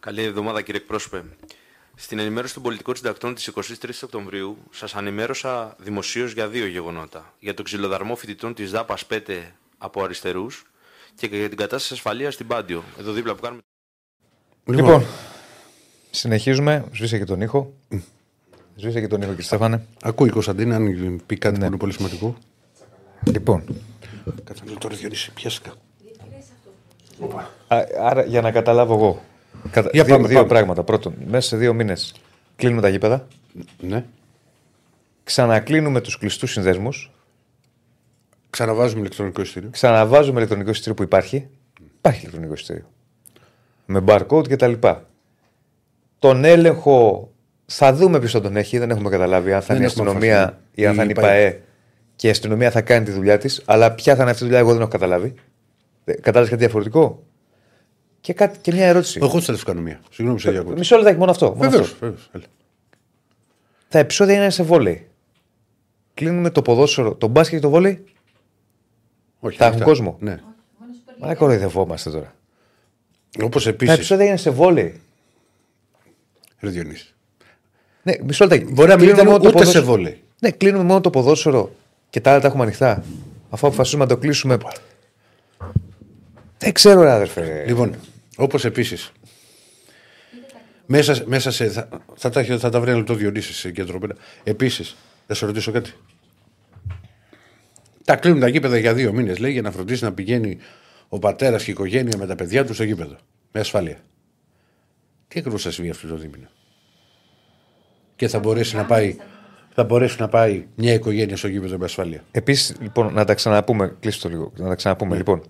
Καλή 0.00 0.22
εβδομάδα, 0.22 0.62
κύριε 0.62 0.80
εκπρόσωπε. 0.80 1.24
Στην 1.98 2.18
ενημέρωση 2.18 2.54
των 2.54 2.62
πολιτικών 2.62 2.96
συντακτών 2.96 3.34
της 3.34 3.50
23 3.54 4.02
Οκτωβρίου, 4.04 4.56
σας 4.70 4.94
ανημέρωσα 4.94 5.76
δημοσίως 5.78 6.32
για 6.32 6.48
δύο 6.48 6.66
γεγονότα. 6.66 7.34
Για 7.38 7.54
τον 7.54 7.64
ξυλοδαρμό 7.64 8.16
φοιτητών 8.16 8.54
της 8.54 8.70
ΔΑΠΑ 8.70 8.96
ΠΕΤΕ 9.08 9.54
από 9.78 10.02
αριστερούς 10.02 10.66
και 11.14 11.26
για 11.26 11.48
την 11.48 11.56
κατάσταση 11.56 11.92
ασφαλείας 11.94 12.34
στην 12.34 12.46
Πάντιο, 12.46 12.82
εδώ 12.98 13.12
δίπλα 13.12 13.34
που 13.34 13.42
κάνουμε. 13.42 13.60
Λοιπόν, 14.64 15.04
συνεχίζουμε. 16.10 16.84
Σβήσε 16.92 17.18
και 17.18 17.24
τον 17.24 17.40
ήχο. 17.40 17.72
Σβήσε 18.76 19.00
και 19.00 19.08
τον 19.08 19.20
ήχο, 19.20 19.30
κύριε 19.30 19.44
Στέφανε. 19.46 19.86
Ακούει 20.02 20.28
η 20.28 20.32
Κωνσταντίνα 20.32 20.76
αν 20.76 21.22
πει 21.26 21.38
κάτι 21.38 21.58
που 21.58 21.64
είναι 21.64 21.76
πολύ 21.76 21.92
σημαντικό. 21.92 22.36
Λοιπόν, 23.26 23.64
Κάτσε 24.44 24.62
να 24.64 24.72
το 24.72 24.78
τώρα 24.78 24.94
διορίσει. 24.94 25.32
Πιάστηκα. 25.32 25.72
α- 27.68 27.86
άρα 28.00 28.24
για 28.24 28.40
να 28.40 28.50
καταλάβω 28.50 28.94
εγώ. 28.94 29.22
Κατα... 29.70 29.90
Για 29.92 30.04
δύο, 30.04 30.14
πάμε, 30.16 30.28
δύο 30.28 30.36
πάμε. 30.36 30.48
πράγματα. 30.48 30.82
Πρώτον, 30.82 31.14
μέσα 31.26 31.48
σε 31.48 31.56
δύο 31.56 31.74
μήνες 31.74 32.14
κλείνουμε 32.56 32.80
τα 32.80 32.88
γήπεδα. 32.88 33.26
Ναι. 33.80 34.04
Ξανακλείνουμε 35.24 36.00
τους 36.00 36.18
κλειστούς 36.18 36.50
συνδέσμους. 36.52 37.10
Ξαναβάζουμε 38.50 39.00
ηλεκτρονικό 39.00 39.40
εισιτήριο. 39.40 39.68
Ξαναβάζουμε 39.70 40.36
ηλεκτρονικό 40.36 40.70
εισιτήριο 40.70 40.94
που 40.94 41.02
υπάρχει. 41.02 41.48
Υπάρχει 41.96 42.20
ηλεκτρονικό 42.20 42.52
εισιτήριο. 42.52 42.84
Με 43.86 44.02
barcode 44.06 44.48
κτλ. 44.48 44.72
Τον 46.18 46.44
έλεγχο 46.44 47.30
θα 47.66 47.92
δούμε 47.94 48.18
ποιος 48.18 48.32
θα 48.32 48.40
τον 48.40 48.56
έχει. 48.56 48.78
Δεν 48.78 48.90
έχουμε 48.90 49.10
καταλάβει 49.10 49.52
αν 49.52 49.60
θα 49.60 49.66
Δεν 49.66 49.76
είναι 49.76 49.84
η 49.84 49.88
έχουμε 49.90 50.08
αστυνομία 50.08 50.42
αποφασίσει. 50.42 50.70
ή 50.74 50.86
αν 50.86 50.94
θα 50.94 51.02
Η 51.02 51.04
είναι 51.08 51.12
η 51.18 51.22
ΠαΕ. 51.22 51.50
ΠαΕ 51.50 51.60
και 52.16 52.26
η 52.26 52.30
αστυνομία 52.30 52.70
θα 52.70 52.80
κάνει 52.80 53.04
τη 53.04 53.10
δουλειά 53.10 53.38
της. 53.38 53.62
Αλλά 53.64 53.92
ποια 53.94 54.14
θα 54.16 54.22
είναι 54.22 54.30
αυτή 54.30 54.42
η 54.42 54.46
δουλειά, 54.46 54.60
εγώ 54.60 54.72
δεν 54.72 54.80
έχω 54.80 54.90
καταλάβει. 54.90 55.34
Ε, 56.04 56.12
Κατάλαβες 56.12 56.48
κάτι 56.48 56.62
διαφορετικό; 56.62 57.22
Και, 58.26 58.32
κάτι, 58.32 58.58
και 58.58 58.72
μια 58.72 58.86
ερώτηση. 58.86 59.18
Εγώ 59.22 59.40
θα 59.40 59.56
κάνω 59.64 59.80
μία. 59.80 60.00
Συγγνώμη, 60.10 60.40
σε 60.40 60.50
διακόπτω. 60.50 60.78
Μισό 60.78 60.96
λεπτάκι, 60.96 61.18
μόνο 61.18 61.30
αυτό. 61.30 61.46
μόνο 61.46 61.58
Βεβαίως. 61.70 61.90
αυτό. 61.92 62.14
Τα 63.88 63.98
επεισόδια 63.98 64.34
είναι 64.34 64.50
σε 64.50 64.62
βόλεϊ. 64.62 65.08
Κλείνουμε 66.14 66.50
το 66.50 66.62
ποδόσφαιρο, 66.62 67.14
το 67.14 67.26
μπάσκετ 67.26 67.56
και 67.58 67.64
το 67.64 67.70
βόλεϊ. 67.70 68.04
Όχι, 69.40 69.56
Θα 69.56 69.64
έχουν 69.64 69.74
αυτά. 69.76 69.90
κόσμο. 69.90 70.16
Ναι. 70.20 70.40
Μα 71.18 71.26
δεν 71.26 71.36
κοροϊδευόμαστε 71.36 72.10
τώρα. 72.10 72.34
Όπως 73.42 73.64
Τα 73.64 73.70
επίσης. 73.70 73.94
επεισόδια 73.94 74.24
είναι 74.26 74.36
σε 74.36 74.50
βόλεϊ. 74.50 75.00
Ρε 76.60 76.68
Διονύση. 76.70 77.14
Ναι, 78.02 78.12
μισό 78.24 78.44
λεπτάκι. 78.46 78.72
Μπορεί 78.72 78.88
να 78.88 78.96
μην 78.96 79.04
Κλείνουμε 79.04 79.20
ήταν 79.22 79.26
μόνο 79.32 79.38
το 79.38 79.48
ούτε 79.48 79.58
σε 79.58 79.64
ποδόσφαιρο- 79.64 79.86
βόλεϊ. 79.86 80.22
Ναι, 80.40 80.50
κλείνουμε 80.50 80.84
μόνο 80.84 81.00
το 81.00 81.10
ποδόσφαιρο 81.10 81.72
και 82.10 82.20
τα 82.20 82.30
άλλα 82.30 82.40
τα 82.40 82.46
έχουμε 82.46 82.62
ανοιχτά. 82.62 83.04
Αφού 83.50 83.66
αποφασίσουμε 83.66 84.04
να 84.04 84.08
το 84.10 84.16
κλείσουμε. 84.16 84.58
Δεν 86.58 86.72
ξέρω, 86.72 87.02
ρε 87.02 87.10
αδερφέ. 87.12 87.64
Λοιπόν, 87.66 87.94
όπως 88.36 88.64
επίσης. 88.64 89.12
Μέσα, 90.86 91.22
μέσα 91.26 91.50
σε. 91.50 91.68
Θα, 91.68 91.88
θα, 92.14 92.30
τα, 92.30 92.40
έχει- 92.40 92.58
θα 92.58 92.70
τα 92.70 92.80
βρει 92.80 92.88
ένα 92.90 92.98
λεπτό 92.98 93.14
Διονύσης 93.14 93.56
σε 93.56 93.70
κέντρο 93.70 93.98
πέρα. 93.98 94.14
Επίσης, 94.44 94.96
θα 95.26 95.34
σε 95.34 95.46
ρωτήσω 95.46 95.72
κάτι. 95.72 95.92
Τα 98.04 98.16
κλείνουν 98.16 98.40
τα 98.40 98.48
γήπεδα 98.48 98.78
για 98.78 98.94
δύο 98.94 99.12
μήνες, 99.12 99.38
λέει, 99.38 99.52
για 99.52 99.62
να 99.62 99.70
φροντίσει 99.70 100.04
να 100.04 100.12
πηγαίνει 100.12 100.58
ο 101.08 101.18
πατέρας 101.18 101.64
και 101.64 101.70
η 101.70 101.72
οικογένεια 101.72 102.16
με 102.18 102.26
τα 102.26 102.34
παιδιά 102.34 102.64
τους 102.64 102.74
στο 102.74 102.84
γήπεδο. 102.84 103.16
Με 103.52 103.60
ασφάλεια. 103.60 103.96
Τι 105.28 105.38
ακριβώς 105.38 105.62
θα 105.62 105.70
συμβεί 105.70 105.90
αυτό 105.90 106.08
το 106.08 106.16
δίμηνο; 106.16 106.48
Και 108.16 108.28
θα 108.28 108.38
μπορέσει 108.38 108.76
να 108.76 108.84
πάει. 108.84 109.16
Θα 109.78 109.84
μπορέσει 109.84 110.20
να 110.20 110.28
πάει 110.28 110.66
μια 110.74 110.92
οικογένεια 110.92 111.36
στο 111.36 111.48
γήπεδο 111.48 111.78
με 111.78 111.84
ασφάλεια. 111.84 112.24
Επίσης, 112.30 112.76
λοιπόν, 112.80 113.12
να 113.14 113.24
τα 113.24 113.34
ξαναπούμε. 113.34 113.96
Κλείστε 114.00 114.28
το 114.28 114.34
λίγο. 114.34 114.52
Να 114.56 114.68
τα 114.68 114.74
ξαναπούμε. 114.74 115.16
Λοιπόν, 115.16 115.42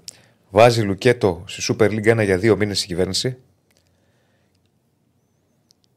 βάζει 0.56 0.82
Λουκέτο 0.82 1.44
στη 1.46 1.74
Super 1.78 1.88
League 1.90 2.20
1 2.20 2.24
για 2.24 2.38
δύο 2.38 2.56
μήνες 2.56 2.82
η 2.82 2.86
κυβέρνηση. 2.86 3.36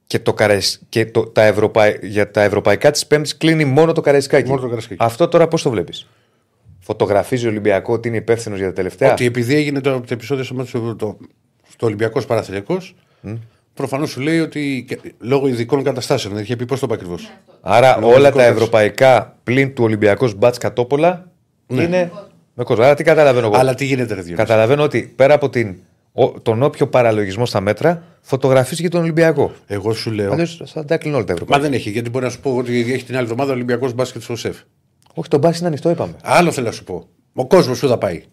Και, 0.08 0.20
το 0.20 0.34
Καραϊς... 0.34 0.82
και 0.90 1.06
το, 1.06 1.28
τα 1.28 1.44
ευρωπαϊ... 1.44 1.98
για 2.02 2.32
τα 2.32 2.42
ευρωπαϊκά 2.42 2.92
της 2.92 3.08
Πέμπτης 3.08 3.38
κλείνει 3.38 3.66
μόνο 3.66 3.92
το 3.94 4.02
Καραϊσκάκι. 4.02 4.48
Μόνο 4.50 4.62
το 4.62 4.68
Καραϊσκάκι. 4.68 5.04
Αυτό 5.04 5.28
τώρα 5.28 5.48
πώς 5.48 5.62
το 5.62 5.70
βλέπεις; 5.70 6.08
Φωτογραφίζει 6.80 7.46
ο 7.46 7.50
Ολυμπιακό 7.50 7.94
ότι 7.94 8.08
είναι 8.08 8.18
υπεύθυνο 8.18 8.56
για 8.56 8.66
τα 8.66 8.74
τελευταία; 8.74 9.12
Ότι 9.12 9.26
επειδή 9.26 9.56
έγινε 9.56 9.82
το, 9.82 10.00
το 10.00 10.14
επεισόδιο 10.14 10.44
στο, 10.44 10.66
στο, 10.66 10.96
το, 10.96 11.18
στο 11.70 11.86
Ολυμπιακός 11.86 12.26
Παραθυριακός, 12.26 12.96
προφανώς 13.74 14.10
σου 14.10 14.20
λέει 14.22 14.40
ότι 14.40 14.86
και- 14.88 15.00
λόγω 15.20 15.48
ειδικών 15.48 15.84
καταστάσεων. 15.84 16.34
Δεν 16.34 16.44
είχε 16.44 16.56
πει 16.56 16.66
πώς 16.66 16.80
το 16.80 16.86
είπα 16.86 16.96
ακριβώς. 16.96 17.32
Άρα 17.62 17.98
Λόγω 18.00 18.14
όλα 18.14 18.18
ειδικών 18.18 18.24
τα 18.24 18.30
καταστάσεων. 18.30 18.56
ευρωπαϊκά 18.56 19.38
πλην 19.44 19.74
του 19.74 19.84
Ολυμπιακού 19.84 20.30
Μπάτς 20.38 20.58
Κατόπολα 20.58 21.32
Ναι. 21.68 21.84
είναι 21.84 22.12
με 22.60 22.66
κόσμο. 22.66 22.84
Άρα 22.84 22.94
τι 22.96 23.04
καταλαβαίνω 23.04 23.46
εγώ. 23.46 23.56
Αλλά 23.58 23.76
τι 23.76 23.86
γίνεται, 23.86 24.14
ρε 24.14 24.22
Διονύση; 24.22 24.36
Καταλαβαίνω 24.36 24.84
ότι 24.84 25.14
πέρα 25.16 25.34
από 25.34 25.50
την, 25.50 25.76
ο, 26.12 26.32
τον 26.40 26.64
όποιο 26.64 26.88
παραλογισμό 26.88 27.46
στα 27.46 27.62
μέτρα, 27.62 28.04
φωτογραφίζει 28.22 28.82
και 28.82 28.90
τον 28.90 29.02
Ολυμπιακό. 29.02 29.52
Εγώ 29.68 29.94
σου 29.94 30.12
λέω. 30.12 30.32
Αλλιώς 30.32 30.62
θα 30.66 30.86
τα 30.86 30.98
κλείνω 30.98 31.16
όλα 31.16 31.26
τα 31.26 31.34
ευρωπαϊκά. 31.34 31.64
Μα 31.64 31.70
δεν 31.70 31.80
έχει, 31.80 31.90
γιατί 31.90 32.10
μπορεί 32.10 32.26
να 32.26 32.32
σου 32.32 32.40
πω 32.40 32.56
ότι 32.56 32.94
έχει 32.94 33.04
την 33.04 33.16
άλλη 33.16 33.24
εβδομάδα 33.24 33.54
Ολυμπιακός 33.54 33.94
μπάσκετ 33.94 34.22
στο 34.22 34.36
ΣΕΦ. 34.36 34.58
Όχι, 35.14 35.30
το 35.30 35.38
μπάσκετ 35.38 35.60
είναι 35.60 35.68
ανοιχτό, 35.68 35.90
είπαμε. 35.90 36.14
Άλλο 36.24 36.52
θέλω 36.52 36.66
να 36.66 36.72
σου 36.72 36.84
πω. 36.84 37.08
Ο 37.34 37.48
κόσμος 37.48 37.78
σου 37.78 37.88
θα 37.88 37.98
πάει. 37.98 38.24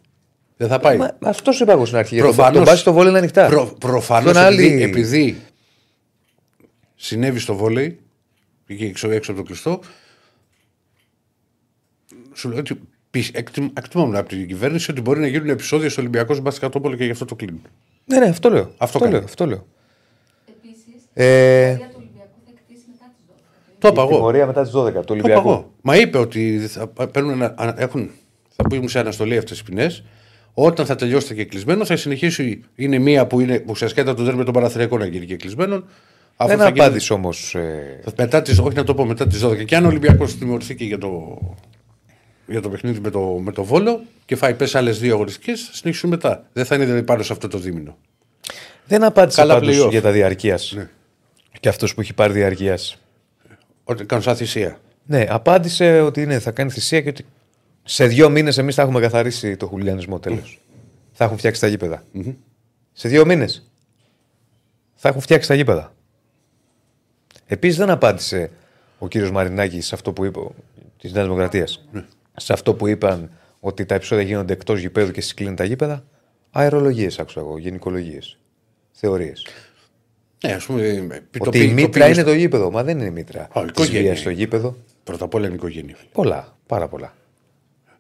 Δεν 0.56 0.68
θα 0.68 0.78
πάει. 0.78 0.96
Μα, 0.96 1.10
αυτό 1.20 1.52
σου 1.52 1.62
είπα 1.62 1.72
εγώ 1.72 1.84
στην 1.84 1.98
αρχή. 1.98 2.16
Προφανώς- 2.18 2.52
το 2.58 2.64
μπάσκετ 2.64 2.84
το 2.84 2.92
βόλιο 2.92 3.08
είναι 3.08 3.18
ανοιχτά. 3.18 3.46
Προ, 3.46 3.74
Προφανώς 3.80 4.36
Αυτό 4.36 4.52
είναι 4.52 4.62
επειδή, 4.64 4.82
άλλη- 4.82 4.90
επειδή 4.90 5.36
συνέβη 6.94 7.38
στο 7.38 7.54
βόλεϊ, 7.54 7.98
εκεί 8.66 8.84
έξω, 8.84 9.10
έξω 9.10 9.30
από 9.30 9.40
το 9.40 9.46
κλειστό, 9.46 9.80
σου 12.32 12.48
λέω 12.48 12.58
ότι 12.58 12.74
πι- 12.74 12.82
εκτιμ- 12.82 12.95
εκτιμόμουν 13.74 14.16
από 14.16 14.28
την 14.28 14.46
κυβέρνηση 14.46 14.90
ότι 14.90 15.00
μπορεί 15.00 15.20
να 15.20 15.26
γίνουν 15.26 15.48
επεισόδια 15.48 15.90
στο 15.90 16.00
Ολυμπιακό 16.00 16.36
Μπασκετόπολο 16.38 16.96
και 16.96 17.04
γι' 17.04 17.10
αυτό 17.10 17.24
το 17.24 17.34
κλείνουν. 17.34 17.62
Ναι, 18.04 18.18
ναι, 18.18 18.26
αυτό 18.26 18.50
λέω. 18.50 18.62
Αυτό 18.62 18.74
αυτό, 18.84 18.98
κάνει. 18.98 19.12
λέω, 19.12 19.22
αυτό 19.24 19.46
λέω. 19.46 19.66
Επίσης, 20.48 21.02
Ε, 21.14 21.70
η 21.70 21.76
πορεία 21.76 21.86
του 21.88 21.94
Ολυμπιακού 21.98 22.38
θα 22.46 22.52
κτίσει 22.66 22.84
μετά 22.90 23.04
τις 23.16 23.24
12. 23.28 23.78
Το 23.78 23.88
είπα 23.88 24.02
η 24.02 24.06
εγώ. 24.10 24.18
πορεία 24.18 24.46
μετά 24.46 24.62
τις 24.62 24.70
12 24.72 25.00
του 25.00 25.04
Το 25.06 25.14
είπα 25.14 25.22
Ολυμπιακού. 25.24 25.48
εγώ. 25.48 25.72
Μα 25.82 25.96
είπε 25.96 26.18
ότι 26.18 26.58
θα, 26.68 26.86
παίρνουν 26.88 27.32
ένα- 27.32 27.54
ανα- 27.56 27.74
έχουν, 27.80 28.10
θα 28.56 28.64
μπουν 28.68 28.88
σε 28.88 28.98
αναστολή 28.98 29.36
αυτές 29.36 29.58
τι 29.58 29.64
ποινές. 29.64 30.02
Όταν 30.58 30.86
θα 30.86 30.94
τελειώσετε 30.94 31.34
και 31.34 31.44
κλεισμένο, 31.44 31.84
θα 31.84 31.96
συνεχίσει. 31.96 32.64
Είναι 32.74 32.98
μία 32.98 33.26
που 33.26 33.40
είναι 33.40 33.64
ουσιαστικά 33.66 34.02
ήταν 34.02 34.16
το 34.16 34.22
δέρμα 34.22 34.38
με 34.38 34.44
τον 34.44 34.52
Παναθριακό 34.54 34.98
να 34.98 35.06
γίνει 35.06 35.26
και 35.26 35.36
κλεισμένο. 35.36 35.74
Αυτό 36.36 36.56
Δεν 36.56 36.64
θα 36.64 36.70
γίνει- 36.70 36.80
απάντησε 36.84 37.12
όμως. 37.12 37.54
Ε, 37.54 38.00
θα- 38.04 38.12
Μετά 38.18 38.42
τις, 38.42 38.58
όχι 38.58 38.76
να 38.76 38.84
το 38.84 38.94
πω 38.94 39.04
μετά 39.04 39.26
τις 39.26 39.40
12. 39.40 39.64
Και 39.64 39.76
αν 39.76 39.84
ο 39.84 39.88
Ολυμπιακός 39.88 40.36
τιμωρηθεί 40.38 40.74
και 40.74 40.84
για 40.84 40.98
το, 40.98 41.38
για 42.46 42.60
το 42.60 42.68
παιχνίδι 42.70 43.00
με 43.00 43.10
το, 43.10 43.20
με 43.20 43.52
το 43.52 43.64
βόλο 43.64 44.02
και 44.24 44.36
φάει 44.36 44.54
πες 44.54 44.74
άλλες 44.74 44.98
δύο 44.98 45.14
αγωνιστικές, 45.14 45.64
θα 45.64 45.72
συνεχίσουν 45.74 46.10
μετά. 46.10 46.46
Δεν 46.52 46.64
θα 46.64 46.74
είναι 46.74 46.84
δηλαδή 46.84 47.02
πάνω 47.02 47.22
σε 47.22 47.32
αυτό 47.32 47.48
το 47.48 47.58
δίμηνο. 47.58 47.96
δεν 48.86 49.04
απάντησε 49.04 49.40
Καλά 49.40 49.54
πάντως 49.54 49.78
play-off. 49.78 49.90
για 49.90 50.02
τα 50.02 50.10
διαρκείας. 50.10 50.72
Ναι. 50.76 50.88
Και 51.60 51.68
αυτός 51.68 51.94
που 51.94 52.00
έχει 52.00 52.14
πάρει 52.14 52.32
διαρκείας. 52.32 52.98
Ότι 53.84 54.04
κάνουν 54.04 54.24
σαν 54.24 54.36
θυσία. 54.36 54.80
Ναι, 55.06 55.26
απάντησε 55.28 56.00
ότι 56.00 56.22
είναι, 56.22 56.38
θα 56.38 56.50
κάνει 56.50 56.70
θυσία 56.70 57.00
και 57.00 57.08
ότι 57.08 57.24
σε 57.84 58.06
δύο 58.06 58.30
μήνες 58.30 58.58
εμείς 58.58 58.74
θα 58.74 58.82
έχουμε 58.82 59.00
καθαρίσει 59.00 59.56
το 59.56 59.66
χουλιανισμό 59.66 60.18
τέλος. 60.18 60.60
Θα 61.12 61.24
έχουν 61.24 61.38
φτιάξει 61.38 61.60
τα 61.60 61.66
γηπεδα 61.66 62.04
Σε 62.92 63.08
δύο 63.08 63.26
μήνες 63.26 63.70
θα 64.94 65.08
έχουν 65.08 65.20
φτιάξει 65.20 65.48
τα 65.48 65.54
γήπεδα. 65.54 65.94
Επίσης 67.46 67.76
δεν 67.76 67.90
απάντησε 67.90 68.50
ο 68.98 69.08
κύριος 69.08 69.30
Μαρινάκης 69.30 69.86
σε 69.86 69.94
αυτό 69.94 70.12
που 70.12 70.24
είπε 70.24 70.40
της 70.98 71.12
Νέας 71.12 71.24
Δημοκρατίας. 71.24 71.88
Σε 72.36 72.52
αυτό 72.52 72.74
που 72.74 72.86
είπαν 72.86 73.30
ότι 73.60 73.84
τα 73.86 73.94
επεισόδια 73.94 74.24
γίνονται 74.24 74.52
εκτός 74.52 74.80
γηπέδου 74.80 75.10
και 75.10 75.20
στι 75.20 75.54
τα 75.54 75.64
γήπεδα. 75.64 76.04
Αερολογίες 76.50 77.18
άκουσα 77.18 77.40
εγώ, 77.40 77.58
γενικολογίες. 77.58 78.38
Θεωρίες. 78.92 79.46
Ναι, 80.46 80.52
ας 80.52 80.64
πούμε. 80.66 80.82
ε, 80.86 81.06
το 81.38 81.44
Ότι 81.48 81.58
πει- 81.58 81.64
η 81.64 81.68
το 81.68 81.74
μήτρα 81.74 81.90
πήγε 81.90 82.04
είναι 82.04 82.14
στο- 82.14 82.24
το 82.24 82.32
γήπεδο. 82.34 82.70
Μα 82.70 82.82
δεν 82.84 82.98
είναι 82.98 83.06
η 83.08 83.10
μήτρα. 83.10 83.42
Α, 83.42 83.48
Της 83.60 83.62
οικογένεια 83.70 84.00
βίας 84.00 84.10
είναι. 84.12 84.20
στο 84.20 84.30
γήπεδο. 84.30 84.76
Πρώτα 85.04 85.24
απ' 85.24 85.34
όλα 85.34 85.46
είναι 85.46 85.54
οικογένεια. 85.54 85.94
φίλε. 85.96 86.08
Πολλά, 86.12 86.56
πάρα 86.66 86.88
πολλά. 86.88 87.14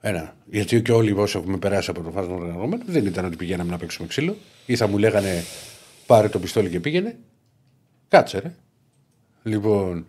Ένα. 0.00 0.36
Γιατί 0.50 0.82
και 0.82 0.92
όλοι 0.92 1.12
όσοι 1.12 1.38
έχουμε 1.38 1.56
περάσει 1.56 1.90
από 1.90 2.02
το 2.02 2.10
φάσμα 2.10 2.34
των 2.34 2.42
οργανωμένων 2.42 2.86
δεν 2.86 3.06
ήταν 3.06 3.24
ότι 3.24 3.36
πηγαίναμε 3.36 3.70
να 3.70 3.76
παίξουμε 3.78 4.08
ξύλο 4.08 4.36
ή 4.66 4.76
θα 4.76 4.86
μου 4.86 4.98
λέγανε 4.98 5.42
πάρε 6.06 6.28
το 6.28 6.38
πιστόλι 6.38 6.68
και 6.70 6.80
πήγαινε. 6.80 7.16
Κάτσε 8.08 8.38
ρε. 8.38 8.54
Λοιπόν, 9.42 10.06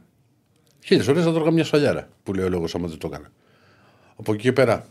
χίλιες 0.85 1.05
φορέ 1.05 1.21
θα 1.21 1.31
τρώγα 1.33 1.51
μια 1.51 1.63
σφαλιάρα 1.63 2.07
που 2.23 2.33
λέει 2.33 2.45
ο 2.45 2.49
λόγος 2.49 2.75
άμα 2.75 2.87
δεν 2.87 2.97
το 2.97 3.07
έκανα. 3.07 3.31
Από 4.19 4.33
εκεί 4.33 4.41
και 4.41 4.53
πέρα 4.53 4.87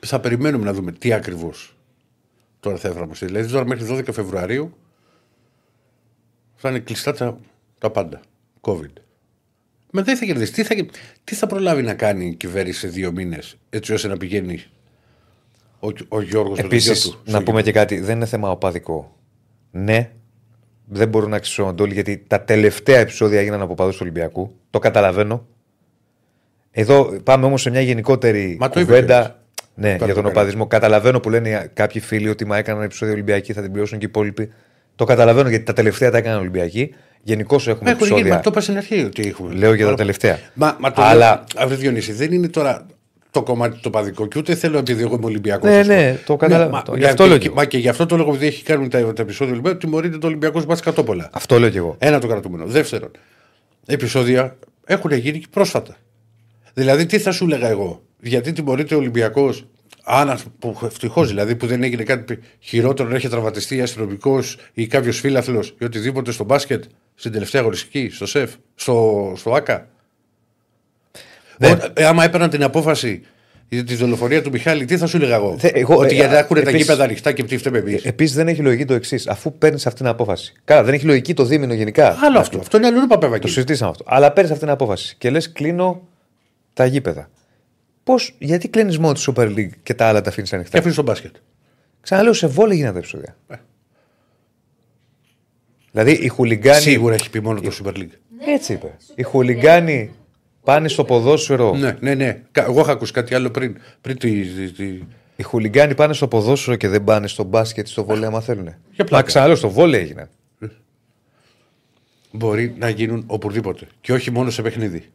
θα 0.00 0.20
περιμένουμε 0.20 0.64
να 0.64 0.72
δούμε 0.72 0.92
τι 0.92 1.12
ακριβώς 1.12 1.76
τώρα 2.60 2.76
θα 2.76 2.88
εφαρμοστεί. 2.88 3.26
Δηλαδή 3.26 3.52
τώρα 3.52 3.66
μέχρι 3.66 3.86
12 3.90 4.12
Φεβρουαρίου 4.12 4.76
θα 6.54 6.68
είναι 6.68 6.78
κλειστά 6.78 7.14
τα, 7.14 7.38
τα 7.78 7.90
πάντα. 7.90 8.20
COVID. 8.60 8.92
Μα 9.90 10.02
δεν 10.02 10.16
θα 10.16 10.24
κερδίσει. 10.24 10.52
Τι 10.52 10.62
θα, 10.62 10.74
τι 11.24 11.34
θα 11.34 11.46
προλάβει 11.46 11.82
να 11.82 11.94
κάνει 11.94 12.26
η 12.26 12.34
κυβέρνηση 12.34 12.78
σε 12.78 12.88
δύο 12.88 13.12
μήνες 13.12 13.56
έτσι 13.70 13.92
ώστε 13.92 14.08
να 14.08 14.16
πηγαίνει 14.16 14.64
ο, 15.80 15.88
ο 16.08 16.20
Γιώργος 16.20 16.60
με 16.60 16.68
το 16.68 16.74
γιο 16.76 16.90
Επίση, 16.90 17.10
του. 17.10 17.20
να 17.24 17.42
πούμε 17.42 17.62
και 17.62 17.72
κάτι, 17.72 18.00
δεν 18.00 18.16
είναι 18.16 18.26
θέμα 18.26 18.50
οπαδικό. 18.50 19.16
Ναι, 19.70 20.10
δεν 20.86 21.08
μπορούν 21.08 21.30
να 21.30 21.36
αξιώνονται 21.36 21.82
όλοι 21.82 21.92
γιατί 21.94 22.24
τα 22.26 22.42
τελευταία 22.42 22.98
επεισόδια 22.98 23.40
έγιναν 23.40 23.60
από 23.60 23.74
παδού 23.74 23.90
του 23.90 23.98
Ολυμπιακού. 24.00 24.54
Το 24.70 24.78
καταλαβαίνω. 24.78 25.46
Εδώ 26.76 27.04
πάμε 27.24 27.46
όμως 27.46 27.60
σε 27.62 27.70
μια 27.70 27.80
γενικότερη 27.80 28.56
Μα 28.60 28.68
το 28.68 28.80
είπε 28.80 28.92
κουβέντα. 28.92 29.14
κιόλας. 29.14 29.34
Ναι, 29.74 29.82
Τώρα 29.82 29.96
για 29.96 30.06
το 30.06 30.12
τον 30.14 30.18
έκανε. 30.24 30.38
οπαδισμό. 30.38 30.66
Καταλαβαίνω 30.66 31.20
που 31.20 31.30
λένε 31.30 31.70
κάποιοι 31.74 32.00
φίλοι 32.00 32.28
ότι 32.28 32.44
μα 32.46 32.56
έκαναν 32.58 32.82
επεισόδιο 32.82 33.14
Ολυμπιακοί, 33.14 33.52
θα 33.52 33.62
την 33.62 33.70
πληρώσουν 33.72 33.98
και 33.98 34.04
οι 34.04 34.08
υπόλοιποι. 34.08 34.52
Το 34.96 35.04
καταλαβαίνω 35.04 35.48
γιατί 35.48 35.64
τα 35.64 35.72
τελευταία 35.72 36.10
τα 36.10 36.16
έκαναν 36.18 36.38
Ολυμπιακοί. 36.38 36.94
Γενικώ 37.22 37.54
έχουμε 37.54 37.70
Έχουν 37.72 37.84
γίνει, 37.86 38.10
επεισόδια. 38.10 38.34
μα 38.34 38.40
το 38.40 38.50
είπα 38.52 38.60
στην 38.60 38.76
αρχή 38.76 39.04
ότι 39.04 39.28
έχουμε. 39.28 39.54
Λέω 39.54 39.68
για 39.68 39.76
τα 39.78 39.82
Τώρα- 39.84 39.96
τελευταία. 39.96 40.38
Μα, 40.54 40.76
μα 40.80 40.92
το 40.92 41.02
Αλλά- 41.02 41.34
λέω, 41.34 41.44
αύριο 41.64 41.78
Διονύση, 41.78 42.12
δεν 42.12 42.32
είναι 42.32 42.48
τώρα 42.48 42.86
το 43.30 43.42
κομμάτι 43.42 43.78
το 43.80 43.90
παδικό 43.90 44.26
και 44.26 44.38
ούτε 44.38 44.54
θέλω 44.54 44.78
επειδή 44.78 45.02
εγώ 45.02 45.14
είμαι 45.16 45.24
Ολυμπιακός. 45.26 45.70
Ναι, 45.70 45.82
ναι, 45.82 46.18
το 46.26 46.36
καταλαβαίνω. 46.36 46.96
Γι' 46.96 47.04
αυτό 47.04 47.26
λέω 47.26 47.38
κι 47.38 47.46
εγώ. 47.46 47.54
Μα 47.54 47.64
και 47.64 47.78
γι' 47.78 47.88
αυτό 47.88 48.06
το 48.06 48.16
λόγο 48.16 48.30
επειδή 48.30 48.46
έχει 48.46 48.62
κάνει 48.62 48.88
τα, 48.88 49.12
τα 49.12 49.22
επεισόδια 49.22 49.52
Ολυμπιακού, 49.52 49.78
τιμωρείται 49.78 50.18
το 50.18 50.26
Ολυμπιακός 50.26 50.64
Μπασκατόπολα. 50.66 51.28
Αυτό 51.32 51.58
λέω 51.58 51.68
κι 51.70 51.76
εγώ. 51.76 51.96
Ένα 51.98 52.18
το 52.20 52.26
κρατούμενο. 52.26 52.64
Δεύτερον, 52.66 53.10
επεισόδια 53.86 54.56
έχουν 54.86 55.12
γίνει 55.12 55.38
και 55.38 55.46
πρόσφατα. 55.50 55.96
Δηλαδή, 56.74 57.06
τι 57.06 57.18
θα 57.18 57.32
σου 57.32 57.44
έλεγα 57.44 57.68
εγώ, 57.68 58.02
γιατί 58.20 58.52
τιμωρείται 58.52 58.94
ο 58.94 58.98
Ολυμπιακός, 58.98 59.66
αν 60.04 60.38
που 60.58 60.78
ευτυχώς 60.84 61.28
δηλαδή 61.28 61.56
που 61.56 61.66
δεν 61.66 61.82
έγινε 61.82 62.02
κάτι 62.02 62.38
χειρότερο 62.60 63.08
να 63.08 63.14
έχει 63.14 63.28
τραυματιστεί 63.28 63.82
αστυνομικός 63.82 64.56
ή 64.72 64.86
κάποιος 64.86 65.20
φίλαθλο 65.20 65.64
ή 65.78 65.84
οτιδήποτε 65.84 66.32
στο 66.32 66.44
μπάσκετ 66.44 66.84
στην 67.14 67.32
τελευταία 67.32 67.60
αγωνιστική, 67.60 68.08
στο 68.12 68.26
ΣΕΦ, 68.26 68.52
στο, 68.74 69.32
στο 69.36 69.54
ΑΚΑ. 69.54 69.88
Ναι. 71.58 71.70
Όταν- 71.70 71.92
ε, 71.96 72.04
άμα 72.04 72.24
έπαιρναν 72.24 72.50
την 72.50 72.62
απόφαση 72.62 73.22
για 73.68 73.84
τη 73.84 73.94
δολοφονία 73.94 74.42
του 74.42 74.50
Μιχάλη, 74.50 74.84
τι 74.84 74.96
θα 74.96 75.06
σου 75.06 75.16
έλεγα 75.16 75.34
εγώ; 75.34 75.56
Θε- 75.58 75.76
εγώ, 75.76 75.96
ότι 75.96 76.14
ε, 76.14 76.14
για 76.18 76.28
να 76.28 76.38
έχουν 76.38 76.54
τα 76.56 76.60
επίσης- 76.62 76.80
γήπεδα 76.80 77.04
ανοιχτά 77.04 77.32
και 77.32 77.42
τι 77.42 77.56
φταίμε 77.56 77.78
εμείς. 77.78 78.04
Επίσης 78.04 78.34
δεν 78.36 78.48
έχει 78.48 78.60
λογική 78.60 78.84
το 78.84 78.94
εξής. 78.94 79.26
Αφού 79.28 79.58
παίρνεις 79.58 79.86
αυτή 79.86 79.98
την 79.98 80.08
απόφαση. 80.08 80.52
Καλά, 80.64 80.82
δεν 80.82 80.94
έχει 80.94 81.04
λογική 81.04 81.34
το 81.34 81.44
δίμηνο 81.44 81.74
γενικά. 81.74 82.18
Άλλο 82.22 82.38
αυτό. 82.38 82.58
Αυτό 82.58 82.76
είναι 82.76 82.86
αλλού 82.86 83.06
παπέβα 83.06 83.38
Το 83.38 83.48
συζητήσαμε 83.48 83.90
αυτό. 83.90 84.04
Αλλά 84.06 84.32
παίρνεις 84.32 84.52
αυτή 84.52 84.64
την 84.64 84.72
απόφαση 84.72 85.14
και 85.18 85.30
λες 85.30 85.52
κλείνω 85.52 86.08
τα 86.74 86.86
γήπεδα. 86.86 87.30
Πώς, 88.04 88.34
γιατί 88.38 88.68
κλείνει 88.68 88.98
μόνο 88.98 89.12
τη 89.12 89.24
Super 89.26 89.54
League 89.56 89.70
και 89.82 89.94
τα 89.94 90.06
άλλα 90.06 90.20
τα 90.20 90.28
αφήνεις 90.30 90.50
Και 90.50 90.56
ανοιχτά. 90.56 90.78
αφήνεις 90.78 90.96
τον 90.96 91.04
μπάσκετ. 91.04 91.34
Ξαναλέω, 92.00 92.32
σε 92.32 92.46
βόλε 92.46 92.74
γίνανε 92.74 92.92
τα 92.92 92.98
επεισόδια. 92.98 93.36
Ε. 93.48 93.54
Δηλαδή 95.90 96.12
οι 96.12 96.28
χουλιγκάνοι. 96.28 96.80
Σίγουρα 96.80 97.14
έχει 97.14 97.30
πει 97.30 97.40
μόνο 97.40 97.60
το 97.60 97.70
Super 97.84 97.96
League. 97.96 98.10
Έτσι 98.46 98.72
είπε. 98.72 98.96
Οι 99.14 99.22
χουλιγκάνοι 99.22 100.10
πάνε 100.64 100.88
στο 100.88 101.04
ποδόσφαιρο. 101.04 101.74
Ναι, 101.76 101.96
ναι, 102.00 102.14
ναι. 102.14 102.40
Κα- 102.52 102.64
Εγώ 102.64 102.80
είχα 102.80 102.92
ακούσει 102.92 103.12
κάτι 103.12 103.34
άλλο 103.34 103.50
πριν. 103.50 103.76
πριν 104.00 104.18
τη, 104.18 104.42
τη, 104.44 104.70
τη- 104.72 105.00
Οι 105.36 105.42
χουλιγκάνοι 105.42 105.94
πάνε 105.94 106.12
στο 106.14 106.28
ποδόσφαιρο 106.28 106.76
και 106.76 106.88
δεν 106.88 107.04
πάνε 107.04 107.26
στο 107.28 107.44
μπάσκετ, 107.44 107.86
στο 107.86 108.04
βόλε, 108.04 108.26
άμα 108.26 108.40
θέλουν. 108.40 108.64
Για 108.64 109.04
πλάκα. 109.04 109.16
Μα 109.16 109.22
ξαναλέω, 109.22 109.56
στο 109.56 109.70
βόλε 109.70 109.98
έγιναν. 109.98 110.28
Μπορεί 112.32 112.74
να 112.78 112.88
γίνουν 112.88 113.24
οπουδήποτε. 113.26 113.86
Και 114.00 114.12
όχι 114.12 114.30
μόνο 114.30 114.50
σε 114.50 114.62
παιχνίδι. 114.62 115.10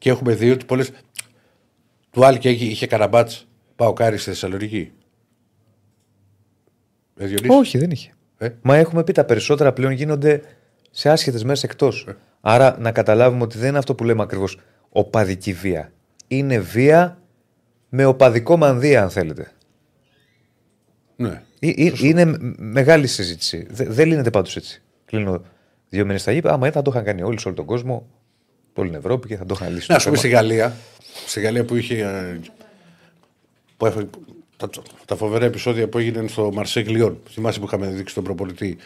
Και 0.00 0.10
έχουμε 0.10 0.34
δει 0.34 0.50
ότι 0.50 0.64
πολλέ. 0.64 0.84
Του 2.10 2.24
άλλη 2.24 2.38
και 2.38 2.50
είχε, 2.50 2.64
είχε 2.64 2.86
καραμπάτς. 2.86 3.46
Πάω 3.76 3.92
κάρι 3.92 4.16
στη 4.18 4.30
Θεσσαλονίκη. 4.30 4.92
Ε, 7.16 7.26
Διονύσης. 7.26 7.50
Όχι, 7.58 7.78
δεν 7.78 7.90
είχε. 7.90 8.12
Ε; 8.38 8.48
Μα 8.62 8.76
έχουμε 8.76 9.04
πει 9.04 9.12
τα 9.12 9.24
περισσότερα 9.24 9.72
πλέον 9.72 9.92
γίνονται 9.92 10.42
σε 10.90 11.10
άσχετες 11.10 11.44
μέρες 11.44 11.62
εκτός. 11.62 12.04
Ε. 12.08 12.16
Άρα 12.40 12.76
να 12.80 12.92
καταλάβουμε 12.92 13.42
ότι 13.42 13.58
δεν 13.58 13.68
είναι 13.68 13.78
αυτό 13.78 13.94
που 13.94 14.04
λέμε 14.04 14.22
ακριβώς 14.22 14.58
οπαδική 14.88 15.52
βία. 15.52 15.92
Είναι 16.28 16.58
βία 16.58 17.18
με 17.88 18.04
οπαδικό 18.04 18.56
μανδύα, 18.56 19.02
αν 19.02 19.10
θέλετε. 19.10 19.50
Ναι. 21.16 21.42
Ε, 21.60 21.68
ε, 21.68 21.92
είναι 22.02 22.24
μ- 22.24 22.36
μεγάλη 22.58 23.06
συζήτηση. 23.06 23.66
Δε- 23.70 23.84
δεν 23.88 24.06
λύνεται 24.08 24.30
πάντως 24.30 24.56
έτσι. 24.56 24.82
Κλείνω 25.04 25.42
δύο 25.88 26.04
μήνες 26.04 26.20
στα 26.20 26.32
γήπεδα. 26.32 26.54
Άμα 26.54 26.70
θα 26.70 26.82
το 26.82 26.90
είχαν 26.94 27.04
κάνει 27.04 27.22
όλοι 27.22 27.40
σε 27.40 27.46
όλο 27.48 27.56
τον 27.56 27.66
κόσμο, 27.66 28.06
όλη 28.80 28.90
την 28.90 28.98
Ευρώπη 28.98 29.28
και 29.28 29.36
θα 29.36 29.46
το 29.46 29.54
είχαν 29.60 29.72
λύσει. 29.74 29.86
Να 29.92 29.96
το 29.96 30.02
α 30.02 30.04
πούμε 30.04 30.16
θέμα. 30.16 30.16
στη 30.16 30.28
Γαλλία. 30.28 30.76
Στη 31.26 31.40
Γαλλία 31.40 31.64
που 31.64 31.76
είχε. 31.76 31.94
ε, 32.02 32.40
Που 33.76 33.86
έφαγε, 33.86 34.06
τα, 34.56 34.68
τα 35.04 35.16
φοβερά 35.16 35.44
επεισόδια 35.44 35.88
που 35.88 35.98
έγιναν 35.98 36.28
στο 36.28 36.50
Μαρσέκ 36.52 36.88
Λιόν. 36.88 37.18
Θυμάσαι 37.30 37.58
που 37.60 37.64
είχαμε 37.66 37.86
δείξει 37.86 38.14
τον 38.14 38.24
προπολιτή. 38.24 38.76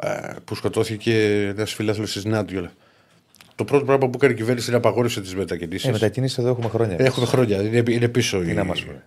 ε, 0.00 0.32
Που 0.44 0.54
σκοτώθηκε 0.54 1.42
ένας 1.56 1.72
φίλαθλο 1.72 2.04
της 2.04 2.24
Νάντιολα. 2.24 2.72
Το 3.54 3.64
πρώτο 3.64 3.84
πράγμα 3.84 4.08
που 4.08 4.12
έκανε 4.16 4.32
η 4.32 4.36
κυβέρνηση 4.36 4.68
είναι 4.68 4.76
απαγόρευσε 4.76 5.20
τις 5.20 5.34
μετακινήσεις. 5.34 5.88
Ε, 5.88 5.92
μετακινήσεις 5.92 6.38
εδώ 6.38 6.48
έχουμε 6.48 6.68
χρόνια. 6.68 6.96
Έχουμε 6.98 7.26
χρόνια. 7.26 7.62
Είναι, 7.62 7.82
είναι 7.88 8.08
πίσω. 8.08 8.40
Τι 8.40 8.50
η- 8.50 8.54
να 8.54 8.64
μας 8.64 8.82
πούνε. 8.84 9.02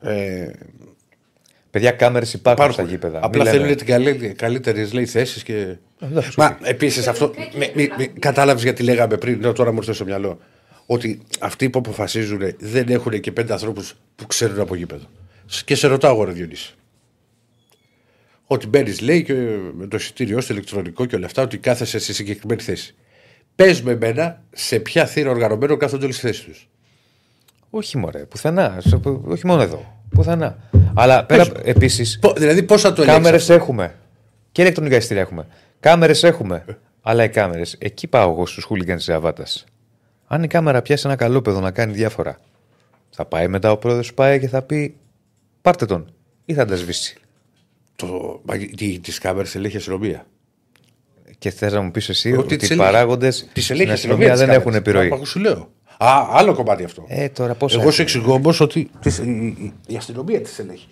Ε, 0.00 0.50
Παιδιά, 1.78 1.90
κάμερες 1.96 2.32
υπάρχουν, 2.32 2.64
υπάρχουν. 2.64 2.84
στα 2.86 2.94
γήπεδα. 2.94 3.18
Απλά 3.22 3.42
Μην 3.42 3.52
θέλουν 3.52 3.66
λέμε- 3.66 4.18
τι 4.18 4.34
καλύτερες 4.34 5.10
θέσεις 5.10 5.42
και. 5.42 5.76
εντάξει, 6.00 6.30
Μα 6.36 6.58
επίσης 6.62 7.06
αυτό. 7.08 7.32
Κατάλαβες 8.18 8.62
γιατί 8.62 8.82
λέγαμε 8.82 9.16
πριν, 9.16 9.38
ναι, 9.40 9.52
τώρα 9.52 9.70
μου 9.72 9.78
ήρθε 9.78 9.92
στο 9.92 10.04
μυαλό. 10.04 10.38
Ότι 10.86 11.20
αυτοί 11.40 11.70
που 11.70 11.78
αποφασίζουν 11.78 12.40
δεν 12.58 12.88
έχουν 12.88 13.20
και 13.20 13.32
πέντε 13.32 13.52
ανθρώπους 13.52 13.94
που 14.16 14.26
ξέρουν 14.26 14.60
από 14.60 14.74
γήπεδο. 14.74 15.04
Και 15.64 15.74
σε 15.74 15.86
ρωτάω 15.86 16.14
εγώ, 16.14 16.24
ρε 16.24 16.32
Διονύση. 16.32 16.74
Ότι 18.46 18.66
μπαίνεις, 18.66 19.00
λέει, 19.00 19.22
και 19.22 19.34
με 19.74 19.86
το 19.86 19.96
εισιτήριό 19.96 20.40
στο 20.40 20.52
ηλεκτρονικό 20.52 21.04
και 21.04 21.16
όλα 21.16 21.26
αυτά, 21.26 21.42
ότι 21.42 21.58
κάθεσαι 21.58 21.98
σε 21.98 22.12
συγκεκριμένη 22.12 22.60
θέση. 22.62 22.94
Πες 23.54 23.82
με 23.82 23.92
εμένα 23.92 24.42
σε 24.52 24.78
ποια 24.78 25.06
θύρα 25.06 25.30
οργανωμένο 25.30 25.76
κάθονται 25.76 26.04
όλες 26.04 26.18
τις 26.18 26.24
θέσεις 26.30 26.44
τους. 26.44 26.68
Όχι 27.70 27.98
μωρέ, 27.98 28.18
πουθενά. 28.24 28.76
Σε- 28.86 29.00
Όχι 29.24 29.46
μόνο 29.46 29.62
εδώ. 29.62 29.97
Πουθενά. 30.10 30.56
Αλλά 30.94 31.24
πέρα 31.24 31.42
Πες 31.42 31.52
μου. 31.52 31.62
επίση. 31.64 32.18
Δηλαδή, 32.36 32.62
πώ 32.62 32.78
θα 32.78 32.92
το 32.92 33.02
ελέγξει. 33.02 33.22
Κάμερε 33.22 33.54
έχουμε. 33.54 33.94
Και 34.52 34.62
ηλεκτρονικά 34.62 34.96
εισιτήρια 34.96 35.22
έχουμε. 35.22 35.46
Κάμερες 35.80 36.22
έχουμε. 36.22 36.64
Αλλά 37.02 37.24
οι 37.24 37.28
κάμερες, 37.28 37.76
εκεί 37.78 38.06
πάω 38.06 38.30
εγώ 38.30 38.46
στους 38.46 38.64
χούλιγκανς 38.64 39.04
της 39.04 39.14
Αβάτας. 39.14 39.64
Αν 40.26 40.42
η 40.42 40.46
κάμερα 40.46 40.82
πιάσει 40.82 41.02
ένα 41.06 41.16
καλόπεδο 41.16 41.60
να 41.60 41.70
κάνει 41.70 41.92
διάφορα, 41.92 42.38
θα 43.10 43.24
πάει 43.24 43.48
μετά 43.48 43.72
ο 43.72 43.76
πρόεδρος 43.76 44.08
του 44.08 44.14
ΠΑΕ 44.14 44.38
και 44.38 44.48
θα 44.48 44.62
πει 44.62 44.96
πάρτε 45.62 45.86
τον 45.86 46.12
ή 46.44 46.54
θα 46.54 46.64
τα 46.64 46.76
σβήσει. 46.76 47.16
Το, 47.96 48.40
τι 48.76 49.12
κάμερες 49.20 49.54
ελέγχεις 49.54 49.74
η 49.74 49.78
αστυνομία. 49.78 50.26
Και 51.38 51.50
θες 51.50 51.72
να 51.72 51.80
μου 51.80 51.90
πεις 51.90 52.08
εσύ 52.08 52.32
Ότι 52.32 52.38
ότι, 52.40 52.56
τις 52.56 52.68
οι 52.68 52.72
ελέγχει. 52.72 52.92
παράγοντες 52.92 53.48
Τις 53.52 53.62
στην 53.64 53.74
ελέγχει 53.74 53.90
η 53.90 53.94
αστυνομία 53.94 54.34
δεν 54.34 54.50
έχουν 54.50 54.74
επιρροή. 54.74 55.08
Μα 55.08 55.24
σου 55.24 55.38
λέω. 55.40 55.70
Α, 56.00 56.26
άλλο 56.30 56.54
κομμάτι 56.54 56.84
αυτό. 56.84 57.04
Ε, 57.08 57.28
τώρα 57.28 57.54
πώς. 57.54 57.74
Εγώ 57.76 57.90
σου 57.90 58.02
εξηγώ 58.02 58.32
όμως 58.32 58.60
ότι 58.60 58.90
τις- 59.00 59.18
η, 59.18 59.30
η- 59.58 59.72
η 59.86 59.96
αστυνομία 59.96 60.40
τη 60.40 60.50
ελέγχει. 60.58 60.88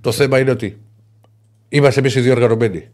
Το 0.00 0.12
θέμα 0.12 0.38
είναι 0.38 0.50
ότι 0.50 0.78
είμαστε 1.68 2.00
εμείς 2.00 2.14
οι 2.14 2.20
δύο 2.20 2.32
οργανωμένοι. 2.32 2.88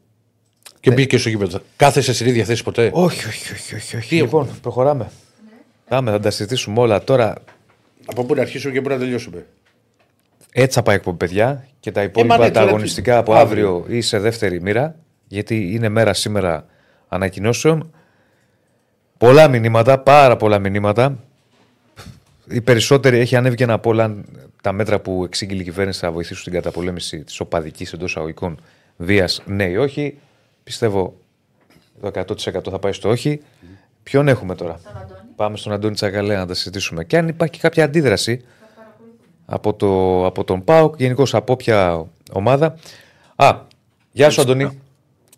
Και 0.80 0.90
μπήκε 0.90 1.18
στο 1.18 1.28
γήπεδο. 1.28 1.60
Κάθεσαι 1.76 2.12
στην 2.14 2.26
ίδια 2.26 2.44
θέση 2.44 2.62
ποτέ; 2.62 2.90
Όχι, 2.92 3.26
όχι, 3.26 3.52
όχι. 3.52 3.74
όχι, 3.74 3.96
όχι. 3.96 4.14
Λοιπόν, 4.14 4.48
προχωράμε. 4.62 5.10
Πάμε, 5.88 6.10
θα 6.10 6.20
τα 6.20 6.30
συζητήσουμε 6.30 6.80
όλα 6.80 7.04
τώρα. 7.04 7.34
Από 8.06 8.24
πού 8.24 8.34
να 8.34 8.40
αρχίσουμε 8.40 8.72
και 8.72 8.80
πού 8.80 8.88
να 8.88 8.98
τελειώσουμε; 8.98 9.46
Έτσι 10.52 10.74
θα 10.74 10.82
πάει 10.82 10.94
η 10.94 10.98
εκπομπή, 10.98 11.16
παιδιά. 11.16 11.66
Και 11.80 11.92
τα 11.92 12.02
υπόλοιπα 12.02 12.36
μα 12.36 12.44
ναι, 12.44 12.50
τα 12.50 12.58
τώρα 12.60 12.70
αγωνιστικά 12.72 13.12
τι- 13.12 13.18
από 13.18 13.34
αύριο. 13.34 13.76
αύριο 13.76 13.96
ή 13.96 14.00
σε 14.00 14.18
δεύτερη 14.18 14.60
μοίρα. 14.60 14.96
Γιατί 15.26 15.72
είναι 15.74 15.88
μέρα 15.88 16.14
σήμερα 16.14 16.66
ανακοινώσεων. 17.08 17.94
Πολλά 19.20 19.48
μηνύματα, 19.48 19.98
πάρα 19.98 20.36
πολλά 20.36 20.58
μηνύματα. 20.58 21.18
Οι 22.48 22.60
περισσότεροι 22.60 23.18
έχει 23.18 23.36
ανέβει 23.36 23.56
και 23.56 23.64
ένα 23.64 23.72
από 23.72 23.90
όλα 23.90 24.16
τα 24.62 24.72
μέτρα 24.72 25.00
που 25.00 25.24
εξήγηλε 25.24 25.60
η 25.60 25.64
κυβέρνηση 25.64 26.00
θα 26.00 26.10
βοηθήσουν 26.12 26.40
στην 26.40 26.52
καταπολέμηση 26.52 27.24
της 27.24 27.40
οπαδικής 27.40 27.92
εντός 27.92 28.16
αγωγικών 28.16 28.60
βίας. 28.96 29.42
Ναι 29.46 29.64
ή 29.64 29.76
όχι. 29.76 30.18
Πιστεύω 30.62 31.16
το 32.00 32.10
100% 32.14 32.70
θα 32.70 32.78
πάει 32.78 32.92
στο 32.92 33.08
όχι. 33.08 33.42
Ποιον 34.02 34.28
έχουμε 34.28 34.54
τώρα; 34.54 34.80
Πάμε 35.36 35.56
στον 35.56 35.72
Αντώνη 35.72 35.94
Τσακαλέα 35.94 36.38
να 36.38 36.46
τα 36.46 36.54
συζητήσουμε. 36.54 37.04
Και 37.04 37.16
αν 37.16 37.28
υπάρχει 37.28 37.52
και 37.52 37.60
κάποια 37.60 37.84
αντίδραση 37.84 38.44
από, 39.46 39.74
το, 39.74 40.26
από 40.26 40.44
τον 40.44 40.64
ΠΑΟΚ, 40.64 40.94
γενικώς 40.98 41.34
από 41.34 41.52
όποια 41.52 42.06
ομάδα. 42.32 42.76
Α, 43.36 43.60
γεια 44.12 44.30
σου 44.30 44.40
Αντώνη. 44.40 44.80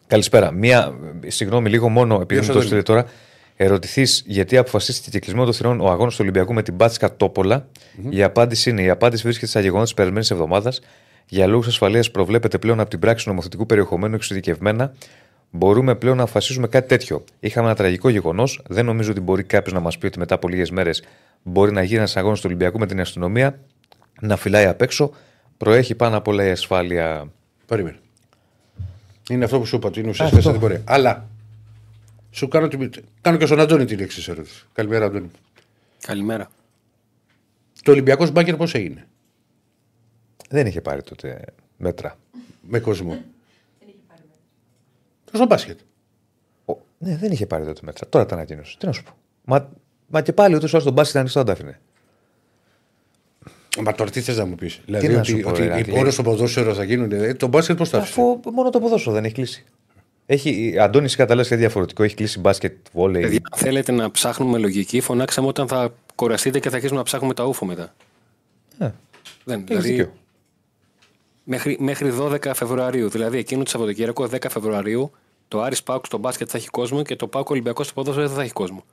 Καλησπέρα. 0.06 0.50
Μία, 0.50 0.94
συγγνώμη, 1.26 1.70
λίγο 1.70 1.88
μόνο 1.88 2.20
επειδή 2.20 2.40
Γεια 2.40 2.40
μου 2.40 2.46
σου, 2.46 2.52
το 2.52 2.58
Αντώνη. 2.58 2.66
στείλε 2.66 2.82
τώρα. 2.82 3.10
Ερωτηθείς 3.56 4.22
γιατί 4.26 4.56
αποφασίστηκε 4.56 5.10
και 5.10 5.18
κλεισμένο 5.18 5.44
των 5.44 5.54
θυρών 5.54 5.80
ο 5.80 5.90
αγώνας 5.90 6.12
του 6.12 6.18
Ολυμπιακού 6.22 6.52
με 6.52 6.62
την 6.62 6.74
Μπάτσκα 6.74 7.16
Τόπολα. 7.16 7.68
Η 8.10 8.22
απάντηση 8.22 8.70
είναι: 8.70 8.82
Η 8.82 8.88
απάντηση 8.88 9.22
βρίσκεται 9.22 9.46
στα 9.46 9.60
γεγονότα 9.60 9.84
της 9.84 9.94
περασμένης 9.94 10.30
εβδομάδας. 10.30 10.80
Για 11.28 11.46
λόγους 11.46 11.66
ασφαλείας 11.66 12.10
προβλέπεται 12.10 12.58
πλέον 12.58 12.80
από 12.80 12.90
την 12.90 12.98
πράξη 12.98 13.28
νομοθετικού 13.28 13.66
περιεχομένου 13.66 14.14
εξειδικευμένα. 14.14 14.92
Μπορούμε 15.50 15.94
πλέον 15.94 16.16
να 16.16 16.22
αποφασίσουμε 16.22 16.66
κάτι 16.66 16.88
τέτοιο. 16.88 17.24
Είχαμε 17.40 17.66
ένα 17.66 17.76
τραγικό 17.76 18.08
γεγονός. 18.08 18.62
Δεν 18.68 18.84
νομίζω 18.84 19.10
ότι 19.10 19.20
μπορεί 19.20 19.42
κάποιος 19.42 19.74
να 19.74 19.80
μας 19.80 19.98
πει 19.98 20.06
ότι 20.06 20.18
μετά 20.18 20.34
από 20.34 20.48
λίγες 20.48 20.70
μέρες 20.70 21.02
μπορεί 21.42 21.72
να 21.72 21.82
γίνει 21.82 21.96
ένας 21.96 22.16
αγώνας 22.16 22.38
του 22.40 22.46
Ολυμπιακού 22.48 22.78
με 22.78 22.86
την 22.86 23.00
αστυνομία 23.00 23.58
να 24.20 24.36
φυλάει 24.36 24.66
απ' 24.66 24.82
έξω. 24.82 25.10
Προέχει 25.56 25.94
πάνω 25.94 26.16
απ' 26.16 26.28
όλα 26.28 26.46
η 26.46 26.50
ασφάλεια. 26.50 27.30
Περίμενε. 27.66 27.96
Είναι 29.30 29.44
αυτό 29.44 29.58
που 29.58 29.66
σου 29.66 29.76
είπα 29.76 29.88
ότι 29.88 30.00
είναι 30.00 30.08
ουσιαστικά 30.08 30.38
Αυτό. 30.38 30.50
στην 30.50 30.60
πορεία. 30.60 30.80
Αλλά 30.84 31.28
σου 32.32 32.48
κάνω, 32.48 32.68
την... 32.68 32.90
κάνω 33.20 33.36
και 33.36 33.46
στον 33.46 33.60
Αντώνη 33.60 33.84
την 33.84 34.00
εξή 34.00 34.30
ερώτηση. 34.30 34.64
Καλημέρα, 34.72 35.04
Αντώνη. 35.04 35.30
Καλημέρα. 36.00 36.50
Το 37.82 37.90
Ολυμπιακός 37.90 38.30
μπάγκερ 38.30 38.56
πώς 38.56 38.74
έγινε; 38.74 39.06
Δεν 40.48 40.66
είχε 40.66 40.80
πάρει 40.80 41.02
τότε 41.02 41.44
μέτρα. 41.76 42.18
Με 42.68 42.78
κόσμο. 42.78 43.22
Το 45.24 45.36
στο 45.38 45.46
μπάσκετ. 45.46 45.78
Ο- 46.64 46.76
Ναι, 46.98 47.16
δεν 47.16 47.32
είχε 47.32 47.46
πάρει 47.46 47.64
τότε 47.64 47.80
μέτρα. 47.84 48.08
Τώρα 48.08 48.26
τα 48.26 48.34
ανακοίνωσε. 48.34 48.76
Τι 48.78 48.86
να 48.86 48.92
σου 48.92 49.02
πω. 49.02 49.10
Μα, 49.44 49.68
μα 50.08 50.20
και 50.22 50.32
πάλι 50.32 50.54
ούτως 50.54 50.72
ώστε 50.72 50.84
τον 50.84 50.92
μπάσκετ 50.92 51.16
ανοιχτό 51.16 51.38
να 51.38 51.44
τα 51.44 51.52
άφηνε. 51.52 51.80
Μα 53.82 53.92
τώρα 53.94 54.10
τι 54.10 54.20
θες 54.20 54.36
να 54.36 54.44
μου 54.44 54.54
πεις; 54.54 54.80
Δηλαδή 54.84 55.08
να 55.08 55.18
ότι, 55.18 55.30
σου 55.30 55.40
πω, 55.40 55.48
ότι 55.50 55.62
Ηράκλη. 55.62 55.98
όλο 55.98 56.10
στο 56.10 56.22
ποδόσφαιρο 56.22 56.74
θα 56.74 56.84
γίνουν. 56.84 57.12
ε, 57.12 57.34
Το 57.34 57.46
μπάσκετ 57.46 57.76
πώς 57.76 57.88
θα 57.88 57.98
άφησε. 57.98 58.20
Αφού 58.20 58.40
μόνο 58.52 58.70
το 58.70 58.80
ποδόσφαιρο 58.80 59.14
δεν 59.14 59.24
έχει 59.24 59.34
κλείσει. 59.34 59.64
Έχει, 60.32 60.78
Αντώνη, 60.78 61.08
καταλάβεις 61.08 61.48
κάτι 61.48 61.60
διαφορετικό. 61.60 62.02
Έχει 62.02 62.14
κλείσει 62.14 62.38
μπάσκετ, 62.40 62.72
βόλεϊ. 62.92 63.22
Παιδιά, 63.22 63.40
αν 63.50 63.58
θέλετε 63.58 63.92
να 63.92 64.10
ψάχνουμε 64.10 64.58
λογική, 64.58 65.00
φωνάξαμε 65.00 65.46
όταν 65.46 65.68
θα 65.68 65.94
κοραστείτε 66.14 66.58
και 66.60 66.68
θα 66.68 66.74
αρχίσουμε 66.74 66.98
να 66.98 67.04
ψάχνουμε 67.04 67.34
τα 67.34 67.44
ούφο 67.44 67.66
μετά. 67.66 67.94
Ε, 68.78 68.90
Δεν, 69.44 69.56
Έχεις 69.56 69.64
δηλαδή, 69.68 69.88
δίκιο. 69.90 70.12
μέχρι, 71.44 71.76
μέχρι 71.80 72.12
12 72.18 72.50
Φεβρουαρίου. 72.54 73.08
Δηλαδή 73.08 73.38
εκείνο 73.38 73.62
το 73.62 73.70
Σαββατοκύριακο, 73.70 74.28
10 74.32 74.36
Φεβρουαρίου, 74.50 75.10
το 75.48 75.60
Άρης 75.62 75.82
Πάουκ 75.82 76.06
στο 76.06 76.18
μπάσκετ 76.18 76.48
θα 76.50 76.56
έχει 76.58 76.68
κόσμο 76.68 77.02
και 77.02 77.16
το 77.16 77.26
Πάουκ 77.26 77.50
Ολυμπιακός 77.50 77.86
στο 77.86 77.94
ποδόσφαιρο 77.94 78.26
δεν 78.26 78.36
θα 78.36 78.42
έχει 78.42 78.52
κόσμο. 78.52 78.84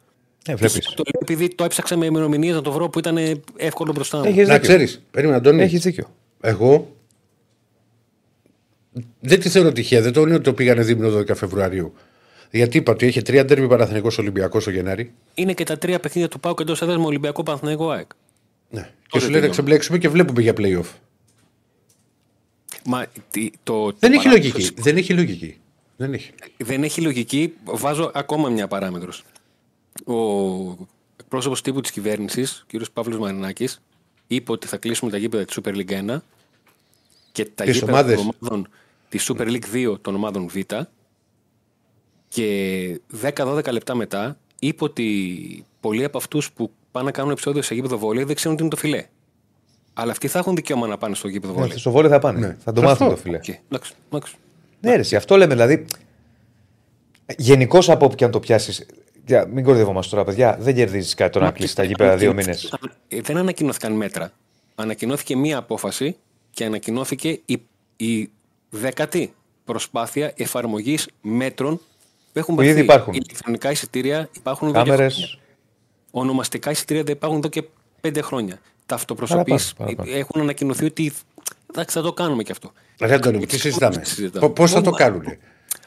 Ε, 0.45 0.55
βλέπεις. 0.55 0.85
Το 0.85 1.03
λέω 1.05 1.19
επειδή 1.21 1.55
το 1.55 1.63
έψαξα 1.63 1.97
με 1.97 2.05
ημερομηνίες 2.05 2.55
να 2.55 2.61
το 2.61 2.71
βρω 2.71 2.89
που 2.89 2.99
ήταν 2.99 3.17
εύκολο 3.57 3.91
μπροστά 3.91 4.17
μου. 4.17 4.23
Έχεις 4.23 4.47
Να 4.47 4.53
δίκιο. 4.53 4.67
ξέρεις. 4.67 5.01
Περίμενα, 5.11 5.37
Αντώνη. 5.37 5.61
Έχεις 5.61 5.81
δίκιο. 5.81 6.09
Εγώ 6.41 6.95
δεν 9.19 9.39
τη 9.39 9.49
θεωρώ 9.49 9.71
τυχαία. 9.71 10.01
Δεν 10.01 10.13
το 10.13 10.21
είναι 10.21 10.33
ότι 10.33 10.43
το 10.43 10.53
πήγανε 10.53 10.81
δίμηνο 10.83 11.17
12 11.19 11.35
Φεβρουαρίου. 11.35 11.93
Γιατί 12.51 12.77
είπα 12.77 12.91
ότι 12.91 13.05
είχε 13.05 13.21
τρία 13.21 13.45
ντέρμπι 13.45 13.67
Παναθηνικό 13.67 14.09
Ολυμπιακός 14.19 14.63
το 14.63 14.71
Γενάρη. 14.71 15.11
Είναι 15.33 15.53
και 15.53 15.63
τα 15.63 15.77
τρία 15.77 15.99
παιχνίδια 15.99 16.29
του 16.29 16.39
Πάουκ 16.39 16.59
εντός 16.59 16.81
έδρας 16.81 16.97
με 16.97 17.05
Ολυμπιακό 17.05 17.43
Παναθηναϊκό 17.43 17.89
ΑΕΚ. 17.89 18.09
Ναι. 18.69 18.81
Και 18.81 18.87
Τότε 19.09 19.19
σου 19.19 19.19
λένε 19.19 19.25
να 19.25 19.31
τελειώνει. 19.31 19.49
ξεμπλέξουμε 19.51 19.97
και 19.97 20.09
βλέπουμε 20.09 20.41
για 20.41 20.53
playoff. 20.57 20.85
Μα 22.85 23.05
τι- 23.31 23.49
το, 23.63 23.85
Δεν 23.85 23.93
το 23.99 24.07
έχει 24.07 24.17
παράδοξο- 24.23 24.53
λογική. 24.57 24.81
Δεν 24.81 24.97
έχει 24.97 25.13
λογική. 25.13 25.57
Δεν 25.97 26.13
έχει. 26.13 26.31
Δεν 26.57 26.83
έχει 26.83 27.01
λογική. 27.01 27.53
Βάζω 27.63 28.11
ακόμα 28.13 28.49
μια 28.49 28.67
παράμετρος. 28.67 29.23
Ο 30.05 30.15
εκπρόσωπος 31.19 31.61
τύπου 31.61 31.81
της 31.81 31.91
κυβέρνησης, 31.91 32.65
κ. 32.67 32.81
Παύλος 32.93 33.19
Μαρινάκης, 33.19 33.81
είπε 34.27 34.51
ότι 34.51 34.67
θα 34.67 34.77
κλείσουμε 34.77 35.11
τα 35.11 35.17
γήπεδα 35.17 35.45
της 35.45 35.57
Super 35.61 35.75
League 35.75 35.91
1 35.91 36.23
και 37.43 37.51
τα 37.55 37.63
Τις 37.63 37.73
γήπεδα 37.73 37.91
ομάδες. 37.91 38.15
των 38.15 38.31
ομάδων 38.39 38.67
της 39.09 39.31
Super 39.31 39.41
League 39.47 39.63
2 39.93 39.95
των 40.01 40.15
ομάδων 40.15 40.47
Β. 40.47 40.55
Και 42.27 43.01
10-12 43.21 43.71
λεπτά 43.71 43.95
μετά 43.95 44.37
είπε 44.59 44.83
ότι 44.83 45.65
πολλοί 45.79 46.03
από 46.03 46.17
αυτούς 46.17 46.51
που 46.51 46.71
πάνε 46.91 47.05
να 47.05 47.11
κάνουν 47.11 47.31
επεισόδιο 47.31 47.61
σε 47.61 47.73
γήπεδο 47.73 47.97
βόλεϊ 47.97 48.23
δεν 48.23 48.35
ξέρουν 48.35 48.57
τι 48.57 48.61
είναι 48.63 48.71
το 48.71 48.77
φιλέ. 48.77 49.05
Αλλά 49.93 50.11
αυτοί 50.11 50.27
θα 50.27 50.39
έχουν 50.39 50.55
δικαίωμα 50.55 50.87
να 50.87 50.97
πάνε 50.97 51.15
στο 51.15 51.27
γήπεδο 51.27 51.53
Ναι, 51.53 51.59
βόλεϊ. 51.59 51.77
στο 51.77 51.91
βόλεϊ 51.91 52.09
θα 52.09 52.19
πάνε. 52.19 52.39
Ναι. 52.39 52.55
Θα 52.63 52.71
το 52.71 52.81
Σωστό. 52.81 52.81
μάθουν 53.03 53.09
το 53.09 53.15
φιλέ. 53.15 53.37
Οκ, 53.37 53.47
εντάξει, 53.47 53.93
εντάξει. 54.11 54.35
Ναι, 54.81 54.93
ρε, 54.93 54.99
εσύ, 54.99 55.15
αυτό 55.15 55.37
λέμε 55.37 55.53
δηλαδή. 55.53 55.85
Γενικώς 57.37 57.89
από 57.89 58.05
όπου 58.05 58.15
και 58.15 58.23
αν 58.25 58.31
το 58.31 58.39
πιάσεις. 58.39 58.85
Μην 59.53 59.63
κορδευόμαστε 59.63 60.11
τώρα, 60.15 60.23
παιδιά. 60.27 60.57
Δεν 60.59 60.75
κερδίζεις 60.75 61.13
κάτι 61.13 61.31
το 61.31 61.39
να 61.39 61.45
Μα 61.45 61.51
κλείσεις 61.51 61.73
και- 61.75 61.81
τα 61.81 61.87
γήπεδα 61.87 62.15
δύο 62.17 62.33
μήνες. 62.33 62.73
Ε, 63.07 63.21
Δεν 63.21 63.37
ανακοινώθηκαν 63.37 63.91
μέτρα. 63.93 64.31
Ανακοινώθηκε 64.75 65.35
μία 65.35 65.57
απόφαση 65.57 66.17
και 66.51 66.65
ανακοινώθηκε 66.65 67.39
η, 67.45 67.61
η 67.97 68.29
δέκατη 68.69 69.33
προσπάθεια 69.65 70.33
εφαρμογής 70.35 71.07
μέτρων 71.21 71.77
που 72.33 72.39
έχουν 72.39 72.55
Που 72.55 72.61
ήδη 72.61 72.71
πάρθει. 72.73 72.83
υπάρχουν. 72.83 73.13
Ηλεκτρονικά 73.13 73.71
εισιτήρια 73.71 74.29
υπάρχουν 74.35 74.67
εδώ 74.67 74.83
και 74.83 74.89
Κάμερες. 74.89 75.13
χρόνια. 75.13 75.37
Ονομαστικά 76.11 76.71
εισιτήρια 76.71 77.03
δεν 77.03 77.15
υπάρχουν 77.15 77.37
εδώ 77.37 77.47
και 77.47 77.63
πέντε 78.01 78.21
χρόνια. 78.21 78.59
Τα 78.85 78.95
αυτοπροσωπείς 78.95 79.73
Παραπάνω, 79.73 79.95
παραπάνω. 79.97 80.17
έχουν 80.17 80.41
ανακοινωθεί 80.41 80.85
ότι 80.85 81.13
εντάξει, 81.69 81.95
θα 81.97 82.01
το 82.03 82.13
κάνουμε 82.13 82.43
και 82.43 82.51
αυτό. 82.51 82.71
Ρε 82.99 83.13
Αντώνη, 83.13 83.37
μου, 83.37 83.45
τι 83.45 83.59
συζητάμε; 83.59 84.01
συζητάμε; 84.03 84.49
Πώς 84.49 84.71
θα 84.71 84.81
το 84.81 84.89
Μα- 84.91 84.97
κάνουν. 84.97 85.23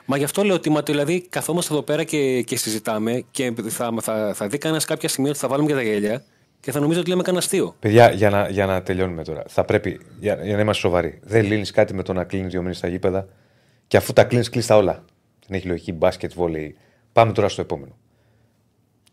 Μα 0.05 0.17
γι' 0.17 0.25
αυτό 0.25 0.45
λέω 0.45 0.55
ότι 0.55 0.71
μα, 0.71 0.81
δηλαδή, 0.83 1.27
καθόμαστε 1.29 1.73
εδώ 1.75 1.83
πέρα 1.83 2.05
και, 2.05 2.43
και 2.43 2.57
συζητάμε 2.57 3.25
και 3.31 3.53
θα, 3.69 3.95
θα, 4.01 4.33
θα 4.35 4.47
δει 4.47 4.59
κανένας 4.59 4.85
κάποια 4.85 5.09
στιγμή 5.09 5.29
ότι 5.29 5.39
θα 5.39 5.49
βάλουμε 5.49 5.69
και 5.69 5.75
τα 5.75 5.83
γέλια 5.83 6.25
και 6.63 6.73
θα 6.73 6.81
νομίζω 6.81 7.01
ότι 7.01 7.09
λέμε 7.09 7.23
κανένα 7.23 7.45
αστείο. 7.45 7.77
Παιδιά, 7.79 8.11
για 8.11 8.31
να, 8.31 8.49
για 8.49 8.67
να 8.67 8.83
τελειώνουμε 8.83 9.25
τώρα. 9.25 9.43
Θα 9.49 9.65
πρέπει, 9.65 10.01
για, 10.21 10.39
για 10.43 10.55
να 10.55 10.61
είμαστε 10.61 10.83
σοβαροί. 10.83 11.21
Δεν 11.23 11.45
λύνεις 11.45 11.71
κάτι 11.71 11.95
με 11.95 12.03
το 12.03 12.13
να 12.13 12.25
κλείνεις 12.25 12.53
δύο 12.53 12.61
μήνες 12.63 12.81
τα 12.81 12.89
γήπεδα. 12.89 13.29
Και 13.87 13.97
αφού 13.97 14.13
τα 14.13 14.25
κλείνεις, 14.25 14.49
κλείσει 14.49 14.69
τα 14.69 14.77
όλα. 14.77 15.05
Δεν 15.47 15.57
έχει 15.57 15.67
λογική 15.67 15.93
μπάσκετ, 15.93 16.33
βόλεϊ. 16.35 16.77
Πάμε 17.13 17.33
τώρα 17.33 17.49
στο 17.49 17.61
επόμενο. 17.61 17.97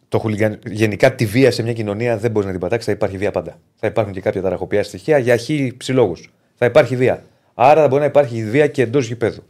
Το 0.08 0.20
χουλιγαν... 0.20 0.60
Γενικά 0.66 1.16
τη 1.16 1.26
βία 1.26 1.52
σε 1.52 1.64
μια 1.64 1.74
κοινωνία 1.74 2.18
δεν 2.18 2.32
μπορείς 2.32 2.46
να 2.46 2.52
την 2.52 2.62
πατάξεις, 2.62 2.86
θα 2.86 2.92
υπάρχει 2.92 3.18
βία 3.18 3.32
πάντα. 3.32 3.60
Θα 3.76 3.88
υπάρχουν 3.88 4.14
και 4.14 4.22
κάποια 4.22 4.42
ταραχοπιά 4.42 4.84
στοιχεία 4.84 5.18
για 5.18 5.38
χίλιοι 5.38 5.74
ψηλόγους. 5.78 6.34
Θα 6.56 6.66
υπάρχει 6.66 6.96
βία. 6.96 7.24
Άρα 7.54 7.82
θα 7.82 7.88
μπορεί 7.88 8.02
να 8.02 8.08
υπάρχει 8.08 8.44
βία 8.50 8.68
και 8.68 8.82
εντός 8.82 9.08
γηπέδου. 9.08 9.44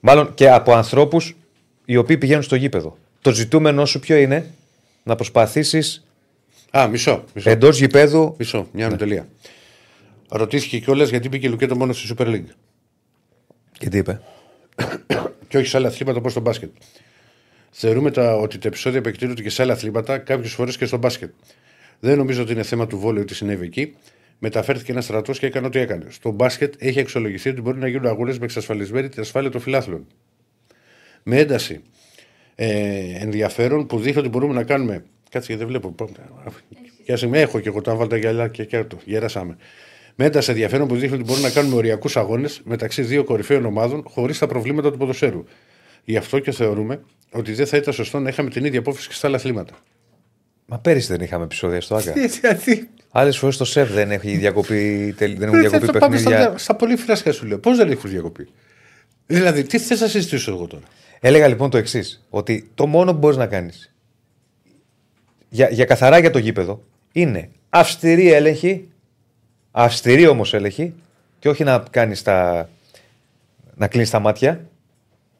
Μάλλον 0.00 0.34
και 0.34 0.50
από 0.50 0.72
ανθρώπους 0.72 1.36
οι 1.84 1.96
οποίοι 1.96 2.18
πηγαίνουν 2.18 2.42
στο 2.42 2.56
γήπεδο. 2.56 2.96
Το 3.20 3.30
ζητούμενο 3.30 3.84
σου 3.84 4.00
ποιο 4.00 4.16
είναι; 4.16 4.46
Να 5.02 5.14
προσπαθήσεις 5.14 6.03
Α, 6.78 6.88
μισό. 6.88 7.24
μισό. 7.34 7.50
εντός 7.50 7.78
γηπέδου 7.78 8.34
Μισό, 8.38 8.68
μια 8.72 8.96
τελεία. 8.96 9.28
Ρωτήθηκε 10.28 10.78
κιόλας 10.78 11.10
γιατί 11.10 11.28
μπήκε 11.28 11.48
Λουκέτο 11.48 11.76
μόνο 11.76 11.92
στη 11.92 12.14
Super 12.16 12.26
League. 12.26 12.48
Και 13.78 13.88
τι 13.88 13.98
είπε; 13.98 14.20
Και 15.48 15.56
όχι 15.56 15.66
σε 15.66 15.76
άλλα 15.76 15.88
αθλήματα 15.88 16.18
όπως 16.18 16.32
στο 16.32 16.40
μπάσκετ. 16.40 16.70
Θεωρούμε 17.70 18.10
τα, 18.10 18.36
ότι 18.36 18.58
τα 18.58 18.68
επεισόδια 18.68 18.98
επεκτείνονται 18.98 19.42
και 19.42 19.50
σε 19.50 19.62
άλλα 19.62 19.72
αθλήματα, 19.72 20.18
κάποιες 20.18 20.52
φορές 20.52 20.76
και 20.76 20.86
στο 20.86 20.96
μπάσκετ. 20.96 21.30
Δεν 22.00 22.16
νομίζω 22.16 22.42
ότι 22.42 22.52
είναι 22.52 22.62
θέμα 22.62 22.86
του 22.86 22.98
βόλου 22.98 23.24
τι 23.24 23.34
συνέβη 23.34 23.66
εκεί. 23.66 23.94
μεταφέρθηκε 24.38 24.92
ένας 24.92 25.04
στρατός 25.04 25.38
και 25.38 25.46
έκανε 25.46 25.66
ό,τι 25.66 25.78
έκανε. 25.78 26.06
Στο 26.08 26.30
μπάσκετ 26.30 26.74
έχει 26.78 27.00
αξιολογηθεί 27.00 27.48
ότι 27.48 27.60
μπορεί 27.60 27.78
να 27.78 27.88
γίνουν 27.88 28.06
αγώνες 28.06 28.38
με 28.38 28.44
εξασφαλισμένη 28.44 29.08
την 29.08 29.20
ασφάλεια 29.20 29.50
των 29.50 29.60
φιλάθλων. 29.60 30.06
Με 31.22 31.38
ένταση 31.38 31.82
ε, 32.54 32.68
ενδιαφέρον 33.18 33.86
που 33.86 33.98
δείχνει 33.98 34.20
ότι 34.20 34.28
μπορούμε 34.28 34.54
να 34.54 34.64
κάνουμε. 34.64 35.04
Κάτσε 35.34 35.52
γιατί 35.52 35.64
δεν 35.64 35.80
βλέπω. 35.80 35.94
Για 37.04 37.16
στιγμή 37.16 37.38
έχω 37.38 37.60
και 37.60 37.68
εγώ 37.68 37.80
το 37.80 37.90
άβαλα 37.90 38.08
τα 38.08 38.16
γυαλιά 38.16 38.48
και 38.48 38.64
κέρδο. 38.64 38.98
Γέρασαμε. 39.04 39.56
Με 40.14 40.24
ένταση 40.24 40.50
ενδιαφέρον 40.50 40.88
που 40.88 40.94
δείχνει 40.96 41.14
ότι 41.14 41.24
μπορούμε 41.24 41.46
να 41.48 41.54
κάνουμε 41.54 41.74
οριακούς 41.76 42.16
αγώνες 42.16 42.60
μεταξύ 42.64 43.02
δύο 43.02 43.24
κορυφαίων 43.24 43.64
ομάδων 43.64 44.02
χωρίς 44.06 44.38
τα 44.38 44.46
προβλήματα 44.46 44.92
του 44.92 44.98
ποδοσφαίρου. 44.98 45.44
Γι' 46.04 46.16
αυτό 46.16 46.38
και 46.38 46.52
θεωρούμε 46.52 47.00
ότι 47.32 47.52
δεν 47.52 47.66
θα 47.66 47.76
ήταν 47.76 47.94
σωστό 47.94 48.18
να 48.18 48.28
είχαμε 48.28 48.50
την 48.50 48.64
ίδια 48.64 48.78
απόφαση 48.78 49.08
και 49.08 49.14
στα 49.14 49.26
άλλα 49.26 49.36
αθλήματα. 49.36 49.72
Μα 50.66 50.78
πέρυσι 50.78 51.06
δεν 51.06 51.20
είχαμε 51.20 51.44
επεισόδια 51.44 51.80
στο 51.80 51.94
ΑΚΑ. 51.94 52.12
Γιατί. 52.40 52.88
Άλλες 53.10 53.38
φορές 53.38 53.56
το 53.56 53.64
ΣΕΒ 53.64 53.92
δεν 53.92 54.10
έχει 54.10 54.36
διακοπεί, 54.36 55.14
τελ- 55.16 55.38
δεν 55.38 55.48
έχουν 55.48 55.60
Δεν 55.60 55.70
διακοπεί 55.70 55.92
θα 55.92 55.98
πάμε 55.98 56.16
στα, 56.16 56.30
παιχνίδια. 56.30 56.58
στα 56.58 56.74
πολύ 56.74 56.96
φράσκα 56.96 57.32
σου 57.32 57.46
λέω. 57.46 57.58
Πώς 57.58 57.76
δεν 57.76 57.90
έχουν 57.90 58.10
διακοπεί; 58.10 58.48
Δηλαδή, 59.26 59.62
τι 59.62 59.78
θες 59.78 60.00
να 60.00 60.06
συζητήσω 60.06 60.52
εγώ 60.52 60.66
τώρα; 60.66 60.84
Έλεγα 61.20 61.48
λοιπόν 61.48 61.70
το 61.70 61.78
εξής: 61.78 62.24
Ότι 62.30 62.70
το 62.74 62.86
μόνο 62.86 63.12
που 63.12 63.18
μπορείς 63.18 63.36
να 63.36 63.46
κάνεις 63.46 63.93
για, 65.54 65.68
για 65.70 65.84
καθαρά 65.84 66.18
για 66.18 66.30
το 66.30 66.38
γήπεδο 66.38 66.82
είναι 67.12 67.48
αυστηρή 67.70 68.32
έλεγχη, 68.32 68.88
αυστηρή 69.70 70.26
όμως 70.26 70.54
έλεγχη, 70.54 70.94
και 71.38 71.48
όχι 71.48 71.64
να 71.64 71.84
κάνεις 71.90 72.22
τα. 72.22 72.68
να 73.74 73.88
κλείνεις 73.88 74.10
τα 74.10 74.18
μάτια 74.18 74.60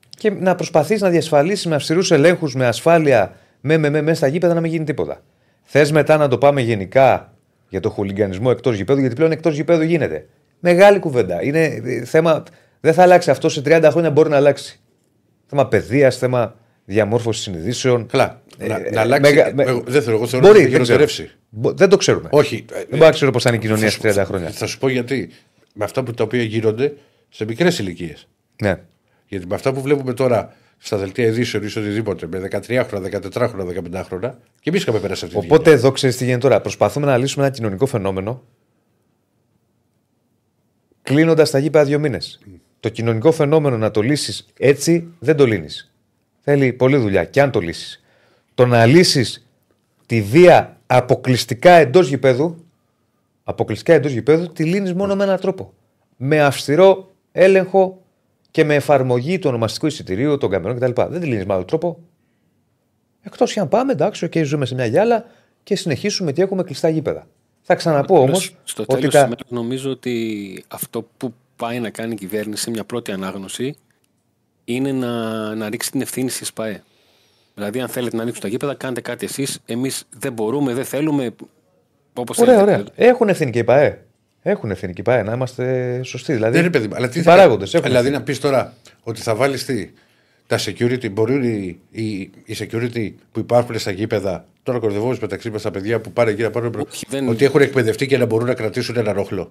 και 0.08 0.30
να 0.30 0.54
προσπαθείς 0.54 1.00
να 1.00 1.08
διασφαλίσεις 1.08 1.66
με 1.66 1.74
αυστηρούς 1.74 2.10
ελέγχους, 2.10 2.54
με 2.54 2.66
ασφάλεια, 2.66 3.36
με, 3.60 3.76
με, 3.76 3.90
με, 3.90 4.02
μέσα 4.02 4.16
στα 4.16 4.26
γήπεδα 4.26 4.54
να 4.54 4.60
μην 4.60 4.70
γίνει 4.70 4.84
τίποτα. 4.84 5.22
Θες 5.62 5.92
μετά 5.92 6.16
να 6.16 6.28
το 6.28 6.38
πάμε 6.38 6.60
γενικά 6.60 7.32
για 7.68 7.80
το 7.80 7.90
χουλιγκανισμό 7.90 8.48
εκτός 8.50 8.76
γηπέδου, 8.76 9.00
γιατί 9.00 9.14
πλέον 9.14 9.32
εκτός 9.32 9.54
γηπέδου 9.54 9.82
γίνεται. 9.82 10.26
Μεγάλη 10.60 10.98
κουβέντα. 10.98 11.42
Είναι 11.42 11.64
ε, 11.64 12.04
θέμα. 12.04 12.42
Δεν 12.80 12.92
θα 12.92 13.02
αλλάξει 13.02 13.30
αυτό 13.30 13.48
σε 13.48 13.62
30 13.64 13.88
χρόνια, 13.90 14.10
μπορεί 14.10 14.28
να 14.28 14.36
αλλάξει. 14.36 14.80
Θέμα 15.46 15.66
παιδείας, 15.66 16.16
θέμα 16.16 16.54
διαμόρφωση 16.84 17.42
συνειδήσεων. 17.42 18.06
Καλά. 18.06 18.42
Ε, 18.58 18.66
να, 18.66 18.76
ε, 18.76 18.90
να 18.90 19.00
αλλάξει. 19.00 19.34
μεγα- 19.34 19.54
με- 19.54 19.62
εγώ 19.64 19.82
δεν 19.86 20.02
θέλω. 20.02 20.16
Εγώ 20.16 20.26
θεωρώ 20.26 20.46
Μπορεί, 20.46 20.58
ότι 20.62 20.70
θα 20.70 20.76
δεν 20.76 20.82
ξέρω. 20.82 20.98
χειροτερεύσει. 20.98 21.30
Μπο- 21.50 21.72
Δεν 21.72 21.88
το 21.88 21.96
ξέρουμε. 21.96 22.28
Όχι. 22.32 22.64
Δεν 22.68 22.86
μπορώ 22.90 23.04
να 23.04 23.10
ξέρω 23.10 23.30
πώς 23.30 23.42
θα 23.42 23.48
είναι 23.48 23.58
η 23.58 23.60
κοινωνία 23.60 23.90
σε 23.90 23.98
30 24.02 24.24
χρόνια. 24.24 24.50
Θα 24.50 24.66
σου 24.66 24.78
πω 24.78 24.88
γιατί. 24.88 25.30
Με 25.74 25.84
αυτά 25.84 26.02
που 26.02 26.12
τα 26.14 26.24
οποία 26.24 26.42
γίνονται 26.42 26.94
σε 27.28 27.44
μικρές 27.44 27.78
ηλικίες. 27.78 28.28
Ναι. 28.62 28.80
Γιατί 29.28 29.46
με 29.46 29.54
αυτά 29.54 29.72
που 29.72 29.80
βλέπουμε 29.80 30.12
τώρα 30.14 30.54
στα 30.78 30.96
δελτία 30.96 31.26
ειδήσεων 31.26 31.64
ή 31.64 31.68
σε 31.68 31.78
οτιδήποτε 31.78 32.26
με 32.26 32.38
13 32.38 32.84
χρόνια, 32.88 33.08
14 33.08 33.48
χρόνια, 33.48 33.64
15 33.64 34.02
χρόνια 34.06 34.38
και 34.60 34.70
εμείς 34.70 34.82
είχαμε 34.82 34.98
περάσει 34.98 35.24
αυτή 35.24 35.38
τη 35.38 35.44
Οπότε 35.46 35.70
εδώ 35.70 35.90
ξέρεις 35.92 36.16
τι 36.16 36.24
γίνεται 36.24 36.40
τώρα. 36.48 36.60
Προσπαθούμε 36.60 37.06
να 37.06 37.16
λύσουμε 37.16 37.44
ένα 37.44 37.54
κοινωνικό 37.54 37.86
φαινόμενο 37.86 38.42
κλείνοντας 41.02 41.50
τα 41.50 41.58
γήπεδα 41.58 41.84
δύο 41.84 41.98
μήνες. 41.98 42.40
Το 42.80 42.88
κοινωνικό 42.88 43.32
φαινόμενο 43.32 43.76
να 43.78 43.90
το 43.90 44.00
λύσεις 44.00 44.46
έτσι 44.58 45.08
δεν 45.18 45.36
το 45.36 45.46
λύνεις. 45.46 45.93
Θέλει 46.44 46.72
πολλή 46.72 46.96
δουλειά. 46.96 47.24
Και 47.24 47.40
αν 47.40 47.50
το 47.50 47.60
λύσεις. 47.60 48.02
Το 48.54 48.66
να 48.66 48.86
λύσεις 48.86 49.46
τη 50.06 50.22
βία 50.22 50.80
αποκλειστικά 50.86 51.70
εντός 51.70 52.08
γηπέδου, 52.08 52.64
αποκλειστικά 53.44 53.92
εντός 53.92 54.12
γηπέδου, 54.12 54.52
τη 54.52 54.64
λύνεις 54.64 54.92
μόνο 54.92 55.14
με 55.16 55.24
έναν 55.24 55.40
τρόπο. 55.40 55.72
Με 56.16 56.42
αυστηρό 56.42 57.12
έλεγχο 57.32 58.02
και 58.50 58.64
με 58.64 58.74
εφαρμογή 58.74 59.38
του 59.38 59.48
ονομαστικού 59.48 59.86
εισιτηρίου, 59.86 60.38
των 60.38 60.50
καμερών 60.50 60.76
κτλ. 60.76 61.02
Δεν 61.08 61.20
τη 61.20 61.26
λύνεις 61.26 61.46
με 61.46 61.54
άλλο 61.54 61.64
τρόπο. 61.64 61.98
Εκτός 63.22 63.52
και 63.52 63.60
αν 63.60 63.68
πάμε, 63.68 63.92
εντάξει, 63.92 64.28
και 64.28 64.42
ζούμε 64.42 64.66
σε 64.66 64.74
μια 64.74 64.86
γυάλα 64.86 65.24
και 65.62 65.76
συνεχίσουμε 65.76 66.32
και 66.32 66.42
έχουμε 66.42 66.62
κλειστά 66.62 66.88
γήπεδα. 66.88 67.26
Θα 67.62 67.74
ξαναπώ 67.74 68.20
όμως 68.20 68.56
Στο 68.64 68.84
ότι 68.86 69.00
τέλος 69.00 69.14
τα... 69.14 69.30
νομίζω 69.48 69.90
ότι 69.90 70.64
αυτό 70.68 71.08
που 71.16 71.34
πάει 71.56 71.80
να 71.80 71.90
κάνει 71.90 72.12
η 72.12 72.16
κυβέρνηση 72.16 72.62
σε 72.62 72.70
μια 72.70 72.84
πρώτη 72.84 73.12
ανάγνωση 73.12 73.76
είναι 74.64 74.92
να, 74.92 75.10
να 75.54 75.68
ρίξει 75.68 75.90
την 75.90 76.00
ευθύνη 76.00 76.30
στη 76.30 76.44
ΣΠΑΕ. 76.44 76.82
Δηλαδή, 77.54 77.80
αν 77.80 77.88
θέλετε 77.88 78.16
να 78.16 78.22
ανοίξουν 78.22 78.42
τα 78.42 78.48
γήπεδα, 78.48 78.74
κάντε 78.74 79.00
κάτι 79.00 79.24
εσείς. 79.24 79.58
Εμείς 79.66 80.04
δεν 80.18 80.32
μπορούμε, 80.32 80.74
δεν 80.74 80.84
θέλουμε. 80.84 81.34
Όπως 82.14 82.38
Ωραία, 82.38 82.62
ωραία. 82.62 82.84
Έχουν 82.94 83.28
ευθύνη 83.28 83.50
και 83.50 83.58
η 83.58 83.64
ΠαΕ. 83.64 83.98
Έχουν 84.42 84.70
ευθύνη 84.70 84.92
και 84.92 85.00
η 85.00 85.04
ΠαΕ, 85.04 85.22
να 85.22 85.32
είμαστε 85.32 86.00
σωστοί. 86.02 86.32
Δηλαδή, 86.32 86.56
Ναι, 86.56 86.62
ρε 86.62 86.70
παιδί 86.70 86.88
μου, 86.88 86.94
αλλά 86.96 87.08
τι 87.08 87.18
οι 87.18 87.22
θα- 87.22 87.30
παράγοντες 87.30 87.74
έχουν 87.74 87.86
Δηλαδή 87.86 88.06
ευθύνη. 88.06 88.18
να 88.18 88.28
πεις 88.30 88.40
τώρα 88.40 88.72
ότι 89.02 89.20
θα 89.20 89.34
βάλεις 89.34 89.66
τα 90.46 90.58
security, 90.58 91.10
μπορούν 91.12 91.42
οι, 91.42 91.78
οι, 91.90 92.04
οι 92.44 92.56
security 92.58 93.12
που 93.32 93.38
υπάρχουν 93.40 93.78
στα 93.78 93.90
γήπεδα, 93.90 94.46
τώρα 94.62 94.78
κορδευόμαστε 94.78 95.24
μεταξύ 95.24 95.50
μας 95.50 95.62
τα 95.62 95.70
παιδιά 95.70 96.00
που 96.00 96.12
πάνε 96.12 96.30
εκεί 96.30 96.42
να 96.42 96.50
πάρουν. 96.50 96.70
προ- 96.70 96.88
δεν- 97.08 97.28
Ότι 97.28 97.44
έχουν 97.44 97.60
εκπαιδευτεί 97.60 98.06
και 98.06 98.18
να 98.18 98.26
μπορούν 98.26 98.46
να 98.46 98.54
κρατήσουν 98.54 98.96
ένα 98.96 99.12
ρόχλο. 99.12 99.50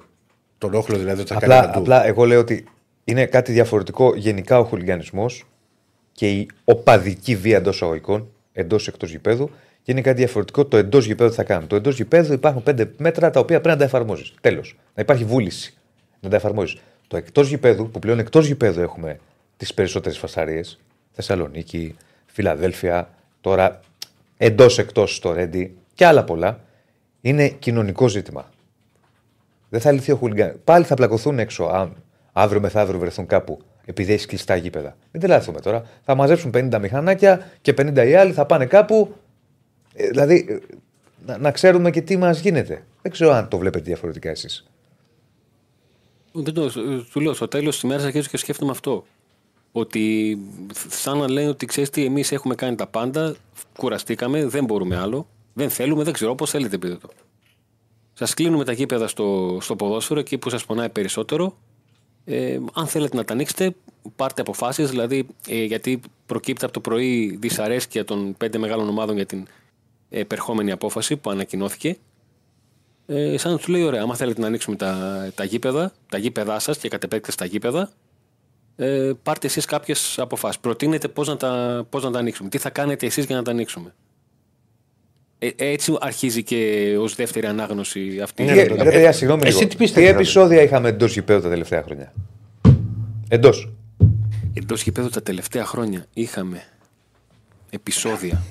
Τον 0.58 0.74
όχλο 0.74 0.98
δηλαδή 0.98 1.22
ότι 1.22 1.34
θα 1.34 1.40
κάνει 1.40 1.54
Απλά, 1.54 1.66
παντού. 1.68 1.80
απλά 1.80 2.06
εγώ 2.06 2.26
λέω 2.26 2.40
ότι 2.40 2.66
είναι 3.04 3.26
κάτι 3.26 3.52
διαφορετικό 3.52 4.16
γενικά 4.16 4.60
ο 4.60 4.64
χουλιγανισμός 4.64 5.46
και 6.12 6.30
η 6.30 6.50
οπαδική 6.64 7.36
βία 7.36 7.58
εντός 7.58 7.82
αγωγικών, 7.82 8.30
εντός 8.54 8.88
εκτός 8.88 9.12
γηπέδου, 9.12 9.50
και 9.84 9.92
είναι 9.92 10.02
κάτι 10.02 10.18
διαφορετικό 10.18 10.66
το 10.66 10.78
εντός 10.78 11.06
γηπέδου 11.06 11.30
τι 11.30 11.36
θα 11.36 11.44
κάνουν. 11.44 11.68
Το 11.68 11.76
εντός 11.76 11.96
γηπέδου 11.96 12.34
υπάρχουν 12.34 12.64
πέντε 12.64 12.92
μέτρα 12.98 13.30
τα 13.30 13.40
οποία 13.40 13.62
πρέπει 13.62 13.68
να 13.68 13.78
τα 13.78 13.84
εφαρμόζεις. 13.84 14.34
Τέλος. 14.42 14.78
Να 14.96 15.02
υπάρχει 15.02 15.24
βούληση 15.24 15.74
να 16.20 16.30
τα 16.30 16.36
εφαρμόζεις. 16.36 16.80
Το 17.08 17.18
εκτός 17.18 17.48
γηπέδου, 17.48 17.90
που 17.90 18.00
πλέον 18.00 18.20
εκτός 18.20 18.46
γηπέδου 18.46 18.82
έχουμε 18.82 19.20
τις 19.58 19.74
περισσότερες 19.74 20.18
φασαρίες, 20.18 20.80
Θεσσαλονίκη, 21.12 21.96
Φιλαδέλφια, 22.26 23.10
τώρα 23.42 23.80
εντός 24.38 24.78
εκτός 24.78 25.16
στο 25.16 25.34
Ρέντι 25.34 25.76
και 25.94 26.06
άλλα 26.06 26.24
πολλά, 26.24 26.60
είναι 27.22 27.48
κοινωνικό 27.48 28.08
ζήτημα. 28.08 28.50
Δεν 29.70 29.82
θα 29.82 29.92
λυθεί 29.92 30.12
ο 30.12 30.16
χουλιγκάν. 30.16 30.60
Πάλι 30.64 30.86
θα 30.86 30.96
πλακωθούν 30.96 31.40
έξω 31.40 31.64
αν 31.64 32.03
αύριο 32.34 32.62
μεθαύριο 32.62 33.00
βρεθούν 33.00 33.26
κάπου 33.26 33.60
επειδή 33.86 34.14
έχει 34.14 34.26
κλειστά 34.26 34.56
γήπεδα. 34.56 34.98
Μην 35.12 35.22
τρελαθούμε 35.22 35.60
τώρα. 35.60 35.84
Θα 36.04 36.16
μαζέψουν 36.16 36.52
50 36.54 36.78
μηχανάκια 36.82 37.52
και 37.62 37.74
50 37.78 38.08
οι 38.08 38.16
άλλοι 38.16 38.34
θα 38.34 38.46
πάνε 38.46 38.66
κάπου. 38.66 39.16
Ε, 39.94 40.08
δηλαδή, 40.08 40.46
ε, 40.50 40.58
να, 41.26 41.38
να 41.38 41.52
ξέρουμε 41.52 41.92
και 41.92 42.02
τι 42.02 42.18
μας 42.18 42.40
γίνεται. 42.40 42.84
Δεν 43.02 43.12
ξέρω 43.12 43.32
αν 43.32 43.48
το 43.48 43.58
βλέπετε 43.58 43.84
διαφορετικά 43.84 44.30
εσείς. 44.30 44.66
Δεν 46.32 46.54
το, 46.54 46.72
του 47.12 47.20
λέω, 47.20 47.34
στο 47.34 47.48
τέλος 47.48 47.74
της 47.80 47.84
μέρα 47.84 48.04
αρχίζω 48.04 48.28
και 48.30 48.38
σκέφτομαι 48.38 48.72
αυτό. 48.72 49.06
Ότι 49.72 50.38
σαν 50.88 51.18
να 51.18 51.32
λένε 51.32 51.50
ότι 51.50 51.66
ξέρεις 51.66 51.90
τι, 51.90 52.06
εμείς 52.06 52.32
έχουμε 52.32 52.56
κάνει 52.56 52.76
τα 52.76 52.88
πάντα, 52.88 53.36
κουραστήκαμε, 53.78 54.46
δεν 54.46 54.66
μπορούμε 54.66 54.98
άλλο, 54.98 55.28
δεν 55.54 55.70
θέλουμε, 55.70 56.04
δεν 56.04 56.14
ξέρω, 56.14 56.32
όπω 56.32 56.46
θέλετε 56.46 56.78
πείτε 56.78 56.96
το. 56.96 57.10
Σας 58.14 58.34
κλείνουμε 58.34 58.64
τα 58.64 58.72
γήπεδα 58.72 59.08
στο, 59.08 59.58
στο 59.62 59.76
ποδόσφαιρο, 59.76 60.20
εκεί 60.20 60.38
που 60.38 60.50
σας 60.50 60.66
πονάει 60.66 60.90
περισσότερο. 60.90 61.58
Ε, 62.26 62.60
αν 62.74 62.88
θέλετε 62.88 63.16
να 63.16 63.24
τα 63.24 63.34
ανοίξετε, 63.34 63.76
πάρτε 64.16 64.42
αποφάσεις. 64.42 64.90
Δηλαδή, 64.90 65.28
ε, 65.48 65.64
γιατί 65.64 66.02
προκύπτει 66.26 66.66
από 66.66 66.74
το 66.74 66.80
πρωί 66.80 67.38
δυσαρέσκεια 67.42 68.06
των 68.06 68.36
πέντε 68.38 68.58
μεγάλων 68.58 68.90
ομάδων 68.90 69.16
για 69.16 69.26
την 69.26 69.48
επερχόμενη 70.10 70.72
απόφαση 70.72 71.18
που 71.18 71.30
ανακοινώθηκε. 71.30 71.98
Ε, 73.06 73.38
σαν 73.38 73.52
να 73.52 73.58
του 73.58 73.72
λέει: 73.72 73.84
Ωραία, 73.84 74.02
άμα 74.02 74.16
θέλετε 74.16 74.42
να 74.42 74.48
ανοίξουμε 74.48 74.76
τα, 74.76 75.32
τα 75.36 75.44
γήπεδα, 75.44 75.94
τα 76.10 76.18
γήπεδά 76.18 76.60
σας 76.60 76.78
και 76.78 76.90
κατ' 76.90 77.04
επέκταση 77.04 77.38
τα 77.38 77.46
γήπεδα, 77.46 77.92
ε, 78.76 79.12
πάρτε 79.24 79.48
εσείς 79.48 79.66
κάποιες 79.66 80.20
αποφάσεις. 80.20 80.60
Προτείνετε 80.60 81.08
πώς 81.08 81.28
να, 81.28 81.38
τα, 81.38 81.86
πώς 81.90 82.04
να 82.04 82.12
τα 82.12 82.20
ανοίξουμε. 82.20 82.50
Τι 82.50 82.58
θα 82.58 82.70
κάνετε 82.70 83.06
εσείς 83.06 83.26
για 83.26 83.36
να 83.36 83.42
τα 83.42 83.52
ανοίξουμε. 83.52 83.94
Ε, 85.46 85.50
έτσι 85.72 85.98
αρχίζει 86.00 86.44
και 86.44 86.96
ως 87.00 87.16
δεύτερη 87.16 87.46
ανάγνωση 87.46 88.20
αυτή. 88.24 88.46
Τι, 88.46 88.54
ρε 88.54 88.66
παιδιά, 88.66 89.12
συγγνώμη 89.12 89.44
λίγο. 89.44 89.56
Εσύ 89.58 89.68
τι 89.68 89.72
Τι, 89.72 89.78
πιστεύεις, 89.84 90.10
επεισόδια 90.10 90.62
είχαμε 90.62 90.90
εντός 90.90 91.14
γηπέδου 91.14 91.42
τα 91.42 91.50
τελευταία 91.50 91.84
χρόνια; 91.84 92.14
Εντός. 93.30 93.74
Εντός 94.54 94.84
γηπέδου 94.84 95.10
τα 95.10 95.24
τελευταία 95.24 95.66
χρόνια 95.66 96.06
είχαμε 96.14 96.64
επεισόδια. 97.70 98.44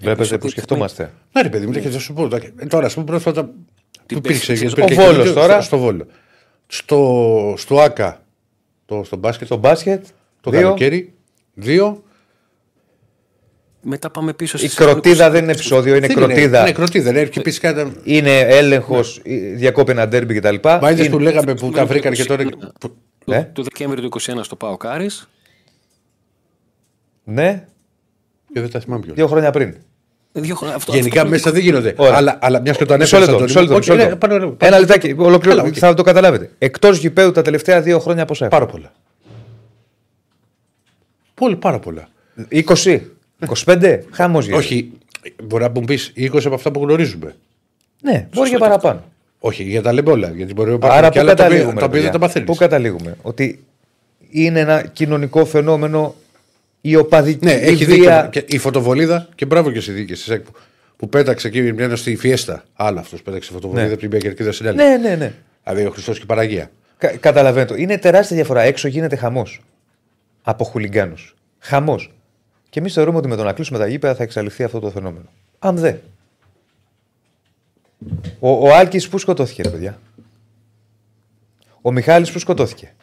Βλέπετε 0.00 0.38
που 0.38 0.48
σκεφτόμαστε. 0.48 1.12
Ναι, 1.32 1.42
ρε 1.42 1.48
παιδί 1.48 1.66
μου, 1.66 1.72
και 1.72 1.80
θα 1.88 1.98
σου 1.98 2.12
πω. 2.12 2.28
ε, 2.60 2.66
Τώρα, 2.66 2.86
ας 2.86 2.94
πούμε, 2.94 3.06
πρόσφατα. 3.06 3.44
Που 3.44 4.16
υπήρξε. 4.16 4.52
πες, 4.52 4.60
υπήρχε 4.62 4.82
ο 4.82 4.86
και 4.86 4.94
Βόλος 4.94 5.24
στο- 5.28 5.34
τώρα; 5.40 5.60
Στο 5.60 5.78
Βόλο. 5.78 6.06
Στο, 6.66 7.54
στο 7.56 7.80
ΑΚΑ. 7.80 8.22
Το, 8.86 9.02
στο 9.04 9.16
μπάσκετ. 9.16 9.46
Στο 9.46 9.56
μπάσκετ, 9.56 10.04
το 10.40 10.50
δύο. 10.50 10.60
καλοκαίρι. 10.60 11.12
Δύο. 11.54 12.02
Μετά 13.82 14.10
πάμε 14.10 14.32
πίσω 14.32 14.56
Η 14.56 14.60
στις 14.60 14.74
κροτίδα 14.74 15.30
δεν 15.30 15.42
είναι 15.42 15.52
επεισόδιο, 15.52 15.96
είναι 15.96 16.06
Δεν 16.06 16.16
κροτίδα. 16.16 16.60
Είναι 16.60 16.72
κροτίδα. 16.72 17.12
Ναι, 17.12 17.24
και 17.24 17.40
επίση 17.40 17.60
κάτι. 17.60 17.92
Είναι 18.02 18.38
έλεγχος, 18.38 19.20
διακόπη 19.54 19.90
ένα 19.90 20.08
ντέρμπι 20.08 20.34
κτλ. 20.40 20.54
Μα 20.62 20.90
είδες 20.90 20.98
Είναι- 21.06 21.08
που 21.14 21.18
λέγαμε 21.18 21.54
που 21.54 21.70
τα 21.70 21.86
βρήκαν 21.86 22.12
και 22.12 22.24
τώρα. 22.24 22.42
που- 22.44 22.72
Του, 23.24 23.32
Ε; 23.32 23.42
του 23.52 23.62
Δεκέμβρη 23.62 24.00
του 24.00 24.02
2021 24.02 24.42
στο 24.44 24.56
Πάο 24.56 24.76
Κάρις. 24.76 25.28
Ναι, 27.24 27.64
Και 28.52 28.60
δεν 28.60 28.70
τα 28.70 28.80
θυμάμαι 28.80 29.02
πιο. 29.04 29.14
δύο 29.14 29.26
χρόνια 29.26 29.50
πριν. 29.50 29.74
Δύο 30.32 30.54
χρόνια- 30.54 30.76
αυτό- 30.76 30.92
Γενικά 30.94 31.18
αυτό- 31.18 31.30
μέσα 31.30 31.50
δεν 31.52 31.60
γίνονται. 31.62 31.94
Ωραία. 31.96 32.16
Αλλά, 32.16 32.38
αλλά 32.40 32.60
μιας 32.60 32.76
και 32.76 32.84
το 32.84 32.96
Μισό 32.96 33.16
ανέφερε. 33.16 33.38
λεπτό, 33.38 33.60
μισό 33.60 33.60
λεπτό, 33.60 33.76
μισό 33.76 33.94
λεπτό. 34.40 34.66
Ένα 34.66 34.78
λεπτάκι, 34.78 35.14
ολοκληρώ, 35.18 35.56
Καλά, 35.56 35.68
οκ. 35.68 35.74
θα 35.78 35.94
το 35.94 36.02
καταλάβετε. 36.02 36.50
Εκτός 36.58 36.98
γηπέδου 36.98 37.32
τα 37.32 37.42
τελευταία 37.42 37.80
δύο 37.82 37.98
χρόνια 37.98 38.24
πόσα 38.24 38.44
έχουμε. 38.44 38.60
Πάρα 38.60 38.72
πολλά. 38.72 38.92
Πολύ, 41.34 41.56
πάρα 41.56 41.78
πολλά. 41.78 42.08
20, 42.48 43.00
25, 43.64 43.98
χαμός 44.10 44.44
γίνεται. 44.44 44.62
Όχι, 44.62 44.92
μπορεί 45.44 45.62
να 45.62 45.70
μου 45.70 45.80
πεις 45.80 46.12
20 46.16 46.40
από 46.44 46.54
αυτά 46.54 46.70
που 46.70 46.82
γνωρίζουμε. 46.82 47.34
Ναι, 48.02 48.26
μπορεί 48.34 48.50
και 48.50 48.56
παραπάνω. 48.58 49.04
Όχι, 49.38 49.62
για 49.62 49.82
τα 49.82 49.92
λέμε 49.92 50.10
όλα. 50.10 50.30
Γιατί 50.30 50.52
μπορεί 50.52 50.68
να 50.68 50.74
υπάρχουν 50.74 50.98
Άρα 50.98 51.08
και 51.08 51.18
πού 51.18 51.24
άλλα 51.24 51.34
τα 51.34 51.44
οποία- 51.44 51.56
καταλήγουμε. 51.56 51.80
τα 51.80 51.86
οποία 51.86 51.98
ρε 52.00 52.02
δεν 52.04 52.12
τα 52.12 52.18
παιδιά; 52.18 52.26
μαθαίνει. 52.26 52.44
Πού 52.44 52.54
καταλήγουμε; 52.54 53.16
Ότι 53.22 53.64
είναι 54.30 54.60
ένα 54.60 54.82
κοινωνικό 54.82 55.44
φαινόμενο 55.44 56.14
η 56.80 56.96
οπαδική 56.96 57.44
Ναι, 57.44 57.52
έχει 57.52 57.84
βία. 57.84 58.22
δίκιο. 58.24 58.28
Και 58.42 58.54
η 58.54 58.58
φωτοβολίδα 58.58 59.28
και 59.34 59.46
μπράβο 59.46 59.70
και 59.70 59.80
στη 59.80 59.92
δίκη 59.92 60.12
τη 60.12 60.18
ΣΕΚ 60.18 60.40
που, 60.44 60.52
που 60.96 61.08
πέταξε 61.08 61.46
εκεί 61.48 61.72
μια 61.72 61.96
στη 61.96 62.16
Φιέστα. 62.16 62.64
Άλλο 62.74 62.98
αυτός 62.98 63.22
πέταξε 63.22 63.52
φωτοβολίδα 63.52 63.86
Ναι. 63.86 63.92
από 63.92 64.00
την 64.00 64.10
Πιακερκίδα 64.10 64.52
Συνέλευση. 64.52 64.86
Ναι, 64.88 65.08
ναι, 65.08 65.14
ναι. 65.16 65.32
Δηλαδή 65.64 65.84
ο 65.86 65.90
Χριστός 65.90 66.16
και 66.16 66.22
η 66.22 66.26
Παραγία. 66.26 66.70
Κα- 66.98 67.16
καταλαβαίνετε. 67.16 67.80
Είναι 67.80 67.98
τεράστια 67.98 68.36
διαφορά. 68.36 68.60
Έξω 68.60 68.88
γίνεται 68.88 69.16
χαμός 69.16 69.60
από 70.42 70.64
χουλιγκάνους. 70.64 71.34
Χαμός. 71.58 72.10
Και 72.70 72.78
εμείς 72.78 72.92
θεωρούμε 72.92 73.18
ότι 73.18 73.28
με 73.28 73.36
το 73.36 73.44
να 73.44 73.52
κλείσουμε 73.52 73.78
τα 73.78 73.86
γήπεδα 73.86 74.14
θα 74.14 74.22
εξαλειφθεί 74.22 74.62
αυτό 74.62 74.80
το 74.80 74.90
φαινόμενο. 74.90 75.28
Αν 75.58 75.76
δε. 75.76 75.94
Ο, 78.38 78.68
ο 78.68 78.74
Άλκης 78.74 79.08
που 79.08 79.18
σκοτώθηκε, 79.18 79.62
ρε 79.62 79.68
παιδιά; 79.68 80.00
Ο 81.80 81.92
Μιχάλης 81.92 82.32
που 82.32 82.38
σκοτώθηκε; 82.38 82.94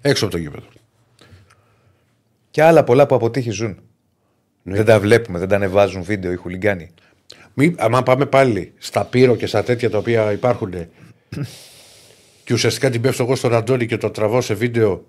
Έξω 0.00 0.24
από 0.24 0.34
το 0.34 0.40
γήπεδο. 0.40 0.66
Και 2.50 2.62
άλλα 2.62 2.84
πολλά 2.84 3.06
που 3.06 3.14
αποτύχει 3.14 3.50
ζουν. 3.50 3.78
Δεν 4.62 4.84
τα 4.84 5.00
βλέπουμε, 5.00 5.38
δεν 5.38 5.48
τα 5.48 5.56
ανεβάζουν 5.56 6.02
βίντεο 6.02 6.32
οι 6.32 6.36
χουλιγκάνοι. 6.36 6.90
Μη, 7.54 7.74
άμα 7.78 8.02
πάμε 8.02 8.26
πάλι 8.26 8.72
στα 8.78 9.04
πύρο 9.04 9.36
και 9.36 9.46
στα 9.46 9.62
τέτοια 9.62 9.90
τα 9.90 9.98
οποία 9.98 10.32
υπάρχουν 10.32 10.70
και 12.44 12.52
ουσιαστικά 12.52 12.90
την 12.90 13.00
πέφτω 13.00 13.22
εγώ 13.22 13.36
στον 13.36 13.54
Αντώνη 13.54 13.86
και 13.86 13.96
το 13.96 14.10
τραβώ 14.10 14.40
σε 14.40 14.54
βίντεο 14.54 15.04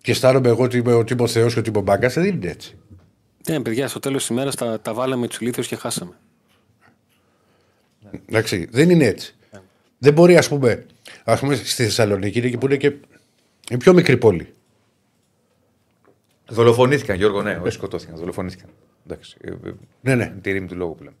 και 0.00 0.10
αισθάνομαι 0.10 0.48
εγώ 0.48 0.62
ότι 0.62 0.76
είμαι 0.76 0.92
ο 0.92 1.04
τύπος 1.04 1.32
Θεός 1.32 1.52
και 1.52 1.58
ο 1.58 1.62
τύπος 1.62 1.82
Μπάγκας, 1.82 2.14
δεν 2.14 2.24
είναι 2.24 2.50
έτσι. 2.50 2.78
Ναι, 3.48 3.60
παιδιά, 3.60 3.88
στο 3.88 3.98
τέλος 3.98 4.20
της 4.20 4.30
ημέρας 4.30 4.54
τα, 4.54 4.80
τα 4.80 4.94
βάλαμε 4.94 5.28
τους 5.28 5.38
ηλίθιους 5.38 5.66
και 5.66 5.76
χάσαμε. 5.76 6.12
Εντάξει, 8.26 8.68
δεν 8.70 8.90
είναι 8.90 9.04
έτσι. 9.04 9.34
Δεν 9.98 10.12
μπορεί, 10.12 10.36
ας 10.36 10.48
πούμε, 10.48 10.86
ας 11.24 11.40
πούμε, 11.40 11.54
στη 11.54 11.82
Θεσσαλονίκη 11.82 12.38
είναι 12.38 12.48
και 12.48 12.58
που 12.58 12.66
είναι 12.66 12.76
και 12.76 12.94
η 13.70 13.76
πιο 13.76 13.92
μικρή 13.92 14.16
πόλη. 14.16 14.52
Δολοφονήθηκαν, 16.48 17.16
Γιώργο, 17.16 17.42
ναι, 17.42 17.56
όχι 17.62 17.72
σκοτώθηκαν. 17.72 18.16
Δολοφονήθηκαν. 18.16 18.70
Εντάξει. 19.06 19.36
ε, 19.40 19.50
ε, 19.50 19.72
Ναι, 20.00 20.14
ναι. 20.14 20.24
είναι 20.24 20.40
Τη 20.40 20.52
ρήμη 20.52 20.66
του 20.66 20.76
λόγου 20.76 20.94
που 20.94 21.02
λέμε. 21.02 21.16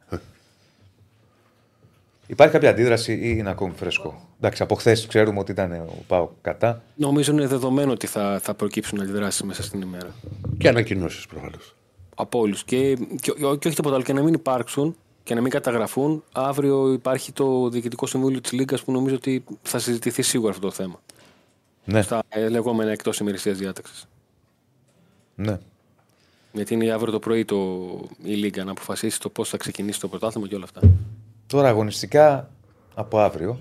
Υπάρχει 2.30 2.54
κάποια 2.54 2.70
αντίδραση 2.70 3.12
ή 3.12 3.34
είναι 3.38 3.50
ακόμη 3.50 3.74
φρέσκο; 3.76 4.28
Εντάξει, 4.36 4.62
από 4.62 4.74
χθες 4.74 5.06
ξέρουμε 5.06 5.38
ότι 5.38 5.50
ήταν 5.50 5.72
ο 5.72 6.04
Πάο 6.06 6.28
κατά. 6.42 6.82
Νομίζω 6.96 7.32
είναι 7.32 7.46
δεδομένο 7.46 7.92
ότι 7.92 8.06
θα, 8.06 8.40
θα 8.42 8.54
προκύψουν 8.54 9.00
αντιδράσεις 9.00 9.42
μέσα 9.42 9.62
στην 9.62 9.80
ημέρα. 9.80 10.14
Και 10.58 10.68
ανακοινώσεις 10.68 11.26
προφανώς. 11.26 11.76
Από 12.14 12.38
όλους. 12.38 12.64
Και, 12.64 12.94
και, 13.20 13.32
και 13.32 13.44
όχι 13.44 13.74
τίποτα 13.74 13.94
άλλο. 13.94 14.04
Και 14.04 14.12
να 14.12 14.22
μην 14.22 14.34
υπάρξουν 14.34 14.96
και 15.22 15.34
να 15.34 15.40
μην 15.40 15.50
καταγραφούν. 15.50 16.24
Αύριο 16.32 16.92
υπάρχει 16.92 17.32
το 17.32 17.68
Διοικητικό 17.68 18.06
Συμβούλιο 18.06 18.40
της 18.40 18.52
Λίγκας 18.52 18.82
που 18.82 18.92
νομίζω 18.92 19.14
ότι 19.14 19.44
θα 19.62 19.78
συζητηθεί 19.78 20.22
σίγουρα 20.22 20.50
αυτό 20.50 20.66
το 20.66 20.72
θέμα. 20.72 21.00
Ναι. 21.84 22.02
Στα 22.02 22.22
ε, 22.28 22.48
λεγόμενα 22.48 22.90
εκτός 22.90 23.18
ημερησίας 23.18 23.58
διάταξης. 23.58 24.08
Ναι. 25.34 25.58
Γιατί 26.52 26.74
είναι 26.74 26.90
αύριο 26.90 27.12
το 27.12 27.18
πρωί 27.18 27.44
το, 27.44 27.56
η 28.22 28.34
Λίγκα 28.34 28.64
να 28.64 28.70
αποφασίσει 28.70 29.20
το 29.20 29.28
πώς 29.28 29.48
θα 29.48 29.56
ξεκινήσει 29.56 30.00
το 30.00 30.08
πρωτάθλημα 30.08 30.48
και 30.48 30.54
όλα 30.54 30.64
αυτά. 30.64 30.80
Τώρα 31.50 31.68
αγωνιστικά 31.68 32.50
από 32.94 33.18
αύριο. 33.18 33.58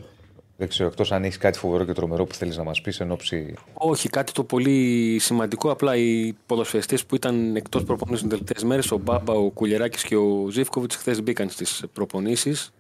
Δεν 0.57 0.67
ξέρω 0.67 0.89
εκτός 0.89 1.11
αν 1.11 1.23
έχεις 1.23 1.37
κάτι 1.37 1.57
φοβερό 1.57 1.85
και 1.85 1.93
τρομερό 1.93 2.25
που 2.25 2.35
θέλεις 2.35 2.57
να 2.57 2.63
μας 2.63 2.81
πεις 2.81 2.99
εν 2.99 3.11
ώψη. 3.11 3.53
Όχι, 3.73 4.09
κάτι 4.09 4.31
το 4.31 4.43
πολύ 4.43 5.17
σημαντικό. 5.19 5.71
Απλά 5.71 5.95
οι 5.95 6.33
ποδοσφαιριστές 6.45 7.05
που 7.05 7.15
ήταν 7.15 7.55
εκτός 7.55 7.83
προπονήσεων 7.83 8.29
τις 8.29 8.39
τελευταίες 8.39 8.63
μέρες, 8.69 8.91
ο 8.91 8.97
Μπάμπα, 8.97 9.33
ο 9.33 9.49
Κουλιεράκη 9.49 10.07
και 10.07 10.15
ο 10.15 10.47
Ζήφκοβιτς, 10.49 10.95
χθες 10.95 11.23
μπήκαν 11.23 11.49
στις 11.49 11.83
προπονήσεις. 11.93 12.71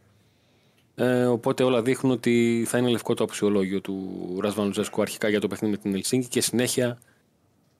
Ε, 0.95 1.25
οπότε 1.25 1.63
όλα 1.63 1.81
δείχνουν 1.81 2.13
ότι 2.13 2.63
θα 2.67 2.77
είναι 2.77 2.89
λευκό 2.89 3.13
το 3.13 3.23
αξιολόγιο 3.23 3.81
του 3.81 3.97
Ρασβάνου 4.41 4.73
Ζέσκου 4.73 5.01
αρχικά 5.01 5.29
για 5.29 5.39
το 5.39 5.47
παιχνίδι 5.47 5.75
με 5.75 5.81
την 5.81 5.93
Ελσίνκη 5.93 6.27
και 6.27 6.41
συνέχεια 6.41 6.97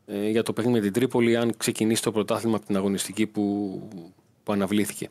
ε, 0.05 0.29
για 0.29 0.43
το 0.43 0.53
παιχνίδι 0.53 0.77
με 0.77 0.83
την 0.83 0.93
Τρίπολη, 0.93 1.37
αν 1.37 1.57
ξεκινήσει 1.57 2.01
το 2.01 2.11
πρωτάθλημα 2.11 2.55
από 2.55 2.65
την 2.65 2.75
αγωνιστική 2.75 3.27
που, 3.27 3.81
που 4.43 4.51
αναβλήθηκε. 4.51 5.09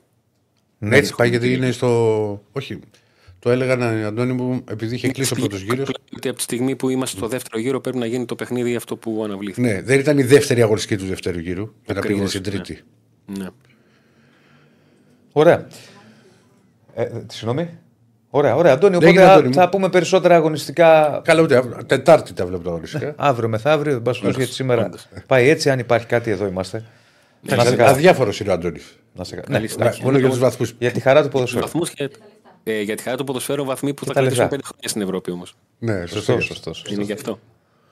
Ναι, 0.79 0.97
έτσι 0.97 1.15
πάει 1.17 1.29
γιατί 1.29 1.53
είναι 1.53 1.71
στο. 1.71 2.43
Όχι. 2.53 2.79
Το 3.39 3.51
έλεγαν 3.51 3.83
Αντώνη 3.83 4.33
μου 4.33 4.65
επειδή 4.71 4.95
είχε 4.95 5.09
κλείσει 5.09 5.33
ο 5.33 5.37
πρώτος 5.37 5.61
γύρος. 5.61 5.91
Ότι 6.17 6.29
από 6.29 6.37
τη 6.37 6.43
στιγμή 6.43 6.77
που 6.77 6.89
είμαστε 6.89 7.17
στο 7.17 7.29
δεύτερο 7.29 7.63
γύρο 7.63 7.81
πρέπει 7.81 7.99
να 7.99 8.07
γίνει 8.07 8.25
το 8.25 8.35
παιχνίδι 8.35 8.77
αυτό 8.77 8.97
που 8.97 9.21
αναβλήθηκε. 9.25 9.61
Ναι, 9.61 9.83
δεν 9.83 9.99
ήταν 9.99 10.19
η 10.19 10.23
δεύτερη 10.23 10.63
αγωνιστική 10.63 10.97
του 10.97 11.07
δεύτερου 11.07 11.39
γύρου. 11.39 11.73
Μετά 11.87 12.01
πήγαινε 12.01 12.25
Ακριβώς, 12.25 12.31
στην 12.31 12.43
ναι. 12.45 12.51
τρίτη. 12.51 12.83
Ναι. 13.27 13.47
Ωραία. 15.33 15.67
Ε, 16.95 17.03
ε, 17.03 17.11
συγγνώμη. 17.27 17.69
Ωραία, 18.31 18.57
ωραία. 18.57 18.73
Αντώνη, 18.73 18.93
Δεν 18.93 19.03
οπότε 19.03 19.09
έγινε, 19.09 19.25
θα, 19.25 19.33
Αντώνη 19.33 19.49
μου. 19.49 19.55
θα 19.55 19.69
πούμε 19.69 19.89
περισσότερα 19.89 20.35
αγωνιστικά. 20.37 21.21
Καλά, 21.25 21.43
ούτε 21.43 21.57
αύριο. 21.57 21.85
Τετάρτη 21.87 22.33
τα 22.33 22.47
βλέπω 22.47 22.63
τα 22.63 22.71
αγωνιστικά. 22.71 23.15
Αύριο 23.17 23.49
μεθαύριο, 23.49 23.93
δεν 23.93 24.03
πάση 24.03 24.21
περιπτώσει, 24.21 24.45
γιατί 24.45 24.55
σήμερα 24.55 24.91
πάει 25.27 25.49
έτσι. 25.49 25.71
Αν 25.71 25.79
υπάρχει 25.79 26.07
κάτι, 26.07 26.31
εδώ 26.31 26.47
είμαστε. 26.47 26.85
Να 27.43 27.49
σε 27.49 27.55
Εντάξει, 27.55 27.77
καλά. 27.77 27.91
Αδιάφορος 27.91 28.41
είναι 28.41 28.51
ο 28.51 28.53
Αντώνης. 28.53 28.98
Να 29.19 29.25
σε 29.25 29.35
καλά. 29.35 29.47
Καλή 29.47 29.61
Ναι, 29.63 29.69
συνέχεια. 29.69 30.05
Μόνο 30.05 30.19
για 30.19 30.29
τους 30.29 30.39
βαθμούς. 30.39 30.75
για 30.79 30.91
τη 30.93 31.01
χαρά 31.01 31.23
του 31.23 31.29
ποδοσφαίρου. 31.29 31.63
Βαθμούς 31.63 31.91
και, 31.91 32.11
ε, 32.65 32.81
για 32.81 32.97
τη 32.97 33.03
χαρά 33.03 33.17
του 33.17 33.25
ποδοσφαίρου, 33.25 33.65
βαθμοί 33.65 33.95
που 33.95 34.05
θα 34.05 34.13
τα 34.13 34.21
κρατήσουν 34.21 34.43
λεφτά. 34.43 34.57
πέντε 34.57 34.63
χρόνια 34.69 34.89
στην 34.89 35.03
Ευρώπη 35.03 35.31
όμως. 35.31 35.55
Ναι, 35.79 36.07
Σωστό, 36.07 36.21
σωστό. 36.21 36.41
σωστό. 36.41 36.73
σωστό. 36.75 36.93
Είναι 36.95 37.03
γι' 37.03 37.13
αυτό. 37.13 37.39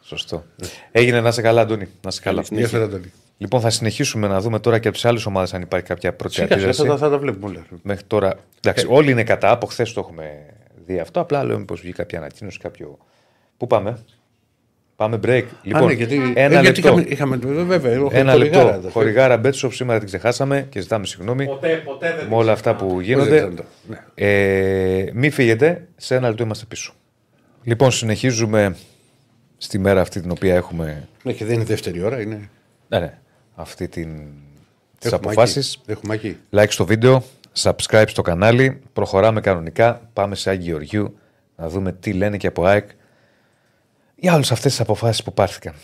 Σωστό. 0.01 0.45
Έγινε 0.91 1.21
να 1.21 1.31
σε 1.31 1.41
καλά, 1.43 1.61
Αντώνη. 1.61 1.89
Να 2.03 2.11
σε 2.11 2.21
καλά. 2.21 2.43
Καλή 2.43 2.61
Γεια 2.61 2.69
σας, 2.69 2.81
Αντώνη. 2.83 3.13
Λοιπόν, 3.39 3.61
θα 3.61 3.71
συνεχίσουμε 3.71 4.27
να 4.29 4.41
δούμε 4.41 4.59
τώρα 4.61 4.79
και 4.79 4.89
από 4.89 4.97
τις 4.97 5.07
άλλες 5.07 5.27
ομάδες 5.27 5.55
αν 5.55 5.63
υπάρχει 5.63 5.87
κάποια 5.87 6.13
πρώτη 6.15 6.35
Σιγά 6.35 6.47
σιγά 6.47 6.57
αντίδραση. 6.59 6.89
θα, 6.89 6.97
θα 6.97 7.11
τα 7.11 7.19
βλέπουμε 7.19 7.47
όλα. 7.47 7.67
Μέχρι 7.83 8.05
τώρα. 8.07 8.35
Εντάξει, 8.61 8.87
όλοι 8.89 9.11
είναι 9.11 9.25
κατά. 9.25 9.51
Από 9.51 9.67
χθες 9.67 9.93
το 9.93 10.01
έχουμε 10.01 10.47
δει 10.87 10.99
αυτό. 10.99 11.21
Απλά 11.21 11.45
λέμε 11.45 11.65
πω 11.65 11.75
βγει 11.75 11.93
κάποια 11.93 12.19
ανακοίνωση, 12.19 12.59
κάποιο. 12.59 12.99
Πού 13.57 13.67
πάμε; 13.67 13.99
Πάμε 14.97 15.19
break. 15.27 15.45
Λοιπόν, 15.63 15.83
Α, 15.83 15.87
ναι, 15.87 15.93
γιατί, 15.93 16.33
ένα 16.35 16.59
ε, 16.59 16.61
γιατί 16.61 16.81
λεπτό. 16.83 16.99
είχαμε, 17.09 17.37
είχαμε, 17.37 17.65
βέβαια, 17.65 17.93
εγώ 17.93 18.09
Ένα 18.13 18.31
έχω 18.33 18.39
λεπτό. 18.43 18.59
χορηγάρα, 18.59 18.91
Χορηγάρα 18.91 19.37
Μπέτσοπ 19.37 19.73
σήμερα 19.73 19.99
την 19.99 20.09
ξεχάσαμε 20.09 20.67
και 20.71 20.81
ζητάμε 20.81 21.07
συγγνώμη. 21.07 21.47
Ποτέ, 21.47 21.83
ποτέ 21.85 22.15
δεν 22.19 22.27
Με 22.29 22.35
όλα 22.37 22.53
αυτά 22.53 22.77
που 22.77 22.89
δεν 22.89 23.01
γίνονται. 23.01 23.37
ξέρω. 23.37 23.53
Ναι. 23.89 23.99
Ε, 24.15 25.11
μην 25.13 25.33
φύγετε. 25.33 25.89
Σε 25.97 26.15
ένα 26.15 26.29
λεπτό 26.29 26.43
είμαστε 26.43 26.65
πίσω. 26.69 26.93
Λοιπόν, 27.63 27.91
συνεχίζουμε 27.91 28.77
στη 29.59 29.79
μέρα 29.79 30.01
αυτή 30.01 30.21
την 30.21 30.31
οποία 30.31 30.55
έχουμε. 30.55 31.09
Ναι, 31.23 31.33
και 31.33 31.45
δεν 31.45 31.55
είναι 31.55 31.65
δεύτερη 31.65 32.03
ώρα, 32.03 32.21
είναι. 32.21 32.49
Ναι, 32.89 32.99
ναι. 32.99 33.19
Αυτή 33.55 33.89
την. 33.89 34.09
Τις 34.99 35.13
Έχουμε 35.13 35.31
αποφάσεις. 35.33 35.75
εκεί. 35.75 35.91
Έχουμε 35.93 36.15
εκεί. 36.15 36.37
Like 36.51 36.67
στο 36.71 36.85
βίντεο, 36.87 37.23
subscribe 37.63 38.05
στο 38.07 38.23
κανάλι. 38.23 38.81
Προχωράμε 38.93 39.41
κανονικά. 39.41 40.09
Πάμε 40.13 40.35
σε 40.35 40.51
Άγιο 40.51 40.65
Γεωργιού 40.67 41.19
να 41.57 41.69
δούμε 41.69 41.93
τι 41.93 42.13
λένε 42.13 42.37
και 42.37 42.47
από 42.47 42.65
ΑΕΚ 42.65 42.89
για 44.17 44.35
όλες 44.35 44.53
αυτές 44.53 44.71
τις 44.71 44.81
αποφάσεις 44.81 45.23
που 45.23 45.33
πάρθηκαν. 45.33 45.75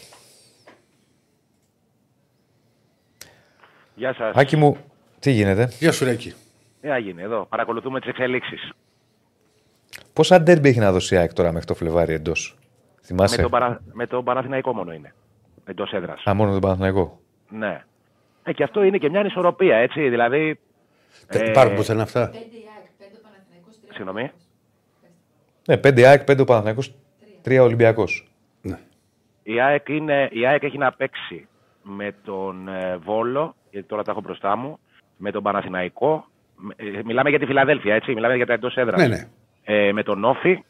Γεια 3.95 4.15
σας. 4.15 4.35
Άκη 4.35 4.57
μου, 4.57 4.77
τι 5.19 5.31
γίνεται; 5.31 5.71
Γεια 5.79 5.93
σου, 5.93 6.05
Ρέκη. 6.05 6.35
Τι 6.81 6.89
έγινε 6.89 7.23
εδώ; 7.23 7.47
Παρακολουθούμε 7.49 8.01
τις 8.01 8.09
εξελίξεις. 8.09 8.71
Πόσα 10.13 10.41
ντέρμπι 10.41 10.69
έχει 10.69 10.79
να 10.79 10.93
δώσει 10.93 11.15
η 11.15 11.19
ΑΕΚ 11.19 11.33
τώρα 11.33 11.53
μέχρι 11.53 11.67
το 11.67 11.75
Φλεβάρι 11.75 12.13
εντός; 12.13 12.57
Θυμάσαι; 13.03 13.37
Με, 13.37 13.43
τον 13.43 13.51
παρα... 13.51 13.81
με 13.93 14.07
τον 14.07 14.25
Παναθηναϊκό 14.25 14.73
μόνο 14.75 14.93
είναι. 14.93 15.15
Εντός 15.65 15.93
έδρας. 15.93 16.23
Α, 16.25 16.35
μόνο 16.35 16.51
τον 16.53 16.61
Παναθηναϊκό; 16.61 17.21
Ναι. 17.49 17.85
Ε, 18.45 18.53
και 18.53 18.63
αυτό 18.63 18.83
είναι 18.83 18.99
και 18.99 19.11
μια 19.11 19.21
ανισορροπία, 19.21 19.77
έτσι. 19.77 20.09
Δηλαδή. 20.09 20.59
Ε, 21.27 21.49
Υπάρχουν 21.49 21.75
πουθενά 21.75 22.03
αυτά. 22.03 22.31
Συγγνώμη. 23.93 24.31
Ναι, 25.67 25.77
5 25.77 26.03
ΑΕΚ, 26.03 26.23
5 26.31 26.41
ο 26.41 26.45
Παναθηναϊκός, 26.45 26.95
3 27.45 27.59
Ολυμπιακός. 27.63 28.27
Η 29.43 29.61
ΑΕΚ, 29.61 29.89
είναι... 29.89 30.29
η 30.33 30.47
ΑΕΚ 30.47 30.63
έχει 30.63 30.79
να 30.79 30.93
παίξει 30.93 31.49
με 31.83 32.15
τον 32.25 32.69
ε, 32.69 32.97
Βόλο, 32.97 33.55
γιατί 33.71 33.87
τώρα 33.87 34.03
τα 34.03 34.11
έχω 34.11 34.21
μπροστά 34.21 34.57
μου, 34.57 34.79
με 35.17 35.31
τον 35.31 35.43
Παναθηναϊκό. 35.43 36.25
Ε, 36.77 36.85
μιλάμε 37.05 37.31
για 37.31 37.39
τη 37.39 37.47
Φιλαδέλφια, 37.47 37.95
έτσι. 37.95 38.15
Μιλάμε 38.15 38.37
για 38.37 38.47
τα 38.47 38.53
εντός 38.53 38.77
έδρας. 38.77 39.01
Ναι, 39.01 39.07
ναι. 39.07 39.29
Ε, 39.65 39.93
με 39.93 40.03
τον 40.03 40.25
Όφη 40.25 40.65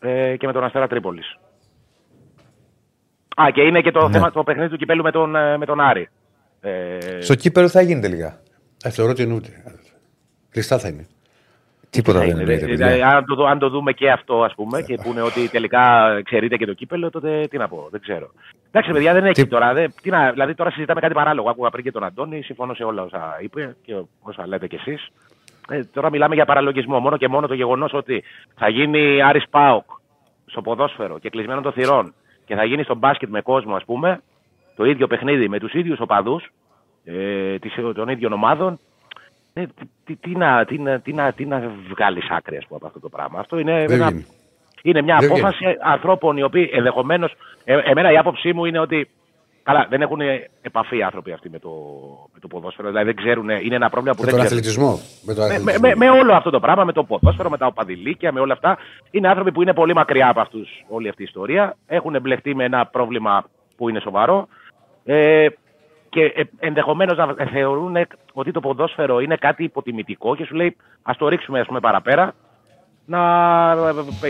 ε, 0.00 0.36
και 0.36 0.46
με 0.46 0.52
τον 0.52 0.64
Αστέρα 0.64 0.86
Τρίπολης. 0.86 1.38
Α, 3.42 3.50
και 3.52 3.62
είναι 3.62 3.80
και 3.80 3.90
το, 3.90 4.06
Ναι. 4.08 4.12
θέμα, 4.12 4.30
το 4.30 4.42
παιχνίδι 4.42 4.68
του 4.68 4.76
κυπέλου 4.76 5.02
με 5.02 5.10
τον, 5.10 5.36
ε, 5.36 5.56
με 5.56 5.66
τον 5.66 5.80
Άρη. 5.80 6.08
Ε, 6.60 6.98
Στο 7.20 7.34
κύπελο 7.34 7.68
θα 7.68 7.80
γίνει 7.80 8.00
τελικά. 8.00 8.40
Ε, 8.84 8.90
θεωρώ 8.90 9.10
ότι 9.10 9.22
εννοείται. 9.22 9.62
Κλειστά 10.50 10.78
θα 10.78 10.88
είναι. 10.88 11.06
Τίποτα 11.90 12.18
δεν 12.18 12.28
είναι, 12.28 12.40
εννοείται, 12.40 12.66
δηλαδή, 12.66 12.92
παιδιά. 12.92 13.08
αν, 13.08 13.24
το, 13.24 13.34
δω- 13.34 13.46
αν 13.46 13.58
το 13.58 13.68
δούμε 13.68 13.92
και 13.92 14.10
αυτό, 14.10 14.42
ας 14.42 14.54
πούμε, 14.54 14.82
και 14.82 14.94
πούνε 15.04 15.22
ότι 15.22 15.48
τελικά 15.48 15.82
ξέρετε 16.24 16.56
και 16.56 16.66
το 16.66 16.72
κύπελο, 16.72 17.10
τότε 17.10 17.46
τι 17.50 17.56
να 17.58 17.68
πω, 17.68 17.88
δεν 17.90 18.00
ξέρω. 18.00 18.30
Εντάξει, 18.70 18.90
παιδιά, 18.92 19.12
δεν 19.12 19.24
έχει 19.24 19.46
τώρα. 19.46 19.72
Δεν, 19.72 19.92
τι 20.02 20.10
να, 20.10 20.30
δηλαδή, 20.30 20.54
τώρα 20.54 20.70
συζητάμε 20.70 21.00
κάτι 21.00 21.14
παράλογο. 21.14 21.50
Άκουγα 21.50 21.70
πριν 21.70 21.84
και 21.84 21.90
τον 21.92 22.04
Αντώνη, 22.04 22.42
συμφωνώ 22.42 22.74
σε 22.74 22.82
όλα 22.84 23.02
όσα 23.02 23.36
είπε 23.40 23.76
και 23.84 23.94
όσα 24.22 24.46
λέτε 24.46 24.66
κι 24.66 24.74
εσείς. 24.74 25.08
Ε, 25.70 25.84
τώρα 25.84 26.10
μιλάμε 26.10 26.34
για 26.34 26.44
παραλογισμό. 26.44 26.98
Μόνο 27.00 27.16
και 27.16 27.28
μόνο 27.28 27.46
το 27.46 27.54
γεγονός 27.54 27.92
ότι 27.92 28.22
θα 28.56 28.68
γίνει 28.68 29.22
Άρης 29.22 29.44
Πάοκ 29.50 29.84
στο 30.46 30.60
ποδόσφαιρο 30.62 31.18
και 31.18 31.30
κλεισμένο 31.30 31.60
των 31.60 31.72
θυρών 31.72 32.14
και 32.46 32.54
θα 32.54 32.64
γίνει 32.64 32.82
στο 32.82 32.94
μπάσκετ 32.94 33.28
με 33.28 33.40
κόσμο, 33.40 33.74
ας 33.74 33.84
πούμε, 33.84 34.20
το 34.76 34.84
ίδιο 34.84 35.06
παιχνίδι 35.06 35.48
με 35.48 35.58
τους 35.58 35.72
ίδιους 35.72 36.00
οπαδούς 36.00 36.50
ε, 37.04 37.58
της- 37.58 37.74
των 37.94 38.08
ίδιων 38.08 38.32
ομάδων. 38.32 38.78
Ε, 39.52 39.62
τι, 39.66 39.84
τι, 40.04 40.16
τι, 40.16 40.30
να, 40.30 40.64
τι, 40.64 40.78
να, 40.78 41.00
τι, 41.00 41.12
να, 41.12 41.32
τι 41.32 41.44
να 41.44 41.72
βγάλεις 41.90 42.30
άκρη 42.30 42.56
ας 42.56 42.64
πούμε, 42.66 42.76
από 42.76 42.86
αυτό 42.86 43.00
το 43.00 43.08
πράγμα. 43.08 43.38
Αυτό 43.40 43.58
είναι, 43.58 43.84
Δεν 43.86 44.00
ένα, 44.00 44.08
γίνει. 44.10 44.26
είναι 44.82 45.02
μια 45.02 45.16
Δεν 45.20 45.30
απόφαση 45.30 45.64
ανθρώπων 45.84 46.36
οι 46.36 46.42
οποίοι 46.42 46.70
ενδεχομένω. 46.72 47.28
Ε, 47.64 47.78
εμένα 47.84 48.12
η 48.12 48.16
άποψή 48.16 48.52
μου 48.52 48.64
είναι 48.64 48.78
ότι. 48.78 49.08
Καλά, 49.62 49.86
δεν 49.90 50.00
έχουν 50.02 50.20
επαφή 50.62 50.96
οι 50.96 51.02
άνθρωποι 51.02 51.32
αυτοί 51.32 51.50
με 51.50 51.58
το, 51.58 51.68
με 52.34 52.40
το 52.40 52.48
ποδόσφαιρο. 52.48 52.88
Δηλαδή 52.88 53.06
δεν 53.06 53.16
ξέρουν. 53.16 53.48
Είναι 53.48 53.74
ένα 53.74 53.90
πρόβλημα 53.90 54.14
που 54.16 54.22
Με 54.24 54.30
δεν 54.30 54.36
τον 54.38 54.44
ξέρουν. 54.46 54.58
αθλητισμό. 54.58 54.98
Με 55.24 55.34
τον 55.34 55.42
Με, 55.44 55.48
με, 55.48 55.54
αθλητισμό. 55.54 55.88
με, 55.88 55.94
με 55.96 56.10
όλο 56.20 56.32
αυτό 56.32 56.50
το 56.50 56.60
πράγμα, 56.60 56.84
με 56.84 56.92
το 56.92 57.04
ποδόσφαιρο, 57.04 57.50
με 57.50 57.56
τα 57.58 57.66
οπαδηλίκια, 57.66 58.32
με 58.32 58.40
όλα 58.40 58.52
αυτά. 58.52 58.78
Είναι 59.10 59.28
άνθρωποι 59.28 59.52
που 59.52 59.62
είναι 59.62 59.74
πολύ 59.74 59.94
μακριά 59.94 60.28
από 60.28 60.40
αυτούς 60.40 60.68
όλη 60.88 61.08
αυτή 61.08 61.22
η 61.22 61.24
ιστορία. 61.28 61.76
Έχουν 61.86 62.14
εμπλεχτεί 62.14 62.54
με 62.54 62.64
ένα 62.64 62.86
πρόβλημα 62.86 63.44
που 63.76 63.88
είναι 63.88 64.00
σοβαρό. 64.00 64.48
Ε, 65.04 65.46
και 66.10 66.22
ε, 66.24 66.42
ενδεχομένως 66.58 67.16
να 67.16 67.34
θεωρούν 67.52 67.96
ότι 68.32 68.50
το 68.52 68.60
ποδόσφαιρο 68.60 69.20
είναι 69.20 69.36
κάτι 69.36 69.64
υποτιμητικό 69.64 70.36
και 70.36 70.44
σου 70.44 70.54
λέει 70.54 70.76
ας 71.02 71.16
το 71.16 71.28
ρίξουμε 71.28 71.60
ας 71.60 71.66
πούμε, 71.66 71.80
παραπέρα 71.80 72.34
να 73.06 73.20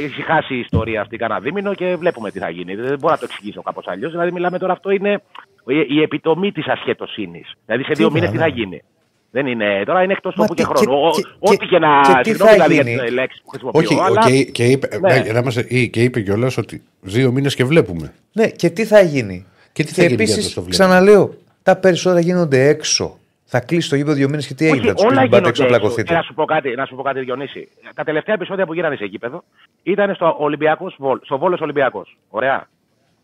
ησυχάσει 0.04 0.54
η 0.54 0.58
ιστορία 0.58 1.00
αυτή 1.00 1.16
κανένα 1.16 1.40
δίμηνο 1.40 1.74
και 1.74 1.96
βλέπουμε 1.98 2.30
τι 2.30 2.38
θα 2.38 2.50
γίνει. 2.50 2.74
Δεν 2.74 2.98
μπορώ 2.98 3.12
να 3.12 3.18
το 3.18 3.26
εξηγήσω 3.30 3.62
κάπως 3.62 3.86
αλλιώς. 3.88 4.10
Δηλαδή, 4.10 4.32
μιλάμε 4.32 4.58
τώρα, 4.58 4.72
αυτό 4.72 4.90
είναι 4.90 5.22
η- 5.66 5.86
η 5.96 6.02
επιτομή 6.02 6.52
της 6.52 6.66
ασχέτωσύνη. 6.68 7.44
Δηλαδή, 7.66 7.84
σε 7.84 7.92
δύο 7.92 8.06
Τι 8.08 8.12
μήνες 8.12 8.28
να, 8.28 8.34
τι 8.34 8.40
ναι. 8.40 8.44
θα 8.44 8.50
γίνει. 8.56 8.82
Δεν 9.30 9.46
είναι, 9.46 9.82
τώρα 9.86 10.02
είναι 10.02 10.12
εκτός 10.12 10.34
Μα 10.34 10.46
τόπου 10.46 10.54
και 10.54 10.62
τι- 10.66 10.68
χρόνου. 10.86 11.00
Ο- 11.06 11.10
και- 11.10 11.26
Ό,τι 11.38 11.56
και- 11.56 11.66
και 11.66 11.78
να. 11.78 12.00
και 12.00 12.12
τι 12.22 12.28
συγγνώμη 12.28 12.50
θα 12.50 12.64
δηλαδή 12.64 12.74
για 12.74 12.82
γίνει. 12.82 13.02
τις 13.02 13.12
λέξεις 13.12 13.42
που 13.42 13.48
χρησιμοποιώ. 13.48 13.80
Όχι, 13.80 13.98
αλλά- 14.00 14.30
και, 14.30 14.44
και 14.44 14.64
είπε, 14.64 14.88
Ναι. 15.00 15.18
ναι, 15.18 15.32
να 15.32 15.38
είμαστε- 15.38 15.70
ή- 15.70 15.88
και 15.88 16.02
είπε 16.02 16.20
κιόλας 16.20 16.56
ότι 16.56 16.82
δύο 17.00 17.32
μήνες 17.32 17.54
και 17.54 17.64
βλέπουμε. 17.64 18.12
Ναι, 18.32 18.48
και 18.48 18.70
τι 18.70 18.84
θα 18.84 19.00
γίνει. 19.00 19.46
Και 19.72 19.84
τι 19.84 19.92
θα 19.92 20.02
γίνει 20.02 20.14
για 20.14 20.24
επίσης, 20.24 20.48
το 20.48 20.54
το 20.54 20.62
βλέπουμε. 20.62 20.70
ξαναλέω, 20.70 21.34
τα 21.62 21.76
περισσότερα 21.76 22.20
γίνονται 22.20 22.68
έξω. 22.68 23.18
Θα 23.52 23.60
κλείσει 23.60 23.88
το 23.88 23.96
γήπεδο 23.96 24.14
δύο 24.16 24.28
μήνες 24.28 24.46
και 24.46 24.54
τι 24.54 24.66
έγινε. 24.66 24.86
Θα 24.86 24.94
τους 24.94 25.04
όλα 25.04 25.10
πει 25.10 25.16
πάτε 25.16 25.26
γίνονται 25.28 25.48
έξω 25.48 25.62
να 25.62 25.68
έξω. 25.68 25.78
πλακωθείτε. 25.78 26.08
Και 26.12 26.14
να 26.18 26.22
σου 26.22 26.34
πω 26.34 26.44
κάτι, 26.44 26.70
να 26.74 26.86
σου 26.86 26.94
πω 26.94 27.02
κάτι 27.02 27.20
Διονύση. 27.20 27.68
Τα 27.94 28.04
τελευταία 28.04 28.34
επεισόδια 28.34 28.66
που 28.66 28.74
γίνανε 28.74 28.96
σε 28.96 29.04
γήπεδο 29.04 29.44
ήταν 29.82 30.14
στο, 30.14 30.36
Ολυμπιακός, 30.38 30.94
Βόλ- 30.98 31.24
στο 31.24 31.38
Βόλος 31.38 31.60
Ολυμπιακός. 31.60 32.16
Ωραία. 32.28 32.68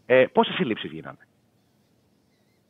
Ε, 0.07 0.25
Πόσες 0.33 0.55
συλλήψει 0.55 0.87
γίνανε; 0.87 1.17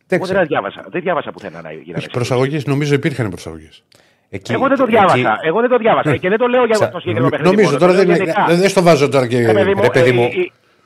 Δεν 0.06 0.18
Εγώ 0.18 0.22
ξέρω. 0.22 0.38
δεν 0.38 0.48
διάβασα, 0.48 0.84
δεν 0.90 1.00
διάβασα 1.02 1.30
πουθενά 1.32 1.62
να 1.62 1.72
γίνανε. 1.72 1.98
Όχι, 1.98 2.10
προσαγωγές, 2.10 2.66
νομίζω 2.66 2.94
υπήρχαν 2.94 3.28
προσαγωγές. 3.30 3.84
Εκεί- 4.30 4.52
Εγώ 4.52 4.68
δεν 4.68 4.76
το 4.76 4.82
εκεί- 4.82 4.92
διάβασα. 4.92 5.38
Εγώ 5.42 5.60
δεν 5.60 5.70
το 5.70 5.76
διάβασα. 5.76 6.10
Ναι. 6.10 6.16
και 6.16 6.28
δεν 6.28 6.38
το 6.38 6.46
λέω 6.46 6.64
για 6.64 6.74
Ξα- 6.74 6.88
το 6.90 6.98
συγκεκριμένο 6.98 7.30
παιχνίδι. 7.30 7.50
Νομίζω 7.54 7.68
μόνο, 7.68 7.80
τώρα 7.80 7.92
το 7.92 7.98
λέω 7.98 8.06
δεν, 8.16 8.16
γενικά. 8.24 8.44
δεν, 8.48 8.58
δεν 8.58 8.68
στο 8.68 8.82
βάζω 8.82 9.08
τώρα 9.08 9.26
και. 9.26 9.46
Ρε 9.46 9.52
παιδί 9.92 10.12
μου, 10.12 10.28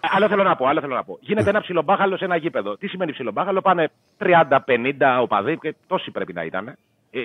Ρε 0.02 0.08
παιδί 0.08 0.14
ε, 0.14 0.16
μου. 0.16 0.16
ε, 0.16 0.16
ε, 0.16 0.16
Άλλο 0.16 0.28
θέλω 0.28 0.42
να 0.42 0.56
πω, 0.56 0.66
άλλο 0.66 0.80
θέλω 0.80 0.94
να 0.94 1.04
πω. 1.04 1.18
Γίνεται 1.20 1.50
ένα 1.50 1.60
ψιλομπάχαλο 1.60 2.16
σε 2.16 2.24
ένα 2.24 2.36
γήπεδο. 2.36 2.76
Τι 2.76 2.86
σημαίνει 2.86 3.12
ψιλομπάχαλο, 3.12 3.60
πάνε 3.60 3.90
30-50 4.18 5.18
οπαδοί 5.20 5.58
και 5.58 5.74
τόσοι 5.86 6.10
πρέπει 6.10 6.32
να 6.32 6.44
ήταν. 6.44 6.74
Ε, 7.12 7.20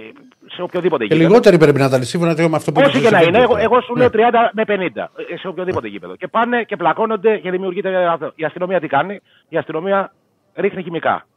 σε 0.47 0.61
οποιοδήποτε 0.61 1.05
Και 1.05 1.13
γήπεδο. 1.13 1.29
λιγότεροι 1.29 1.57
πρέπει 1.57 1.79
να 1.79 1.85
ήταν 1.85 2.03
σύμφωνα 2.03 2.49
με 2.49 2.55
αυτό 2.55 2.71
που 2.71 2.81
Όσοι 2.83 2.91
και 2.91 2.97
είπε 2.97 3.09
να 3.09 3.19
στο 3.19 3.27
είναι, 3.27 3.37
εγώ, 3.37 3.51
Σεβέντο. 3.55 3.73
εγώ 3.73 3.81
σου 3.81 3.95
λέω 3.95 4.09
Ναι. 4.13 4.27
30 4.31 4.49
με 4.53 4.63
50 4.67 5.09
ε, 5.29 5.37
σε 5.37 5.47
οποιοδήποτε 5.47 5.87
γήπεδο. 5.87 6.15
Και 6.15 6.27
πάνε 6.27 6.63
και 6.63 6.75
πλακώνονται 6.75 7.37
και 7.37 7.51
δημιουργείται 7.51 8.05
αυτό. 8.07 8.31
Η 8.35 8.43
αστυνομία 8.45 8.79
τι 8.79 8.87
κάνει, 8.87 9.19
η 9.49 9.57
αστυνομία 9.57 10.13
ρίχνει 10.55 10.83
χημικά. 10.83 11.27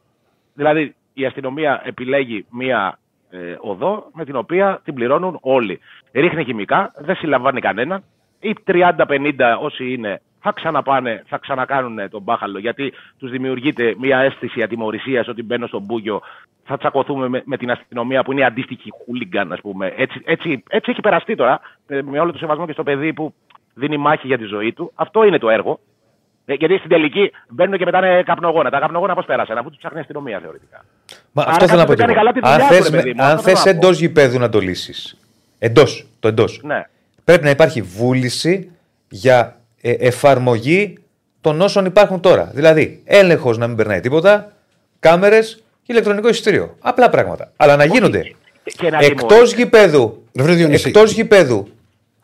Δηλαδή 0.53 0.95
η 1.13 1.25
αστυνομία 1.25 1.81
επιλέγει 1.85 2.45
μία 2.49 2.99
ε, 3.29 3.37
οδό 3.59 4.09
με 4.13 4.25
την 4.25 4.35
οποία 4.35 4.81
την 4.83 4.93
πληρώνουν 4.93 5.37
όλοι. 5.41 5.79
Ρίχνει 6.13 6.43
χημικά, 6.43 6.91
δεν 6.97 7.15
συλλαμβάνει 7.15 7.61
κανένα. 7.61 8.01
Οι 8.39 8.55
30-50 8.67 8.91
όσοι 9.61 9.93
είναι 9.93 10.21
θα 10.41 10.51
ξαναπάνε, 10.51 11.23
θα 11.27 11.37
ξανακάνουν 11.37 12.09
τον 12.09 12.21
μπάχαλο 12.21 12.59
γιατί 12.59 12.93
τους 13.17 13.31
δημιουργείται 13.31 13.95
μια 13.99 14.17
αίσθηση 14.19 14.61
ατιμορρησίας 14.61 15.27
ότι 15.27 15.43
μπαίνω 15.43 15.67
στον 15.67 15.81
Μπούγιο, 15.81 16.21
θα 16.63 16.77
τσακωθούμε 16.77 17.27
με, 17.29 17.41
με 17.45 17.57
την 17.57 17.71
αστυνομία 17.71 18.23
που 18.23 18.31
είναι 18.31 18.45
αντίστοιχη 18.45 18.89
χούλιγκαν, 19.05 19.51
ας 19.51 19.61
πούμε. 19.61 19.93
Έτσι, 19.97 20.21
έτσι, 20.25 20.63
έτσι 20.69 20.91
έχει 20.91 21.01
περαστεί 21.01 21.35
τώρα, 21.35 21.59
ε, 21.87 22.01
με 22.01 22.19
όλο 22.19 22.31
το 22.31 22.37
σεβασμό 22.37 22.65
και 22.65 22.71
στο 22.71 22.83
παιδί 22.83 23.13
που 23.13 23.33
δίνει 23.73 23.97
μάχη 23.97 24.27
για 24.27 24.37
τη 24.37 24.43
ζωή 24.43 24.73
του. 24.73 24.91
Αυτό 24.95 25.23
είναι 25.23 25.37
το 25.37 25.49
έργο. 25.49 25.79
Ε, 26.45 26.53
γιατί 26.53 26.77
στην 26.77 26.89
τελική 26.89 27.31
μπαίνουν 27.49 27.77
και 27.77 27.85
πετάνε 27.85 28.23
καπνογόνα. 28.25 28.69
Τα 28.69 28.79
καπνογόνα 28.79 29.13
πώς 29.15 29.25
πέρασαν, 29.25 29.57
αφού 29.57 29.69
τους 29.69 29.77
ψάχνει 29.77 29.97
η 29.97 30.01
αστυνομία 30.01 30.39
θεωρητικά. 30.39 30.85
Μα 31.31 31.41
Άρα 31.43 31.51
αυτό 31.51 31.67
θέλω 31.67 31.79
να 31.79 31.85
πω. 31.85 31.93
κάποιος 31.93 32.09
και 32.09 32.13
δεν 32.13 32.25
εγώ. 32.25 32.31
κάνει 32.31 32.41
καλά 32.43 32.57
τη 32.57 32.63
Αν 32.63 32.67
δουλειά 32.67 32.67
του, 32.67 32.73
θες 32.75 32.89
ρε 32.89 32.95
με- 32.95 33.03
παιδί 33.03 33.13
μου, 33.17 33.23
Αν 33.23 33.29
αυτό 33.31 33.41
θέλω 33.43 33.57
θε 33.57 33.73
να 33.73 33.79
πω. 33.79 33.87
εντό 33.87 33.95
γηπέδου 33.97 34.39
να 34.39 34.49
το 34.49 34.59
λύσεις. 34.59 35.17
Εντός. 35.59 36.07
Το 36.19 36.27
εντός. 36.27 36.61
Ναι. 36.63 36.83
Πρέπει 37.23 37.43
να 37.43 37.49
υπάρχει 37.49 37.81
βούληση 37.81 38.71
για 39.09 39.58
ε, 39.81 39.91
εφαρμογή 39.91 40.97
των 41.41 41.61
όσων 41.61 41.85
υπάρχουν 41.85 42.19
τώρα. 42.19 42.51
Δηλαδή, 42.53 43.01
έλεγχος 43.05 43.57
να 43.57 43.67
μην 43.67 43.75
περνάει 43.75 43.99
τίποτα, 43.99 44.51
κάμερες 44.99 45.63
και 45.83 45.91
ηλεκτρονικό 45.93 46.27
εισιτήριο. 46.29 46.75
Απλά 46.79 47.09
πράγματα. 47.09 47.51
Αλλά 47.57 47.75
να 47.75 47.85
γίνονται. 47.85 48.21
Και 48.63 48.89
να 48.89 48.97
Εκτός 48.97 49.27
τιμωρήσει. 49.27 49.55
γηπέδου. 49.55 50.23
Ρε 50.37 50.43
βρε 50.43 50.53
Διονύση. 50.53 50.87
Εκτός 50.87 51.11
γηπέδου. 51.11 51.67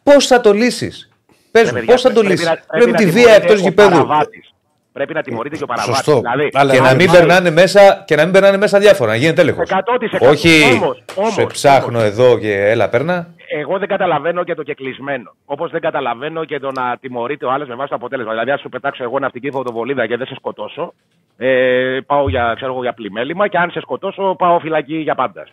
Πώς 0.04 0.28
θα 0.28 0.42
το 0.42 0.54
λύσεις; 0.54 1.10
Πες 1.52 1.62
Ρε 1.64 1.68
μου, 1.68 1.74
παιδιά, 1.74 1.94
πώς 1.94 2.02
θα 2.02 2.08
το 2.12 2.14
πρέπει 2.20 2.32
λύσεις; 2.32 2.46
να- 2.48 2.52
πρέπει 2.52 2.68
Βλέπουμε 2.84 2.92
να 2.92 2.98
τη 2.98 3.06
βία 3.06 3.24
τιμωρείται 3.24 3.44
εκτός 3.46 3.60
ο 3.60 3.64
γηπέδου. 3.64 3.90
παραβάτης. 3.90 4.50
Πρέπει 4.94 5.14
να 5.14 5.22
τιμωρείται 5.22 5.58
και 5.58 5.64
ο 5.64 5.66
παραβάτης. 5.66 5.96
Σωστό. 5.96 6.20
Δηλαδή, 6.20 6.50
Αλλά 6.54 6.74
Και 6.74 6.80
να, 6.80 6.88
αν 6.90 6.96
μην 6.96 7.08
πάει- 7.08 7.18
περνάνε 7.18 7.50
μέσα, 7.50 8.04
και 8.08 8.16
να 8.16 8.24
μην 8.24 8.32
περνάνε 8.32 8.58
μέσα 8.58 8.80
διάφορα, 8.80 9.10
να 9.12 9.16
γίνεται 9.18 9.42
έλεγχος. 9.42 9.70
100%. 9.70 10.30
Όχι, 10.30 10.64
Όμως, 10.74 11.04
όμως, 11.16 11.34
σε 11.34 11.46
ψάχνω 11.46 12.00
εδώ 12.00 12.38
και 12.40 12.54
έλα, 12.70 12.90
παίρνα. 12.90 13.28
Εγώ 13.48 13.78
δεν 13.78 13.88
καταλαβαίνω 13.88 14.44
και 14.44 14.56
το 14.56 14.64
κεκλεισμένο. 14.64 15.36
Όπως 15.46 15.72
δεν 15.72 15.82
καταλαβαίνω 15.82 16.46
και 16.46 16.60
το 16.60 16.72
να 16.72 16.98
τιμωρείται 16.98 17.46
ο 17.46 17.52
άλλος 17.52 17.68
με 17.68 17.76
βάση 17.76 17.90
το 17.90 17.96
αποτέλεσμα. 17.96 18.32
Δηλαδή, 18.32 18.52
αν 18.52 18.58
σου 18.58 18.70
πετάξω 18.70 19.04
εγώ 19.04 19.20
ναυτική 19.20 19.52
φωτοβολίδα 19.52 20.08
και 20.08 20.18
δεν 20.18 20.28
σε 20.28 20.36
σκοτώσω, 20.36 20.94
ε, 21.38 22.00
πάω 22.06 22.30
για, 22.30 22.54
ξέρω, 22.56 22.72
εγώ, 22.72 22.82
για 22.82 22.94
πλημέλημα 22.94 23.48
και 23.48 23.58
αν 23.58 23.72
σε 23.72 23.80
σκοτώσω, 23.80 24.36
πάω 24.38 24.60
φυλακή 24.60 24.96
για 24.96 25.16
πάντα. 25.16 25.48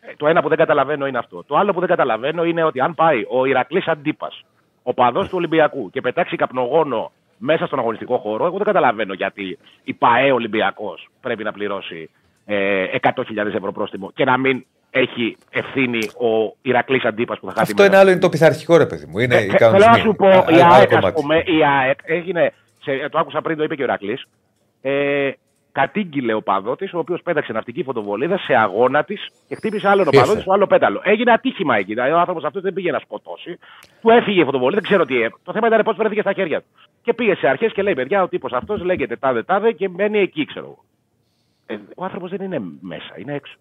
Ε, 0.00 0.12
το 0.16 0.26
ένα 0.26 0.42
που 0.42 0.48
δεν 0.48 0.58
καταλαβαίνω 0.58 1.06
είναι 1.06 1.18
αυτό. 1.18 1.44
Το 1.46 1.56
άλλο 1.56 1.72
που 1.72 1.78
δεν 1.80 1.88
καταλαβαίνω 1.88 2.44
είναι 2.44 2.64
ότι 2.64 2.80
αν 2.80 2.94
πάει 2.94 3.24
ο 3.28 3.46
Ηρακλής 3.46 3.86
Αντίπας, 3.86 4.44
ο 4.82 4.94
παδός 4.94 5.28
του 5.28 5.36
Ολυμπιακού 5.36 5.90
και 5.90 6.00
πετάξει 6.00 6.36
καπνογόνο 6.36 7.12
μέσα 7.38 7.66
στον 7.66 7.78
αγωνιστικό 7.78 8.18
χώρο, 8.18 8.44
εγώ 8.44 8.56
δεν 8.56 8.66
καταλαβαίνω 8.66 9.14
γιατί 9.14 9.58
η 9.84 9.94
ΠαΕ 9.94 10.32
Ολυμπιακός 10.32 11.08
πρέπει 11.20 11.44
να 11.44 11.52
πληρώσει 11.52 12.10
ε, 12.46 12.86
100.000 13.02 13.36
ευρώ 13.36 13.72
πρόστιμο 13.72 14.10
και 14.14 14.24
να 14.24 14.38
μην 14.38 14.64
έχει 14.94 15.36
ευθύνη 15.50 15.98
ο 15.98 16.56
Ηρακλής 16.62 17.04
Αντίπα 17.04 17.34
που 17.40 17.46
θα 17.46 17.52
χάσει 17.52 17.70
Αυτό 17.72 17.84
είναι 17.84 17.96
άλλο, 17.96 18.10
είναι 18.10 18.20
το 18.20 18.28
πειθαρχικό 18.28 18.76
ρε 18.76 18.86
παιδί 18.86 19.06
μου. 19.06 19.18
Είναι 19.18 19.34
ε, 19.34 19.42
οι 19.42 19.50
ε, 19.52 19.56
Θέλω 19.56 19.70
να 19.70 19.78
κανονισμοί. 19.78 20.00
σου 20.10 20.14
πω, 20.16 20.26
Α- 20.28 20.44
η 20.50 20.60
άλλο 20.60 20.72
ΑΕΚ, 20.74 20.92
ας 20.92 21.00
κομμάτι. 21.00 21.20
πούμε, 21.20 21.36
η 21.46 21.64
ΑΕΚ 21.80 21.98
έγινε, 22.02 22.52
σε, 22.82 23.08
το 23.08 23.18
άκουσα 23.18 23.40
πριν, 23.40 23.56
το 23.56 23.62
είπε 23.62 23.74
και 23.74 23.82
ο 23.82 23.84
Ηρακλής, 23.84 24.24
ε, 24.82 25.30
κατήγγειλε 25.72 26.34
ο 26.34 26.42
παδό 26.42 26.76
τη, 26.76 26.84
ο 26.84 26.98
οποίος 26.98 27.22
πέταξε 27.22 27.52
ναυτική 27.52 27.82
φωτοβολίδα 27.82 28.38
σε 28.38 28.54
αγώνα 28.54 29.04
της 29.04 29.26
και 29.48 29.54
χτύπησε 29.54 29.88
άλλον 29.88 30.06
ο 30.06 30.10
Ήρθε. 30.12 30.20
παδό 30.20 30.34
τη 30.34 30.40
στο 30.40 30.52
άλλο 30.52 30.66
πέταλο. 30.66 31.00
Έγινε 31.04 31.32
ατύχημα 31.32 31.76
εκεί. 31.76 31.92
Δηλαδή, 31.92 32.10
ο 32.12 32.18
άνθρωπος 32.18 32.44
αυτός 32.44 32.62
δεν 32.62 32.72
πήγε 32.72 32.90
να 32.90 32.98
σκοτώσει. 32.98 33.58
Του 34.00 34.10
έφυγε 34.10 34.40
η 34.40 34.44
φωτοβολίδα, 34.44 34.80
δεν 34.80 34.90
ξέρω 34.90 35.04
τι. 35.04 35.22
έ- 35.22 35.32
Το 35.42 35.52
θέμα 35.52 35.66
ήταν 35.66 35.82
πώς 35.82 35.96
βρέθηκε 35.96 36.20
στα 36.20 36.32
χέρια 36.32 36.60
του. 36.60 36.66
Και 37.02 37.12
πήγε 37.14 37.34
σε 37.34 37.48
αρχές 37.48 37.72
και 37.72 37.82
λέει: 37.82 37.94
Παιδιά, 37.94 38.22
ο 38.22 38.28
τύπος 38.28 38.52
αυτός 38.52 38.82
λέγεται 38.82 39.16
τάδε 39.16 39.42
τάδε 39.42 39.72
και 39.72 39.88
μένει 39.88 40.18
εκεί, 40.18 40.44
ξέρω 40.44 40.64
εγώ. 40.66 40.84
Ε, 41.66 41.74
ο 41.96 42.04
άνθρωπος 42.04 42.30
δεν 42.30 42.40
είναι 42.40 42.62
μέσα, 42.80 43.14
είναι 43.16 43.34
έξω. 43.34 43.54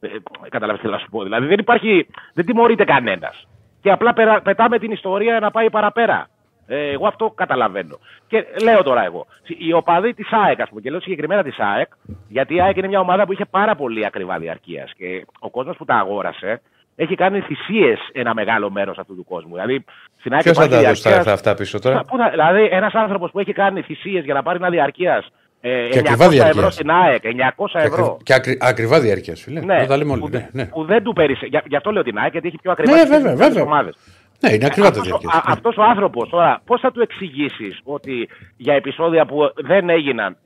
Ε, 0.00 0.08
Καταλαβαίνετε 0.48 0.86
τι 0.88 0.92
να 0.94 0.98
σου 0.98 1.08
πω. 1.10 1.22
Δηλαδή 1.22 1.46
δεν 1.46 1.58
υπάρχει, 1.58 2.06
δεν 2.34 2.44
τιμωρείται 2.46 2.84
κανένας. 2.84 3.46
Και 3.82 3.90
απλά 3.90 4.12
περα- 4.12 4.42
πετάμε 4.42 4.78
την 4.78 4.90
ιστορία 4.90 5.40
να 5.40 5.50
πάει 5.50 5.70
παραπέρα. 5.70 6.28
Ε, 6.66 6.90
εγώ 6.90 7.06
αυτό 7.06 7.30
καταλαβαίνω. 7.30 7.98
Και 8.28 8.44
λέω 8.62 8.82
τώρα 8.82 9.04
εγώ, 9.04 9.26
οι 9.46 9.72
οπαδοί 9.72 10.14
της 10.14 10.28
ΑΕΚ, 10.32 10.60
ας 10.60 10.68
πούμε, 10.68 10.80
και 10.80 10.90
λέω 10.90 11.00
συγκεκριμένα 11.00 11.42
της 11.42 11.58
ΑΕΚ, 11.58 11.88
γιατί 12.28 12.54
η 12.54 12.60
ΑΕΚ 12.60 12.76
είναι 12.76 12.86
μια 12.86 13.00
ομάδα 13.00 13.26
που 13.26 13.32
είχε 13.32 13.44
πάρα 13.44 13.74
πολύ 13.74 14.06
ακριβά 14.06 14.38
διαρκείας. 14.38 14.92
Και 14.96 15.26
ο 15.38 15.50
κόσμος 15.50 15.76
που 15.76 15.84
τα 15.84 15.94
αγόρασε 15.94 16.62
έχει 16.96 17.14
κάνει 17.14 17.40
θυσίες 17.40 17.98
ένα 18.12 18.34
μεγάλο 18.34 18.70
μέρος 18.70 18.98
αυτού 18.98 19.14
του 19.16 19.24
κόσμου. 19.24 19.52
Δηλαδή, 19.52 19.84
στην 20.18 20.32
ΑΕΚ 20.32 20.42
Ποιος 20.42 20.56
θα 20.56 20.64
υπάρχει 20.64 20.82
τα 20.84 20.88
δώσει 20.90 21.02
διαρκείας- 21.02 21.26
τα 21.26 21.32
αυτά 21.32 21.54
πίσω 21.54 21.78
τώρα; 21.78 22.04
Πού 22.04 22.16
θα- 22.16 22.30
δηλαδή, 22.30 22.68
ένας 22.70 22.94
άνθρωπος 22.94 23.30
που 23.30 23.38
έχει 23.38 23.52
κάνει 23.52 23.82
θυσίες 23.82 24.24
για 24.24 24.34
να 24.34 24.42
πάρει 24.42 24.58
ένα 24.58 24.70
διαρκείας 24.70 25.26
ε, 25.60 25.88
Και 25.90 25.98
900 25.98 25.98
ακριβά 25.98 26.24
ευρώ 26.24 26.28
διαρκείας. 26.30 26.74
στην 26.74 26.90
ΑΕΚ, 26.90 27.24
900 27.24 27.78
Και, 27.80 27.86
ευρώ. 27.86 28.04
ακρι- 28.04 28.22
και 28.22 28.34
ακρι- 28.34 28.64
ακριβά 28.64 29.00
διάρκεια, 29.00 29.34
φίλε. 29.36 29.60
Ναι, 29.60 29.74
Να 29.74 29.86
τα 29.86 29.96
λέμε 29.96 30.12
όλοι. 30.12 30.20
που, 30.20 30.28
Ναι, 30.28 30.48
ναι. 30.52 30.66
που 30.66 30.84
δεν 30.84 31.02
του 31.02 31.12
πέρυσε. 31.12 31.46
Γι' 31.46 31.58
γι' 31.66 31.76
αυτό 31.76 31.90
λέω 31.90 32.02
την 32.02 32.18
ΑΕΚ, 32.18 32.32
γιατί 32.32 32.46
έχει 32.48 32.58
πιο 32.62 32.70
ακριβά 32.72 32.92
Ναι, 32.92 33.00
τις 33.00 33.10
βέβαια, 33.10 33.30
άλλες 33.32 33.46
βέβαια. 33.48 33.62
ομάδες. 33.62 33.94
Ναι, 34.40 34.52
είναι 34.52 34.66
ακριβά 34.66 34.90
τα 34.90 35.00
Αυτός 35.00 35.12
ο- 35.12 35.18
διάρκεια. 35.18 35.40
α- 35.50 35.52
αυτός 35.52 35.76
ο 35.76 35.82
άνθρωπος 35.82 36.28
τώρα, 36.28 36.60
πώς 36.64 36.80
θα 36.80 36.92
του 36.92 37.00
εξηγήσεις 37.00 37.80
ότι 37.84 38.28
για 38.56 38.74
επεισόδια 38.74 39.26
που 39.26 39.38
δεν 39.56 39.88
έγιναν 39.88 40.36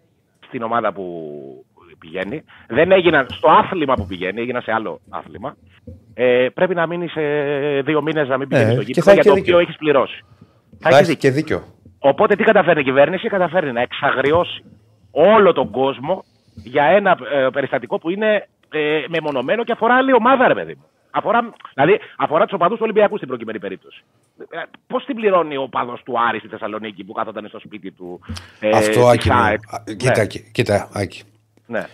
στην 0.47 0.63
ομάδα 0.63 0.93
που 0.93 1.05
πηγαίνει, 1.99 2.43
δεν 2.69 2.93
έγιναν 2.93 3.27
στο 3.31 3.49
άθλημα 3.51 3.95
που 3.95 4.07
πηγαίνει, 4.07 4.41
έγιναν 4.41 4.63
σε 4.63 4.73
άλλο 4.73 5.01
άθλημα, 5.09 5.57
ε, 6.15 6.47
πρέπει 6.55 6.75
να 6.75 6.87
μείνει 6.87 7.09
σε 7.09 7.21
δύο 7.85 8.03
μήνες 8.03 8.29
να 8.29 8.39
μην 8.39 8.49
πηγαίνει 8.49 8.67
Ναι, 8.67 8.73
στο 8.73 8.81
και 8.83 8.87
γήπεδο 8.93 9.07
θα 9.07 9.13
έχει 9.13 9.21
για 9.21 9.31
το 9.31 9.37
και 9.37 9.41
οποίο 9.41 9.57
δίκιο. 9.59 9.59
έχεις 9.59 9.77
πληρώσει. 9.77 10.25
Θα 10.81 10.91
Θα 10.91 10.97
έχεις 10.97 11.09
έχει 11.09 11.17
δίκιο. 11.17 11.29
και 11.31 11.35
δίκιο. 11.37 11.63
Οπότε 11.99 12.35
τι 12.37 12.43
καταφέρνει 12.45 12.81
η 12.81 12.85
κυβέρνηση, 12.85 13.29
καταφέρνει 13.29 13.73
να 13.73 13.81
εξαγριώσει 13.81 14.63
όλο 15.13 15.53
τον 15.53 15.71
κόσμο 15.71 16.25
για 16.55 16.85
ένα 16.85 17.19
ε, 17.33 17.49
περιστατικό 17.53 17.99
που 17.99 18.11
είναι 18.11 18.49
ε, 18.73 19.05
μεμονωμένο 19.09 19.65
και 19.65 19.73
αφορά 19.73 19.95
άλλη 19.95 20.13
ομάδα, 20.15 20.49
ρε 20.49 20.55
παιδί 20.55 20.75
μου. 20.75 20.85
Αφορά, 21.15 21.53
δηλαδή 21.75 21.99
αφορά 22.17 22.45
τους 22.45 22.53
οπαδούς 22.55 22.77
του 22.77 22.83
Ολυμπιακού 22.85 23.17
στην 23.17 23.29
προκειμένη 23.29 23.59
περίπτωση. 23.59 24.03
Πώς 24.87 25.05
την 25.05 25.15
πληρώνει 25.15 25.57
ο 25.57 25.63
οπαδός 25.63 26.03
του 26.03 26.15
Άρη 26.29 26.39
στη 26.39 26.49
Θεσσαλονίκη 26.49 27.05
που 27.05 27.13
κάθονταν 27.13 27.45
στο 27.49 27.59
σπίτι 27.59 27.91
του. 27.91 28.21
Ε, 28.61 28.69
Αυτό, 28.69 28.91
της 28.91 29.03
Άκη. 29.11 29.31
μου. 29.31 29.37
ΑΕΚ; 29.39 29.61
Α, 29.69 29.83
Κοίτα, 29.97 30.13
Ναι, 30.17 30.23
Άκη, 30.23 30.51
κοίτα, 30.53 30.89
Άκη. 30.93 31.23
ναι. 31.67 31.87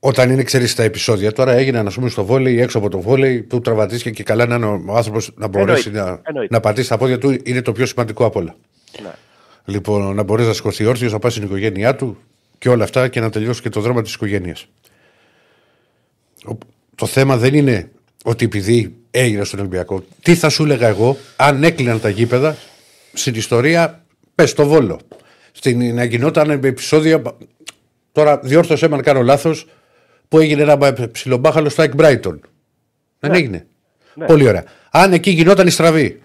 Όταν 0.00 0.30
είναι, 0.30 0.42
ξέρεις, 0.42 0.74
τα 0.74 0.82
επεισόδια, 0.82 1.32
τώρα 1.32 1.52
έγιναν 1.52 1.86
ας 1.86 1.94
πούμε 1.94 2.08
στο 2.08 2.24
βόλεϊ, 2.24 2.60
έξω 2.60 2.78
από 2.78 2.88
το 2.88 3.00
βόλεϊ, 3.00 3.42
που 3.42 3.60
τραυματίστηκε 3.60 4.10
και 4.10 4.22
καλά 4.22 4.46
να 4.46 4.54
είναι 4.54 4.66
ο 4.66 4.96
άνθρωπος 4.96 5.30
να 5.34 5.48
μπορέσει 5.48 5.88
Εννοείται, 5.88 6.10
να, 6.10 6.20
εννοείται. 6.24 6.54
να 6.54 6.60
πατήσει 6.60 6.88
τα 6.88 6.98
πόδια 6.98 7.18
του, 7.18 7.36
είναι 7.44 7.62
το 7.62 7.72
πιο 7.72 7.86
σημαντικό 7.86 8.24
απ' 8.24 8.36
όλα. 8.36 8.54
Ναι. 9.02 9.10
Λοιπόν, 9.64 10.14
να 10.14 10.22
μπορέσει 10.22 10.48
να 10.48 10.54
σηκωθεί 10.54 10.84
όρθιος, 10.84 11.12
να 11.12 11.18
πάει 11.18 11.30
στην 11.30 11.42
οικογένειά 11.42 11.94
του 11.94 12.18
και 12.58 12.68
όλα 12.68 12.84
αυτά 12.84 13.08
και 13.08 13.20
να 13.20 13.30
τελειώσει 13.30 13.62
και 13.62 13.68
το 13.68 13.80
δρόμο 13.80 14.02
της 14.02 14.14
οικογένειας. 14.14 14.66
Το 16.94 17.06
θέμα 17.06 17.36
δεν 17.36 17.54
είναι 17.54 17.90
ότι 18.24 18.44
επειδή 18.44 18.96
έγινε 19.10 19.44
στον 19.44 19.58
Ολυμπιακό. 19.58 20.04
Τι 20.22 20.34
θα 20.34 20.48
σου 20.48 20.64
έλεγα 20.64 20.88
εγώ 20.88 21.16
αν 21.36 21.64
έκλειναν 21.64 22.00
τα 22.00 22.08
γήπεδα 22.08 22.56
στην 23.12 23.34
ιστορία, 23.34 24.04
πες 24.34 24.50
στο 24.50 24.66
βόλο. 24.66 25.00
Στην, 25.52 25.94
να 25.94 26.04
γινόταν 26.04 26.50
επεισόδια. 26.50 27.22
Τώρα 28.12 28.38
διόρθωσέ 28.38 28.88
με 28.88 28.94
αν 28.96 29.02
κάνω 29.02 29.22
λάθος, 29.22 29.66
που 30.28 30.38
έγινε 30.38 30.62
ένα 30.62 31.08
ψιλομπάχαλο 31.12 31.68
στο 31.68 31.84
Ike 31.84 32.00
Brighton. 32.00 32.38
Δεν 33.18 33.34
έγινε. 33.34 33.66
Ναι. 34.14 34.26
Πολύ 34.26 34.48
ωραία. 34.48 34.64
Αν 34.90 35.12
εκεί 35.12 35.30
γινόταν 35.30 35.66
η 35.66 35.70
στραβή. 35.70 36.20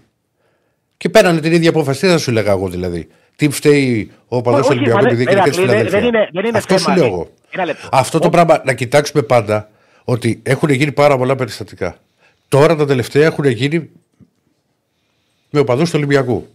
Και 0.97 1.09
πέρανε 1.09 1.39
την 1.39 1.53
ίδια 1.53 1.69
απόφαση, 1.69 1.99
τι 1.99 2.07
θα 2.07 2.17
σου 2.17 2.29
έλεγα 2.29 2.51
εγώ 2.51 2.69
δηλαδή. 2.69 3.07
Τι 3.35 3.49
φταίει 3.49 4.11
ο 4.27 4.41
παδό 4.41 4.57
Όχι, 4.57 4.71
Ολυμπιακού 4.71 4.95
μα 4.95 5.01
δεν- 5.01 5.11
επειδή 5.11 5.23
έγινε 5.31 5.43
και 5.43 5.51
στη 5.51 5.61
Ηρακλή, 5.61 5.77
δεν- 5.77 5.89
Φιλαδέλφια. 5.89 5.99
δεν 5.99 6.07
είναι- 6.21 6.29
δεν 6.41 6.45
είναι 6.49 6.57
Αυτό 6.57 6.77
θέμα. 6.77 6.95
σου 6.95 7.01
λέω 7.01 7.13
εγώ. 7.13 7.27
Ένα 7.51 7.65
λεπτό. 7.65 7.87
Αυτό 7.91 8.19
το 8.19 8.29
πράγμα 8.29 8.61
να 8.65 8.73
κοιτάξουμε 8.73 9.21
πάντα 9.23 9.69
ότι 10.03 10.41
έχουν 10.45 10.69
γίνει 10.69 10.91
πάρα 10.91 11.17
πολλά 11.17 11.35
περιστατικά. 11.35 11.95
Τώρα 12.47 12.75
τα 12.75 12.85
τελευταία 12.85 13.25
έχουν 13.25 13.45
γίνει 13.45 13.89
με 15.49 15.59
οπαδούς 15.59 15.89
του 15.89 15.95
Ολυμπιακού. 15.97 16.47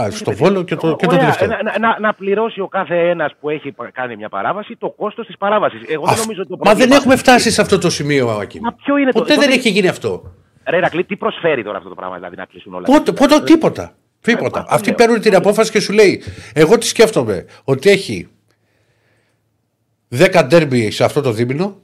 Α, 0.00 0.10
στο 0.10 0.32
Βόλο 0.32 0.62
και 0.62 0.76
το, 0.76 0.96
και 0.96 1.06
το 1.06 1.14
Ωραία, 1.14 1.18
τελευταίο. 1.36 1.48
να, 1.48 1.62
να- 1.62 1.78
να, 1.78 2.00
να 2.00 2.14
πληρώσει 2.14 2.60
ο 2.60 2.68
κάθε 2.68 3.08
ένας 3.08 3.32
που 3.40 3.50
έχει 3.50 3.72
πα- 3.72 3.90
κάνει 3.92 4.16
μια 4.16 4.28
παράβαση 4.28 4.76
το 4.78 4.88
κόστος 4.90 5.26
της 5.26 5.36
παράβασης. 5.36 5.80
Εγώ 5.88 6.04
δεν 6.04 6.12
Αφ- 6.14 6.20
νομίζω 6.22 6.40
ότι 6.40 6.50
το 6.50 6.56
Μα 6.56 6.62
δεν 6.64 6.72
πρόβλημα- 6.76 6.96
έχουμε 6.96 7.16
φτάσει 7.16 7.50
σε 7.50 7.60
αυτό 7.60 7.78
το 7.78 7.90
σημείο, 7.90 8.28
Ακίνη. 8.28 8.64
Μα 8.64 8.72
ποιο 8.72 8.96
είναι 8.96 9.10
το- 9.12 9.18
Ποτέ 9.18 9.34
το- 9.34 9.40
δεν 9.40 9.50
έχει 9.50 9.68
γίνει 9.68 9.88
αυτό. 9.88 10.32
Ρε 10.68 10.78
Ρακλή, 10.78 11.04
τι 11.04 11.16
προσφέρει 11.16 11.64
τώρα 11.64 11.76
αυτό 11.76 11.88
το 11.88 11.94
πράγμα, 11.94 12.14
δηλαδή 12.16 12.36
να 12.36 12.44
κλείσουν 12.44 12.74
όλα. 12.74 12.84
Πότε, 12.84 13.12
πότε, 13.12 13.40
τίποτα. 13.40 13.94
Τίποτα. 14.34 14.60
αυτό 14.60 14.74
Αυτοί 14.74 14.86
λέω. 14.88 14.96
παίρνουν 14.96 15.20
την 15.20 15.34
απόφαση 15.34 15.70
και 15.70 15.80
σου 15.80 15.92
λέει: 15.92 16.22
Εγώ 16.54 16.78
τι 16.78 16.86
σκέφτομαι, 16.86 17.44
ότι 17.64 17.90
έχει 17.90 18.28
10 20.18 20.42
ντέρμπι 20.48 20.90
σε 20.90 21.04
αυτό 21.04 21.20
το 21.20 21.30
δίμηνο, 21.30 21.76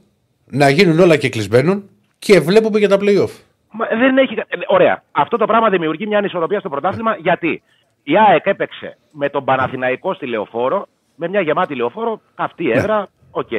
να 0.45 0.69
γίνουν 0.69 0.99
όλα 0.99 1.17
και 1.17 1.29
κλεισμένων 1.29 1.89
και 2.19 2.39
βλέπουμε 2.39 2.79
για 2.79 2.89
τα 2.89 2.97
playoff. 2.99 3.29
Μα 3.71 3.85
δεν 3.99 4.17
έχει... 4.17 4.35
κα- 4.35 4.45
ε, 4.47 4.55
Ωραία. 4.67 5.03
Αυτό 5.11 5.37
το 5.37 5.45
πράγμα 5.45 5.69
δημιουργεί 5.69 6.07
μια 6.07 6.17
ανισορροπία 6.17 6.59
στο 6.59 6.69
πρωτάθλημα 6.69 7.15
γιατί; 7.15 7.61
Η 8.03 8.13
ΑΕΚ 8.29 8.45
έπαιξε 8.45 8.97
με 9.11 9.29
τον 9.29 9.45
Παναθηναϊκό 9.45 10.13
στη 10.13 10.25
λεωφόρο, 10.27 10.87
με 11.15 11.27
μια 11.27 11.41
γεμάτη 11.41 11.75
λεωφόρο, 11.75 12.21
καυτή 12.35 12.71
έδρα, 12.71 13.07
οκ. 13.31 13.49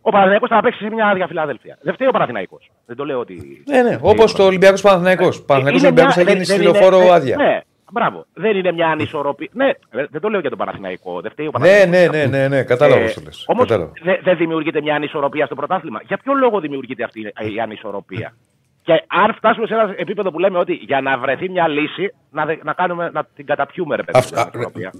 Ο 0.00 0.10
Παναθηναϊκός 0.10 0.48
θα 0.48 0.60
παίξει 0.60 0.78
σε 0.84 0.90
μια 0.90 1.06
άδεια 1.06 1.26
Φιλαδέλφια. 1.26 1.78
Δεν 1.82 1.94
φταίει 1.94 2.08
ο 2.08 2.10
Παναθηναϊκός. 2.10 2.70
Δεν 2.86 2.96
το 2.96 3.04
λέω 3.04 3.18
ότι. 3.18 3.62
Ναι, 3.66 3.82
ναι. 3.82 3.98
Όπως 4.00 4.32
το 4.34 4.44
Ολυμπιακός 4.44 4.80
Παναθηναϊκό. 4.80 5.28
Παναθηναϊκό 5.46 5.78
Είναι 5.78 5.86
Ολυμπιακός 5.86 6.14
θα 6.14 6.22
μια- 6.22 6.32
γίνει 6.32 6.44
δεν- 6.44 6.54
στη 6.56 6.62
δεν 6.64 6.72
είναι- 6.72 6.78
λεωφόρο 6.78 6.98
δεν- 6.98 7.12
άδεια. 7.12 7.36
Ναι, 7.36 7.60
μπράβο. 7.92 8.26
Δεν 8.34 8.56
είναι 8.56 8.72
μια 8.72 8.86
ανισορροπία. 8.88 9.48
Ναι, 9.52 9.70
δεν 9.90 10.08
δεν 10.10 10.20
το 10.20 10.28
λέω 10.28 10.40
για 10.40 10.48
τον 10.50 10.58
Παναθηναϊκό. 10.58 11.20
Δεν 11.20 11.30
φταίει 11.30 11.46
ο 11.46 11.50
Ναι, 11.58 11.58
Παναθηναϊκός. 11.68 12.14
ναι, 12.14 12.24
ναι, 12.26 12.38
ναι, 12.38 12.48
ναι, 12.48 12.62
κατάλαβα 12.62 13.00
Ε, 13.00 13.04
πώς 13.04 13.14
το 13.14 13.20
λες. 13.24 13.44
Όμως 13.46 13.66
Κατάλαβα. 13.66 13.92
δεν 14.02 14.18
δεν 14.22 14.36
δημιουργείται 14.36 14.80
μια 14.80 14.94
ανισορροπία 14.94 15.46
στο 15.46 15.54
πρωτάθλημα. 15.54 16.00
Για 16.06 16.16
ποιο 16.22 16.34
λόγο 16.34 16.60
δημιουργείται 16.60 17.04
αυτή 17.04 17.20
η 17.54 17.60
ανισορροπία; 17.62 18.34
Και 18.82 18.92
αν 19.06 19.34
φτάσουμε 19.34 19.66
σε 19.66 19.74
ένα 19.74 19.94
επίπεδο 19.96 20.30
που 20.30 20.38
λέμε 20.38 20.58
ότι 20.58 20.72
για 20.72 21.00
να 21.00 21.18
βρεθεί 21.18 21.48
μια 21.50 21.68
λύση, 21.68 22.14
να, 22.30 22.44
δε- 22.44 22.56
να, 22.62 22.72
κάνουμε, 22.72 23.10
να 23.12 23.24
την 23.34 23.46
καταπιούμε, 23.46 23.96
ρε 23.96 24.02
παιδί. 24.02 24.18
Αυτό- 24.18 24.34
την 24.34 24.42
ανισορροπία. 24.42 24.92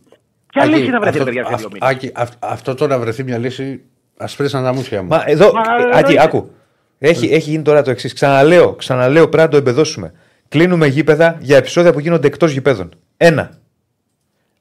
Ποια 0.52 0.62
Άκη, 0.62 0.70
λύση 0.74 0.90
θα 0.90 1.01
βρεθεί, 1.01 1.09
αυτό- 1.19 1.19
ρε 1.19 1.24
παιδιά, 1.24 1.47
σε 1.47 1.55
αυτό- 1.55 1.69
δύο 1.69 1.78
μήνες; 1.81 1.94
Άκη, 1.97 2.12
αυ- 2.15 2.44
Αυτό 2.44 2.74
το 2.74 2.86
να 2.86 2.98
βρεθεί 2.98 3.23
μια 3.24 3.39
λύση, 3.39 3.82
ας 4.19 4.36
πρέσαν 4.36 4.65
τα 4.65 4.73
μουσια 4.74 5.02
μου. 5.02 5.09
Μα 5.09 5.23
εδώ, 5.27 5.52
Μα, 5.52 5.60
ε, 5.60 5.74
εννοείται. 5.82 5.98
Άκη, 5.98 6.20
άκου. 6.20 6.51
Έχει, 6.98 7.27
έχει 7.35 7.51
γίνει 7.51 7.62
τώρα 7.62 7.82
το 7.82 7.90
εξής. 7.90 8.12
Ξαναλέω, 8.12 8.73
ξαναλέω, 8.74 9.28
πρέπει 9.28 9.43
να 9.44 9.48
το 9.48 9.56
εμπεδώσουμε. 9.56 10.12
Κλείνουμε 10.49 10.87
γήπεδα 10.87 11.37
για 11.41 11.57
επεισόδια 11.57 11.93
που 11.93 12.01
γίνονται 12.01 12.27
εκτός 12.27 12.53
γηπέδων. 12.53 12.89
Ένα. 13.16 13.59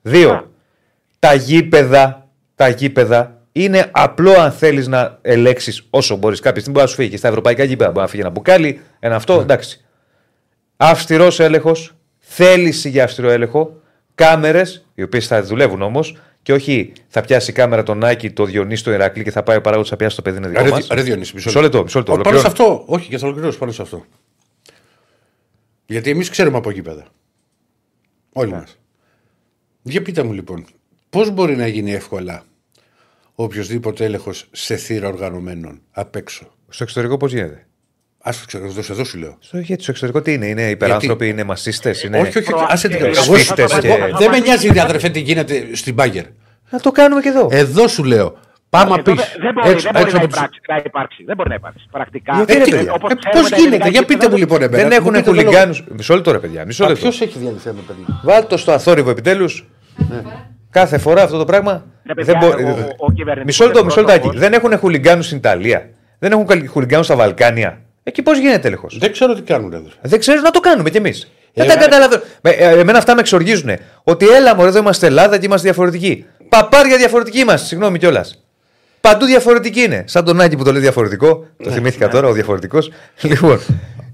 Δύο. 0.01 0.51
Τα 1.19 1.33
γήπεδα, 1.33 2.27
τα 2.55 2.69
γήπεδα 2.69 3.41
είναι 3.51 3.89
απλό 3.91 4.31
αν 4.31 4.51
θέλεις 4.51 4.87
να 4.87 5.19
ελέξεις 5.21 5.87
όσο 5.89 6.15
μπορείς. 6.15 6.39
Κάποια 6.39 6.61
στιγμή 6.61 6.73
μπορεί 6.73 6.85
να 6.85 6.91
σου 6.91 6.97
φύγει 7.01 7.09
και 7.09 7.17
στα 7.17 7.27
ευρωπαϊκά 7.27 7.63
γήπεδα. 7.63 7.89
Μπορεί 7.89 8.01
να 8.01 8.07
φύγει 8.07 8.21
ένα 8.21 8.31
μπουκάλι, 8.31 8.81
ένα 8.99 9.15
αυτό, 9.15 9.39
εντάξει. 9.39 9.85
Αυστηρός 10.77 11.39
έλεγχος, 11.39 11.95
θέληση 12.17 12.89
για 12.89 13.03
αυστηρό 13.03 13.29
έλεγχο, 13.29 13.81
κάμερες, 14.15 14.85
οι 14.93 15.03
οποίες 15.03 15.27
θα 15.27 15.43
δουλεύουν 15.43 15.81
όμως, 15.81 16.17
και 16.41 16.53
όχι 16.53 16.91
θα 17.07 17.21
πιάσει 17.21 17.51
η 17.51 17.53
κάμερα 17.53 17.83
τον 17.83 18.03
Άκη, 18.03 18.31
το 18.31 18.45
Διονύση, 18.45 18.83
το 18.83 18.91
Ηρακλή 18.91 19.23
και 19.23 19.31
θα 19.31 19.43
πάει 19.43 19.57
ο 19.57 19.61
παράγοντας 19.61 19.89
θα 19.89 19.95
πιάσει 19.95 20.15
το 20.15 20.21
παιδί 20.21 20.37
είναι 20.37 20.47
δικό 20.47 20.63
Ρε, 20.63 20.69
μας. 20.69 20.87
Ρε 20.91 21.01
Διονύση, 21.01 21.31
Μισό 21.35 21.61
λεπτό, 21.61 21.83
μισό 21.83 21.97
λεπτό. 21.97 22.11
Πάνω 22.11 22.23
σε 22.23 22.45
ολοκληρώνω. 22.45 22.73
αυτό, 22.77 22.93
όχι 22.93 23.09
και 23.09 23.17
θα 23.17 23.25
ολοκληρώσω 23.25 23.57
πάνω 23.57 23.71
σε 23.71 23.81
αυτό. 23.81 24.05
Γιατί 25.87 26.09
εμείς 26.09 26.29
ξέρουμε 26.29 26.57
από 26.57 26.71
γήπεδα. 26.71 27.05
Όλοι 28.33 28.51
μας. 28.51 28.77
Για 29.81 30.01
πείτε 30.01 30.23
μου 30.23 30.33
λοιπόν, 30.33 30.65
πώς 31.09 31.29
μπορεί 31.31 31.55
να 31.55 31.67
γίνει 31.67 31.93
εύκολα 31.93 32.43
οποιοδήποτε 33.35 34.05
έλεγχος 34.05 34.47
σε 34.51 34.75
θύρα 34.75 35.07
οργανωμένων 35.07 35.81
απ' 35.91 36.15
έξω; 36.15 36.51
Στο 36.69 36.83
εξωτερικό 36.83 37.17
πώς 37.17 37.33
γίνεται; 37.33 37.67
Α 38.17 38.31
το 38.31 38.45
ξέρω, 38.47 38.65
εδώ, 38.65 38.81
εδώ 38.93 39.03
σου 39.03 39.17
λέω. 39.17 39.37
Στο, 39.39 39.57
γιατί 39.57 39.81
στο 39.81 39.91
εξωτερικό 39.91 40.21
τι 40.23 40.33
είναι, 40.33 40.47
είναι 40.47 40.69
υπεράνθρωποι, 40.69 41.27
είναι 41.27 41.43
μασίστες, 41.43 42.03
είναι. 42.03 42.19
Όχι, 42.19 42.37
όχι, 42.37 42.53
όχι. 42.53 42.65
Άσε 42.67 42.87
την 42.87 43.13
Σφίχτες 43.13 43.71
εγώ- 43.71 43.81
και- 43.81 43.87
εγώ- 43.87 44.17
Δεν 44.17 44.29
με 44.29 44.39
νοιάζει, 44.39 44.67
ρε 44.67 44.81
αδερφέ, 44.81 45.09
τι 45.09 45.19
γίνεται 45.19 45.75
στην 45.75 45.93
Μπάγκερ. 45.93 46.25
Να 46.69 46.79
το 46.79 46.91
κάνουμε 46.91 47.21
και 47.21 47.29
εδώ. 47.29 47.47
Εδώ 47.51 47.87
σου 47.87 48.03
λέω. 48.03 48.37
Πάμε 48.69 48.85
Εδώ 48.85 48.95
απ' 48.99 49.05
δεν- 49.05 49.15
Δεν 49.45 49.53
μπορεί, 49.53 49.69
έξω, 49.69 49.83
δεν 49.83 49.91
μπορεί 49.93 50.03
έξω 50.05 50.17
να, 50.17 50.23
από 50.23 50.27
τους- 50.27 50.37
υπάρξει, 50.37 50.59
να 50.67 50.75
υπάρξει. 50.85 51.23
Δεν 51.25 51.35
μπορεί 51.35 51.49
να 51.49 51.55
υπάρξει. 51.55 51.85
Πρακτικά. 51.91 52.33
Γιατί, 52.35 52.53
Ε, 52.53 52.57
ρε 52.57 52.63
τι- 52.63 52.71
παιδιά, 52.71 52.91
όπως 52.93 53.11
ε, 53.11 53.15
ξέρουμε 53.15 53.41
Πώς 53.41 53.49
τα 53.49 53.55
γίνεται, 53.55 53.75
ελληνικά 53.75 53.89
για 53.89 54.01
πείτε 54.01 54.13
γήπεδα, 54.13 54.31
μου 54.31 54.37
λοιπόν, 54.37 54.61
εμένα. 54.61 54.77
Δεν 54.77 54.87
Μου 54.91 54.93
έχουν 54.99 55.11
πείτε 55.11 55.23
το 55.23 55.31
λόγο. 55.33 55.43
χουλιγκάνου. 55.47 55.75
Μισό 55.97 56.13
λεπτό, 56.15 56.31
ρε 56.31 56.39
παιδιά. 56.39 56.65
Μισό 56.65 56.83
λεπτό. 56.87 57.01
Ποιος 57.01 57.21
έχει 57.21 57.39
διαλυθεί 57.39 57.67
με 57.67 57.81
παιδί; 57.87 58.05
Βάλτε 58.23 58.47
το 58.47 58.57
στο 58.57 58.71
αθόρυβο 58.71 59.09
επιτέλους. 59.09 59.53
Κάθε 60.69 60.97
φορά 60.97 61.21
αυτό 61.23 61.37
το 61.37 61.45
πράγμα. 61.45 61.85
Ρε 62.07 62.13
παιδιά, 62.13 62.37
δεν 62.39 62.49
μπορεί- 62.49 62.63
ο- 62.65 62.69
ο- 62.69 63.05
ο 63.07 63.11
κυβερνητικός 63.11 63.45
Μισό 63.45 63.65
λεπτό, 63.65 63.83
μισό 63.85 63.99
λεπτάκι. 63.99 64.17
εκπρόσωπος- 64.27 64.49
Δεν 64.49 64.59
έχουν 64.59 64.77
χουλιγκάνου 64.77 65.21
στην 65.21 65.37
Ιταλία. 65.37 65.89
Δεν 66.19 66.31
έχουν 66.31 66.45
χουλιγκάνου 66.69 67.03
στα 67.03 67.15
Βαλκάνια. 67.15 67.81
Εκεί 68.03 68.21
πώς 68.21 68.37
γίνεται 68.37 68.67
έλεγχο. 68.67 68.87
Δεν 68.91 69.11
ξέρω 69.11 69.33
τι 69.33 69.41
κάνουν 69.41 69.73
εδώ. 69.73 69.87
Δεν 70.01 70.19
ξέρω 70.19 70.41
να 70.41 70.51
το 70.51 70.59
κάνουμε 70.59 70.89
κι 70.89 70.97
εμείς. 70.97 71.31
Δεν 71.53 71.65
Ε, 71.65 71.67
τα 71.67 71.73
ε, 71.73 71.77
καταλαβαίνω. 71.77 72.21
Με- 72.41 72.49
ε, 72.49 72.79
Εμένα 72.79 72.97
αυτά 72.97 73.13
με 73.13 73.19
εξοργίζουν. 73.19 73.69
Ότι 74.03 74.27
έλα 74.27 74.55
μωρέ, 74.55 74.67
εδώ 74.67 74.79
είμαστε 74.79 75.07
Ελλάδα 75.07 75.37
και 75.37 75.45
είμαστε 75.45 75.67
διαφορετικοί. 75.67 76.25
Παπάρια 76.49 76.97
διαφορετικοί 76.97 77.39
είμαστε, 77.39 77.67
συγγνώμη 77.67 77.97
κιόλας. 77.97 78.41
Παντού 79.01 79.25
διαφορετικοί 79.25 79.81
είναι. 79.81 80.03
Σαν 80.07 80.25
τον 80.25 80.41
Άκη 80.41 80.55
που 80.55 80.63
το 80.63 80.71
λέει 80.71 80.81
διαφορετικό. 80.81 81.45
Το 81.63 81.71
θυμήθηκα 81.71 82.07
τώρα, 82.07 82.27
ο 82.27 82.33
διαφορετικός. 82.33 82.91
Λοιπόν. 83.21 83.59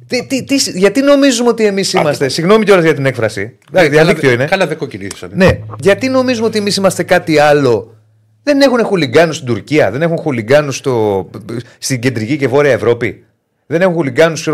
Τι, 0.07 0.25
τι, 0.25 0.43
τι, 0.43 0.55
γιατί 0.79 1.01
νομίζουμε 1.01 1.49
ότι 1.49 1.65
εμείς 1.65 1.93
είμαστε. 1.93 2.29
Συγγνώμη 2.29 2.65
κιόλας 2.65 2.83
για 2.83 2.93
την 2.93 3.05
έκφραση. 3.05 3.57
Εντάξει, 3.71 3.89
διαδίκτυο 3.89 4.31
είναι. 4.31 4.45
Καλά 4.45 4.67
δεν 4.67 4.77
κοκκινήσαν. 4.77 5.29
Ναι. 5.33 5.59
Γιατί 5.79 6.09
νομίζουμε 6.09 6.47
ότι 6.47 6.57
εμείς 6.57 6.75
είμαστε 6.75 7.03
κάτι 7.03 7.37
άλλο; 7.39 7.95
Δεν 8.43 8.61
έχουν 8.61 8.83
χουλιγκάνους 8.83 9.35
στην 9.35 9.47
Τουρκία, 9.47 9.91
δεν 9.91 10.01
έχουν 10.01 10.17
χουλιγκάνους 10.17 10.75
στο... 10.75 11.29
στην 11.77 11.99
κεντρική 11.99 12.37
και 12.37 12.47
βόρεια 12.47 12.71
Ευρώπη. 12.71 13.25
Δεν 13.65 13.81
έχουν 13.81 13.93
χουλιγκάνους 13.93 14.49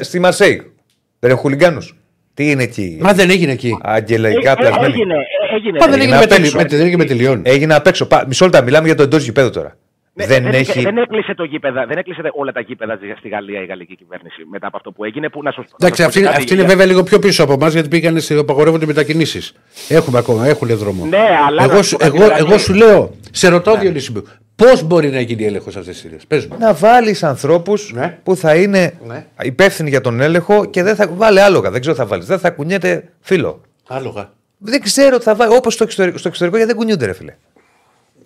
στη 0.00 0.18
Μαρσέη. 0.18 0.72
Δεν 1.18 1.30
έχουν 1.30 1.42
χουλιγκάνους. 1.42 1.96
Τι 2.34 2.50
είναι 2.50 2.62
εκεί; 2.62 2.98
Μα 3.00 3.12
δεν 3.12 3.30
έγινε 3.30 3.52
εκεί. 3.52 3.78
Αγγελαϊκά 3.82 4.50
Ε, 4.50 4.52
ε, 4.52 4.56
πλασμένοι. 4.56 4.92
Έγινε, 4.92 5.14
ε, 5.14 5.18
έγινε. 5.54 5.78
Μα 5.78 5.86
δεν 5.86 6.00
Έγινε 6.00 6.02
έγινε 6.02 6.16
με 6.16 6.22
απ' 6.24 6.32
έξω. 6.32 6.50
τελειών. 6.52 6.68
Δεν 6.68 6.80
έγινε 6.80 6.96
με 6.96 7.04
τελειών. 7.04 7.42
Έγινε 7.44 7.74
απ' 7.74 7.86
έξω. 7.86 8.06
Πα- 8.06 8.24
Μισό 8.28 8.44
λεπτό, 8.44 8.62
μιλάμε 8.62 8.86
για 8.86 8.96
το 8.96 9.02
εντός 9.02 9.24
γηπέδου 9.24 9.50
τώρα. 9.50 9.76
Ναι, 10.14 10.26
δεν, 10.26 10.42
δεν, 10.42 10.52
έχει. 10.52 10.80
δεν 10.80 10.96
έκλεισε 10.96 11.34
το 11.34 11.44
γήπεδα, 11.44 11.86
δεν 11.86 11.98
έκλεισε 11.98 12.20
όλα 12.34 12.52
τα 12.52 12.60
γήπεδα 12.60 12.98
στη 13.18 13.28
Γαλλία 13.28 13.62
η 13.62 13.64
γαλλική 13.66 13.96
κυβέρνηση 13.96 14.44
μετά 14.50 14.66
από 14.66 14.76
αυτό 14.76 14.90
που 14.92 15.04
έγινε. 15.04 15.28
Που 15.28 15.42
να 15.42 15.50
σου, 15.50 15.60
να 15.60 15.86
Εντάξει, 15.86 16.02
σου 16.02 16.02
πω 16.02 16.08
αυτή, 16.08 16.18
και 16.20 16.24
κάτι 16.26 16.36
αυτή 16.38 16.52
είναι 16.52 16.62
για- 16.62 16.70
βέβαια 16.70 16.86
λίγο 16.86 17.02
πιο 17.02 17.18
πίσω 17.18 17.42
από 17.42 17.52
εμάς 17.52 17.72
γιατί 17.72 17.88
πήγαν 17.88 18.20
σε 18.20 18.34
απαγορεύονται 18.38 18.86
μετακινήσεις. 18.86 19.52
Έχουμε 19.88 20.18
ακόμα, 20.18 20.46
έχουν 20.46 20.68
δρόμο. 20.68 21.04
Ναι, 21.06 21.18
αλλά 21.46 21.66
να 21.66 21.72
εγώ, 21.72 21.82
σου 21.82 21.88
σου- 21.88 21.96
πω 21.96 22.04
κάτι, 22.04 22.16
εγώ, 22.16 22.24
δηλαδή- 22.26 22.48
εγώ 22.50 22.58
σου 22.58 22.74
λέω, 22.74 23.14
σε 23.30 23.48
ρωτάω 23.48 23.76
Διονύση 23.76 24.12
μου, 24.12 24.22
πώς 24.56 24.82
μπορεί 24.82 25.08
να 25.10 25.20
γίνει 25.20 25.44
έλεγχος 25.44 25.76
αυτές 25.76 25.94
τις 25.94 26.02
θύρε. 26.02 26.16
Πες 26.28 26.46
μου. 26.46 26.56
Να 26.58 26.74
βάλεις 26.74 27.22
ανθρώπους 27.22 27.92
Ναι. 27.94 28.18
που 28.22 28.36
θα 28.36 28.54
είναι 28.54 28.92
Ναι. 29.06 29.24
υπεύθυνοι 29.42 29.88
για 29.88 30.00
τον 30.00 30.20
έλεγχο 30.20 30.64
και 30.64 30.82
δεν 30.82 30.94
θα. 30.96 31.08
Βάλε 31.14 31.40
άλογα. 31.42 31.70
Δεν 31.70 31.80
ξέρω 31.80 31.94
τι 31.96 32.00
θα 32.02 32.06
βάλεις. 32.06 32.26
Δεν 32.26 32.38
θα 32.38 32.50
κουνιέται 32.50 33.08
φίλο. 33.20 33.60
Άλογα. 33.88 34.30
Δεν 34.64 34.80
ξέρω 34.80 35.18
τι 35.18 35.24
θα 35.24 35.34
βάλει. 35.34 35.56
Όπως 35.56 35.74
στο 35.74 35.84
εξωτερικό, 35.84 36.18
στο 36.18 36.28
εξωτερικό 36.28 36.56
γιατί 36.56 36.72
δεν 36.72 36.80
κουνιούνται, 36.80 37.06
ρε 37.06 37.12
φίλε. 37.12 37.34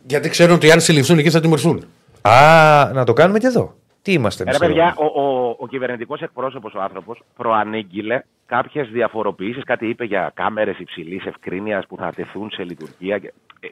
Γιατί 0.06 0.28
ξέρουν 0.28 0.54
ότι 0.54 0.70
αν 0.70 0.80
συλληφθούν 0.80 1.18
εκεί 1.18 1.30
θα 1.30 1.40
τιμωρηθούν. 1.40 1.84
Α, 2.22 2.90
να 2.92 3.04
το 3.04 3.12
κάνουμε 3.12 3.38
και 3.38 3.46
εδώ. 3.46 3.74
Τι 4.02 4.12
είμαστε 4.12 4.42
Ε, 4.46 4.46
εμεί. 4.50 4.58
Ρε 4.58 4.66
παιδιά, 4.66 4.94
ο, 4.96 5.22
ο, 5.22 5.56
ο 5.58 5.66
κυβερνητικός 5.68 6.20
εκπρόσωπος, 6.20 6.74
ο 6.74 6.80
άνθρωπος, 6.80 7.22
προανήγγειλε 7.36 8.20
κάποιες 8.46 8.88
διαφοροποιήσεις. 8.88 9.64
Κάτι 9.64 9.86
είπε 9.88 10.04
για 10.04 10.30
κάμερες 10.34 10.78
υψηλής 10.78 11.24
ευκρίνειας 11.26 11.86
που 11.86 11.96
θα 11.96 12.12
τεθούν 12.16 12.50
σε 12.50 12.62
λειτουργία. 12.64 13.18
και- 13.18 13.32
ε, 13.60 13.66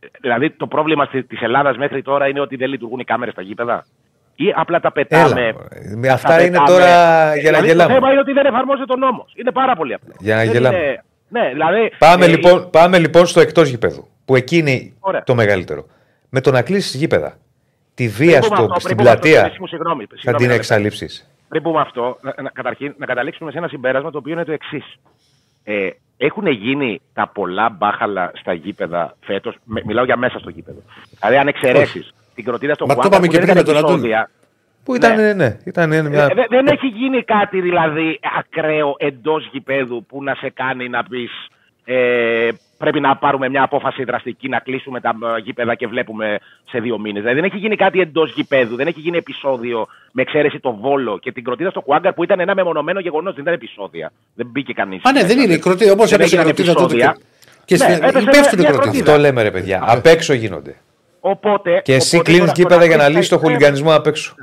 ε, 0.00 0.06
δηλαδή, 0.20 0.50
το 0.50 0.66
πρόβλημα 0.66 1.08
της 1.08 1.40
Ελλάδας 1.42 1.76
μέχρι 1.76 2.02
τώρα 2.02 2.28
είναι 2.28 2.40
ότι 2.40 2.56
δεν 2.56 2.68
λειτουργούν 2.68 2.98
οι 2.98 3.04
κάμερες 3.04 3.32
στα 3.32 3.42
γήπεδα; 3.42 3.84
Ή 4.36 4.52
απλά 4.56 4.80
τα 4.80 4.92
πετάμε. 4.92 5.40
Έλα, 5.46 5.54
με 5.96 6.06
τα 6.06 6.12
αυτά 6.14 6.40
είναι 6.42 6.50
πετάμε. 6.50 6.68
τώρα 6.68 6.86
για 7.36 7.50
να 7.50 7.58
δηλαδή, 7.58 7.66
γελάμε. 7.66 7.88
Το 7.92 7.98
θέμα 7.98 8.10
είναι 8.10 8.20
ότι 8.20 8.32
δεν 8.32 8.46
εφαρμόζεται 8.46 8.92
ο 8.92 8.96
νόμος. 8.96 9.32
Είναι 9.36 9.50
πάρα 9.52 9.74
πολύ 9.76 9.94
απλό. 9.94 10.14
Για 10.18 10.34
να 10.34 10.42
Δεν 10.42 10.52
γελάμε. 10.52 10.76
είναι- 10.78 11.04
Ναι, 11.30 11.48
δηλαδή. 11.48 11.92
Πάμε, 11.98 12.24
ε, 12.24 12.28
λοιπόν, 12.28 12.70
πάμε 12.70 12.98
λοιπόν 12.98 13.26
στο 13.26 13.40
εκτός 13.40 13.68
γηπέδου. 13.68 14.08
Που 14.24 14.36
εκεί 14.36 14.56
είναι 14.56 14.92
Ωραία. 15.00 15.22
το 15.22 15.34
μεγαλύτερο. 15.34 15.86
Με 16.28 16.40
το 16.40 16.50
να 16.50 16.62
κλείσεις 16.62 16.94
γήπεδα 16.94 17.38
τη 17.94 18.08
βία 18.08 18.38
Πριν 18.38 18.40
πούμε 18.40 18.56
στο, 18.56 18.64
αυτό, 18.64 18.80
στην 18.80 18.82
πριν 18.82 18.96
πούμε 18.96 19.10
αυτό, 19.10 19.20
πλατεία 19.20 19.40
Δημήτρη 19.40 19.60
μου, 19.60 19.66
συγγνώμη, 19.66 20.04
θα 20.04 20.14
συγγνώμη, 20.16 20.36
την 20.36 20.46
ένα 20.46 20.54
εξαλείψεις. 20.54 21.28
Πριν 21.48 21.62
πούμε 21.62 21.80
αυτό, 21.80 22.18
να, 22.20 22.34
να- 22.42 22.50
καταρχήν 22.50 22.94
να 22.98 23.06
καταλήξουμε 23.06 23.50
σε 23.50 23.58
ένα 23.58 23.68
συμπέρασμα 23.68 24.10
το 24.10 24.18
οποίο 24.18 24.32
είναι 24.32 24.44
το 24.44 24.52
εξής. 24.52 24.84
Ε, 25.64 25.88
έχουν 26.16 26.46
γίνει 26.46 27.00
τα 27.12 27.28
πολλά 27.34 27.68
μπάχαλα 27.68 28.30
στα 28.34 28.52
γήπεδα 28.52 29.16
φέτος. 29.20 29.56
Μιλάω 29.64 30.04
για 30.04 30.16
μέσα 30.16 30.38
στο 30.38 30.50
γήπεδο. 30.50 30.78
Δηλαδή, 31.20 31.36
αν 31.36 31.48
εξαιρέσεις 31.48 32.14
την 32.34 32.44
κροτίδα 32.44 32.74
στο 32.74 32.86
Μα 32.86 32.94
το 32.94 33.00
Χουάνκα, 33.00 33.16
είπαμε 33.16 33.26
που 33.26 33.32
και 33.32 33.46
δεν 33.46 33.48
πριν 33.54 33.64
ήταν 33.64 33.74
με 33.74 33.80
τον 33.82 33.90
Αντώνη. 33.90 34.12
Επεισόδια, 34.84 34.84
Που 34.84 34.94
ήταν, 34.94 35.16
ναι, 35.16 35.32
ναι, 35.32 35.56
ήταν 35.64 35.92
ε, 35.92 36.02
μια. 36.02 36.26
δε- 36.34 36.46
δεν 36.48 36.66
έχει 36.66 36.86
γίνει 36.86 37.22
κάτι 37.22 37.60
δηλαδή 37.60 38.20
ακραίο 38.38 38.94
εντός 38.98 39.48
γηπέδου 39.52 40.04
που 40.08 40.22
να 40.22 40.34
σε 40.34 40.50
κάνει 40.50 40.88
να 40.88 41.02
πεις 41.04 41.30
ε, 41.84 42.48
πρέπει 42.78 43.00
να 43.00 43.16
πάρουμε 43.16 43.48
μια 43.48 43.62
απόφαση 43.62 44.04
δραστική, 44.04 44.48
να 44.48 44.58
κλείσουμε 44.58 45.00
τα 45.00 45.12
ε, 45.36 45.40
γήπεδα 45.40 45.74
και 45.74 45.86
βλέπουμε 45.86 46.38
σε 46.70 46.78
δύο 46.80 46.98
μήνες. 46.98 47.22
Δηλαδή 47.22 47.40
δεν 47.40 47.50
έχει 47.50 47.58
γίνει 47.58 47.76
κάτι 47.76 48.00
εντός 48.00 48.32
γηπέδου, 48.32 48.76
δεν 48.76 48.86
έχει 48.86 49.00
γίνει 49.00 49.16
επεισόδιο 49.16 49.86
με 50.12 50.22
εξαίρεση 50.22 50.60
το 50.60 50.72
βόλο 50.72 51.18
και 51.18 51.32
την 51.32 51.44
κροτίδα 51.44 51.70
στο 51.70 51.80
Κουάγκαρ 51.80 52.12
που 52.12 52.22
ήταν 52.24 52.40
ένα 52.40 52.54
μεμονωμένο 52.54 53.00
γεγονός, 53.00 53.32
δεν 53.34 53.42
ήταν 53.42 53.54
επεισόδια. 53.54 54.12
Δεν 54.34 54.46
μπήκε 54.46 54.72
κανείς. 54.72 55.04
Α, 55.04 55.12
ναι, 55.12 55.24
δεν 55.24 55.38
είναι 55.38 55.52
η 55.52 55.58
κροτίδα. 55.58 55.92
Όμω 55.92 56.04
έπεσε 56.10 56.36
η 56.36 56.38
κροτίδα 56.38 56.74
τότε. 56.74 56.94
και- 56.96 57.14
Και 57.64 57.76
Ναι, 57.76 57.84
στη- 57.84 57.92
έπεσε 58.06 58.18
υπεύθυνη 58.20 58.60
μια 58.62 58.70
κροτίδα. 58.70 59.10
Αυτό 59.12 59.20
λέμε 59.22 59.42
ρε 59.42 59.50
παιδιά. 59.50 59.84
Απ' 59.86 60.06
έξω 60.06 60.32
γίνονται. 60.32 60.76
Οπότε, 61.20 61.80
Και 61.84 61.94
εσύ 61.94 62.16
οπότε 62.16 62.30
κλείνεις 62.30 62.40
τώρα- 62.50 62.52
γήπεδα 62.56 62.74
τώρα 62.74 62.86
για 62.86 62.96
να 62.96 63.02
κλείσει 63.04 63.16
λύσεις 63.16 63.30
το 63.30 63.36
τα- 63.38 63.42
χουλιγανισμό 63.42 63.94
απ' 63.94 64.06
έξω. 64.06 64.34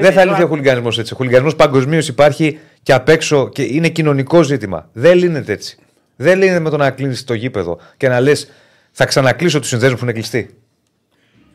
Δεν 0.00 0.06
Δεν 0.06 0.12
θα 0.12 0.20
είναι 0.20 0.30
λύσει 0.30 0.42
ο 0.42 0.44
τώρα- 0.44 0.48
χουλιγανισμός 0.58 0.98
έτσι. 0.98 1.12
Ο 1.12 1.16
χουλιγανισμός 1.16 1.56
παγκοσμίως 1.56 2.08
υπάρχει 2.08 2.58
και 2.82 2.92
απ' 2.92 3.08
έξω 3.08 3.48
και 3.48 3.62
είναι 3.62 3.88
κοινωνικό 3.88 4.42
ζήτημα. 4.42 4.88
Δεν 4.92 5.16
λύνεται 5.18 5.52
έτσι. 5.52 5.78
Δεν 6.16 6.38
λύνεται 6.38 6.58
με 6.60 6.70
το 6.70 6.76
να 6.76 6.90
κλείνεις 6.90 7.24
το 7.24 7.34
γήπεδο 7.34 7.78
και 7.96 8.08
να 8.08 8.20
λες 8.20 8.50
θα 8.92 9.04
ξανακλείσω 9.04 9.58
τους 9.60 9.68
συνδέσμους 9.68 9.98
που 9.98 10.04
είναι 10.04 10.14
κλειστοί. 10.14 10.56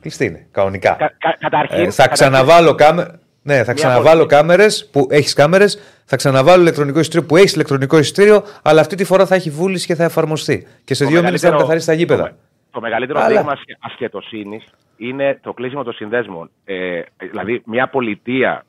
Κλειστοί 0.01 0.25
είναι, 0.25 0.47
κανονικά. 0.51 0.95
Κα- 0.99 1.15
κα- 1.19 1.37
καταρχήν, 1.39 1.77
Ε, 1.77 1.79
θα 1.83 1.85
καταρχήν- 1.89 2.13
ξαναβάλω 2.13 2.75
κάμερε. 2.75 3.09
Ναι, 3.45 3.63
θα 3.63 3.73
ξαναβάλω 3.73 4.25
κάμερες 4.25 4.89
που 4.91 5.07
έχεις 5.09 5.33
κάμερες, 5.33 5.79
θα 6.05 6.15
ξαναβάλω 6.15 6.61
ηλεκτρονικό 6.61 6.99
εισιτήριο 6.99 7.25
που 7.25 7.37
έχεις 7.37 7.53
ηλεκτρονικό 7.53 7.97
εισιτήριο, 7.97 8.43
αλλά 8.61 8.81
αυτή 8.81 8.95
τη 8.95 9.03
φορά 9.03 9.25
θα 9.25 9.35
έχει 9.35 9.49
βούληση 9.49 9.85
και 9.85 9.95
θα 9.95 10.03
εφαρμοστεί. 10.03 10.67
Και 10.83 10.93
σε 10.93 11.03
Το 11.03 11.09
δύο 11.09 11.21
μήνες 11.23 11.41
θα 11.41 11.47
μεγαλύτερο- 11.47 11.57
καθαρίσει 11.57 11.85
τα 11.85 11.93
γήπεδα. 11.93 12.35
Το 12.73 12.81
μεγαλύτερο 12.81 13.19
Αλλά- 13.19 13.27
δείγμα 13.37 13.53
ασχετοσύνης 13.79 14.63
είναι 14.97 15.39
το 15.43 15.53
κλείσιμο 15.53 15.83
των 15.83 15.93
συνδέσμων. 15.93 16.49
Ε, 16.65 17.01
δηλαδή, 17.17 17.61
μια 17.65 17.87
πολιτεία 17.87 18.65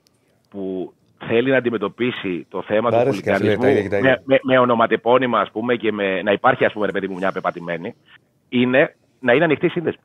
που 0.51 0.93
θέλει 1.27 1.51
να 1.51 1.57
αντιμετωπίσει 1.57 2.47
το 2.51 2.63
θέμα 2.63 2.89
Μ' 2.89 2.93
του 2.93 2.99
αρέσει 2.99 3.23
και 3.23 3.31
αυτή, 3.31 3.45
λέει, 3.45 3.57
τα 3.57 3.69
ίδια 3.69 3.83
και 3.83 3.89
τα 3.89 3.97
χουλικανισμού 3.97 4.23
ίδια. 4.23 4.23
με, 4.27 4.41
με, 4.45 4.55
με 4.55 4.59
ονοματεπώνυμα, 4.63 5.41
ας 5.41 5.51
πούμε, 5.51 5.75
και 5.77 5.93
με, 5.93 6.23
να 6.23 6.33
υπάρχει, 6.33 6.65
ας 6.65 6.73
πούμε, 6.73 6.87
ρε 6.87 6.93
παιδί 6.93 7.09
μου, 7.09 7.17
μια 7.17 7.33
πεπατημένη, 7.33 7.95
είναι 8.49 8.95
να 9.21 9.33
είναι 9.33 9.45
ανοιχτή 9.45 9.67
η 9.67 9.69
σύνδεσμη. 9.69 10.01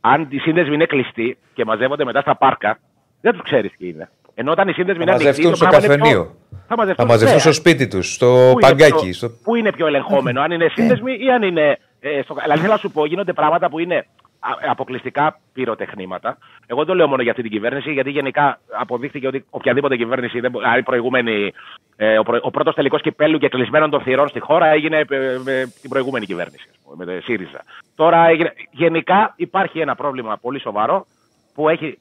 Αν 0.00 0.26
οι 0.30 0.38
σύνδεσμοι 0.38 0.74
είναι 0.74 0.86
κλειστοί 0.86 1.38
και 1.54 1.64
μαζεύονται 1.64 2.04
μετά 2.04 2.20
στα 2.20 2.36
πάρκα, 2.36 2.78
δεν 3.20 3.32
τους 3.32 3.42
ξέρεις 3.42 3.72
τι 3.78 3.88
είναι. 3.88 4.10
Ενώ 4.34 4.50
όταν 4.52 4.68
οι 4.68 4.72
σύνδεσμοι 4.72 5.04
Θα 5.04 5.12
είναι 5.12 5.20
ανοιχτοί, 5.22 5.26
μαζευτούν 5.42 5.50
το 5.50 5.56
στο 5.56 5.66
πράγμα 5.66 5.86
είναι 5.86 5.94
πιο- 5.94 6.04
καφενείο. 6.04 6.36
Θα 6.50 6.64
Θα 6.68 6.76
μαζευτούν, 6.76 7.06
μαζευτούν 7.06 7.34
ναι. 7.34 7.40
στο 7.40 7.52
σπίτι 7.52 7.88
τους, 7.88 8.14
στο 8.14 8.26
Πού 8.26 8.58
είναι 8.58 8.60
παγκάκι. 8.60 9.04
πιο- 9.04 9.12
Στο... 9.12 9.28
Πού 9.44 9.54
είναι 9.54 9.72
πιο 9.72 9.86
ελεγχόμενο, 9.86 10.40
αν 10.40 10.50
είναι 10.50 10.68
σύνδεσμοι 10.74 11.12
ή 11.20 11.30
αν 11.30 11.42
είναι. 11.42 11.78
Ε, 12.00 12.22
στο... 12.22 12.34
Δηλαδή 12.34 12.60
θέλω 12.60 12.72
να 12.72 12.78
σου 12.78 12.90
πω, 12.90 13.06
γίνονται 13.06 13.32
πράγματα 13.32 13.68
που 13.70 13.78
είναι 13.78 14.06
α- 14.40 14.70
αποκλειστικά 14.70 15.40
πυροτεχνήματα. 15.52 16.38
Εγώ 16.66 16.78
δεν 16.78 16.88
το 16.88 16.94
λέω 16.94 17.08
μόνο 17.08 17.22
για 17.22 17.30
αυτή 17.30 17.42
την 17.42 17.50
κυβέρνηση, 17.50 17.92
γιατί 17.92 18.10
γενικά 18.10 18.60
αποδείχθηκε 18.72 19.26
ότι 19.26 19.44
οποιαδήποτε 19.50 19.96
κυβέρνηση, 19.96 20.40
δεν... 20.40 20.50
μπο- 20.50 20.60
δηλαδή 20.60 20.82
προηγούμενη, 20.82 21.52
ε, 21.96 22.18
ο, 22.18 22.22
προ... 22.22 22.38
ο 22.42 22.50
πρώτος 22.50 22.74
τελικός 22.74 23.00
κυπέλου 23.02 23.38
και 23.38 23.48
κλεισμένων 23.48 23.90
των 23.90 24.00
θυρών 24.00 24.28
στη 24.28 24.40
χώρα 24.40 24.66
έγινε 24.66 24.98
ε, 24.98 25.38
με 25.44 25.72
την 25.80 25.90
προηγούμενη 25.90 26.26
κυβέρνηση, 26.26 26.68
ας 26.70 26.78
πούμε, 26.84 27.04
με 27.04 27.12
το 27.12 27.20
ΣΥΡΙΖΑ. 27.22 27.60
Τώρα 27.94 28.26
έγινε... 28.26 28.52
γενικά 28.70 29.32
υπάρχει 29.36 29.80
ένα 29.80 29.94
πρόβλημα 29.94 30.36
πολύ 30.36 30.60
σοβαρό 30.60 31.06
που 31.54 31.68
έχει 31.68 31.98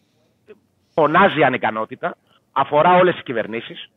φωνάζει 0.93 1.43
ανικανότητα, 1.43 2.17
αφορά 2.51 2.95
όλες 2.95 3.13
τις 3.13 3.23
κυβερνήσεις 3.23 3.89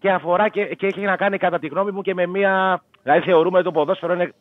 και 0.00 0.10
αφορά 0.10 0.48
και, 0.48 0.64
και 0.64 0.86
έχει 0.86 1.00
να 1.00 1.16
κάνει 1.16 1.38
κατά 1.38 1.58
τη 1.58 1.66
γνώμη 1.66 1.90
μου 1.90 2.02
και 2.02 2.14
με 2.14 2.26
μια. 2.26 2.82
Δηλαδή 3.02 3.20
θεωρούμε 3.20 3.56
ότι 3.58 3.66
το 3.66 3.72
ποδόσφαιρο 3.72 4.12
είναι 4.12 4.32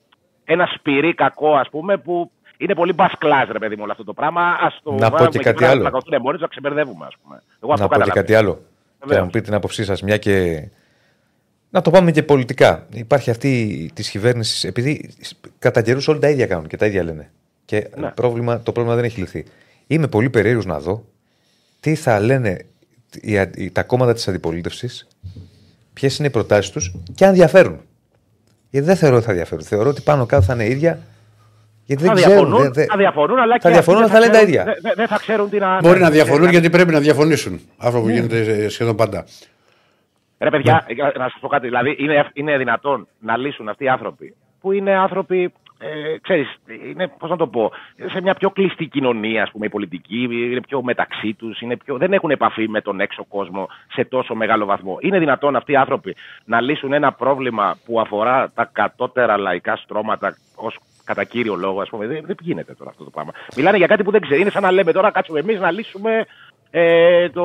ένα 0.46 0.66
σπυρί 0.78 1.14
κακό, 1.14 1.56
ας 1.56 1.70
πούμε, 1.70 1.98
που 1.98 2.32
είναι 2.58 2.76
πολύ 2.76 2.94
μπασκλάζ, 2.94 3.50
ρε 3.50 3.60
παιδί 3.60 3.76
μου, 3.76 3.82
όλο 3.84 3.92
αυτό 3.92 4.04
το 4.04 4.14
πράγμα. 4.14 4.58
Ας 4.62 4.80
το 4.84 4.92
Να 4.92 4.98
πω 4.98 5.12
βάλουμε 5.12 5.30
και 5.30 5.38
εκεί 5.38 5.46
κάτι 5.46 5.58
πέρα, 5.58 5.72
άλλο. 5.72 5.84
Να 5.84 5.90
καθούν 5.90 6.22
μόνοι 6.22 6.32
τους, 6.32 6.42
να 6.42 6.48
ξεμπερδεύουμε, 6.48 7.06
ας 7.06 7.14
πούμε. 7.24 7.42
Εγώ 7.64 7.72
αυτό 7.74 7.84
να 7.84 7.90
πω 7.90 7.96
και 7.96 8.00
καταλαβαίνω. 8.00 8.14
κάτι 8.26 8.36
άλλο. 8.36 8.54
Και 8.54 9.00
Βεβαίως. 9.00 9.18
να 9.20 9.24
μου 9.24 9.30
πείτε 9.32 9.46
την 9.46 9.54
άποψή 9.54 9.84
σας, 9.84 10.02
μια 10.02 10.18
και. 10.18 10.68
Να 11.70 11.82
το 11.82 11.92
πάμε 11.92 12.12
και 12.12 12.24
πολιτικά. 12.24 12.88
Υπάρχει 12.94 13.30
αυτή 13.30 13.92
της 13.94 14.10
κυβέρνησης, 14.10 14.64
επειδή 14.64 15.14
κατά 15.60 15.82
καιρούς 15.82 16.08
όλοι 16.08 16.20
τα 16.20 16.30
ίδια 16.30 16.48
κάνουν 16.48 16.68
και 16.68 16.78
τα 16.78 16.86
ίδια 16.86 17.04
λένε. 17.04 17.32
Και 17.66 17.90
Ναι. 17.96 18.10
πρόβλημα, 18.12 18.60
το 18.62 18.72
πρόβλημα 18.72 18.96
δεν 18.96 19.06
έχει 19.06 19.20
λυθεί. 19.20 19.46
Είμαι 19.88 20.08
πολύ 20.08 20.30
περίεργος 20.30 20.66
να 20.66 20.80
δω 20.80 21.06
τι 21.80 21.96
θα 21.96 22.20
λένε 22.20 22.66
οι, 23.22 23.38
α- 23.38 23.50
οι- 23.56 23.72
τα 23.72 23.84
κόμματα 23.84 24.14
της 24.14 24.28
αντιπολίτευσης, 24.28 25.08
ποιες 25.94 26.18
είναι 26.18 26.28
οι 26.28 26.32
προτάσεις 26.32 26.72
τους 26.72 26.94
και 27.16 27.26
αν 27.26 27.34
διαφέρουν. 27.34 27.80
Γιατί 28.74 28.88
δεν 28.88 28.96
θεωρώ 28.96 29.16
ότι 29.16 29.26
θα 29.26 29.34
διαφέρουν. 29.34 29.64
Θεωρώ 29.64 29.90
ότι 29.90 30.02
πάνω 30.02 30.26
κάτω 30.26 30.44
θα 30.44 30.54
είναι 30.54 30.66
ίδια. 30.66 31.00
Γιατί 31.86 32.04
Θα 32.04 32.14
δεν 32.14 32.24
ξέρουν. 32.24 32.36
διαφωνούν, 32.38 32.62
δεν- 32.64 32.74
δεν- 32.74 32.88
θα 32.88 32.98
διαφωνούν, 32.98 33.38
αλλά 33.40 33.52
θα 33.54 33.68
και 33.68 33.70
διαφωνούν, 33.74 34.02
αυτοί 34.04 34.14
θα 34.16 34.20
δεν 34.20 34.32
λένε 34.32 34.44
τα 34.46 34.46
ξέρουν- 34.52 34.68
ίδια. 34.68 34.82
Δεν 34.82 34.94
δεν 34.96 35.08
θα 35.08 35.18
ξέρουν 35.18 35.50
τι 35.50 35.58
να. 35.60 35.80
Μπορεί 35.82 35.98
ναι, 36.00 36.04
να 36.04 36.10
διαφωνούν 36.10 36.44
ναι, 36.46 36.50
γιατί 36.52 36.70
πρέπει 36.70 36.92
να 36.92 37.00
διαφωνήσουν. 37.00 37.60
Αυτό 37.78 38.00
που 38.00 38.06
Ναι. 38.06 38.14
γίνεται 38.14 38.70
σχεδόν 38.70 38.96
πάντα. 38.96 39.26
Ρε 40.40 40.50
παιδιά, 40.50 40.86
ε, 40.88 40.94
να 41.18 41.30
σας 41.30 41.38
πω 41.42 41.48
κάτι. 41.48 41.66
Δηλαδή, 41.68 41.96
είναι, 42.00 42.30
είναι 42.34 42.58
δυνατόν 42.58 43.08
να 43.20 43.38
λύσουν 43.38 43.70
αυτοί 43.70 43.84
οι 43.84 43.90
άνθρωποι 43.90 44.36
που 44.62 44.72
είναι 44.72 44.92
άνθρωποι, 44.96 45.54
ε, 45.84 46.18
ξέρεις, 46.22 46.48
είναι, 46.90 47.08
πώς 47.08 47.30
να 47.30 47.38
το 47.38 47.48
πω, 47.48 47.72
σε 48.12 48.22
μια 48.22 48.34
πιο 48.34 48.50
κλειστή 48.50 48.86
κοινωνία, 48.86 49.44
ας 49.44 49.52
πούμε, 49.52 49.66
η 49.66 49.70
πολιτική, 49.70 50.28
είναι 50.32 50.62
πιο 50.62 50.84
μεταξύ 50.84 51.34
τους, 51.34 51.62
είναι 51.62 51.78
πιο, 51.78 51.98
δεν 51.98 52.14
έχουν 52.14 52.32
επαφή 52.32 52.70
με 52.70 52.82
τον 52.82 53.00
έξω 53.00 53.24
κόσμο 53.24 53.68
σε 53.94 54.04
τόσο 54.04 54.36
μεγάλο 54.36 54.66
βαθμό. 54.66 54.98
Είναι 55.00 55.20
δυνατόν 55.20 55.56
αυτοί 55.56 55.72
οι 55.72 55.76
άνθρωποι 55.76 56.16
να 56.46 56.62
λύσουν 56.62 56.94
ένα 56.94 57.12
πρόβλημα 57.12 57.78
που 57.86 58.00
αφορά 58.00 58.52
τα 58.56 58.70
κατώτερα 58.74 59.38
λαϊκά 59.38 59.76
στρώματα 59.76 60.38
ως 60.56 60.80
κατά 61.04 61.24
κύριο 61.24 61.56
λόγο, 61.56 61.82
ας 61.82 61.90
πούμε. 61.90 62.08
Δεν, 62.08 62.24
δεν 62.26 62.36
γίνεται 62.42 62.74
τώρα 62.74 62.90
αυτό 62.90 63.04
το 63.04 63.10
πράγμα. 63.10 63.32
Μιλάνε 63.56 63.78
για 63.78 63.88
κάτι 63.88 64.04
που 64.04 64.12
δεν 64.12 64.22
ξέρει. 64.22 64.42
Είναι 64.42 64.50
σαν 64.50 64.62
να 64.62 64.72
λέμε 64.72 64.92
τώρα, 64.92 65.12
κάτσουμε 65.12 65.40
εμείς 65.40 65.60
να 65.60 65.72
λύσουμε 65.72 66.26
ε, 66.72 67.30
το, 67.30 67.44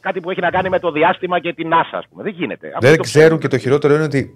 κάτι 0.00 0.20
που 0.20 0.30
έχει 0.30 0.40
να 0.40 0.50
κάνει 0.50 0.68
με 0.68 0.78
το 0.78 0.90
διάστημα 0.90 1.40
και 1.40 1.52
την 1.52 1.68
NASA, 1.72 1.90
ας 1.90 2.06
πούμε. 2.10 2.22
Δεν 2.22 2.32
γίνεται. 2.32 2.66
Αυτό 2.66 2.86
Δεν 2.86 2.96
το 2.96 3.02
ξέρουν 3.02 3.38
και 3.38 3.48
το 3.48 3.58
χειρότερο 3.58 3.94
είναι 3.94 4.04
ότι 4.04 4.34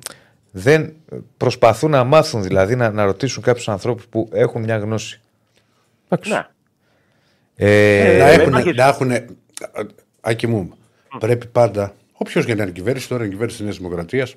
δεν 0.54 0.96
προσπαθούν 1.36 1.90
να 1.90 2.04
μάθουν, 2.04 2.42
δηλαδή 2.42 2.76
να, 2.76 2.90
να 2.90 3.04
ρωτήσουν 3.04 3.42
κάποιους 3.42 3.68
ανθρώπους 3.68 4.06
που 4.06 4.28
έχουν 4.32 4.62
μια 4.62 4.76
γνώση. 4.78 5.20
Ναι. 6.28 6.46
Ε, 7.54 8.16
να 8.18 8.28
ε, 8.28 8.32
έχουν. 8.32 8.48
υπάρχει- 8.48 8.72
Να 8.74 8.84
έχουν 8.86 9.10
Άκη 10.20 10.46
μου, 10.46 10.72
πρέπει 11.18 11.46
πάντα, 11.46 11.94
όποιος 12.12 12.44
και 12.44 12.54
να 12.54 12.62
είναι 12.62 12.72
κυβέρνηση, 12.72 13.08
τώρα 13.08 13.22
είναι 13.22 13.30
κυβέρνηση 13.32 13.56
της 13.56 13.66
Νέας 13.66 13.78
Δημοκρατίας, 13.78 14.34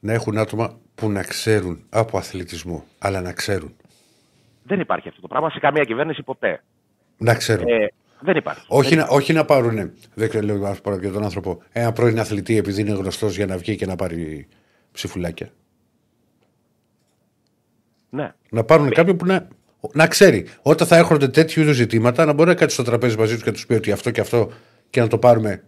να 0.00 0.12
έχουν 0.12 0.38
άτομα 0.38 0.78
που 0.94 1.10
να 1.10 1.22
ξέρουν 1.22 1.84
από 1.90 2.18
αθλητισμό. 2.18 2.84
Αλλά 2.98 3.20
να 3.20 3.32
ξέρουν. 3.32 3.76
Δεν 4.62 4.80
υπάρχει 4.80 5.08
αυτό 5.08 5.20
το 5.20 5.26
πράγμα 5.28 5.50
σε 5.50 5.58
καμία 5.58 5.84
κυβέρνηση 5.84 6.22
ποτέ. 6.22 6.62
Να 7.16 7.34
ξέρουν. 7.34 7.66
Ε, 7.68 7.92
δεν 8.20 8.36
υπάρχει. 8.36 8.64
όχι, 8.68 8.88
δεν 8.94 8.98
να, 8.98 9.06
όχι 9.10 9.32
να 9.32 9.44
πάρουν, 9.44 9.92
δεν 10.14 10.28
ξέρω, 10.28 10.46
λέω 10.46 10.66
ας 10.66 10.80
πω 10.80 10.96
για 10.96 11.12
τον 11.12 11.24
άνθρωπο, 11.24 11.62
ένα 11.72 11.92
πρώην 11.92 12.18
αθλητή 12.20 12.56
επειδή 12.56 12.80
είναι 12.80 12.90
γνωστός 12.92 13.36
για 13.36 13.46
να 13.46 13.56
βγει 13.56 13.76
και 13.76 13.86
να 13.86 13.96
πάρει 13.96 14.48
ψηφουλάκια. 14.92 15.48
Ναι. 18.10 18.32
Να 18.50 18.64
πάρουν 18.64 18.90
κάποιον 18.90 19.16
που 19.16 19.26
να, 19.26 19.48
να 19.92 20.06
ξέρει. 20.06 20.46
Όταν 20.62 20.86
θα 20.86 20.96
έρχονται 20.96 21.28
τέτοιου 21.28 21.62
είδους 21.62 21.74
ζητήματα, 21.76 22.24
να 22.24 22.32
μπορεί 22.32 22.48
να 22.48 22.54
κάτσει 22.54 22.74
στο 22.74 22.84
τραπέζι 22.84 23.16
μαζί 23.16 23.32
τους 23.34 23.42
και 23.42 23.48
να 23.48 23.54
τους 23.54 23.66
πει 23.66 23.74
ότι 23.74 23.92
αυτό 23.92 24.10
και 24.10 24.20
αυτό 24.20 24.50
και 24.90 25.00
να 25.00 25.06
το 25.06 25.18
πάρουμε 25.18 25.62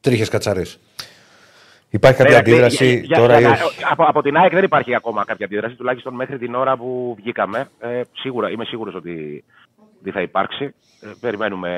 τρίχες 0.00 0.28
κατσαρές. 0.28 0.78
Υπάρχει 1.90 2.18
κάποια 2.18 2.34
Ε, 2.34 2.38
αντίδραση 2.38 2.90
για- 2.90 3.00
για- 3.04 3.16
τώρα 3.16 3.36
ή 3.36 3.40
για- 3.40 3.50
όχι; 3.50 3.80
από, 3.90 4.04
από 4.04 4.22
την 4.22 4.36
ΑΕΚ 4.36 4.52
δεν 4.52 4.64
υπάρχει 4.64 4.94
ακόμα 4.94 5.24
κάποια 5.24 5.46
αντίδραση, 5.46 5.74
τουλάχιστον 5.74 6.14
μέχρι 6.14 6.38
την 6.38 6.54
ώρα 6.54 6.76
που 6.76 7.14
βγήκαμε. 7.18 7.68
Ε, 7.78 8.00
σίγουρα, 8.12 8.50
είμαι 8.50 8.64
σίγουρος 8.64 8.94
ότι, 8.94 9.44
ότι 10.06 10.14
θα 10.14 10.22
υπάρξει. 10.22 10.64
Ε, 11.00 11.08
περιμένουμε. 11.20 11.70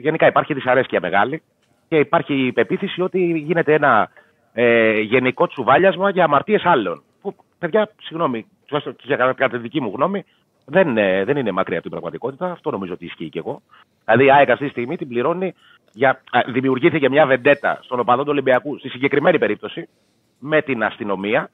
Γενικά 0.00 0.26
υπάρχει 0.26 0.54
δυσαρέσκεια 0.54 1.00
μεγάλη 1.00 1.42
και 1.88 1.98
υπάρχει 1.98 2.46
η 2.46 2.52
πεποίθηση 2.52 3.02
ότι 3.02 3.38
γίνεται 3.38 3.72
ένα 3.74 4.10
ε, 4.52 5.00
γενικό 5.00 5.46
τσουβάλιασμα 5.46 6.10
για 6.10 6.24
αμαρτίες 6.24 6.64
άλλων. 6.64 7.02
Που, 7.20 7.34
παιδιά, 7.58 7.90
συγγνώμη, 8.02 8.46
τουλάχιστον 8.66 8.96
και 8.96 9.04
για 9.06 9.16
κατά- 9.16 9.32
κατά 9.32 9.56
τη 9.56 9.62
δική 9.62 9.80
μου 9.80 9.92
γνώμη, 9.94 10.24
δεν, 10.66 10.96
ε, 10.96 11.24
δεν 11.24 11.36
είναι 11.36 11.50
μακριά 11.52 11.78
από 11.78 11.82
την 11.82 11.90
πραγματικότητα. 11.90 12.50
Αυτό 12.50 12.70
νομίζω 12.70 12.92
ότι 12.92 13.04
ισχύει 13.04 13.28
και 13.28 13.38
εγώ. 13.38 13.62
Δηλαδή 14.04 14.24
η 14.24 14.30
ΑΕΚ 14.30 14.50
αυτή 14.50 14.64
τη 14.64 14.70
στιγμή 14.70 14.96
την 14.96 15.08
πληρώνει 15.08 15.54
για. 15.92 16.10
α, 16.30 16.40
Δημιουργήθηκε 16.46 17.08
μια 17.08 17.26
βεντέτα 17.26 17.78
στον 17.82 18.00
οπαδό 18.00 18.22
του 18.22 18.30
Ολυμπιακού 18.30 18.78
στη 18.78 18.88
συγκεκριμένη 18.88 19.38
περίπτωση 19.38 19.88
με 20.38 20.62
την 20.62 20.84
αστυνομία 20.84 21.50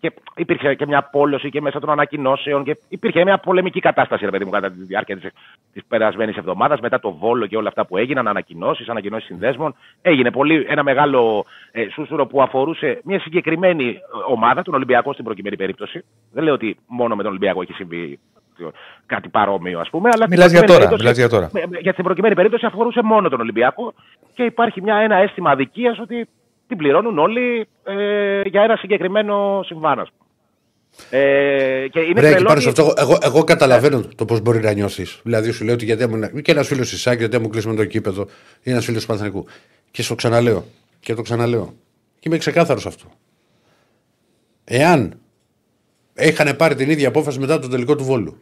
και 0.00 0.12
υπήρχε 0.36 0.74
και 0.74 0.86
μια 0.86 1.02
πόλωση 1.02 1.50
και 1.50 1.60
μέσα 1.60 1.80
των 1.80 1.90
ανακοινώσεων 1.90 2.64
και 2.64 2.76
υπήρχε 2.88 3.24
μια 3.24 3.38
πολεμική 3.38 3.80
κατάσταση, 3.80 4.24
ρε 4.24 4.30
παιδί 4.30 4.44
μου, 4.44 4.50
κατά 4.50 4.70
τη 4.70 4.82
διάρκεια 4.84 5.16
της 5.16 5.30
της 5.72 5.82
περασμένης 5.88 6.36
εβδομάδας, 6.36 6.80
μετά 6.80 7.00
το 7.00 7.12
βόλο 7.12 7.46
και 7.46 7.56
όλα 7.56 7.68
αυτά 7.68 7.86
που 7.86 7.96
έγιναν, 7.96 8.28
ανακοινώσεις, 8.28 8.88
ανακοινώσεις 8.88 9.26
συνδέσμων. 9.26 9.74
Έγινε 10.02 10.30
πολύ 10.30 10.66
ένα 10.68 10.82
μεγάλο 10.82 11.44
ε, 11.72 11.88
σούσουρο 11.92 12.26
που 12.26 12.42
αφορούσε 12.42 13.00
μια 13.04 13.20
συγκεκριμένη 13.20 13.84
ε, 13.88 13.98
ομάδα, 14.32 14.62
τον 14.62 14.74
Ολυμπιακό 14.74 15.12
στην 15.12 15.24
προκειμένη 15.24 15.56
περίπτωση. 15.56 16.04
Δεν 16.32 16.44
λέω 16.44 16.54
ότι 16.54 16.76
μόνο 16.86 17.14
με 17.14 17.22
τον 17.22 17.30
Ολυμπιακό 17.30 17.62
έχει 17.62 17.72
συμβεί 17.72 18.18
το- 18.58 18.72
κάτι 19.06 19.28
παρόμοιο, 19.28 19.80
ας 19.80 19.90
πούμε. 19.90 20.08
Αλλά 20.12 20.24
στην 20.24 20.30
Μιλάς 20.36 20.50
για 20.50 20.58
προκειμένη 20.62 20.88
τώρα, 20.88 20.98
περίπτωση- 20.98 21.02
μιλάς 21.02 21.16
για 21.18 21.28
τώρα. 21.28 21.50
με- 21.52 21.76
με- 21.76 21.80
Για 21.82 21.94
την 21.94 22.04
προκειμένη 22.04 22.34
περίπτωση 22.34 22.66
αφορούσε 22.66 23.02
μόνο 23.02 23.28
τον 23.28 23.40
Ολυμπιακό 23.40 23.94
και 24.34 24.42
υπάρχει 24.42 24.82
μια, 24.82 24.96
ένα 24.96 25.16
αίσθημα 25.16 25.50
αδικίας 25.50 25.98
ότι 25.98 26.28
την 26.68 26.76
πληρώνουν 26.76 27.18
όλοι 27.18 27.66
ε, 27.84 28.40
για 28.44 28.62
ένα 28.62 28.76
συγκεκριμένο 28.76 29.60
συμβάν, 29.64 29.98
ας 29.98 30.08
πούμε. 30.08 30.26
Ε, 31.10 31.88
και 31.88 32.00
είναι 32.00 32.20
Ρε, 32.20 32.26
εκεί 32.26 32.34
τρελό 32.34 32.48
πάνω 32.48 32.60
σε 32.60 32.68
ότι- 32.68 32.80
αυτό, 32.80 32.94
εγώ, 33.02 33.18
εγώ 33.22 33.44
καταλαβαίνω 33.44 34.02
το 34.16 34.24
πώς 34.24 34.40
μπορεί 34.40 34.60
να 34.60 34.72
νιώθεις. 34.72 35.20
Δηλαδή, 35.22 35.50
σου 35.50 35.64
λέω 35.64 35.74
ότι 35.74 35.84
γιατί 35.84 36.02
ήμουν. 36.04 36.42
και 36.42 36.50
ένας 36.52 36.66
φίλος 36.66 36.88
της 36.88 37.00
ΣΑΚ, 37.00 37.18
γιατί 37.18 37.38
μου 37.38 37.48
κλείσουμε 37.48 37.74
το 37.74 37.84
κήπεδο, 37.84 38.26
ή 38.62 38.70
ένας 38.70 38.84
φίλος 38.84 39.00
του 39.00 39.06
Παναθανικού. 39.06 39.46
Και 39.90 40.02
στο 40.02 40.14
ξαναλέω. 40.14 40.64
Και 41.00 41.14
το 41.14 41.22
ξαναλέω. 41.22 41.74
Και 42.18 42.28
είμαι 42.28 42.38
ξεκάθαρος 42.38 42.82
σε 42.82 42.88
αυτό. 42.88 43.04
Εάν 44.64 45.18
είχαν 46.16 46.56
πάρει 46.56 46.74
την 46.74 46.90
ίδια 46.90 47.08
απόφαση 47.08 47.38
μετά 47.38 47.58
το 47.58 47.68
τελικό 47.68 47.96
του 47.96 48.04
βόλου, 48.04 48.36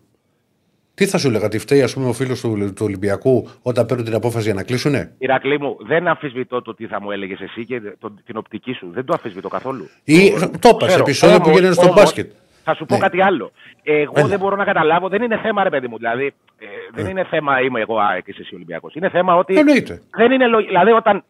τι 0.97 1.07
θα 1.07 1.19
σου 1.19 1.29
έλεγα, 1.29 1.47
ότι 1.47 1.59
φταίει 1.59 1.83
ας 1.83 1.95
πούμε, 1.95 2.09
ο 2.09 2.13
φίλος 2.13 2.41
του, 2.41 2.73
του 2.77 2.85
Ολυμπιακού 2.85 3.49
όταν 3.63 3.87
παίρνουν 3.87 4.05
την 4.05 4.15
απόφαση 4.15 4.45
για 4.45 4.55
να 4.55 4.63
κλείσουνε; 4.63 5.15
Ηρακλή 5.19 5.61
μου, 5.61 5.77
δεν 5.81 6.09
αμφισβητώ 6.09 6.63
το 6.63 6.75
τι 6.75 6.87
θα 6.87 7.01
μου 7.01 7.11
έλεγες 7.11 7.41
εσύ 7.41 7.67
και 7.67 7.81
το, 7.99 8.15
την 8.25 8.37
οπτική 8.37 8.73
σου. 8.73 8.91
Δεν 8.93 9.05
το 9.05 9.13
αμφισβητώ 9.13 9.49
καθόλου. 9.49 9.89
Ή 10.05 10.31
το 10.61 10.69
είπα 10.69 10.81
σε 10.81 10.87
Ξέρω. 10.87 11.03
επεισόδια 11.03 11.37
που 11.37 11.43
Όμως- 11.45 11.57
γίνανε 11.57 11.75
στο 11.75 11.83
όμως, 11.85 11.95
μπάσκετ. 11.97 12.31
Θα 12.65 12.75
σου 12.75 12.85
πω 12.87 12.95
Ναι. 12.95 13.01
κάτι 13.01 13.23
άλλο. 13.23 13.53
Εγώ 13.83 14.13
Έλα. 14.17 14.27
δεν 14.29 14.39
μπορώ 14.39 14.57
να 14.57 14.65
καταλάβω, 14.65 15.09
δεν 15.09 15.23
είναι 15.23 15.37
θέμα, 15.43 15.63
ρε 15.63 15.71
παιδί 15.71 15.89
μου. 15.89 15.97
Δηλαδή, 15.97 16.27
ε, 16.59 16.67
δεν 16.93 17.07
είναι 17.07 17.25
θέμα 17.25 17.61
είμαι 17.61 17.81
εγώ 17.81 17.99
ΑΕΚ 17.99 18.25
και 18.25 18.35
εσύ 18.39 18.55
Ολυμπιακός. 18.55 18.95
Είναι 18.95 19.09
θέμα 19.09 19.35
ότι. 19.37 19.59
Εννοείται. 19.59 20.03
Δεν 20.17 20.31
είναι 20.33 20.47
λογι... 20.47 20.67
Δηλαδή, 20.67 20.91
όταν 20.91 21.25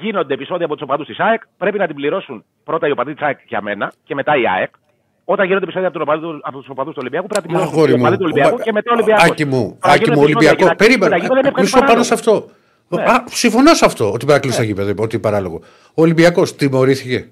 γίνονται 0.00 0.34
επεισόδια 0.34 0.64
από 0.64 0.74
τους 0.74 0.82
οπαδούς 0.82 1.06
της 1.06 1.18
ΑΕΚ, 1.18 1.42
πρέπει 1.58 1.78
να 1.78 1.86
την 1.86 1.96
πληρώσουν 1.96 2.44
πρώτα 2.64 2.88
οι 2.88 2.90
οπαδοί 2.90 3.12
της 3.14 3.22
ΑΕΚ 3.22 3.38
για 3.48 3.60
μένα 3.62 3.92
και 4.04 4.14
μετά 4.14 4.36
η 4.36 4.42
ΑΕΚ. 4.48 4.70
Όταν 5.32 5.46
γίνονται 5.46 5.64
επεισόδια 5.64 5.88
από, 5.88 5.98
τον 5.98 6.08
οπαδού- 6.08 6.40
από 6.42 6.58
τους 6.58 6.68
οπαδούς 6.68 6.92
του 6.94 6.98
Ολυμπιακού, 7.00 7.26
πρέπει 7.26 7.46
να 7.48 7.48
την 7.48 7.58
Μα 7.58 7.70
πληρώσουν 7.70 7.78
αγόρι 7.78 7.92
οι 7.92 7.94
μου, 7.96 8.00
οπαδοί 8.02 8.16
του 8.16 8.24
Ολυμπιακού 8.24 8.56
ο- 8.60 8.62
και 8.64 8.72
μετά 8.72 8.90
ο 8.90 8.94
Ολυμπιακός. 8.94 9.24
Άκη 9.30 9.44
μου, 9.44 9.76
Άκη 9.80 10.10
μου, 10.10 10.20
Ολυμπιακό. 10.20 10.74
Περίμενα. 10.76 11.16
Μισό 11.60 11.78
πάνω 11.80 12.02
σε 12.02 12.14
αυτό. 12.14 12.50
Ναι. 12.88 13.02
Α, 13.02 13.24
συμφωνώ 13.30 13.74
σε 13.74 13.84
αυτό, 13.84 14.12
ότι 14.12 14.26
παρακλείσει 14.26 14.56
τα 14.56 14.64
γήπεδα, 14.64 14.94
ότι 14.98 15.14
είναι 15.14 15.22
παράλογο. 15.24 15.60
Ο 15.88 16.02
Ολυμπιακός 16.02 16.54
τιμωρήθηκε. 16.56 17.28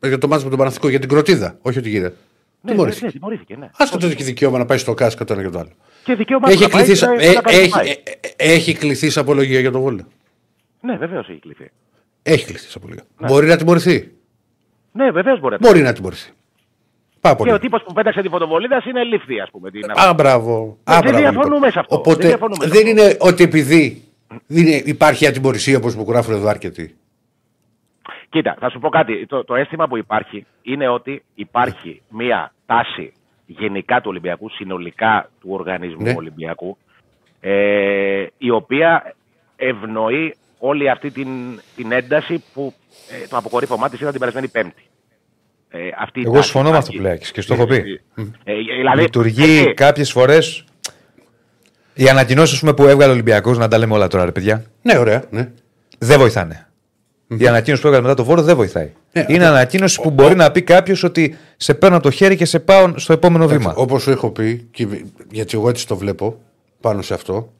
Ε, 0.00 0.08
Για 0.08 0.18
το 0.18 0.28
μάτι 0.28 0.42
με 0.44 0.48
τον 0.50 0.58
Παναθικό, 0.58 0.88
για 0.88 0.98
την 0.98 1.08
κροτίδα. 1.08 1.58
Όχι 1.62 1.78
ότι 1.78 1.88
γίνεται. 1.88 2.14
Ναι, 2.60 2.70
Τιμωρήθηκε. 2.70 3.04
ναι, 3.04 3.10
τιμωρήθηκε, 3.12 3.56
ναι. 3.56 3.70
Άστο 3.76 3.98
το 3.98 4.06
έχει 4.06 4.22
δικαίωμα 4.22 4.58
να 4.58 4.64
πάει 4.64 4.78
στο 4.78 4.94
ΚΑΣ 4.94 5.16
και 5.16 5.24
το 5.24 5.32
ένα 5.32 5.42
και 5.42 5.48
το 5.48 5.58
άλλο. 5.58 5.70
Και 6.04 6.14
δικαίωμα 6.14 6.48
Έχει 6.48 6.56
του 6.56 6.62
να 6.62 6.68
πάει 6.68 6.84
κληθεί, 6.84 7.06
και 7.06 7.26
ε, 7.26 7.32
να 7.32 7.40
κάνει 7.40 7.56
έχει, 7.58 7.70
πάει. 7.70 7.88
ε, 7.88 7.92
ε, 8.36 8.52
έχει 8.54 8.74
κληθείς 8.74 9.12
σε 9.12 9.20
απολογία 9.20 9.60
για 9.60 9.70
το 9.70 9.80
βόλιο. 9.80 10.06
Ναι, 10.80 10.96
βεβαίως 10.96 11.28
έχει 11.28 11.38
κληθεί. 11.38 11.70
Έχει 12.22 12.44
κληθείς 12.44 12.70
σε 12.70 12.78
απολογία. 12.78 13.04
Μπορεί 13.26 13.46
να 13.46 13.56
τιμωρηθεί. 13.56 14.10
Ναι, 14.92 15.10
βεβαίως 15.10 15.40
μπορεί. 15.40 15.56
Μπορεί 15.60 15.80
να 15.82 15.92
τιμωρηθεί. 15.92 16.30
Πάρα 17.20 17.36
πολύ. 17.36 17.50
Και 17.50 17.56
ο 17.56 17.58
τύπος 17.58 17.82
που 17.82 17.92
πέταξε 17.92 18.22
τη 18.22 18.28
φωτοβολίδα 18.28 18.82
είναι 18.88 19.04
λήφθη, 19.04 19.40
ας 19.40 19.50
πούμε. 19.50 19.70
την- 19.70 19.90
Α, 19.90 20.12
μπράβο. 20.14 20.76
Δεν 20.84 20.94
Α, 20.96 20.98
μπράβο, 21.00 21.18
διαφωνούμε 21.18 21.54
λοιπόν. 21.54 21.70
σε 21.72 21.78
αυτό. 21.78 21.96
Οπότε 21.96 22.16
Δεν 22.18 22.26
διαφωνούμε 22.28 22.64
σε 22.64 22.70
δεν 22.70 22.86
είναι 22.86 23.16
ότι 23.20 23.42
επειδή 23.42 24.02
δεν 24.46 24.66
είναι- 24.66 24.82
υπάρχει 24.84 25.26
ατιμορρησία 25.26 25.76
όπως 25.76 25.94
μου 25.94 26.04
γράφουν 26.08 26.34
εδώ 26.34 26.48
αρκετοί. 26.48 26.96
Κοίτα, 28.28 28.56
θα 28.60 28.70
σου 28.70 28.78
πω 28.78 28.88
κάτι. 28.88 29.26
Το, 29.26 29.44
το 29.44 29.54
αίσθημα 29.54 29.88
που 29.88 29.96
υπάρχει 29.96 30.46
είναι 30.62 30.88
ότι 30.88 31.22
υπάρχει 31.34 32.02
μία 32.08 32.52
τάση 32.66 33.12
γενικά 33.46 33.96
του 33.96 34.06
Ολυμπιακού, 34.08 34.50
συνολικά 34.50 35.30
του 35.40 35.48
οργανισμού 35.52 36.02
Ναι. 36.02 36.14
Ολυμπιακού, 36.16 36.76
ε, 37.40 38.26
η 38.38 38.50
οποία 38.50 39.14
ευνοεί 39.56 40.34
όλη 40.58 40.90
αυτή 40.90 41.10
την, 41.10 41.28
την 41.76 41.92
ένταση 41.92 42.44
που 42.54 42.74
ε, 43.24 43.26
το 43.28 43.36
αποκορύφωμά 43.36 43.88
της 43.88 43.98
ήταν 43.98 44.10
την 44.10 44.20
περασμένη 44.20 44.48
Πέμπτη. 44.48 44.82
Ε, 45.76 45.88
αυτή 46.02 46.20
η 46.20 46.22
Εγώ 46.26 46.32
τάση 46.34 46.44
συμφωνώ 46.44 46.70
με 46.70 46.76
αυτό 46.76 46.90
υπάρχει. 46.92 47.16
που 47.18 47.22
λέει 47.24 47.32
και 47.32 47.40
στο 47.40 47.54
έχω 47.54 47.66
πει. 47.66 48.00
Ε, 48.44 48.52
δηλαδή, 48.78 49.00
Λειτουργεί 49.02 49.58
έτσι, 49.58 49.74
κάποιες 49.74 50.10
φορές. 50.12 50.64
Οι 51.94 52.08
ανακοινώσεις 52.08 52.60
που 52.60 52.82
έβγαλε 52.86 53.06
ο 53.06 53.12
Ολυμπιακός, 53.12 53.58
να 53.58 53.68
τα 53.68 53.78
λέμε 53.78 53.94
όλα 53.94 54.06
τώρα, 54.06 54.24
ρε 54.24 54.32
παιδιά, 54.32 54.64
Ναι, 54.82 54.98
ωραία. 54.98 55.22
Ναι. 55.30 55.48
δεν 55.98 56.18
βοηθάνε. 56.18 56.66
Η 57.38 57.46
ανακοίνωση 57.46 57.82
που 57.82 57.86
έβγαλε 57.88 58.06
μετά 58.06 58.16
το 58.16 58.24
βόρο 58.24 58.42
δεν 58.42 58.56
βοηθάει. 58.56 58.90
Ναι, 59.12 59.24
είναι 59.28 59.44
αυτό- 59.44 59.54
ανακοίνωση 59.56 60.00
που 60.00 60.10
μπορεί 60.10 60.34
να 60.34 60.50
πει 60.50 60.62
κάποιος 60.62 61.02
ότι 61.02 61.36
σε 61.56 61.74
παίρνω 61.74 61.96
από 61.96 62.04
το 62.04 62.10
χέρι 62.10 62.36
και 62.36 62.44
σε 62.44 62.58
πάω 62.60 62.92
στο 62.96 63.12
επόμενο 63.12 63.46
βήμα. 63.46 63.72
Όπως 63.76 64.02
σου 64.02 64.10
έχω 64.10 64.30
πει, 64.30 64.66
και 64.70 64.86
γιατί 65.30 65.56
εγώ 65.56 65.68
έτσι 65.68 65.86
το 65.86 65.96
βλέπω 65.96 66.38
πάνω 66.80 67.02
σε 67.02 67.14
αυτό, 67.14 67.52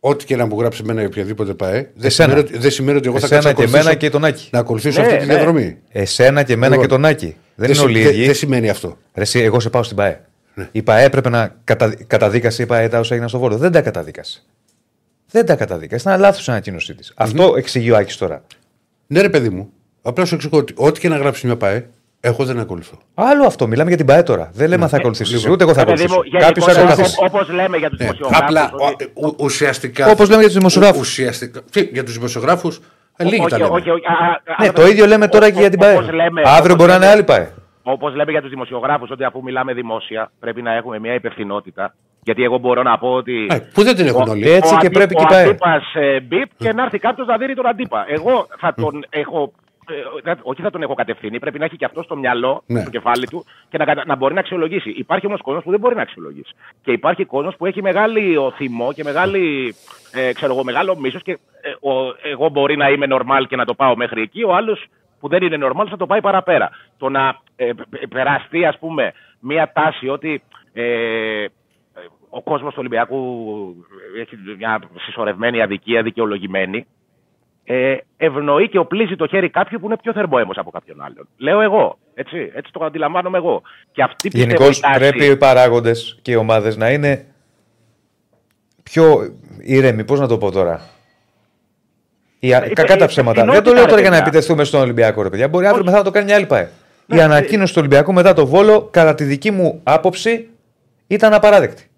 ό,τι 0.00 0.24
και 0.24 0.36
να 0.36 0.46
μου 0.46 0.58
γράψει 0.60 0.80
εμένα 0.82 1.02
ή 1.02 1.04
οποιαδήποτε 1.06 1.54
πάει, 1.54 1.72
δεν 1.72 1.86
Εσένα. 2.02 2.28
σημαίνει, 2.28 2.38
ότι- 2.48 2.58
δεν 2.58 2.70
σημαίνει 2.70 2.98
ότι 2.98 3.08
εγώ 3.08 3.18
θα 3.18 3.24
Εσένα 3.26 3.40
κάτσω 3.42 3.48
να 3.48 3.54
και 3.54 3.62
εμένα 3.76 3.78
ακολουθήσω- 3.90 4.10
και 4.10 4.10
τον 4.10 4.24
Άκη. 4.24 4.48
Να 4.52 4.58
ακολουθήσω 4.58 5.00
Ναι, 5.00 5.06
αυτή 5.06 5.18
τη 5.18 5.26
ναι. 5.26 5.34
διαδρομή. 5.34 5.78
Εσένα 5.92 6.42
και 6.42 6.52
εμένα 6.52 6.68
Λοιπόν, 6.74 6.84
και 6.88 6.94
τον 6.94 7.04
Άκη. 7.04 7.36
Δεν 7.54 7.66
είναι 7.68 7.74
συ- 7.74 7.84
όλοι 7.84 7.98
οι 7.98 8.02
δεν- 8.02 8.12
ίδιοι. 8.14 8.24
δεν 8.24 8.34
σημαίνει 8.34 8.68
αυτό. 8.70 8.96
Ρε, 9.14 9.22
εσύ, 9.22 9.40
εγώ 9.40 9.60
σε 9.60 9.70
πάω 9.70 9.82
στην 9.82 9.96
ΠαΕ. 9.96 10.20
Η 10.72 10.82
ΠαΕ 10.82 11.04
έπρεπε 11.04 11.28
να 11.28 11.54
κατα... 11.64 11.94
καταδίκασε 12.06 12.62
η 12.62 12.66
ΠαΕ 12.66 12.88
τα 12.88 12.98
όσα 12.98 13.12
έγιναν 13.12 13.28
στο 13.28 13.38
Βόρειο. 13.38 13.58
Δεν 13.58 13.72
τα 13.72 13.80
καταδίκασε. 13.80 14.42
Δεν 15.30 15.46
τα 15.46 15.54
καταδίκασε. 15.56 16.08
Ήταν 16.08 16.20
λάθος 16.20 16.46
η 16.46 16.50
ανακοίνωσή 16.50 16.94
της. 16.94 17.12
Αυτό 17.16 17.54
εξηγεί 17.56 17.90
ο 17.90 17.96
Άκης 17.96 18.16
τώρα. 18.16 18.42
Ναι, 19.06 19.20
ρε 19.20 19.28
παιδί 19.28 19.48
μου, 19.48 19.70
απλά 20.02 20.24
σου 20.24 20.34
εξηγώ 20.34 20.58
ότι 20.58 20.72
ό,τι 20.76 21.00
και 21.00 21.08
να 21.08 21.16
γράψει 21.16 21.46
μια 21.46 21.56
ΠαΕ, 21.56 21.86
εγώ 22.20 22.44
δεν 22.44 22.58
ακολουθώ. 22.58 22.98
Άλλο 23.14 23.46
αυτό. 23.46 23.66
Μιλάμε 23.66 23.88
για 23.88 23.96
την 23.96 24.06
ΠαΕ 24.06 24.22
τώρα. 24.22 24.50
Δεν 24.54 24.68
λέμε 24.68 24.82
αν 24.82 24.88
θα 24.88 24.96
ακολουθήσει. 24.96 25.34
λοιπόν. 25.34 25.50
Ούτε 25.52 25.64
εγώ 25.64 25.72
θα 25.74 25.80
Ε, 25.80 25.84
παιδί 25.84 26.04
μου, 26.06 26.12
ακολουθήσω. 26.12 26.38
γενικότερα, 26.38 26.72
Κάποιος 26.74 26.86
θα 26.86 26.92
ακολουθήσει. 26.92 27.16
Όπως 27.24 27.48
λέμε 27.48 27.76
για 27.76 27.88
τους 27.90 27.98
Ναι, 27.98 28.04
δημοσιογράφους. 28.04 28.46
Απλά 28.46 28.70
ότι- 28.92 29.04
ο- 29.14 29.26
ου- 29.26 29.34
ουσιαστικά. 29.40 30.10
Όπως 30.10 30.28
λέμε 30.28 30.38
για 30.40 30.48
τους 30.48 30.56
δημοσιογράφους. 30.58 30.96
ου- 30.98 31.02
Ουσιαστικά. 31.02 31.60
Τι, 31.70 31.80
για 31.92 32.04
τους 32.04 32.14
δημοσιογράφους, 32.14 32.80
λίγοι 33.18 33.40
όχι, 33.40 33.48
τα 33.50 33.58
λέμε. 33.58 33.70
όχι, 33.70 33.90
όχι, 33.90 34.06
α, 34.06 34.12
α, 34.12 34.56
Ναι, 34.62 34.68
α, 34.68 34.72
το 34.72 34.86
ίδιο 34.86 35.06
λέμε 35.06 35.28
τώρα 35.28 35.50
και 35.50 35.60
για 35.60 35.70
την 35.70 35.78
ΠαΕ. 35.78 35.92
όπως 35.94 36.10
λέμε- 36.12 36.46
Αύριο 36.46 36.74
όπως 36.74 36.76
μπορεί 36.76 36.88
να 36.90 36.94
είναι 36.96 37.04
λέμε- 37.04 37.14
άλλη 37.14 37.24
ΠαΕ. 37.24 37.52
Όπως 37.82 38.14
λέμε 38.14 38.30
για 38.30 38.40
τους 38.40 38.50
δημοσιογράφους, 38.50 39.10
ότι 39.10 39.24
αφού 39.24 39.42
μιλάμε 39.42 39.72
δημόσια, 39.72 40.30
πρέπει 40.40 40.62
να 40.62 40.72
έχουμε 40.74 40.98
μια 40.98 41.14
υπευθυνότητα. 41.14 41.94
Γιατί 42.22 42.42
εγώ 42.44 42.58
μπορώ 42.58 42.82
να 42.82 42.98
πω 42.98 43.08
ότι. 43.08 43.46
Ε, 43.50 43.58
Που 43.74 43.82
δεν 43.82 43.94
την 43.96 44.06
έχουν 44.06 44.28
όλοι. 44.28 44.50
Έτσι 44.50 44.74
ο 44.74 44.78
και 44.78 44.86
αντί- 44.86 44.96
πρέπει 44.96 45.14
ο 45.14 45.18
και 45.18 45.24
η 45.24 45.26
ΠαΕ. 45.28 45.42
αντίπας, 45.44 45.82
ε, 45.94 46.20
μπιπ 46.20 46.48
και 46.56 46.72
να 46.72 46.82
έρθει 46.82 46.98
κάποιος 46.98 47.26
να 47.26 47.36
δίνει 47.36 47.54
τον 47.54 47.66
αντίπα. 47.66 48.04
Εγώ 48.08 48.46
θα 48.58 48.74
τον 48.74 49.04
έχω. 49.10 49.52
Ε, 49.88 50.20
θα- 50.22 50.38
όχι 50.42 50.62
θα 50.62 50.70
τον 50.70 50.82
έχω 50.82 50.94
κατευθύνει, 50.94 51.38
πρέπει 51.38 51.58
να 51.58 51.64
έχει 51.64 51.76
και 51.76 51.84
αυτό 51.84 52.02
στο 52.02 52.16
μυαλό, 52.16 52.62
Ναι. 52.66 52.80
στο 52.80 52.90
κεφάλι 52.90 53.26
του 53.26 53.44
και 53.68 53.78
να, 53.78 53.84
κατα- 53.84 54.04
να 54.06 54.16
μπορεί 54.16 54.34
να 54.34 54.40
αξιολογήσει. 54.40 54.90
Υπάρχει 54.90 55.26
όμως 55.26 55.40
κόσμος 55.40 55.64
που 55.64 55.70
δεν 55.70 55.80
μπορεί 55.80 55.94
να 55.94 56.02
αξιολογήσει. 56.02 56.52
Και 56.82 56.92
υπάρχει 56.92 57.24
κόσμος 57.24 57.56
που 57.56 57.66
έχει 57.66 57.82
μεγάλη 57.82 58.36
θυμό 58.56 58.92
και 58.92 59.04
μεγάλη, 59.04 59.74
ε, 60.12 60.32
ξέρω 60.32 60.52
εγώ, 60.52 60.64
μεγάλο 60.64 60.96
μίσος 60.98 61.22
και 61.22 61.32
ε, 61.32 61.88
ο- 61.88 62.14
εγώ 62.22 62.48
μπορεί 62.48 62.76
να 62.76 62.90
είμαι 62.90 63.06
normal 63.10 63.44
και 63.48 63.56
να 63.56 63.64
το 63.64 63.74
πάω 63.74 63.96
μέχρι 63.96 64.22
εκεί. 64.22 64.42
Ο 64.44 64.54
άλλος 64.54 64.84
που 65.20 65.28
δεν 65.28 65.42
είναι 65.42 65.66
normal 65.66 65.86
θα 65.90 65.96
το 65.96 66.06
πάει 66.06 66.20
παραπέρα. 66.20 66.70
Το 66.98 67.08
να 67.08 67.38
ε, 67.56 67.70
πε- 67.90 68.06
περαστεί, 68.08 68.64
ας 68.66 68.78
πούμε, 68.78 69.12
μία 69.40 69.72
τάση 69.74 70.08
ότι 70.08 70.42
ε, 70.72 71.44
ο 72.30 72.42
κόσμος 72.42 72.70
του 72.70 72.78
Ολυμπιακού 72.80 73.18
έχει 74.20 74.36
μια 74.58 74.80
συσσωρευμένη 75.00 75.62
αδικία, 75.62 76.02
δικαιολογημένη. 76.02 76.86
Ε, 77.66 77.96
ευνοεί 78.16 78.68
και 78.68 78.78
οπλίζει 78.78 79.16
το 79.16 79.26
χέρι 79.26 79.50
κάποιου 79.50 79.78
που 79.80 79.86
είναι 79.86 79.96
πιο 79.96 80.12
θερμόαιμο 80.12 80.50
από 80.56 80.70
κάποιον 80.70 81.02
άλλον. 81.02 81.28
Λέω 81.36 81.60
εγώ. 81.60 81.98
Έτσι, 82.14 82.50
έτσι 82.54 82.72
το 82.72 82.84
αντιλαμβάνομαι 82.84 83.38
εγώ. 83.38 83.62
Και 83.92 84.02
αυτή 84.02 84.28
πιστεύω 84.28 84.44
Γενικώς 84.52 84.78
η 84.78 84.80
τάση- 84.80 84.98
πρέπει 84.98 85.24
οι 85.24 85.36
παράγοντες 85.36 86.18
και 86.22 86.32
οι 86.32 86.34
ομάδες 86.34 86.76
να 86.76 86.90
είναι 86.90 87.26
πιο 88.82 89.34
ηρέμοι. 89.60 90.04
Πώς 90.04 90.20
να 90.20 90.26
το 90.28 90.38
πω 90.38 90.50
τώρα; 90.50 90.80
Η, 92.38 92.52
Ε, 92.52 92.58
κακά 92.72 92.92
ε, 92.92 92.96
τα 92.96 93.06
ψέματα. 93.06 93.40
υπευθυνότητα, 93.40 93.52
Δεν 93.52 93.62
το 93.62 93.72
λέω 93.72 93.82
τώρα 93.84 93.94
ρε 93.94 94.00
για 94.00 94.10
να 94.10 94.16
παιδιά. 94.16 94.26
επιτεθούμε 94.28 94.64
στον 94.64 94.80
Ολυμπιακό, 94.80 95.22
ρε 95.22 95.28
παιδιά. 95.30 95.48
Μπορεί 95.48 95.64
αύριο 95.64 95.80
Όχι. 95.80 95.86
μετά 95.90 95.98
να 95.98 96.04
το 96.04 96.10
κάνει 96.10 96.24
μια 96.26 96.34
άλλη 96.36 96.46
ΠαΕ. 96.46 96.70
Η 97.06 97.14
Ναι, 97.14 97.22
ανακοίνωση 97.22 97.72
του 97.72 97.78
Ολυμπιακού 97.80 98.12
μετά 98.12 98.32
το 98.32 98.46
βόλο, 98.46 98.88
κατά 98.90 99.14
τη 99.14 99.24
δική 99.24 99.50
μου 99.50 99.80
άποψη, 99.82 100.48
ήταν 101.06 101.32
απαράδεκτη. 101.34 101.88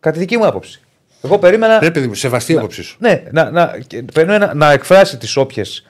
Κατά 0.00 0.14
τη 0.14 0.18
δική 0.20 0.36
μου 0.36 0.46
άποψη. 0.46 0.80
Εγώ 1.24 1.38
περίμενα. 1.38 1.78
Ρε 1.78 1.90
παιδί 1.90 2.06
μου, 2.06 2.14
σεβαστή 2.14 2.56
άποψη 2.56 2.82
σου. 2.82 2.96
Ναι, 3.00 3.22
να, 3.30 3.50
να, 3.50 3.78
και 3.86 4.02
περίμενα 4.14 4.54
να 4.54 4.72
εκφράσει 4.72 5.18
τις 5.18 5.36
όποιες. 5.36 5.86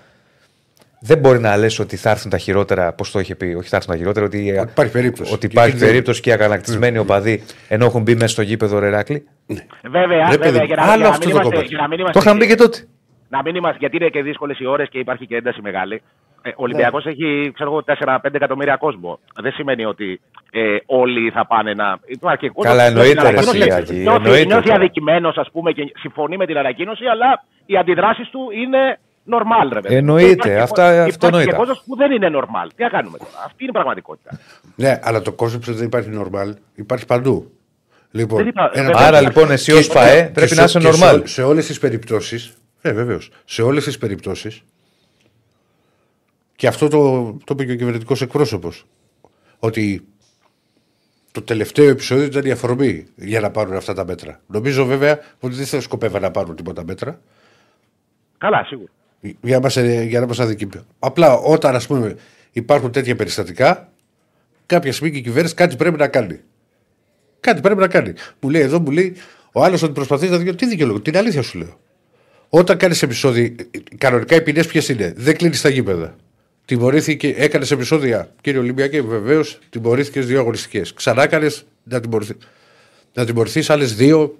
Δεν 1.04 1.18
μπορεί 1.18 1.38
να 1.38 1.56
λες 1.56 1.78
ότι 1.78 1.96
θα 1.96 2.10
έρθουν 2.10 2.30
τα 2.30 2.38
χειρότερα, 2.38 2.92
πώ 2.92 3.10
το 3.12 3.18
είχε 3.20 3.34
πει, 3.34 3.54
όχι 3.58 3.68
θα 3.68 3.76
έρθουν 3.76 3.92
τα 3.92 3.98
χειρότερα, 3.98 4.26
ότι, 4.26 4.38
υπάρχει 4.70 4.92
περίπτωση. 4.92 5.32
ότι 5.32 5.40
Και 5.40 5.52
υπάρχει 5.52 5.70
κινδύνου. 5.70 5.90
περίπτωση 5.90 6.20
και 6.20 6.30
οι 6.30 6.32
αγανακτισμένοι 6.32 6.98
οπαδοί 6.98 7.42
ενώ 7.68 7.84
έχουν 7.84 8.02
μπει 8.02 8.14
μέσα 8.14 8.26
στο 8.28 8.42
γήπεδο 8.42 8.78
Ρεράκλι. 8.78 9.26
Βέβαια, 9.82 10.28
Ρε, 10.30 10.38
παιδί 10.38 10.50
βέβαια 10.50 10.60
μου, 10.60 10.66
για 10.66 10.76
να, 10.76 10.82
άλλο 10.82 10.94
για 10.96 11.02
να 11.02 11.08
αυτό 11.08 11.26
μην 11.26 11.34
το 11.36 11.40
είμαστε, 11.40 11.50
κομμάτι. 11.54 11.68
για 11.68 11.78
να 11.78 11.88
μην 11.88 11.96
Το 11.96 12.02
είμαστε 12.02 12.18
είχαν 12.18 12.36
μπει 12.36 12.46
και 12.46 12.54
τότε. 12.54 12.78
να 13.28 13.42
μην 13.42 13.54
είμαστε, 13.54 13.76
γιατί 13.80 13.96
είναι 13.96 14.08
και 14.08 14.22
δύσκολες 14.22 14.58
οι 14.58 14.66
ώρες 14.66 14.88
και 14.88 14.98
υπάρχει 14.98 15.26
και 15.26 15.36
ένταση 15.36 15.60
μεγάλη. 15.62 16.02
Ε, 16.42 16.48
ο 16.50 16.62
Ολυμπιακός 16.62 17.06
έχει 17.06 17.50
ξέρω 17.54 17.70
εγώ, 17.70 17.82
4-5 18.04 18.34
εκατομμύρια 18.34 18.76
κόσμο. 18.76 19.18
Δεν 19.42 19.52
σημαίνει 19.52 19.84
ότι 19.84 20.20
ε, 20.50 20.76
όλοι 20.86 21.30
θα 21.30 21.46
πάνε 21.46 21.72
να. 21.74 21.98
Υπάρχει 22.06 22.38
και 22.38 22.48
κόσμος 22.48 22.76
Καλά, 22.76 22.86
που 22.86 22.92
νιώθει 22.92 23.10
εννοείται, 23.10 23.28
την 23.28 23.30
ρε, 23.30 23.38
ανακοίνωση, 23.38 23.70
Σιάκη, 23.70 23.92
νιώθει- 24.02 24.24
εννοείται 24.24 24.44
Νιώθει 24.46 24.62
τώρα. 24.68 24.76
αδικημένος, 24.76 25.36
ας 25.36 25.48
πούμε, 25.52 25.72
και 25.72 25.92
συμφωνεί 26.00 26.36
με 26.36 26.46
την 26.46 26.56
ανακοίνωση, 26.58 27.04
αλλά 27.04 27.44
οι 27.66 27.76
αντιδράσεις 27.76 28.28
του 28.28 28.40
είναι 28.62 28.98
normal, 29.34 29.68
ρε 29.72 29.80
παιδί. 29.80 29.94
Εννοείται, 29.94 30.26
Και 30.26 30.32
υπάρχει 30.48 30.58
αυτά- 30.62 30.92
και- 30.92 30.98
αυτό 30.98 31.06
Υπάρχει 31.06 31.18
και 31.18 31.26
εννοείται. 31.26 31.56
κόσμος 31.56 31.82
που 31.86 31.96
δεν 31.96 32.10
είναι 32.12 32.28
normal. 32.38 32.68
Τι 32.76 32.82
να 32.82 32.88
κάνουμε 32.88 33.18
τώρα; 33.18 33.30
Αυτή 33.44 33.56
είναι 33.62 33.70
η 33.70 33.72
πραγματικότητα. 33.72 34.30
Ναι, 34.76 34.98
αλλά 35.02 35.22
το 35.22 35.32
κόνσεπτ 35.32 35.68
ότι 35.68 35.76
δεν 35.76 35.86
υπάρχει 35.86 36.10
normal 36.20 36.52
υπάρχει 36.74 37.06
παντού. 37.06 37.50
Λοιπόν, 38.10 38.38
Δεν 38.38 38.46
είπα- 38.48 38.70
ένα 38.74 38.82
δεν- 38.82 38.90
πράγμα. 38.92 39.06
Άρα 39.08 39.20
λοιπόν 39.20 39.50
εσύ 39.50 39.72
ως 39.72 39.86
Και- 39.86 39.92
ΠαΕ 39.92 40.22
και 40.22 40.30
πρέπει 40.32 40.48
σε- 40.48 40.54
να 40.54 40.64
είσαι 40.64 40.78
και 40.78 40.92
σε 40.92 41.04
normal. 41.10 41.20
ό- 41.22 41.26
Σε 41.26 41.42
όλες 41.42 41.66
τις 41.66 41.78
περιπτώσει. 41.78 42.54
Ναι, 42.82 42.92
βεβαίως. 42.92 43.30
Σε 43.44 43.62
όλες 43.62 43.84
τις 43.84 43.98
περιπτώσεις. 43.98 44.62
Και 46.62 46.68
αυτό 46.68 46.88
το, 46.88 47.22
το 47.44 47.54
είπε 47.54 47.64
και 47.64 47.72
ο 47.72 47.76
κυβερνητικός 47.76 48.22
εκπρόσωπος. 48.22 48.86
Ότι 49.58 50.04
το 51.32 51.42
τελευταίο 51.42 51.88
επεισόδιο 51.88 52.24
ήταν 52.24 52.44
η 52.44 52.50
αφορμή 52.50 53.06
για 53.14 53.40
να 53.40 53.50
πάρουν 53.50 53.76
αυτά 53.76 53.94
τα 53.94 54.04
μέτρα. 54.04 54.40
Νομίζω 54.46 54.84
βέβαια 54.84 55.20
ότι 55.40 55.54
δεν 55.54 55.66
θα 55.66 55.80
σκοπεύαν 55.80 56.22
να 56.22 56.30
πάρουν 56.30 56.56
τίποτα 56.56 56.84
μέτρα 56.84 57.20
Καλά, 58.38 58.64
σίγουρα. 58.64 58.90
για 59.20 59.54
να 59.56 59.60
μας, 59.60 59.76
ε, 59.76 60.02
για 60.02 60.20
να 60.20 60.26
μας 60.26 60.40
αδικεί. 60.40 60.68
Απλά 60.98 61.34
όταν 61.34 61.74
ας 61.74 61.86
πούμε 61.86 62.16
υπάρχουν 62.52 62.92
τέτοια 62.92 63.16
περιστατικά, 63.16 63.92
κάποια 64.66 64.92
στιγμή 64.92 65.12
και 65.12 65.18
η 65.18 65.22
κυβέρνηση 65.22 65.54
κάτι 65.54 65.76
πρέπει 65.76 65.98
να 65.98 66.08
κάνει. 66.08 66.40
Κάτι 67.40 67.60
πρέπει 67.60 67.80
να 67.80 67.88
κάνει. 67.88 68.12
Μου 68.40 68.50
λέει 68.50 68.62
εδώ, 68.62 68.80
μου 68.80 68.90
λέει 68.90 69.16
ο 69.52 69.62
άλλος 69.64 69.82
ότι 69.82 69.92
προσπαθεί 69.92 70.28
να 70.28 70.38
δει 70.38 70.54
τι 70.54 70.66
δικαιολογώ. 70.66 71.00
Την 71.00 71.16
αλήθεια 71.16 71.42
σου 71.42 71.58
λέω. 71.58 71.78
Όταν 72.48 72.76
κάνεις 72.76 73.02
επεισόδια, 73.02 73.54
κανονικά 73.98 74.36
οι 74.36 74.42
ποινές 74.42 74.66
ποιες 74.66 74.88
είναι; 74.88 75.12
Δεν 75.16 75.36
κλείνεις 75.36 75.60
τα 75.60 75.68
γήπεδα. 75.68 76.16
Τιμωρήθηκε, 76.64 77.34
έκανες 77.36 77.70
επεισόδια, 77.70 78.30
κύριε 78.40 78.60
Ολυμπιακέ, 78.60 79.02
βεβαίως 79.02 79.58
τιμωρήθηκες 79.70 80.26
δύο 80.26 80.38
αγωνιστικές. 80.40 80.92
Ξανά 80.94 81.22
έκανε 81.22 81.50
να 81.82 82.00
τιμωρηθεί. 82.00 82.34
Να 83.14 83.24
τιμωρηθείς 83.24 83.70
άλλες 83.70 83.94
δύο 83.94 84.38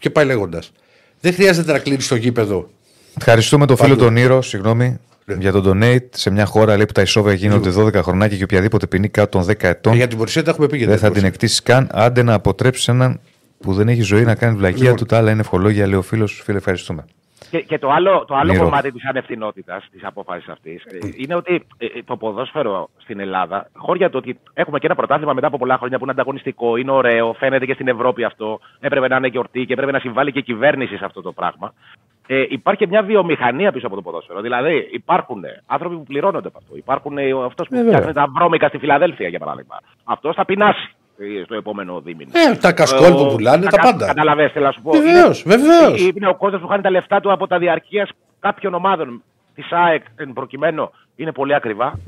και 0.00 0.10
πάει 0.10 0.24
λέγοντας. 0.24 0.72
Δεν 1.20 1.34
χρειάζεται 1.34 1.72
να 1.72 1.78
κλείνεις 1.78 2.08
το 2.08 2.16
γήπεδο. 2.16 2.70
Ευχαριστούμε 3.18 3.66
τον 3.66 3.76
φίλο 3.76 3.88
Παντού. 3.88 4.00
τον 4.04 4.16
Ήρο, 4.16 4.42
συγγνώμη, 4.42 4.98
για 5.38 5.52
τον 5.52 5.62
donate. 5.82 6.04
Σε 6.10 6.30
μια 6.30 6.44
χώρα 6.44 6.76
λέει 6.76 6.86
που 6.86 6.92
τα 6.92 7.02
ισόβια 7.02 7.32
γίνονται 7.32 7.70
12 7.76 7.94
χρονάκια 8.02 8.36
και 8.36 8.44
οποιαδήποτε 8.44 8.86
ποινή 8.86 9.08
κάτω 9.08 9.38
των 9.38 9.46
10 9.46 9.68
ετών. 9.68 9.92
Ε, 9.92 9.96
για 9.96 10.06
την 10.08 10.18
Πορσία 10.18 10.42
τα 10.42 10.50
έχουμε 10.50 10.66
πει. 10.66 10.76
για 10.76 10.86
Δεν 10.86 10.94
την 10.96 11.04
θα 11.06 11.12
την 11.12 11.22
Πορσία. 11.22 11.34
εκτίσει 11.34 11.62
καν. 11.62 11.88
Άντε 11.92 12.22
να 12.22 12.34
αποτρέψει 12.34 12.90
έναν 12.90 13.20
που 13.60 13.74
δεν 13.74 13.88
έχει 13.88 14.00
ζωή 14.02 14.22
να 14.24 14.34
κάνει 14.34 14.56
βλακεία 14.56 14.80
Λοιπόν. 14.82 14.96
του. 14.96 15.04
Τα 15.06 15.16
άλλα 15.16 15.30
είναι 15.30 15.40
ευχολόγια, 15.40 15.86
λέει 15.86 15.98
ο 15.98 16.02
φίλος. 16.02 16.40
Φίλε, 16.44 16.58
ευχαριστούμε. 16.58 17.04
Και, 17.50 17.60
και 17.60 17.78
το 17.78 17.90
άλλο, 17.90 18.24
το 18.24 18.34
άλλο 18.34 18.52
Μύρο. 18.52 18.64
κομμάτι 18.64 18.92
της 18.92 19.04
ανευθυνότητας 19.04 19.88
της 19.90 20.04
απόφασης 20.04 20.48
αυτής 20.48 20.82
είναι 21.16 21.34
ότι 21.34 21.66
ε, 21.78 21.86
ε, 21.86 22.02
το 22.04 22.16
ποδόσφαιρο 22.16 22.88
στην 22.96 23.20
Ελλάδα, 23.20 23.70
χώρια 23.74 24.10
του 24.10 24.18
ότι 24.22 24.38
έχουμε 24.54 24.78
και 24.78 24.86
ένα 24.86 24.94
πρωτάθλημα 24.94 25.32
μετά 25.32 25.46
από 25.46 25.58
πολλά 25.58 25.76
χρόνια 25.76 25.96
που 25.98 26.02
είναι 26.02 26.12
ανταγωνιστικό, 26.12 26.76
είναι 26.76 26.90
ωραίο, 26.90 27.32
φαίνεται 27.32 27.66
και 27.66 27.74
στην 27.74 27.88
Ευρώπη 27.88 28.24
αυτό, 28.24 28.60
έπρεπε 28.80 29.08
να 29.08 29.16
είναι 29.16 29.26
γιορτή 29.26 29.64
και 29.66 29.72
έπρεπε 29.72 29.92
να 29.92 29.98
συμβάλλει 29.98 30.32
και 30.32 30.38
η 30.38 30.42
κυβέρνηση 30.42 30.96
σε 30.96 31.04
αυτό 31.04 31.22
το 31.22 31.32
πράγμα. 31.32 31.72
Ε, 32.26 32.44
υπάρχει 32.48 32.80
και 32.80 32.90
μια 32.90 33.02
βιομηχανία 33.02 33.72
πίσω 33.72 33.86
από 33.86 33.96
το 33.96 34.02
ποδόσφαιρο. 34.02 34.40
Δηλαδή, 34.40 34.88
υπάρχουν 34.92 35.42
άνθρωποι 35.66 35.96
που 35.96 36.02
πληρώνονται 36.02 36.48
από 36.48 36.58
αυτό. 36.58 36.76
Υπάρχουν 36.76 37.18
αυτός 37.44 37.68
που 37.68 37.74
Βέβαια. 37.74 37.92
φτιάχνει 37.92 38.12
τα 38.12 38.26
βρώμικα 38.34 38.68
στη 38.68 38.78
Φιλαδέλφια, 38.78 39.28
για 39.28 39.38
παράδειγμα. 39.38 39.80
Αυτός 40.04 40.34
θα 40.34 40.44
πεινάσει 40.44 40.90
ε, 40.90 41.05
στο 41.44 41.54
επόμενο 41.54 42.00
δίμηνο. 42.00 42.30
Ε, 42.52 42.56
τα 42.56 42.72
κασκόλ 42.72 43.12
που 43.12 43.20
Ο- 43.20 43.26
πουλάνε, 43.26 43.64
τα 43.64 43.76
κα- 43.76 43.82
πάντα. 43.82 44.06
Καταλαβες, 44.06 44.52
θέλω 44.52 44.64
να 44.66 44.72
σου 44.72 44.82
πω. 44.82 44.90
Βεβαίως, 44.90 45.42
Είναι- 45.42 45.56
βεβαίως. 45.56 46.00
Είναι 46.00 46.28
ο 46.28 46.34
κόσμος 46.36 46.60
που 46.60 46.66
χάνει 46.66 46.82
τα 46.82 46.90
λεφτά 46.90 47.20
του 47.20 47.32
από 47.32 47.46
τα 47.46 47.58
διαρκεία 47.58 48.08
κάποιων 48.40 48.74
ομάδων 48.74 49.22
της 49.54 49.66
ΑΕΚ 49.70 50.02
εν 50.16 50.32
προκειμένου. 50.32 50.90
Είναι 51.16 51.32
πολύ 51.32 51.54
ακριβά. 51.54 51.98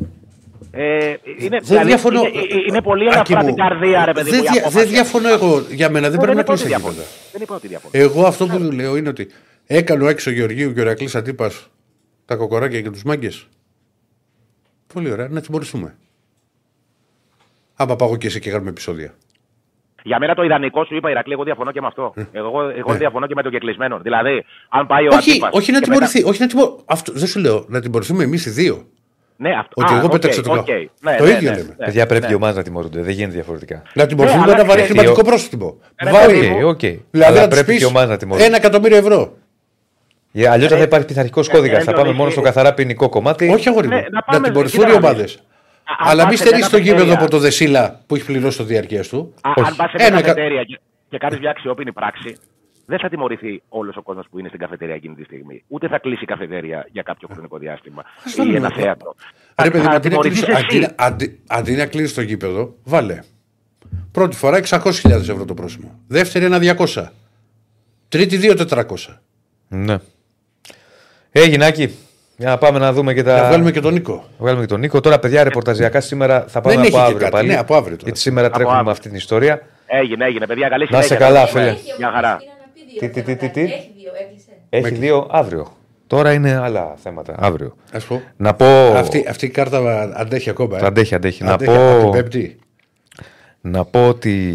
Ε, 0.71 1.15
είναι, 1.39 1.59
Δεν 1.63 1.87
διαφωνώ. 1.87 2.21
είναι, 2.21 2.29
είναι, 2.51 2.63
είναι 2.69 2.83
πολύ 2.83 3.05
Άκη 3.09 3.15
ελαφρά 3.17 3.41
μου, 3.41 3.47
την 3.47 3.57
καρδία, 3.57 4.05
ρε 4.05 4.13
παιδί 4.13 4.31
δεν 4.31 4.39
μου. 4.39 4.45
η 4.45 4.49
δια- 4.53 4.61
απόφαση. 4.61 4.85
Δεν 4.85 4.95
διαφωνώ 4.95 5.29
εγώ. 5.29 5.61
Για 5.71 5.91
μένα 5.91 6.09
δεν 6.11 6.15
Εγώ 6.15 6.23
πρέπει 6.23 6.37
να 6.37 6.43
είπα 6.43 6.53
ότι 6.53 6.63
κλείσει 6.63 6.63
τα 6.63 6.69
διαφωνώ. 6.69 6.93
γήπεδα. 6.93 7.09
Δεν 7.33 7.43
είπα 7.43 7.55
ότι 7.55 7.67
διαφωνώ. 7.69 7.91
Εγώ 8.05 8.27
αυτό 8.27 8.47
που 8.47 8.59
του 8.59 8.73
λέω 8.73 8.97
είναι 8.97 9.09
ότι 9.09 9.29
έκανε 9.67 10.05
ο 10.05 10.07
Άκης 10.07 10.27
ο 10.27 10.31
Γεωργίου 10.31 10.73
και 10.73 10.81
ο 10.81 10.85
Ηρακλής 10.85 11.15
Αντίπας 11.15 11.69
τα 12.25 12.37
κοκοράκια 12.37 12.81
και 12.81 12.91
τους 12.91 13.03
μάγκες. 13.03 13.47
Πολύ 14.95 15.11
ωραία, 15.13 15.29
να 15.31 15.41
τιμωρηθούμε. 15.41 15.95
Άμα 17.81 17.97
πάω 17.97 18.17
και 18.17 18.27
εσύ 18.27 18.41
και 18.41 18.51
κάνουμε 18.51 18.71
επεισόδια. 18.71 19.15
Για 20.03 20.19
μένα 20.19 20.35
το 20.35 20.43
ιδανικό 20.43 20.85
σου 20.85 20.95
είπα, 20.97 21.11
Ηρακλή, 21.11 21.33
εγώ 21.33 21.45
διαφωνώ 21.45 21.73
και 21.73 21.81
με 21.81 21.87
αυτό. 21.87 22.15
Εγώ, 22.33 22.61
εγώ 22.77 22.93
διαφωνώ 22.95 23.27
και 23.27 23.35
με 23.35 23.43
το 23.43 23.51
κεκλεισμένο. 23.51 23.99
Δηλαδή, 24.03 24.45
αν 24.69 24.87
πάει 24.87 25.05
ο 25.05 25.09
Ε. 25.13 25.17
όχι, 25.17 25.31
Αντίπας 25.31 25.51
όχι 25.53 25.73
να 25.73 25.79
και 25.79 25.85
τιμωρηθεί. 25.85 26.23
Όχι 26.25 26.41
να 26.41 26.47
τιμω... 26.47 26.83
αυτό, 26.87 27.13
δεν 27.15 27.27
σου 27.27 27.39
λέω. 27.41 27.65
Να 27.69 27.81
τιμωρηθούμε 27.81 28.25
εμείς 28.25 28.47
οι 28.47 28.51
δύο. 28.51 28.87
Ναι, 29.37 29.51
αυτό. 29.59 29.73
Ότι 29.75 29.93
Α, 29.93 29.97
εγώ 29.97 30.05
οκ, 30.07 30.11
πέταξα 30.13 30.43
το 30.43 30.51
οκ. 30.53 30.57
κάτω. 30.57 30.73
Ναι, 31.01 31.17
Το 31.17 31.25
ναι, 31.25 31.31
ίδιο 31.31 31.51
ναι, 31.51 31.57
λέμε. 31.57 31.75
ναι. 31.79 31.85
Παιδιά, 31.85 32.07
πρέπει 32.07 32.27
ναι. 32.27 32.33
οι 32.33 32.35
ομάδες 32.35 32.57
να 32.57 32.63
τιμωρούνται. 32.63 33.01
Δεν 33.03 33.13
γίνεται 33.13 33.35
διαφορετικά. 33.35 33.83
Να 33.95 34.07
τιμωρηθούμε 34.07 34.43
αλλά 34.43 34.53
να 34.57 34.65
βάλει 34.65 34.69
ξέρεις, 34.83 34.87
χρηματικό 34.91 35.21
ο- 35.21 35.29
πρόστιμο. 35.29 35.79
Ρε, 36.05 36.11
Βάλει. 36.11 36.33
παιδί 36.33 36.49
μου. 36.49 36.59
OK, 36.59 36.65
OK. 36.69 36.79
Δηλαδή 36.81 37.01
Αλλά 37.33 37.41
να 37.41 37.49
τους 37.49 37.55
πρέπει 37.55 37.67
πεις 37.67 37.79
και 37.79 37.85
οι 37.85 37.87
ομάδες 37.87 38.09
να 38.09 38.17
τιμωρούνται. 38.17 38.47
ένα 38.47 38.57
εκατομμύριο 38.57 38.97
ευρώ. 38.97 39.33
Αλλιώς 40.51 40.69
δεν 40.69 40.79
θα 40.79 40.85
υπάρχει 40.85 41.07
πειθαρχικός 41.07 41.41
κώδικας. 41.53 41.77
Θα 41.85 41.91
Έλεος, 41.91 41.95
πάμε 41.97 42.09
έχει- 42.09 42.19
μόνο 42.19 42.31
στο 42.31 42.41
καθαρά 42.41 42.75
ποινικό 42.75 43.09
κομμάτι. 43.09 43.49
Όχι 43.49 43.69
αγόρι 43.69 43.87
μου. 43.89 43.95
Ναι, 43.95 44.01
να 44.01 44.09
Να 44.11 44.21
πάμε- 44.23 44.49
τιμωρηθούν 44.49 44.85
κοίτα 44.85 44.93
οι 44.93 45.01
να 45.01 45.01
δεις. 45.01 45.09
ομάδες. 45.11 45.43
Αν 45.99 46.09
Αλλά 46.11 46.23
πας 46.23 46.31
μη 46.31 46.37
σε 46.37 46.43
στερεί 46.43 46.57
μια 46.61 46.69
το 46.69 46.77
γήπεδο 46.77 46.95
καφετέρια- 46.97 47.23
από 47.23 47.31
το 47.31 47.39
Δεσίλα 47.39 48.01
που 48.07 48.15
έχει 48.15 48.25
πληρώσει 48.25 48.57
το 48.59 48.65
διαρκείας 48.65 49.09
του. 49.09 49.35
Α, 49.43 49.51
Όχι. 49.57 49.69
αν 49.69 49.77
πας 49.77 49.91
σε 49.91 49.97
Ένα 49.99 50.09
μια 50.11 50.19
εκα- 50.19 50.29
καφετέρια 50.29 50.65
και, 50.65 50.81
και 51.09 51.19
κάνεις 51.19 51.39
μια 51.39 51.51
αξιόποινη 51.51 51.93
πράξη, 51.93 52.37
δεν 52.87 52.99
θα 52.99 53.09
τιμωρηθεί 53.09 53.63
όλος 53.69 53.97
ο 53.97 54.03
κόσμος 54.03 54.27
που 54.31 54.39
είναι 54.39 54.49
στην 54.49 54.61
καφετέρια 54.61 54.95
εκείνη 54.95 55.15
τη 55.15 55.25
στιγμή. 55.25 55.63
Ούτε 55.69 55.89
θα 55.89 55.99
κλείσει 55.99 56.23
η 56.23 56.27
καφετέρια 56.27 56.87
για 56.93 57.03
κάποιο 57.03 57.29
χρονικό 57.33 57.59
διάστημα. 57.59 58.03
το 58.37 58.43
ή 58.43 58.47
λέμε 58.47 58.57
ένα 58.59 58.67
αυτό. 58.67 58.81
θέατρο. 58.81 59.15
Ρε 59.63 59.71
παιδί, 59.71 59.85
θα 59.85 59.91
μου, 59.91 59.97
αντί 59.97 60.09
να 60.09 60.11
τιμωρηθείς 60.11 60.45
κλείσεις- 60.45 60.65
εσύ. 60.65 60.77
αντί 60.77 60.79
να- 60.97 61.05
αντί- 61.07 61.39
αντί 61.47 61.73
να 61.73 61.87
κλείσει 61.87 62.15
το 62.15 62.21
γήπεδο, 62.21 62.75
βάλε. 62.85 63.19
Πρώτη 64.13 64.37
φορά 64.37 64.57
600.000 64.57 65.29
ευρώ 65.31 65.45
το 65.45 65.55
πρόσημο. 65.55 66.01
Δεύτερη 66.07 66.45
ένα 66.45 66.59
200. 66.59 67.13
Τρίτη 68.09 68.37
2.400. 68.37 69.21
Ναι. 69.69 69.97
Έγινε, 71.31 71.65
Άκη. 71.65 71.95
Για 72.41 72.49
να 72.49 72.59
πάμε 72.59 72.79
να 72.79 72.93
δούμε 72.93 73.15
και 73.15 73.23
τα. 73.23 73.41
Να 73.41 73.47
βγάλουμε 73.49 73.71
και 73.71 73.81
τον 73.81 73.93
Νίκο. 73.93 74.13
Να 74.15 74.23
βγάλουμε 74.39 74.63
και 74.63 74.69
τον 74.69 74.81
Νίκο. 74.81 75.01
Τώρα, 75.01 75.19
παιδιά, 75.19 75.45
ρεπορταζιακά 75.45 76.01
σήμερα 76.01 76.45
θα 76.49 76.61
πάμε 76.61 76.75
Δεν 76.77 76.87
από 76.87 76.97
έχει 76.97 76.97
και 76.97 77.03
αύριο 77.03 77.19
κάτι. 77.19 77.31
πάλι. 77.33 77.49
Ναι, 77.49 77.57
από 77.57 77.75
αύριο 77.75 77.91
τώρα. 77.91 78.03
Γιατί 78.05 78.19
σήμερα 78.19 78.47
Από 78.47 78.55
τρέχουμε 78.57 78.75
με 78.75 78.81
αύριο. 78.81 78.93
αυτή 78.97 79.09
την 79.09 79.17
ιστορία. 79.17 79.63
Έγινε, 79.87 80.25
έγινε, 80.25 80.47
παιδιά. 80.47 80.69
Καλή 80.69 80.87
Να 80.91 80.97
σε 81.01 81.07
συνέχεια. 81.07 81.27
καλά, 81.27 81.41
Ναι. 81.43 81.47
φίλε. 81.49 81.75
Μια 81.99 82.11
χαρά. 82.15 82.39
Τι, 82.99 83.09
τι, 83.09 83.23
τι, 83.23 83.37
τι, 83.37 83.49
τι; 83.49 83.61
Έχει 83.61 83.93
δύο, 83.97 84.11
έκλεισε. 84.21 84.51
Έχει 84.71 84.95
δύο 84.95 85.27
αύριο. 85.31 85.73
Τώρα 86.07 86.33
είναι 86.33 86.57
άλλα 86.57 86.95
θέματα. 87.03 87.35
Αύριο. 87.39 87.75
Ας 87.93 88.05
πω. 88.05 88.23
Να 88.37 88.55
πω. 88.55 88.67
Αυτή, 88.97 89.25
αυτή 89.29 89.47
η 89.47 89.49
κάρτα 89.49 90.13
αντέχει 90.17 90.51
ακόμα. 90.51 90.79
ε. 90.79 90.87
Αντέχει, 90.87 91.15
αντέχει. 91.15 91.45
Να 91.45 91.53
Αντέχει 91.53 91.71
πω- 91.71 91.91
από 91.91 92.03
την 92.03 92.11
Πέμπτη. 92.11 92.59
Να 93.61 93.85
πω 93.85 94.09
ότι. 94.09 94.55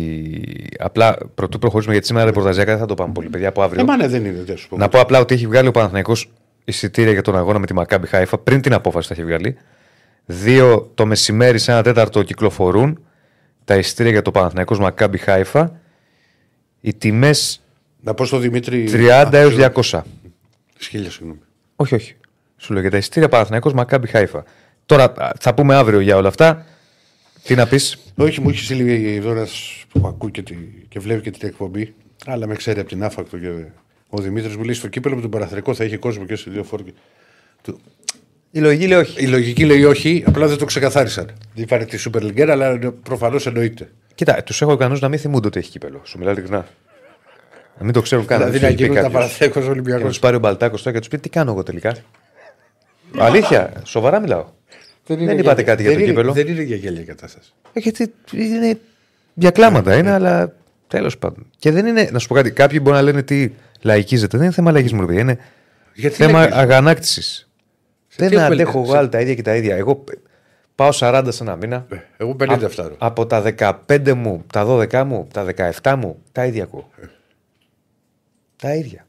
Απλά 0.79 1.15
πρωτού 1.35 1.59
προχωρήσουμε 1.59 1.93
γιατί 1.93 2.07
σήμερα 2.07 2.25
ρεπορταζιακά 2.25 2.71
δεν 2.71 2.79
θα 2.79 2.85
το 2.85 2.93
πάμε 2.93 3.13
πολύ, 3.13 3.29
παιδιά, 3.29 3.47
από 3.47 3.61
αύριο. 3.61 3.81
Εμένα 3.81 4.07
δεν 4.07 4.25
είναι, 4.25 4.43
δεν 4.45 4.57
σου 4.57 4.67
πω. 4.69 4.77
Να 4.77 4.89
πω 4.89 4.99
απλά 4.99 5.19
ότι 5.19 5.33
έχει 5.33 5.47
βγάλει 5.47 5.67
ο 5.67 5.71
Παναθηναϊκός 5.71 6.29
εισιτήρια 6.63 7.11
για 7.11 7.21
τον 7.21 7.37
αγώνα 7.37 7.59
με 7.59 7.65
τη 7.65 7.73
Μακάμπι 7.73 8.07
Χάιφα. 8.07 8.37
Πριν 8.37 8.61
την 8.61 8.73
απόφαση 8.73 9.07
τα 9.07 9.13
έχει 9.13 9.23
βγάλει. 9.23 9.57
Δύο 10.25 10.91
το 10.93 11.05
μεσημέρι 11.05 11.59
σε 11.59 11.71
ένα 11.71 11.83
τέταρτο 11.83 12.23
κυκλοφορούν 12.23 13.05
τα 13.65 13.75
εισιτήρια 13.75 14.11
για 14.11 14.21
το 14.21 14.31
Παναθηναϊκός 14.31 14.79
Μακάμπι 14.79 15.17
Χάιφα. 15.17 15.79
Οι 16.81 16.93
τιμές 16.93 17.61
Να 17.99 18.13
πω 18.13 18.25
στο 18.25 18.37
Δημήτρη. 18.37 18.89
30 18.91 19.09
Α, 19.09 19.29
έω 19.31 19.49
συγγνώμη. 19.49 19.73
200. 19.91 20.01
Σχίλια, 20.77 21.11
συγγνώμη. 21.11 21.39
Όχι, 21.75 21.95
όχι. 21.95 22.15
Σου 22.57 22.73
λέω 22.73 22.81
για 22.81 22.91
τα 22.91 22.97
εισιτήρια 22.97 23.29
Παναθηναϊκός 23.29 23.73
Μακάμπι 23.73 24.07
Χάιφα. 24.07 24.43
Τώρα 24.85 25.03
α, 25.03 25.31
θα 25.39 25.53
πούμε 25.53 25.75
αύριο 25.75 25.99
για 25.99 26.15
όλα 26.15 26.27
αυτά. 26.27 26.65
Τι 27.43 27.55
να 27.55 27.67
πεις; 27.67 27.97
Όχι, 28.15 28.41
μου 28.41 28.49
έχεις 28.49 28.65
στείλει 28.65 29.13
η 29.13 29.19
Δόρα 29.19 29.47
που 29.89 30.07
ακούει 30.07 30.31
και, 30.31 30.41
τη, 30.41 30.55
και 30.89 30.99
βλέπει 30.99 31.21
και 31.21 31.31
την 31.31 31.47
εκπομπή. 31.47 31.93
Αλλά 32.25 32.47
με 32.47 32.55
ξέρει 32.55 32.79
από 32.79 32.89
την 32.89 33.03
άφακτο. 33.03 33.37
Και 33.37 33.49
ο 34.15 34.21
Δημήτρης 34.21 34.55
μου 34.55 34.63
λέει 34.63 34.73
στο 34.73 34.87
κύπελο 34.87 35.15
με 35.15 35.21
τον 35.21 35.29
Παναθρικό 35.29 35.73
θα 35.73 35.83
είχε 35.83 35.97
κόσμο 35.97 36.25
και 36.25 36.35
σε 36.35 36.49
δύο 36.49 36.63
φόρκε. 36.63 36.93
Η 38.51 38.59
λογική 38.59 38.87
λέει 38.87 38.99
όχι. 38.99 39.23
Η 39.23 39.27
λογική 39.27 39.65
λέει 39.65 39.83
όχι, 39.83 40.23
απλά 40.27 40.47
δεν 40.47 40.57
το 40.57 40.65
ξεκαθάρισαν. 40.65 41.25
Δεν 41.25 41.63
υπάρχει 41.63 41.85
τη 41.85 42.03
Super 42.09 42.21
League, 42.21 42.41
αλλά 42.41 42.79
προφανώς 43.03 43.45
εννοείται. 43.45 43.91
Κοίτα, 44.15 44.43
τους 44.43 44.61
έχω 44.61 44.71
ικανούς 44.71 44.99
να 44.99 45.09
μην 45.09 45.19
θυμούνται 45.19 45.47
ότι 45.47 45.59
έχει 45.59 45.69
κύπελο. 45.69 46.01
Σου 46.03 46.17
μιλάω 46.17 46.33
ειλικρινά. 46.33 46.67
Να 47.77 47.83
μην 47.83 47.93
το 47.93 48.01
ξέρουν 48.01 48.25
καν. 48.25 48.37
Δηλαδή 48.37 48.57
τους 48.57 48.61
να 48.61 48.67
έχει 48.67 48.77
πει 48.77 48.83
γίνουν 48.83 48.95
τα 48.95 49.01
κάποιος. 49.01 49.21
Παναθρικό 49.21 49.59
Και 49.59 49.67
Ολυμπιακός. 49.67 50.03
να 50.03 50.09
τους 50.09 50.19
πάρει 50.19 50.35
ο 50.35 50.39
Μπαλτάκος 50.39 50.81
τώρα 50.81 50.91
και 50.95 50.99
τους 50.99 51.07
πει 51.07 51.17
τι 51.17 51.29
κάνω 51.29 51.51
εγώ 51.51 51.63
τελικά; 51.63 51.95
Αλήθεια, 53.17 53.73
σοβαρά 53.83 54.19
μιλάω. 54.19 54.45
Δεν 55.05 55.37
είπατε 55.37 55.63
κάτι 55.63 55.83
για 55.83 55.93
το 55.93 56.01
κύπελο. 56.01 56.33
Δεν 56.33 56.47
είναι 56.47 56.61
για 56.61 56.75
γέλια 56.75 57.01
η 57.01 57.05
κατάσταση. 57.05 57.53
Ε, 57.73 57.79
Γιατί 57.79 58.13
είναι 58.31 58.79
για 59.33 59.51
κλάματα 59.51 59.97
είναι, 59.97 60.11
αλλά 60.11 60.53
τέλος 60.87 61.17
πάντων. 61.17 61.45
Και 61.57 61.71
δεν 61.71 61.85
είναι, 61.85 62.09
να 62.11 62.19
σου 62.19 62.27
πω 62.27 62.33
κάτι, 62.33 62.51
κάποιοι 62.51 62.79
μπορεί 62.81 62.95
να 62.95 63.01
λένε 63.01 63.21
τι 63.21 63.49
λαϊκίζεται. 63.83 64.37
Δεν 64.37 64.45
είναι 64.45 64.55
θέμα 64.55 64.71
λαϊκισμού, 64.71 64.99
ρε 64.99 65.05
παιδιά. 65.05 65.21
Είναι 65.21 65.37
Γιατί 65.93 66.15
θέμα 66.15 66.31
λαϊκίζουμε; 66.31 66.61
αγανάκτησης. 66.61 67.49
Δεν 68.15 68.29
τι 68.29 68.35
έχουμε- 68.35 68.53
αντέχω 68.53 68.79
εγώ 68.79 68.91
σε- 68.91 68.97
άλλα 68.97 69.09
τα 69.09 69.19
ίδια 69.21 69.35
και 69.35 69.41
τα 69.41 69.55
ίδια. 69.55 69.75
Εγώ 69.75 70.03
πάω 70.75 70.91
40 70.91 71.27
σε 71.31 71.43
ένα 71.43 71.55
μήνα. 71.55 71.85
Ε, 71.89 71.95
Εγώ 72.17 72.35
50 72.39 72.69
φτάνω. 72.69 72.95
Από 72.97 73.25
τα 73.25 73.41
15 73.41 74.13
μου, 74.13 74.43
τα 74.53 74.65
12 74.65 75.03
μου, 75.03 75.27
τα 75.33 75.43
17 75.81 75.95
μου, 75.95 76.17
τα 76.31 76.45
ίδια 76.45 76.63
ακούω. 76.63 76.89
Τα 78.55 78.75
ίδια. 78.75 79.05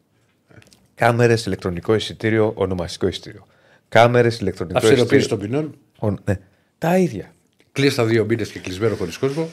Κάμερες, 0.94 1.46
ηλεκτρονικό 1.46 1.94
εισιτήριο, 1.94 2.52
ονομαστικό 2.54 3.06
εισιτήριο. 3.06 3.46
Κάμερες, 3.88 4.38
ηλεκτρονικό 4.40 4.78
Αυστηροποίηση 4.78 5.16
εισιτήριο. 5.16 5.50
των 5.50 5.70
ποινών. 5.98 6.12
Ο- 6.14 6.20
ναι. 6.24 6.38
Τα 6.78 6.98
ίδια. 6.98 7.32
Κλείσει 7.72 7.96
τα 7.96 8.04
δύο 8.04 8.24
μήνες 8.24 8.50
και 8.50 8.58
κλεισμένο 8.58 8.94
χωρίς 8.94 9.18
κόσμο. 9.18 9.48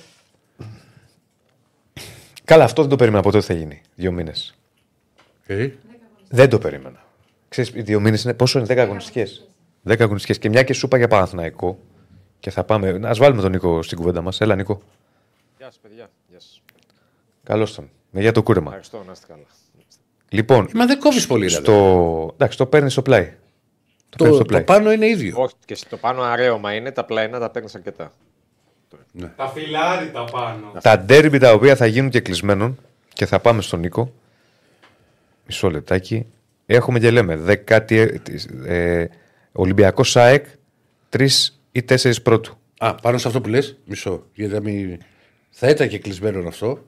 Καλά, 2.46 2.64
αυτό 2.64 2.82
δεν 2.82 2.90
το 2.90 2.96
περίμενα 2.96 3.24
ποτέ 3.24 3.38
ότι 3.38 3.46
θα 3.46 3.54
γίνει. 3.54 3.82
Δύο 3.96 4.12
μήνες. 4.12 4.56
Ε, 5.52 5.72
Δεν 6.30 6.50
το 6.50 6.58
περίμενα. 6.58 7.04
Ξέρεις, 7.50 7.72
οι 7.76 7.82
δύο 7.82 8.00
μήνες 8.00 8.24
είναι 8.24 8.34
πόσο 8.34 8.60
είναι, 8.60 8.68
10 8.74 8.78
αγωνιστικές. 8.78 9.48
10 9.84 9.96
αγωνιστικές. 10.04 10.38
Και 10.40 10.50
μια 10.50 10.64
και 10.64 10.74
σου 10.74 10.86
είπα 10.86 10.98
για 10.98 11.08
Παναθηναϊκό. 11.08 11.80
Και 12.40 12.50
θα 12.52 12.64
πάμε. 12.64 12.90
Α 12.90 13.14
βάλουμε 13.18 13.42
τον 13.42 13.52
Νίκο 13.52 13.82
στην 13.82 13.98
κουβέντα 13.98 14.22
μας. 14.22 14.42
Έλα, 14.42 14.56
Νίκο. 14.56 14.82
Γεια 15.58 15.66
σας, 15.66 15.80
παιδιά. 15.82 16.10
Γεια 16.30 16.40
σας. 16.40 16.62
Καλώς 17.44 17.74
τον. 17.76 17.90
Με 18.12 18.22
για 18.22 18.32
το 18.32 18.44
κούρεμα. 18.44 18.66
Ευχαριστώ, 18.68 19.04
να 19.06 19.12
είστε 19.12 19.26
καλά. 19.28 19.44
Λοιπόν. 20.30 20.70
Μα 20.74 20.86
δεν 20.86 21.00
κόβεις 21.00 21.28
πολύ, 21.28 21.44
ρε. 21.44 21.50
Στο... 21.50 22.30
Εντάξει, 22.34 22.58
το 22.58 22.66
παίρνεις 22.66 22.92
στο 22.92 23.02
πλάι. 23.02 23.24
Το, 24.10 24.18
παίρνεις 24.18 24.18
Το, 24.18 24.26
στο 24.26 24.38
το 24.38 24.46
πλάι. 24.46 24.64
πάνω 24.64 24.92
είναι 24.92 25.08
ίδιο. 25.08 25.42
Όχι, 25.42 25.54
και 25.66 25.76
στο 25.76 25.98
πάνω 25.98 26.22
αρέωμα 26.22 26.74
είναι, 26.74 26.92
τα 26.92 27.06
πλάινα 27.06 27.40
τα 27.40 27.50
παίρνεις 27.50 27.76
αρκετά. 27.76 28.12
Τα 29.36 29.48
φιλάριτα 29.48 30.24
πάνω. 30.24 30.72
Τα 30.82 31.00
ντέρμπι 31.00 31.38
τα 31.38 31.54
οποία 31.54 31.76
θα 31.76 31.86
γίνουν 31.86 32.10
και 32.10 32.20
κλεισμένων 32.20 32.78
και 33.14 33.26
θα 33.26 33.40
πάμε 33.40 33.62
στον 33.62 33.80
Νίκο. 33.80 34.14
Μισό 35.46 35.70
λεπτάκι. 35.70 36.26
Έχουμε 36.66 37.00
και 37.00 37.12
λέμε 37.12 37.36
δεκάτη, 37.36 38.22
ε, 38.66 39.06
Ολυμπιακός 39.52 40.10
ΣΑΕΚ 40.10 40.46
τρεις 41.10 41.62
ή 41.72 41.84
τέσσερις 41.84 42.22
πρώτου. 42.22 42.58
Α, 42.78 42.96
πάνω 42.96 43.18
σε 43.18 43.28
αυτό 43.28 43.42
που 43.42 43.50
λες, 43.50 43.78
μισό. 43.86 44.26
Γιατί 44.34 44.54
να 44.54 44.60
μην... 44.60 44.98
θα 45.50 45.70
ήταν 45.70 45.88
και 45.88 46.00
κλεισμένο 46.00 46.48
αυτό. 46.48 46.86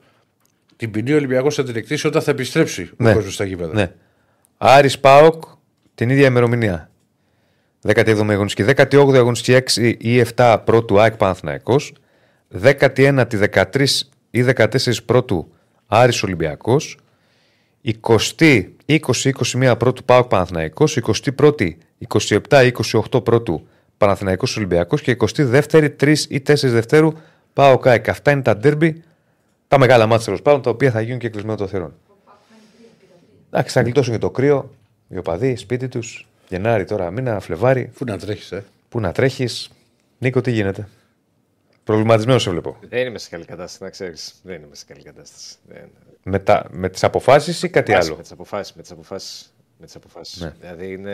Την 0.76 0.90
ποινή 0.90 1.12
ο 1.12 1.16
Ολυμπιακός 1.16 1.54
θα 1.54 1.64
την 1.64 1.76
εκτίσει 1.76 2.06
όταν 2.06 2.22
θα 2.22 2.30
επιστρέψει 2.30 2.90
ο 2.96 3.04
κόσμος 3.12 3.34
στα 3.34 3.44
γήπεδα. 3.44 3.72
Ναι. 3.72 3.92
Άρης 4.56 4.98
Πάοκ 4.98 5.42
την 5.94 6.10
ίδια 6.10 6.26
ημερομηνία. 6.26 6.90
17η 7.86 8.30
αγωνιστική. 8.30 8.72
18η 8.76 9.14
αγωνιστική 9.14 9.62
6 9.74 9.94
ή 9.98 10.24
7 10.36 10.58
πρώτου 10.64 11.00
ΑΕΚ 11.00 11.16
Παναθηναϊκός. 11.16 11.92
19η 12.62 13.24
13 13.52 13.86
ή 14.30 14.44
14 14.56 14.66
πρώτου 15.04 15.52
Άρης 15.86 16.22
Ολυμπιακός. 16.22 16.98
20η 17.84 18.64
20-21 18.86 19.74
πρώτου 19.78 20.04
ΠΑΟΚ 20.04 20.28
Παναθηναϊκός. 20.28 20.98
21η 21.02 21.70
27-28 22.48 23.24
πρώτου 23.24 23.66
Παναθηναϊκός 23.98 24.56
Ολυμπιακός 24.56 25.02
και 25.02 25.16
22η 25.20 25.88
3 26.00 26.16
ή 26.28 26.42
4 26.46 26.54
Δευτέρου 26.62 27.12
ΠΑΟΚ 27.52 27.86
ΑΕΚ. 27.86 28.08
Αυτά 28.08 28.30
είναι 28.30 28.42
τα 28.42 28.56
ντέρμπι, 28.56 29.02
τα 29.68 29.78
μεγάλα 29.78 30.06
μάτια 30.06 30.24
τέλος 30.24 30.42
πάντων, 30.42 30.62
τα 30.62 30.70
οποία 30.70 30.90
θα 30.90 31.00
γίνουν 31.00 31.18
και 31.18 31.28
κλεισμένο 31.28 31.56
το 31.56 31.66
θερών. 31.66 31.94
Εντάξει, 33.50 33.74
θα 33.74 33.82
γλιτώσουν 33.82 34.12
και 34.12 34.18
το 34.18 34.30
κρύο, 34.30 34.70
οι 35.08 35.18
οπαδοί, 35.18 35.56
σπίτι 35.56 35.88
τους. 35.88 36.28
Γενάρη 36.48 36.84
τώρα, 36.84 37.10
μήνα, 37.10 37.40
Φλεβάρι. 37.40 37.90
Πού 37.98 38.04
να 38.04 38.18
τρέχεις, 38.18 38.52
ε; 38.52 38.64
Πού 38.88 39.00
να 39.00 39.12
τρέχεις. 39.12 39.70
Νίκο, 40.18 40.40
τι 40.40 40.50
γίνεται; 40.50 40.88
Προβληματισμένος 41.84 42.42
σε 42.42 42.50
βλέπω. 42.50 42.76
Δεν 42.88 43.06
είμαι 43.06 43.18
σε 43.18 43.28
καλή 43.28 43.44
κατάσταση, 43.44 43.82
να 43.82 43.90
ξέρεις. 43.90 44.34
Δεν 44.42 44.62
είμαι 44.62 44.74
σε 44.74 44.84
καλή 44.84 45.02
κατάσταση. 45.02 45.54
Δεν... 45.68 45.88
Με, 46.22 46.38
τα, 46.38 46.66
με 46.70 46.88
τις 46.88 47.04
αποφάσεις 47.04 47.62
ή 47.62 47.68
κάτι 47.68 47.92
άλλο; 47.92 48.16
Με 48.16 48.22
τις 48.22 48.32
αποφάσεις. 48.32 48.74
Με 48.74 48.82
τις 48.82 48.90
αποφάσεις. 48.90 49.54
Με 49.78 49.86
τις 49.86 49.96
αποφάσεις. 49.96 50.40
Ναι. 50.40 50.54
Δηλαδή 50.60 50.92
είναι... 50.92 51.12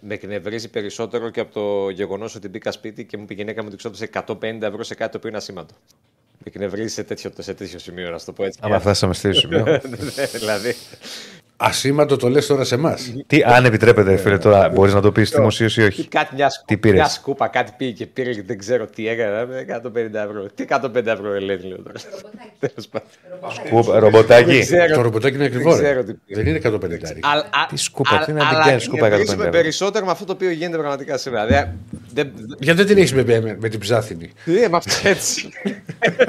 με 0.00 0.14
εκνευρίζει 0.14 0.68
περισσότερο 0.68 1.30
και 1.30 1.40
από 1.40 1.52
το 1.52 1.90
γεγονός 1.90 2.34
ότι 2.34 2.48
μπήκα 2.48 2.72
σπίτι 2.72 3.04
και 3.04 3.16
μου 3.16 3.24
πει 3.24 3.34
η 3.34 3.36
γυναίκα 3.36 3.60
μου 3.62 3.68
ότι 3.68 3.76
ξόδεψε 3.76 4.10
150 4.26 4.62
ευρώ 4.62 4.82
σε 4.82 4.94
κάτι 4.94 5.10
το 5.10 5.16
οποίο 5.16 5.28
είναι 5.28 5.38
ασήμαντο. 5.38 5.74
Με 6.38 6.44
εκνευρίζει 6.54 6.92
σε 6.94 7.02
τέτοιο, 7.02 7.30
σε 7.38 7.54
τέτοιο 7.54 7.78
σημείο, 7.78 8.10
να 8.10 8.18
σου 8.18 8.24
το 8.26 8.32
πω 8.32 8.44
έτσι. 8.44 8.58
Άμα 8.62 8.80
φτάσαμε 8.80 9.14
σε 9.14 9.22
τέτοιο 9.22 9.40
σημείο. 9.40 9.64
Ναι, 9.66 10.24
δηλαδή. 10.32 10.74
Ασήμαντο 11.60 12.16
το 12.16 12.28
λες 12.28 12.46
τώρα 12.46 12.64
σε 12.64 12.74
εμάς. 12.74 13.12
Τι, 13.26 13.42
αν 13.42 13.64
επιτρέπετε, 13.64 14.16
φίλε, 14.16 14.38
τώρα 14.38 14.68
μπορείς 14.68 14.94
να 14.94 15.00
το 15.00 15.12
πεις 15.12 15.30
δημοσίως 15.30 15.76
ή 15.76 15.82
όχι; 15.82 16.08
Κάτι 16.08 16.34
μια, 16.34 16.50
σκου... 16.50 16.64
Τι 16.66 16.76
πήρες; 16.76 16.96
μια 16.98 17.08
σκούπα, 17.08 17.48
κάτι 17.48 17.72
πήγε 17.76 17.92
και 17.92 18.06
πήρε 18.06 18.32
και 18.32 18.42
δεν 18.42 18.58
ξέρω 18.58 18.86
τι 18.86 19.08
έκανε. 19.08 19.46
με 19.46 19.64
150 19.84 19.94
ευρώ. 20.14 20.46
Τι 20.54 20.64
150 20.68 21.06
ευρώ 21.06 21.32
ελέγχει, 21.32 21.66
λέω 21.66 21.76
τώρα. 21.82 21.98
Τέλος 22.58 22.88
πάντων. 22.90 23.08
Σκούπα, 23.66 23.98
ρομποτάκι. 23.98 24.50
Δεν 24.52 24.60
ξέρω- 24.60 24.94
Το 24.94 25.00
ρομποτάκι 25.02 25.34
είναι 25.34 25.48
δεν 25.48 25.52
ακριβό. 25.58 25.76
ρε. 25.76 25.82
ξέρω 25.82 26.04
τι 26.04 26.12
πήρε. 26.26 26.42
Δεν 26.42 26.48
είναι 26.54 26.58
150. 26.58 27.18
Αλλά- 27.20 27.42
α- 27.42 27.66
Τι 27.68 27.76
σκούπα, 27.76 28.16
α- 28.16 28.24
τι 28.24 28.32
να 28.32 28.38
την 28.38 28.48
αλλά 28.56 28.64
κάνεις 28.64 28.82
σκούπα 28.82 29.06
150 29.06 29.10
εκνευρίζουμε 29.12 29.44
ευρώ. 29.46 29.58
περισσότερο 29.60 30.04
με 30.04 30.10
αυτό 30.10 30.24
το 30.24 30.32
οποίο 30.32 30.50
γίνεται 30.50 30.76
πραγματικά 30.76 31.16
σήμερα. 31.18 31.46
Δηλαδή, 31.46 31.70
δεν- 32.14 32.32
Γιατί 32.58 32.78
δεν 32.78 32.86
την 32.86 32.96
έχεις 32.98 33.12
με, 33.14 33.24
με, 33.24 33.56
με 33.60 33.68
την 33.68 33.80
ψάθινη. 33.80 34.30
Ε, 34.44 34.68
με 34.68 34.76
αυτό 34.76 35.08
έτσι. 35.08 35.48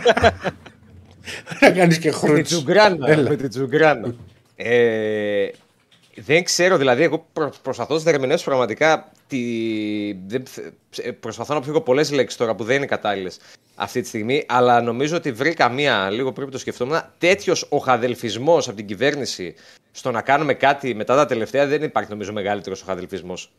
Να 1.60 1.72
κάνεις 1.72 2.00
και 2.00 2.08
με 2.08 2.18
την 2.18 2.30
χρούτς. 2.30 2.50
Τζουγκράνα. 2.50 3.10
Έλα. 3.10 3.30
με 3.30 3.36
την 3.36 3.50
Τζουγκράνα. 3.50 4.16
Ε, 4.56 5.48
δεν 6.16 6.44
ξέρω, 6.44 6.78
δηλαδή, 6.78 7.04
εγώ 7.04 7.28
προ, 7.34 7.54
προσπαθώ 7.62 8.00
να 8.04 8.10
ερμηνεύσω 8.10 8.46
πραγματικά. 8.46 9.12
Τη, 9.28 9.38
δεν, 10.28 10.44
ε, 11.04 11.12
προσπαθώ 11.12 11.54
να 11.54 11.62
πιω 11.62 11.82
πολλές 11.82 12.12
λέξεις 12.12 12.38
τώρα 12.38 12.56
που 12.56 12.64
δεν 12.64 12.76
είναι 12.76 12.86
κατάλληλες 12.86 13.38
αυτή 13.76 14.02
τη 14.02 14.08
στιγμή, 14.08 14.44
αλλά 14.48 14.82
νομίζω 14.82 15.16
ότι 15.16 15.32
βρήκα 15.32 15.70
μία, 15.70 16.10
λίγο 16.10 16.32
πριν 16.32 16.46
που 16.46 16.52
το 16.52 16.58
σκεφτόμουν, 16.58 17.02
τέτοιος 17.18 17.66
οχαδελφισμός 17.70 18.68
από 18.68 18.78
την 18.78 18.86
κυβέρνηση 18.86 19.56
στο 19.92 20.12
να 20.12 20.22
κάνουμε 20.22 20.54
κάτι 20.54 20.96
μετά 20.96 21.16
τα 21.16 21.26
τελευταία. 21.26 21.66
Δεν 21.68 21.84
υπάρχει 21.84 22.10
νομίζω 22.10 22.34
μεγαλύτερος 22.34 22.82
οχαδελφισμός 22.82 23.52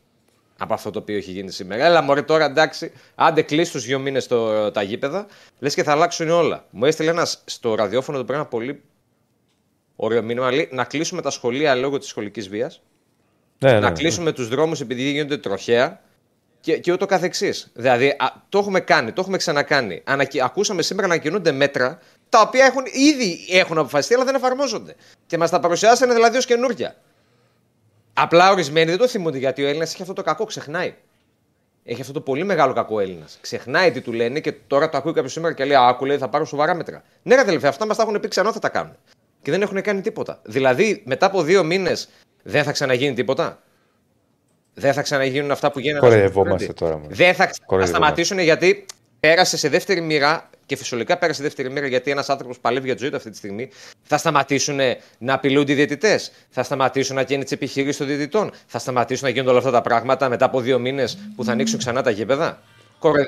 από 0.61 0.73
αυτό 0.73 0.91
το 0.91 0.99
οποίο 0.99 1.17
έχει 1.17 1.31
γίνει 1.31 1.51
σήμερα. 1.51 1.85
Έλα, 1.85 2.01
μωρέ, 2.01 2.21
τώρα 2.21 2.45
εντάξει, 2.45 2.91
άντε 3.15 3.41
κλείσει 3.41 3.71
τους 3.71 3.85
δύο 3.85 3.99
μήνες 3.99 4.27
τα 4.73 4.81
γήπεδα, 4.81 5.25
λες 5.59 5.73
και 5.73 5.83
θα 5.83 5.91
αλλάξουν 5.91 6.29
όλα. 6.29 6.65
Μου 6.69 6.85
έστειλε 6.85 7.09
ένας 7.09 7.43
στο 7.45 7.75
ραδιόφωνο 7.75 8.17
το 8.17 8.23
πριν 8.23 8.37
ένα 8.37 8.47
πολύ 8.47 8.81
ωραίο 9.95 10.21
μήνυμα. 10.21 10.51
Λέει, 10.51 10.69
να 10.71 10.83
κλείσουμε 10.83 11.21
τα 11.21 11.29
σχολεία 11.29 11.75
λόγω 11.75 11.97
της 11.97 12.07
σχολικής 12.07 12.49
βίας. 12.49 12.81
Ναι, 13.59 13.71
ναι, 13.71 13.79
να 13.79 13.89
ναι. 13.89 13.95
κλείσουμε 13.95 14.31
τους 14.31 14.47
δρόμους 14.47 14.81
επειδή 14.81 15.11
γίνονται 15.11 15.37
τροχαία 15.37 16.01
και, 16.59 16.77
και 16.77 16.91
ούτω 16.91 17.05
καθεξής. 17.05 17.71
Δηλαδή, 17.73 18.07
α, 18.07 18.33
το 18.49 18.57
έχουμε 18.57 18.79
κάνει, 18.79 19.11
το 19.11 19.21
έχουμε 19.21 19.37
ξανακάνει. 19.37 20.01
Ανακοι... 20.05 20.43
Ακούσαμε 20.43 20.81
σήμερα 20.81 21.07
να 21.07 21.17
κινούνται 21.17 21.51
μέτρα 21.51 21.99
τα 22.29 22.41
οποία 22.41 22.65
έχουν, 22.65 22.83
ήδη 22.85 23.39
έχουν 23.49 23.77
αποφασιστεί, 23.77 24.13
αλλά 24.13 24.23
δεν 24.23 24.35
εφαρμόζονται. 24.35 24.95
Και 25.25 25.37
μας 25.37 25.49
τα 25.49 25.59
παρουσιάσανε 25.59 26.13
δηλαδή 26.13 26.37
ως 26.37 26.45
καινούργια. 26.45 26.95
Απλά 28.13 28.51
ορισμένοι 28.51 28.89
δεν 28.89 28.99
το 28.99 29.07
θυμούνται 29.07 29.37
γιατί 29.37 29.63
ο 29.63 29.67
Έλληνας 29.67 29.93
έχει 29.93 30.01
αυτό 30.01 30.13
το 30.13 30.21
κακό, 30.21 30.45
ξεχνάει. 30.45 30.93
Έχει 31.83 32.01
αυτό 32.01 32.13
το 32.13 32.21
πολύ 32.21 32.43
μεγάλο 32.43 32.73
κακό 32.73 32.99
Έλληνας. 32.99 33.37
Ξεχνάει 33.41 33.91
τι 33.91 34.01
του 34.01 34.11
λένε 34.13 34.39
και 34.39 34.51
τώρα 34.51 34.89
το 34.89 34.97
ακούει 34.97 35.13
κάποιος 35.13 35.31
σήμερα 35.31 35.53
και 35.53 35.65
λέει 35.65 35.77
Άκου, 35.79 36.05
λέει, 36.05 36.17
θα 36.17 36.29
πάρω 36.29 36.45
σοβαρά 36.45 36.75
μέτρα. 36.75 37.03
Ναι, 37.23 37.35
ρε 37.35 37.41
αδελφέ, 37.41 37.67
αυτά 37.67 37.85
μας 37.85 37.97
τα 37.97 38.03
έχουν 38.03 38.19
πει 38.19 38.27
ξανά, 38.27 38.51
θα 38.51 38.59
τα 38.59 38.69
κάνουν. 38.69 38.95
Και 39.41 39.51
δεν 39.51 39.61
έχουν 39.61 39.81
κάνει 39.81 40.01
τίποτα. 40.01 40.39
Δηλαδή, 40.43 41.03
μετά 41.05 41.25
από 41.25 41.41
δύο 41.43 41.63
μήνες 41.63 42.09
δεν 42.43 42.63
θα 42.63 42.71
ξαναγίνει 42.71 43.13
τίποτα; 43.13 43.61
Δεν 44.73 44.93
θα 44.93 45.01
ξαναγίνουν 45.01 45.51
αυτά 45.51 45.71
που 45.71 45.79
γίνανε. 45.79 45.99
Κοροϊδευόμαστε 45.99 46.63
στο 46.63 46.73
τώρα, 46.73 46.97
Φρέντι. 46.97 47.13
Δεν 47.13 47.33
θα, 47.33 47.45
θα 47.47 47.53
Κοροϊδευόμαστε. 47.65 47.87
σταματήσουν 47.87 48.39
γιατί 48.39 48.85
πέρασε 49.21 49.57
σε 49.57 49.69
δεύτερη 49.69 50.01
μοίρα 50.01 50.49
και 50.65 50.75
φυσιολογικά 50.75 51.17
πέρασε 51.17 51.37
σε 51.37 51.43
δεύτερη 51.43 51.69
μοίρα 51.71 51.87
γιατί 51.87 52.11
ένας 52.11 52.29
άνθρωπος 52.29 52.59
παλεύει 52.59 52.85
για 52.85 52.95
τη 52.95 53.01
ζωή 53.01 53.09
του 53.09 53.15
αυτή 53.15 53.29
τη 53.29 53.37
στιγμή. 53.37 53.69
Θα 54.03 54.17
σταματήσουν 54.17 54.79
να 55.17 55.33
απειλούνται 55.33 55.71
οι 55.71 55.75
διαιτητές. 55.75 56.31
Θα 56.49 56.63
σταματήσουν 56.63 57.15
να 57.15 57.21
γίνει 57.21 57.43
τις 57.43 57.51
επιχειρήσεις 57.51 57.97
των 57.97 58.07
διαιτητών. 58.07 58.51
Θα 58.65 58.79
σταματήσουν 58.79 59.25
να 59.25 59.31
γίνονται 59.31 59.49
όλα 59.49 59.59
αυτά 59.59 59.71
τα 59.71 59.81
πράγματα 59.81 60.29
μετά 60.29 60.45
από 60.45 60.59
δύο 60.59 60.79
μήνες 60.79 61.17
που 61.35 61.43
θα 61.43 61.51
ανοίξουν 61.51 61.77
ξανά 61.79 62.01
τα 62.01 62.09
γήπεδα. 62.09 62.61
Κοροϊ... 62.99 63.27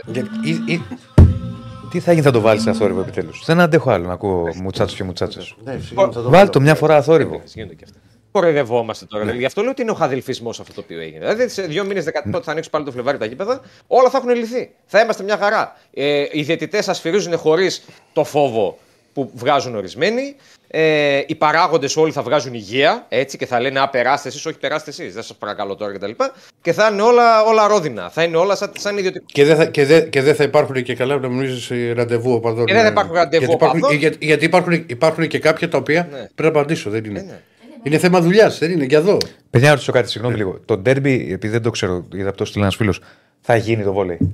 Τι 1.91 1.99
θα 1.99 2.11
γίνει, 2.11 2.23
θα 2.23 2.31
το 2.31 2.39
βάλεις 2.39 2.61
σε 2.61 2.69
αθόρυβο 2.69 2.99
επιτέλους; 2.99 3.43
Δεν 3.45 3.59
αντέχω 3.59 3.91
άλλο 3.91 4.07
να 4.07 4.13
ακούω 4.13 4.49
μουτσάτσο 4.55 4.95
και 4.95 5.03
μουτσάτσο. 5.03 5.55
Ναι, 5.63 5.79
συγγνώμη, 5.79 6.13
θα 6.13 6.21
το 6.21 6.29
Βάλ 6.29 6.31
βάλω. 6.31 6.49
το 6.49 6.61
μια 6.61 6.75
φορά 6.75 6.95
αθόρυβο. 6.95 7.41
Γίνονται 7.45 7.73
και 7.73 7.83
αυτά. 7.83 7.97
Κοροϊδευόμαστε 8.33 9.05
τώρα. 9.05 9.21
Δηλαδή, 9.23 9.39
γι' 9.39 9.45
αυτό 9.45 9.61
λέω 9.61 9.71
ότι 9.71 9.81
είναι 9.81 9.91
ο 9.91 9.93
χαδελφισμός 9.93 10.59
αυτό 10.59 10.73
το 10.73 10.81
οποίο 10.83 10.99
έγινε. 10.99 11.19
Δηλαδή, 11.19 11.49
σε 11.49 11.61
δύο 11.61 11.83
μήνες, 11.85 12.05
11 12.05 12.41
θα 12.43 12.51
ανοίξουν 12.51 12.71
πάλι 12.71 12.85
το 12.85 12.91
Φλεβάρι 12.91 13.17
τα 13.17 13.25
γήπεδα, 13.25 13.61
όλα 13.87 14.09
θα 14.09 14.17
έχουν 14.17 14.29
λυθεί. 14.29 14.69
Θα 14.85 14.99
είμαστε 15.01 15.23
μια 15.23 15.37
χαρά. 15.37 15.77
Ε, 15.93 16.25
οι 16.31 16.41
διαιτητές 16.41 16.89
ασφυρίζουν 16.89 17.37
χωρίς 17.37 17.83
το 18.13 18.23
φόβο 18.23 18.77
που 19.13 19.31
βγάζουν 19.35 19.75
ορισμένοι. 19.75 20.35
Ε, 20.67 21.21
οι 21.27 21.35
παράγοντες 21.35 21.97
όλοι 21.97 22.11
θα 22.11 22.21
βγάζουν 22.21 22.53
υγεία 22.53 23.05
έτσι 23.09 23.37
και 23.37 23.45
θα 23.45 23.59
λένε 23.59 23.79
Α, 23.79 23.89
περάστε 23.89 24.27
εσείς, 24.27 24.45
όχι 24.45 24.57
περάστε 24.59 24.89
εσείς. 24.89 25.13
Δεν 25.13 25.23
σας 25.23 25.35
παρακαλώ 25.37 25.75
τώρα 25.75 25.93
κτλ. 25.93 26.09
Και, 26.09 26.31
και 26.61 26.73
θα 26.73 26.89
είναι 26.91 27.01
όλα, 27.01 27.43
όλα 27.43 27.67
ρόδινα. 27.67 28.09
Θα 28.09 28.23
είναι 28.23 28.37
όλα 28.37 28.55
σαν, 28.55 28.71
σαν 28.77 28.97
ιδιωτικό. 28.97 29.25
Και 29.27 29.43
δεν 29.45 29.55
θα, 29.55 29.65
και 29.65 29.85
δε, 29.85 30.01
και 30.01 30.21
δεν 30.21 30.35
θα 30.35 30.43
υπάρχουν 30.43 30.83
και 30.83 30.95
καλά 30.95 31.15
να 31.15 31.27
νομίζει 31.27 31.93
ραντεβού 31.93 32.33
οπαδών. 32.33 32.65
Και 32.65 32.73
δεν 32.73 32.81
θα 32.81 32.87
υπάρχουν 32.87 33.13
ραντεβού 33.13 33.43
γιατί 33.45 33.53
υπάρχουν, 33.55 33.79
οπαδών. 33.79 33.97
για- 33.97 34.13
γιατί 34.19 34.45
υπάρχουν, 34.45 34.73
υπάρχουν 34.87 35.27
και 35.27 35.39
κάποια 35.39 35.69
τα 35.69 35.77
οποία 35.77 36.07
Ναι. 36.11 36.17
πρέπει 36.17 36.53
να 36.53 36.59
απαντήσω. 36.59 36.89
Δεν 36.89 37.03
είναι. 37.05 37.43
Είναι 37.83 37.97
θέμα 37.97 38.21
δουλειάς, 38.21 38.57
δεν 38.59 38.71
είναι. 38.71 38.83
Για 38.85 38.97
εδώ. 38.97 39.17
Παιδιά, 39.49 39.67
να 39.67 39.73
ρωτήσω 39.73 39.91
κάτι, 39.91 40.09
συγγνώμη 40.09 40.35
λίγο. 40.37 40.59
Το 40.65 40.77
ντέρμπι, 40.77 41.31
επειδή 41.31 41.53
δεν 41.53 41.61
το 41.61 41.69
ξέρω, 41.69 42.05
γιατί 42.11 42.27
από 42.27 42.37
το 42.37 42.45
στείλει 42.45 42.63
ένας 42.63 42.75
φίλος, 42.75 42.99
θα 43.41 43.55
γίνει 43.55 43.83
το 43.83 43.93
βόλεϊ; 43.93 44.31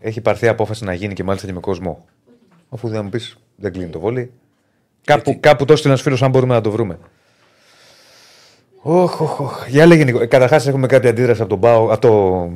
Έχει 0.00 0.20
πάρθει 0.20 0.48
απόφαση 0.48 0.84
να 0.84 0.92
γίνει 0.94 1.14
και 1.14 1.24
μάλιστα 1.24 1.46
και 1.46 1.52
με 1.52 1.60
κόσμο. 1.60 2.04
Αφού 2.68 2.88
δεν 2.88 3.04
μου 3.04 3.10
πεις, 3.10 3.36
δεν 3.56 3.72
κλείνει 3.72 3.90
το 3.90 4.00
βόλεϊ. 4.00 4.30
Κάπου, 5.04 5.40
κάπου 5.40 5.64
το 5.64 5.76
στείλει 5.76 5.90
ένας 5.92 6.02
φίλος, 6.02 6.22
αν 6.22 6.30
μπορούμε 6.30 6.54
να 6.54 6.60
το 6.60 6.70
βρούμε. 6.70 6.98
Όχ, 8.82 9.20
όχ, 9.20 9.40
όχ. 9.40 9.68
Για 9.68 9.86
λέγε 9.86 10.04
Νίκο. 10.04 10.18
Καταρχάς, 10.26 10.66
έχουμε 10.66 10.86
κάποια 10.86 11.10
αντίδραση 11.10 11.40
από 11.40 11.50
τον 11.50 11.60
Πάο, 11.60 11.92
από, 11.92 12.00
το, 12.00 12.50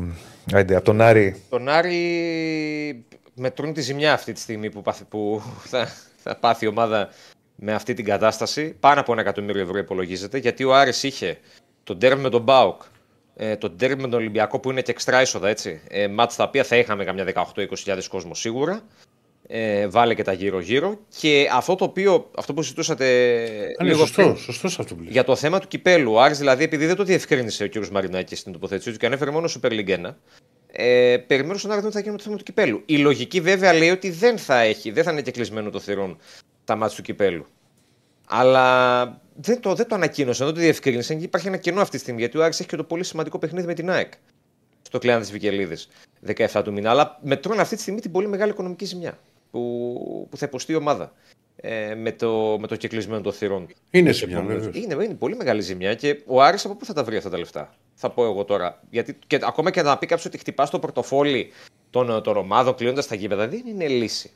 άιντε, 0.56 0.76
από 0.76 0.84
τον 0.84 1.00
Άρη. 1.00 1.42
Τον 1.48 1.68
Άρη 1.68 3.04
μετρούν 3.34 3.72
τη 3.72 3.80
ζημιά 3.80 4.12
αυτή 4.12 4.32
τη 4.32 4.40
στιγμή 4.40 4.70
που, 4.70 4.82
πάθει- 4.82 5.04
που 5.08 5.42
θα, 5.64 5.88
θα 6.16 6.36
πάθει 6.36 6.64
η 6.64 6.68
ομάδα 6.68 7.08
με 7.60 7.72
αυτή 7.72 7.94
την 7.94 8.04
κατάσταση. 8.04 8.76
Πάνω 8.80 9.00
από 9.00 9.12
ένα 9.12 9.20
εκατομμύριο 9.20 9.62
ευρώ 9.62 9.78
υπολογίζεται, 9.78 10.38
γιατί 10.38 10.64
ο 10.64 10.74
Άρης 10.74 11.02
είχε 11.02 11.38
τον 11.84 11.98
τέρμι 11.98 12.22
με 12.22 12.28
τον 12.28 12.42
Μπάουκ, 12.42 12.82
ε, 13.36 13.56
τον 13.56 13.76
τέρμι 13.76 14.02
με 14.02 14.08
τον 14.08 14.18
Ολυμπιακό 14.18 14.58
που 14.58 14.70
είναι 14.70 14.82
και 14.82 14.90
εξτρά 14.90 15.18
έσοδα, 15.18 15.48
έτσι. 15.48 15.80
Ε, 15.88 16.08
μάτς 16.08 16.36
τα 16.36 16.44
οποία 16.44 16.64
θα 16.64 16.76
είχαμε 16.76 17.04
καμιά 17.04 17.24
18-20 17.24 18.08
κόσμο 18.08 18.34
σίγουρα. 18.34 18.82
Ε, 19.52 19.88
βάλε 19.88 20.14
και 20.14 20.22
τα 20.22 20.32
γύρω-γύρω. 20.32 20.98
Και 21.18 21.48
αυτό 21.52 21.74
το 21.74 21.84
οποίο, 21.84 22.30
αυτό 22.36 22.54
που 22.54 22.62
συζητούσατε 22.62 23.04
Α, 23.78 23.82
ναι, 23.82 23.90
λίγο 23.90 23.98
σωστό, 23.98 24.22
πριν, 24.22 24.36
σωστό 24.36 24.66
αυτό 24.66 24.94
που 24.94 25.02
λέει. 25.02 25.12
για 25.12 25.24
το 25.24 25.36
θέμα 25.36 25.58
του 25.58 25.68
κυπέλου. 25.68 26.12
Ο 26.12 26.20
Άρης 26.20 26.38
δηλαδή, 26.38 26.64
επειδή 26.64 26.86
δεν 26.86 26.96
το 26.96 27.04
διευκρίνησε 27.04 27.64
ο 27.64 27.68
κ. 27.68 27.86
Μαρινάκης 27.86 28.38
στην 28.38 28.52
τοποθέτησή 28.52 28.92
του 28.92 28.96
και 28.98 29.06
ανέφερε 29.06 29.30
μόνο 29.30 29.48
Super 29.60 29.70
League 29.70 29.88
1, 29.88 30.14
ε, 30.72 31.16
περιμένω 31.26 31.58
στον 31.58 31.70
Άρη 31.70 31.82
να 31.82 31.88
δούμε 31.88 31.90
τι 31.90 31.92
θα 31.92 32.00
γίνει 32.00 32.10
με 32.12 32.18
το 32.18 32.24
θέμα 32.24 32.36
του 32.36 32.44
κυπέλου. 32.44 32.82
Η 32.86 32.96
λογική 32.98 33.40
βέβαια 33.40 33.72
λέει 33.72 33.90
ότι 33.90 34.10
δεν 34.10 34.38
θα, 34.38 34.60
έχει, 34.60 34.90
δεν 34.90 35.04
θα 35.04 35.12
είναι 35.12 35.22
και 35.22 35.30
κλεισμένο 35.30 35.70
το 35.70 35.80
θηρόν 35.80 36.18
τα 36.70 36.76
μάτια 36.76 36.96
του 36.96 37.02
κυπέλου. 37.02 37.46
Αλλά 38.26 39.20
δεν 39.34 39.60
το, 39.60 39.74
δεν 39.74 39.88
το 39.88 39.94
ανακοίνωσαν, 39.94 40.46
δεν 40.46 40.54
το 40.54 40.60
διευκρίνησαν 40.60 41.18
και 41.18 41.24
υπάρχει 41.24 41.46
ένα 41.46 41.56
κενό 41.56 41.80
αυτή 41.80 41.96
τη 41.96 42.02
στιγμή 42.02 42.20
γιατί 42.20 42.38
ο 42.38 42.44
Άρης 42.44 42.60
έχει 42.60 42.68
και 42.68 42.76
το 42.76 42.84
πολύ 42.84 43.04
σημαντικό 43.04 43.38
παιχνίδι 43.38 43.66
με 43.66 43.74
την 43.74 43.90
ΑΕΚ 43.90 44.12
στο 44.82 44.98
κλειάν 44.98 45.22
τη 45.22 45.32
Βικελίδης 45.32 45.88
17 46.36 46.60
του 46.64 46.72
μήνα. 46.72 46.90
Αλλά 46.90 47.18
μετρούν 47.22 47.60
αυτή 47.60 47.74
τη 47.76 47.80
στιγμή 47.80 48.00
την 48.00 48.10
πολύ 48.10 48.28
μεγάλη 48.28 48.50
οικονομική 48.50 48.84
ζημιά 48.84 49.18
που, 49.50 50.26
που 50.30 50.36
θα 50.36 50.46
υποστεί 50.46 50.72
η 50.72 50.74
ομάδα 50.74 51.12
ε, 51.56 51.94
με, 51.94 52.12
το, 52.12 52.56
με 52.60 52.66
το 52.66 52.76
κεκλεισμένο 52.76 53.20
των 53.20 53.32
θυρών. 53.32 53.66
Είναι 53.90 54.12
ζημιά, 54.12 54.40
βέβαια. 54.42 54.70
Είναι, 54.72 55.04
είναι 55.04 55.14
πολύ 55.14 55.36
μεγάλη 55.36 55.60
ζημιά 55.60 55.94
και 55.94 56.22
ο 56.26 56.42
Άρης 56.42 56.64
από 56.64 56.74
πού 56.74 56.84
θα 56.84 56.92
τα 56.92 57.04
βρει 57.04 57.16
αυτά 57.16 57.30
τα 57.30 57.38
λεφτά. 57.38 57.74
Θα 57.94 58.10
πω 58.10 58.24
εγώ 58.24 58.44
τώρα. 58.44 58.82
Γιατί 58.90 59.18
και, 59.26 59.38
ακόμα 59.42 59.70
και 59.70 59.82
να 59.82 59.98
πει 59.98 60.06
κάποιος 60.06 60.26
ότι 60.26 60.38
χτυπάς 60.38 60.70
το 60.70 60.78
πορτοφόλι 60.78 61.52
των, 61.90 62.22
των 62.22 62.36
ομάδων 62.36 62.74
κλείνοντας 62.74 63.06
τα 63.06 63.14
γήπεδα 63.14 63.48
δεν 63.48 63.62
είναι 63.66 63.86
λύση. 63.88 64.30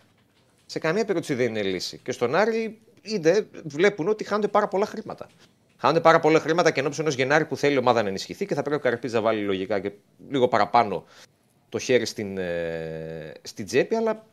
Σε 0.67 0.79
καμία 0.79 1.05
περίπτωση 1.05 1.35
δεν 1.35 1.47
είναι 1.47 1.63
λύση. 1.63 1.99
Και 1.99 2.13
στον 2.13 2.35
Άρη 2.35 2.79
είδε, 3.03 3.47
βλέπουν 3.65 4.09
ότι 4.09 4.25
χάνονται 4.25 4.49
πάρα 4.49 4.69
πολλά 4.69 4.87
χρήματα. 4.87 5.29
Χάνονται 5.77 6.01
πάρα 6.01 6.21
πολλά 6.21 6.41
χρήματα 6.41 6.71
και 6.71 6.81
ενώπιον 6.81 7.01
ενός 7.01 7.15
Γενάρη 7.15 7.45
που 7.45 7.57
θέλει 7.57 7.75
η 7.75 7.79
ομάδα 7.79 8.03
να 8.03 8.09
ενισχυθεί 8.09 8.47
και 8.47 8.55
θα 8.55 8.63
πρέπει 8.63 8.77
ο 8.77 8.81
Καρπή 8.81 9.09
να 9.09 9.21
βάλει 9.21 9.41
λογικά 9.41 9.81
και 9.81 9.93
λίγο 10.29 10.49
παραπάνω 10.49 11.05
το 11.69 11.79
χέρι 11.79 12.07
στην, 12.07 12.39
ε, 12.39 13.33
στην 13.43 13.67
τσέπη. 13.67 13.95
Αλλά 13.95 14.27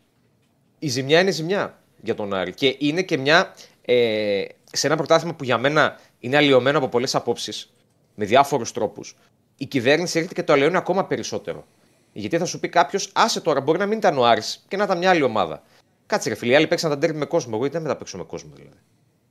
η 0.80 0.88
ζημιά 0.88 1.20
είναι 1.20 1.32
ζημιά 1.32 1.80
για 2.02 2.16
τον 2.16 2.34
Άρη. 2.34 2.54
Και 2.54 2.76
είναι 2.80 3.02
και 3.02 3.18
μια. 3.18 3.56
Ε, 3.86 4.44
σε 4.72 4.88
ένα 4.88 4.96
πρωτάθλημα 4.96 5.34
που 5.34 5.44
για 5.44 5.58
μένα 5.58 6.00
είναι 6.20 6.38
αλλοιωμένο 6.38 6.78
από 6.78 6.88
πολλές 6.88 7.16
απόψεις, 7.16 7.74
με 8.16 8.26
διάφορους 8.26 8.72
τρόπους, 8.72 9.16
η 9.58 9.66
κυβέρνηση 9.66 10.18
έρχεται 10.18 10.36
και 10.36 10.44
το 10.44 10.54
αλλοιώνει 10.54 10.78
ακόμα 10.78 11.06
περισσότερο. 11.06 11.66
Γιατί 12.14 12.38
θα 12.38 12.46
σου 12.46 12.60
πει 12.60 12.70
κάποιος, 12.70 13.12
άσε 13.14 13.42
τώρα, 13.42 13.62
μπορεί 13.62 13.78
να 13.78 13.86
μην 13.86 13.98
ήταν 13.98 14.18
ο 14.18 14.26
Άρης 14.26 14.66
και 14.68 14.78
να 14.78 14.84
ήταν 14.84 14.98
μια 14.98 15.10
άλλη 15.10 15.22
ομάδα. 15.24 15.64
Κάτσε 16.12 16.30
ρε 16.30 16.36
φίλοι, 16.36 16.52
οι 16.52 16.56
άλλοι 16.56 16.68
παίξαν 16.68 16.90
τα 16.90 16.98
ντέρμπι 16.98 17.18
με 17.18 17.26
κόσμο. 17.26 17.52
Εγώ 17.56 17.70
δεν 17.70 17.82
με 17.82 17.88
τα 17.88 17.96
παίξω 17.96 18.18
με 18.18 18.24
κόσμο 18.24 18.52
δηλαδή. 18.56 18.78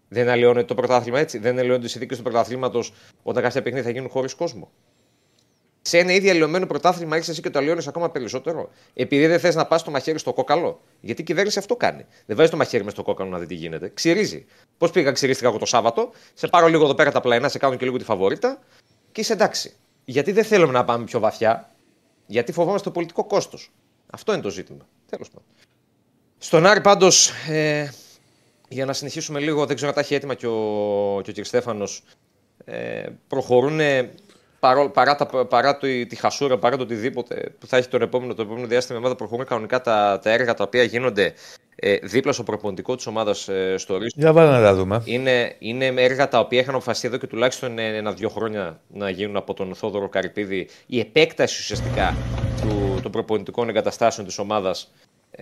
Δεν 0.08 0.28
αλλοιώνεται 0.28 0.66
το 0.66 0.74
πρωτάθλημα 0.74 1.18
έτσι. 1.18 1.38
Δεν 1.38 1.58
αλλοιώνεται 1.58 1.86
οι 1.86 1.88
συνθήκες 1.88 2.16
του 2.16 2.22
πρωταθλήματος 2.22 2.92
όταν 3.22 3.42
κάποια 3.42 3.62
παιχνίδια 3.62 3.86
θα 3.86 3.90
γίνουν 3.90 4.08
χωρίς 4.08 4.34
κόσμο. 4.34 4.70
Σε 5.82 5.98
ένα 5.98 6.12
ήδη 6.12 6.30
αλλοιωμένο 6.30 6.66
πρωτάθλημα 6.66 7.16
έχεις 7.16 7.28
εσύ 7.28 7.40
και 7.40 7.50
το 7.50 7.58
αλλοιώνεις 7.58 7.86
ακόμα 7.86 8.10
περισσότερο. 8.10 8.70
Επειδή 8.94 9.26
δεν 9.26 9.40
θες 9.40 9.54
να 9.54 9.66
πας 9.66 9.82
το 9.82 9.90
μαχαίρι 9.90 10.18
στο 10.18 10.32
κόκαλο. 10.32 10.80
Γιατί 11.00 11.20
η 11.20 11.24
κυβέρνηση 11.24 11.58
αυτό 11.58 11.76
κάνει. 11.76 12.06
Δεν 12.26 12.36
βάζει 12.36 12.50
το 12.50 12.56
μαχαίρι 12.56 12.84
μες 12.84 12.92
στο 12.92 13.02
κόκαλο 13.02 13.30
να 13.30 13.38
δει 13.38 13.46
τι 13.46 13.54
γίνεται. 13.54 13.88
Ξυρίζει. 13.94 14.46
Πώς 14.78 14.90
πήγα, 14.90 15.12
ξυρίστηκα 15.12 15.48
εγώ 15.48 15.58
το 15.58 15.66
Σάββατο, 15.66 16.10
σε 16.34 16.46
πάρω 16.48 16.66
λίγο 16.66 16.84
εδώ 16.84 16.94
πέρα 16.94 17.12
τα 17.12 17.20
πλαϊνά, 17.20 17.48
σε 17.48 17.58
κάνω 17.58 17.76
και 17.76 17.84
λίγο 17.84 17.96
τη 17.96 18.04
φαβορίτα 18.04 18.58
και 19.12 19.20
είσαι 19.20 19.32
εντάξει. 19.32 19.72
Γιατί 20.04 20.32
δεν 20.32 20.44
θέλουμε 20.44 20.72
να 20.72 20.84
πάμε 20.84 21.04
πιο 21.04 21.20
βαθιά. 21.20 21.70
Γιατί 22.26 22.52
φοβόμαστε 22.52 22.88
το 22.88 22.94
πολιτικό 22.94 23.24
κόστος. 23.24 23.72
Αυτό 24.10 24.32
είναι 24.32 24.42
το 24.42 24.50
ζήτημα. 24.50 24.88
Τέλος 25.10 25.28
πάντων. 25.28 25.48
Στον 26.42 26.66
Άρη 26.66 26.80
πάντως, 26.80 27.30
ε, 27.48 27.92
για 28.68 28.84
να 28.84 28.92
συνεχίσουμε 28.92 29.40
λίγο, 29.40 29.66
δεν 29.66 29.76
ξέρω 29.76 29.88
αν 29.88 29.96
τα 29.96 30.00
έχει 30.00 30.14
έτοιμα 30.14 30.34
και 30.34 30.46
ο, 30.46 31.20
και 31.22 31.30
ο 31.30 31.42
κ. 31.42 31.44
Στέφανος. 31.44 32.02
Ε, 32.64 33.06
προχωρούν 33.28 33.80
παρά, 34.60 34.90
παρά, 34.90 35.16
τα, 35.16 35.46
παρά 35.46 35.76
το, 35.76 35.86
τη 36.08 36.16
χασούρα, 36.16 36.58
παρά 36.58 36.76
το 36.76 36.82
οτιδήποτε 36.82 37.54
που 37.58 37.66
θα 37.66 37.76
έχει 37.76 37.88
τον 37.88 38.02
επόμενο, 38.02 38.34
το 38.34 38.42
επόμενο 38.42 38.66
διάστημα 38.66 38.98
ομάδα, 38.98 39.16
προχωρούν 39.16 39.46
κανονικά 39.46 39.80
τα, 39.80 40.20
τα 40.22 40.30
έργα 40.30 40.54
τα 40.54 40.64
οποία 40.64 40.82
γίνονται 40.82 41.34
ε, 41.76 41.96
δίπλα 42.02 42.32
στο 42.32 42.42
προπονητικό 42.42 42.94
της 42.94 43.06
ομάδας 43.06 43.48
ε, 43.48 43.74
στο 43.78 43.98
Ρίστο. 43.98 44.20
Για 44.20 44.32
βάλε 44.32 44.50
να 44.50 44.62
τα 44.62 44.74
δούμε. 44.74 45.02
Είναι, 45.04 45.56
είναι 45.58 45.86
έργα 45.86 46.28
τα 46.28 46.38
οποία 46.38 46.60
είχαν 46.60 46.74
αποφασιστεί 46.74 47.06
εδώ 47.06 47.16
και 47.16 47.26
τουλάχιστον 47.26 47.78
ένα-δύο 47.78 48.28
χρόνια 48.28 48.80
να 48.88 49.10
γίνουν 49.10 49.36
από 49.36 49.54
τον 49.54 49.74
Θόδωρο 49.74 50.08
Καρυπίδη. 50.08 50.68
Η 50.86 50.98
επέκταση 51.00 51.56
ουσιαστικά 51.60 52.16
του, 52.60 52.98
των 53.02 53.10
προπονητικών 53.10 53.68
εγκαταστάσεων 53.68 54.26
της 54.26 54.38
ομάδας 54.38 54.92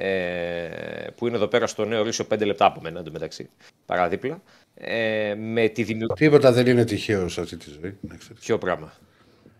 ε, 0.00 1.06
που 1.16 1.26
είναι 1.26 1.36
εδώ 1.36 1.46
πέρα 1.46 1.66
στο 1.66 1.84
νέο 1.84 2.02
Ρήσιο 2.02 2.26
5 2.34 2.46
λεπτά 2.46 2.64
από 2.66 2.80
μένα 2.80 2.98
εντωμεταξύ, 3.00 3.48
παράδειγμα. 3.86 4.42
Ε, 4.74 5.34
με 5.34 5.68
τη 5.68 5.82
δημιουργία. 5.82 6.14
Τίποτα 6.14 6.52
δεν 6.52 6.66
είναι 6.66 6.84
τυχαίο 6.84 7.28
σε 7.28 7.40
αυτή 7.40 7.56
τη 7.56 7.70
ζωή. 7.80 7.96
να 8.00 8.16
ξέρεις. 8.16 8.42
Ποιο 8.42 8.58
πράγμα; 8.58 8.92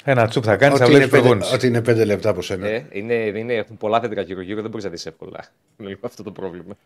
Ένα 0.05 0.29
τσουπ 0.29 0.43
θα 0.47 0.57
κάνεις, 0.57 0.79
θα 0.79 0.85
Ότι 0.85 0.93
βλέπεις 0.95 1.13
είναι, 1.13 1.17
πέντε, 1.17 1.29
προπόνηση. 1.29 1.55
ότι 1.55 1.67
είναι 1.67 1.83
πέντε 1.83 2.05
λεπτά 2.05 2.31
από 2.31 2.43
σένα. 2.43 2.67
Ε, 2.69 2.87
είναι, 2.93 3.15
είναι, 3.15 3.55
έχουν 3.55 3.77
πολλά 3.77 4.01
θετικά 4.01 4.23
γύρω-γύρω, 4.23 4.61
δεν 4.61 4.71
μπορείς 4.71 4.85
να 4.85 4.91
δεις 4.91 5.07
εύκολα. 5.07 5.45
Είναι 5.79 5.89
λίγο 5.89 6.01
αυτό 6.03 6.23
το 6.23 6.31
πρόβλημα. 6.31 6.77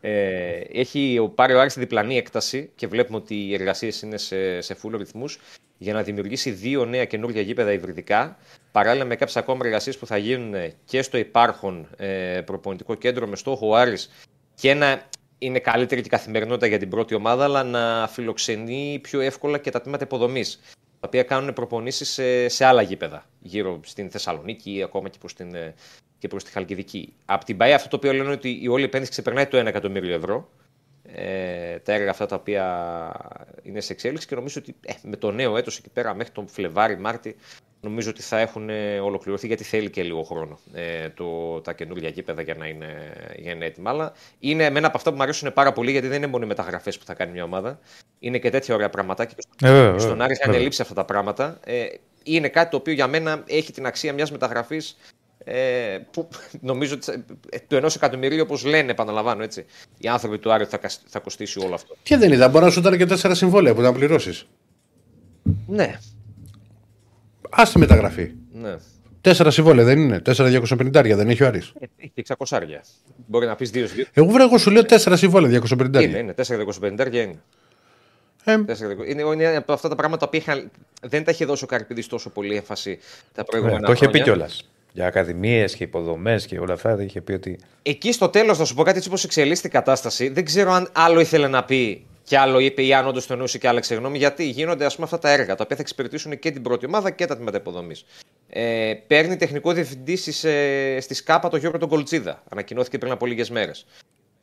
ε, 0.00 0.60
έχει 0.72 1.30
πάρει 1.34 1.52
ο 1.54 1.60
Άρης 1.60 1.74
τη 1.74 1.80
διπλανή 1.80 2.16
έκταση 2.16 2.70
και 2.74 2.86
βλέπουμε 2.86 3.16
ότι 3.18 3.34
οι 3.34 3.54
εργασίες 3.54 4.02
είναι 4.02 4.16
σε, 4.18 4.60
σε 4.60 4.76
full 4.82 4.94
ρυθμούς 4.96 5.38
για 5.78 5.92
να 5.92 6.02
δημιουργήσει 6.02 6.50
δύο 6.50 6.84
νέα 6.84 7.04
καινούργια 7.04 7.40
γήπεδα 7.42 7.72
υβριδικά. 7.72 8.36
Παράλληλα 8.72 9.04
με 9.04 9.16
κάποιες 9.16 9.36
ακόμα 9.36 9.60
εργασίες 9.64 9.98
που 9.98 10.06
θα 10.06 10.16
γίνουν 10.16 10.72
και 10.84 11.02
στο 11.02 11.16
υπάρχον 11.18 11.88
ε, 11.96 12.40
προπονητικό 12.44 12.94
κέντρο 12.94 13.26
με 13.26 13.36
στόχο 13.36 13.68
ο 13.68 13.76
Άρης 13.76 14.10
και 14.54 14.74
να 14.74 15.02
είναι 15.38 15.58
καλύτερη 15.58 16.00
και 16.00 16.06
η 16.06 16.10
καθημερινότητα 16.10 16.66
για 16.66 16.78
την 16.78 16.88
πρώτη 16.88 17.14
ομάδα, 17.14 17.44
αλλά 17.44 17.62
να 17.62 18.08
φιλοξενεί 18.08 18.98
πιο 19.02 19.20
εύκολα 19.20 19.58
και 19.58 19.70
τα 19.70 19.80
τμήματα 19.80 20.04
υποδομής. 20.04 20.60
Τα 21.00 21.06
οποία 21.06 21.22
κάνουν 21.22 21.52
προπονήσεις 21.52 22.10
σε, 22.10 22.48
σε 22.48 22.64
άλλα 22.64 22.82
γήπεδα. 22.82 23.26
Γύρω 23.40 23.80
στην 23.84 24.10
Θεσσαλονίκη 24.10 24.74
ή 24.74 24.82
ακόμα 24.82 25.08
και 25.08 25.18
προς 25.18 25.34
την, 25.34 25.54
ε, 25.54 25.74
και 26.18 26.28
προς 26.28 26.44
τη 26.44 26.50
Χαλκιδική. 26.50 27.12
Από 27.24 27.44
την 27.44 27.56
ΠαΕ 27.56 27.74
αυτό 27.74 27.88
το 27.88 27.96
οποίο 27.96 28.12
λένε 28.12 28.30
ότι 28.30 28.58
η 28.62 28.68
όλη 28.68 28.84
επένδυση 28.84 29.10
ξεπερνάει 29.10 29.46
το 29.46 29.58
1 29.58 29.66
εκατομμύριο 29.66 30.14
ευρώ. 30.14 30.50
Ε, 31.14 31.78
τα 31.78 31.92
έργα 31.92 32.10
αυτά 32.10 32.26
τα 32.26 32.36
οποία 32.36 32.66
είναι 33.62 33.80
σε 33.80 33.92
εξέλιξη 33.92 34.26
και 34.26 34.34
νομίζω 34.34 34.60
ότι 34.60 34.74
ε, 34.86 34.92
με 35.02 35.16
το 35.16 35.30
νέο 35.30 35.56
έτος 35.56 35.78
εκεί 35.78 35.88
πέρα 35.90 36.14
μέχρι 36.14 36.32
τον 36.32 36.48
Φλεβάρι, 36.48 36.98
Μάρτι 36.98 37.36
νομίζω 37.82 38.10
ότι 38.10 38.22
θα 38.22 38.38
έχουν 38.38 38.70
ε, 38.70 39.00
ολοκληρωθεί 39.00 39.46
γιατί 39.46 39.64
θέλει 39.64 39.90
και 39.90 40.02
λίγο 40.02 40.22
χρόνο 40.22 40.58
ε, 40.72 41.08
το, 41.08 41.60
τα 41.60 41.72
καινούργια 41.72 42.08
γήπεδα 42.08 42.42
για 42.42 42.54
να, 42.54 42.66
είναι, 42.66 43.12
για 43.36 43.50
να 43.50 43.56
είναι 43.56 43.64
έτοιμα. 43.64 43.90
Αλλά 43.90 44.12
είναι 44.38 44.64
εμένα 44.64 44.86
από 44.86 44.96
αυτά 44.96 45.10
που 45.10 45.16
μου 45.16 45.22
αρέσουν 45.22 45.52
πάρα 45.52 45.72
πολύ 45.72 45.90
γιατί 45.90 46.06
δεν 46.06 46.16
είναι 46.16 46.26
μόνο 46.26 46.44
οι 46.44 46.48
μεταγραφές 46.48 46.98
που 46.98 47.04
θα 47.04 47.14
κάνει 47.14 47.32
μια 47.32 47.44
ομάδα. 47.44 47.78
Είναι 48.18 48.38
και 48.38 48.50
τέτοια 48.50 48.74
ωραία 48.74 48.90
πραγματάκια. 48.90 49.36
Και 49.56 49.66
Ε, 49.66 49.70
βέβαια, 49.70 49.98
στον 49.98 50.10
βέβαια, 50.10 50.24
Άρη 50.24 50.32
είχαν 50.32 50.46
βέβαια. 50.46 50.62
λείψει 50.62 50.82
αυτά 50.82 50.94
τα 50.94 51.04
πράγματα. 51.04 51.58
Ε, 51.64 51.86
είναι 52.22 52.48
κάτι 52.48 52.70
το 52.70 52.76
οποίο 52.76 52.92
για 52.92 53.06
μένα 53.06 53.42
έχει 53.46 53.72
την 53.72 53.86
αξία 53.86 54.12
μιας 54.12 54.30
μεταγραφής 54.30 54.96
ε, 55.44 55.98
που 56.10 56.28
νομίζω 56.60 56.94
ότι 56.94 57.24
ε, 57.50 57.58
του 57.68 57.76
ενός 57.76 57.94
εκατομμυρίου, 57.94 58.40
όπως 58.42 58.64
λένε, 58.64 58.90
επαναλαμβάνω 58.90 59.42
έτσι, 59.42 59.64
οι 59.98 60.08
άνθρωποι 60.08 60.38
του 60.38 60.52
Άρη 60.52 60.64
θα, 60.64 60.76
κασ- 60.76 61.00
θα 61.06 61.18
κοστίσει 61.18 61.58
όλο 61.58 61.74
αυτό. 61.74 61.96
Και 62.02 62.16
δεν 62.16 62.32
είδα, 62.32 62.48
μπορεί 62.48 62.64
να 62.64 62.70
σου 62.70 62.80
ήταν 62.80 62.96
και 62.96 63.06
τέσσερα 63.06 63.34
συμβόλαια 63.34 63.74
που 63.74 63.80
να 63.80 63.92
πληρώσεις. 63.92 64.46
Ναι, 65.66 65.98
Α 67.50 67.62
τη 67.72 67.78
μεταγραφή. 67.78 68.32
ναι. 68.52 68.76
Τέσσερα 69.20 69.50
συμβόλαια 69.50 69.84
δεν 69.84 69.98
είναι. 69.98 70.20
Τέσσερα 70.20 70.62
250 70.68 70.90
δεν 71.14 71.28
έχει 71.28 71.42
ο 71.42 71.46
Άρης. 71.46 71.72
Ε, 71.80 71.86
Έχει 71.96 72.12
600 72.28 72.34
άρια. 72.50 72.84
Μπορεί 73.26 73.46
να 73.46 73.54
πεις 73.56 73.70
δύο 73.70 73.86
δύο. 73.86 74.04
Εγώ 74.12 74.26
βρε, 74.30 74.42
εγώ 74.42 74.58
σου 74.58 74.70
λέω 74.70 74.84
τέσσερα 74.84 75.16
συμβόλαια 75.16 75.60
250 75.70 76.02
Είναι, 76.02 76.18
είναι. 76.18 76.34
4,250 76.36 77.12
είναι. 77.12 77.40
Ε, 78.44 78.56
4,250. 78.66 79.08
Είναι, 79.08 79.22
είναι 79.22 79.56
από 79.56 79.72
αυτά 79.72 79.88
τα 79.88 79.94
πράγματα 79.94 80.28
που 80.28 80.36
είχαν, 80.36 80.70
δεν 81.02 81.24
τα 81.24 81.30
είχε 81.30 81.44
δώσει 81.44 81.64
ο 81.64 81.66
Καρπίδης 81.66 82.06
τόσο 82.06 82.30
πολύ 82.30 82.56
έμφαση 82.56 82.98
τα 83.34 83.44
προηγούμενα 83.44 83.78
Ναι, 83.80 83.86
το 83.86 83.92
είχε 83.92 84.04
πει 84.08 84.10
χρόνια. 84.18 84.24
κιόλας. 84.24 84.68
Για 84.92 85.06
ακαδημίες 85.06 85.74
και 85.74 85.84
υποδομές 85.84 86.46
και 86.46 86.58
όλα 86.58 86.72
αυτά. 86.72 87.02
Είχε 87.02 87.20
πει 87.20 87.32
ότι. 87.32 87.58
Εκεί 87.82 88.12
στο 88.12 88.28
τέλος, 88.28 88.58
θα 88.58 88.64
σου 88.64 88.74
πω 88.74 88.82
κάτι 88.82 88.96
έτσι 88.96 89.08
όπως 89.08 89.24
εξελίσσεται 89.24 89.68
η 89.68 89.70
κατάσταση. 89.70 90.28
Δεν 90.28 90.44
ξέρω 90.44 90.72
αν 90.72 90.88
άλλο 90.92 91.20
ήθελε 91.20 91.48
να 91.48 91.64
πει 91.64 92.06
και 92.24 92.38
άλλο 92.38 92.58
είπε 92.58 92.82
ή 92.84 92.94
αν 92.94 93.06
όντως 93.06 93.26
το 93.26 93.32
εννοούσε 93.32 93.58
και 93.58 93.68
άλλαξε 93.68 93.94
γνώμη. 93.94 94.18
Γιατί 94.18 94.48
γίνονται 94.48 94.84
ας 94.84 94.94
πούμε, 94.94 95.06
αυτά 95.06 95.18
τα 95.18 95.30
έργα 95.30 95.54
τα 95.54 95.62
οποία 95.64 95.76
θα 95.76 95.82
εξυπηρετήσουν 95.82 96.38
και 96.38 96.50
την 96.50 96.62
πρώτη 96.62 96.86
ομάδα 96.86 97.10
και 97.10 97.26
τα 97.26 97.36
τμήματα 97.36 97.56
υποδομής. 97.56 98.04
Ε, 98.48 98.94
παίρνει 99.06 99.36
τεχνικό 99.36 99.72
διευθυντή 99.72 100.16
στις, 100.16 100.44
ε, 100.44 100.98
στη 101.00 101.14
ΣΚΑΠΑ 101.14 101.48
το 101.48 101.56
Γιώργο 101.56 101.78
τον 101.78 101.88
Κολτσίδα. 101.88 102.42
Ανακοινώθηκε 102.48 102.98
πριν 102.98 103.12
από 103.12 103.26
λίγες 103.26 103.50
μέρες. 103.50 103.86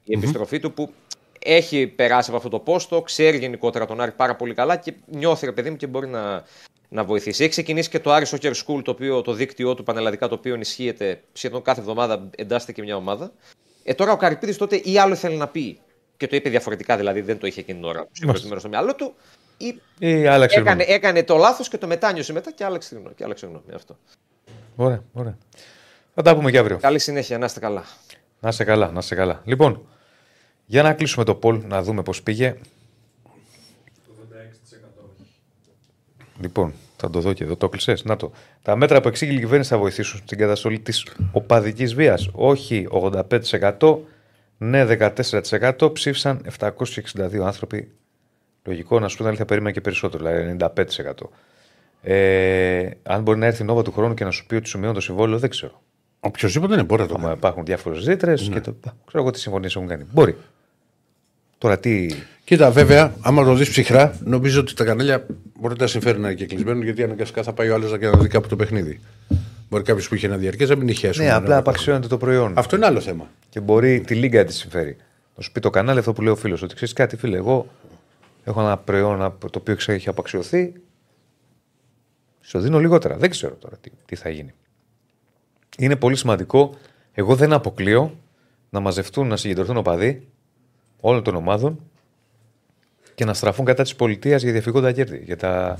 Η 0.04 0.14
επιστροφή 0.14 0.60
του 0.60 0.74
που 0.74 0.94
έχει 1.40 1.88
περάσει 1.88 2.30
από 2.30 2.38
αυτό 2.38 2.50
το 2.50 2.60
πόστο, 2.60 3.02
ξέρει 3.02 3.38
γενικότερα 3.38 3.86
τον 3.86 4.02
Άρη 4.02 4.12
πάρα 4.12 4.36
πολύ 4.36 4.54
καλά 4.54 4.76
και 4.76 4.94
νιώθει 5.06 5.46
ρε 5.46 5.52
παιδί 5.52 5.70
μου 5.70 5.76
και 5.76 5.88
μπορεί 5.88 6.08
να, 6.08 6.44
να 6.90 7.04
βοηθήσει. 7.04 7.42
Έχει 7.42 7.52
ξεκινήσει 7.52 7.90
και 7.90 8.00
το 8.00 8.12
Άρη 8.12 8.26
Soccer 8.30 8.52
School, 8.54 8.82
το, 8.84 8.92
οποίο, 8.92 9.22
το 9.22 9.34
δίκτυό 9.34 9.74
του 9.76 9.84
πανελλαδικά, 9.84 10.28
το 10.28 10.36
οποίο 10.36 10.54
ενισχύεται 10.54 11.22
σχεδόν 11.34 11.62
κάθε 11.62 11.80
εβδομάδα, 11.80 12.30
εντάσσεται 12.36 12.72
και 12.72 12.82
μια 12.82 12.96
ομάδα. 12.96 13.32
Ε, 13.84 13.94
τώρα 13.94 14.12
ο 14.12 14.18
Καρυπίδης 14.18 14.58
τότε 14.58 14.76
ή 14.84 14.98
άλλο 14.98 15.14
ήθελε 15.14 15.36
να 15.36 15.48
πει 15.48 15.80
και 16.18 16.28
το 16.28 16.36
είπε 16.36 16.50
διαφορετικά, 16.50 16.98
δηλαδή 16.98 17.22
δεν 17.22 17.38
το 17.40 17.48
είχε 17.48 17.60
εκείνη 17.60 17.80
την 17.80 17.88
ώρα. 17.88 18.00
Το 18.00 18.10
είχε 18.14 18.26
προετοιμάσει 18.26 18.60
στο 18.60 18.70
μυαλό 18.70 18.96
του. 18.96 19.14
Ή 19.58 19.82
Ή 20.00 20.28
άλλαξε 20.28 20.60
έκανε, 20.60 20.84
γνώμη. 20.84 20.96
έκανε 20.96 21.24
το 21.24 21.36
λάθος 21.36 21.70
και 21.70 21.78
το 21.78 21.88
μετάνιωσε 21.88 22.34
μετά 22.34 22.52
και 22.52 22.64
άλλαξε 22.64 22.96
γνώμη. 22.96 23.14
Και 23.16 23.24
άλλαξε 23.24 23.46
γνώμη 23.46 23.74
αυτό. 23.76 23.98
Ωραία, 24.76 25.04
ωραία. 25.14 25.38
Θα 26.16 26.22
τα 26.22 26.36
πούμε 26.36 26.52
και 26.52 26.58
αύριο. 26.58 26.78
Καλή 26.78 27.00
συνέχεια, 27.00 27.38
να 27.38 27.46
είστε 27.46 27.60
καλά. 27.60 27.84
Να 28.40 28.50
είσαι 28.50 28.64
καλά, 28.64 28.92
να 28.92 29.00
είσαι 29.00 29.16
καλά. 29.16 29.42
Λοιπόν, 29.46 29.88
για 30.66 30.84
να 30.84 30.94
κλείσουμε 30.94 31.26
το 31.26 31.40
poll, 31.44 31.62
να 31.64 31.82
δούμε 31.84 32.02
πώς 32.04 32.24
πήγε. 32.24 32.56
Λοιπόν, 36.42 36.74
θα 36.98 37.10
το 37.10 37.20
δω 37.20 37.34
και 37.34 37.44
εδώ. 37.44 37.56
Το 37.56 37.70
κλεισές. 37.70 38.04
Να 38.04 38.16
το. 38.16 38.32
Τα 38.62 38.76
μέτρα 38.76 39.02
που 39.02 39.08
εξήγηλε 39.08 39.38
η 39.38 39.42
κυβέρνηση 39.42 39.70
θα 39.70 39.78
βοηθήσουν 39.78 40.20
στην 40.26 40.38
καταστολή 40.38 40.80
της 40.80 41.08
οπαδικής 41.32 41.94
βίας. 41.94 42.30
Όχι 42.32 42.88
85%, 43.80 43.98
ναι 44.58 44.86
14%. 45.80 45.94
Ψήφισαν 45.94 46.46
762 46.60 47.40
άνθρωποι. 47.44 47.92
Λογικό 48.64 49.00
να 49.00 49.08
σου 49.08 49.12
πει 49.14 49.18
την 49.18 49.28
αλήθεια, 49.28 49.46
περίμενα 49.46 49.74
και 49.74 49.82
περισσότερο, 49.82 50.24
δηλαδή 50.24 50.58
95%. 50.60 51.30
Ε, 52.02 52.90
αν 53.04 53.22
μπορεί 53.22 53.40
να 53.40 53.46
έρθει 53.46 53.62
η 53.62 53.66
Νόβα 53.66 53.82
του 53.82 53.92
χρόνου 53.92 54.14
και 54.14 54.24
να 54.24 54.32
σου 54.32 54.46
πει 54.46 54.56
ότι 54.56 54.70
σου 54.70 54.80
μειώνει 54.80 54.94
το 54.94 55.02
συμβόλαιο, 55.02 55.38
δεν 55.40 55.50
ξέρω. 55.50 55.82
Οποιοδήποτε 56.20 56.74
είναι, 56.74 56.84
μπορεί 56.84 57.02
να 57.02 57.08
το 57.08 57.14
Άμα 57.14 57.24
κάνει. 57.24 57.38
υπάρχουν 57.38 57.66
διάφορες 57.66 58.06
ρήτρες 58.06 58.50
και 58.54 58.62
το. 58.62 58.76
Ξέρω 58.82 59.24
εγώ 59.24 59.30
τι 59.32 59.40
συμφωνίες 59.40 59.76
έχουν 59.76 59.88
κάνει. 59.88 60.06
Μπορεί. 60.12 60.36
Τώρα 61.60 61.80
τι. 61.80 62.08
Κοίτα, 62.44 62.72
βέβαια, 62.72 63.14
άμα 63.22 63.44
το 63.44 63.54
δεις 63.54 63.70
ψυχρά, 63.70 64.20
νομίζω 64.24 64.60
ότι 64.60 64.74
τα 64.74 64.84
κανάλια 64.84 65.26
μπορεί 65.60 65.74
να 65.74 65.80
τα 65.80 65.88
συμφέρει 65.88 66.20
να 66.20 66.28
είναι 66.28 66.38
και 66.38 66.46
κλεισμένο 66.46 66.84
γιατί 66.84 67.04
αναγκαστικά 67.04 67.44
θα 67.44 67.54
πάει 67.54 67.70
ο 67.70 67.74
άλλος 67.74 67.92
να 67.92 67.98
δει 67.98 68.28
κάπου 68.28 68.48
το 68.48 68.56
παιχνίδι. 68.56 69.00
Μπορεί 69.70 69.84
κάποιος 69.84 70.08
που 70.08 70.16
είχε 70.16 70.26
ένα 70.26 70.38
διαρκέ 70.38 70.66
να 70.66 70.76
μην 70.76 70.88
είχε 70.88 71.08
έσοδα. 71.08 71.26
Ναι, 71.26 71.32
να 71.32 71.38
απλά 71.38 71.50
πάει 71.50 71.60
απαξιώνεται 71.60 72.08
το 72.08 72.18
προϊόν. 72.18 72.54
Αυτό 72.56 72.76
είναι 72.76 72.86
άλλο 72.86 73.00
θέμα. 73.00 73.30
Και 73.50 73.60
μπορεί 73.60 74.02
τη 74.02 74.16
λίγκα 74.16 74.46
τη 74.46 74.54
συμφέρει. 74.54 74.98
Να 75.36 75.44
σου 75.44 75.52
πει 75.52 75.60
το 75.60 75.70
κανάλι 75.70 76.00
αυτό 76.00 76.14
που 76.14 76.22
λέει 76.22 76.34
ο 76.34 76.36
φίλος. 76.36 76.62
Ότι 76.62 76.76
ξέρεις 76.76 76.94
κάτι, 76.94 77.16
φίλε, 77.16 77.38
εγώ 77.38 77.68
έχω 78.44 78.62
ένα 78.62 78.78
προϊόν 78.78 79.38
το 79.40 79.60
οποίο 79.60 79.76
ξέρω 79.76 79.98
έχει 79.98 80.10
απαξιωθεί. 80.10 80.74
Σου 82.42 82.60
δίνω 82.60 82.80
λιγότερα. 82.80 83.18
Δεν 83.18 83.30
ξέρω 83.30 83.54
τώρα 83.54 83.78
τι, 83.82 83.90
τι 84.06 84.16
θα 84.16 84.30
γίνει. 84.30 84.54
Είναι 85.78 85.96
πολύ 85.96 86.16
σημαντικό. 86.16 86.76
Εγώ 87.14 87.36
δεν 87.36 87.54
αποκλείω 87.54 88.18
να 88.70 88.80
μαζευτούν, 88.80 89.28
να 89.28 89.38
συγκεντρωθούν 89.38 89.78
οπαδοί 89.78 90.28
όλων 91.00 91.24
των 91.24 91.36
ομάδων 91.36 91.80
και 93.16 93.26
να 93.26 93.34
στραφούν 93.34 93.66
κατά 93.66 93.84
της 93.84 93.96
πολιτείας 93.96 94.42
για 94.44 94.52
διαφυγόντα 94.52 94.92
κέρδη. 94.92 95.22
Για 95.26 95.38
τα, 95.38 95.80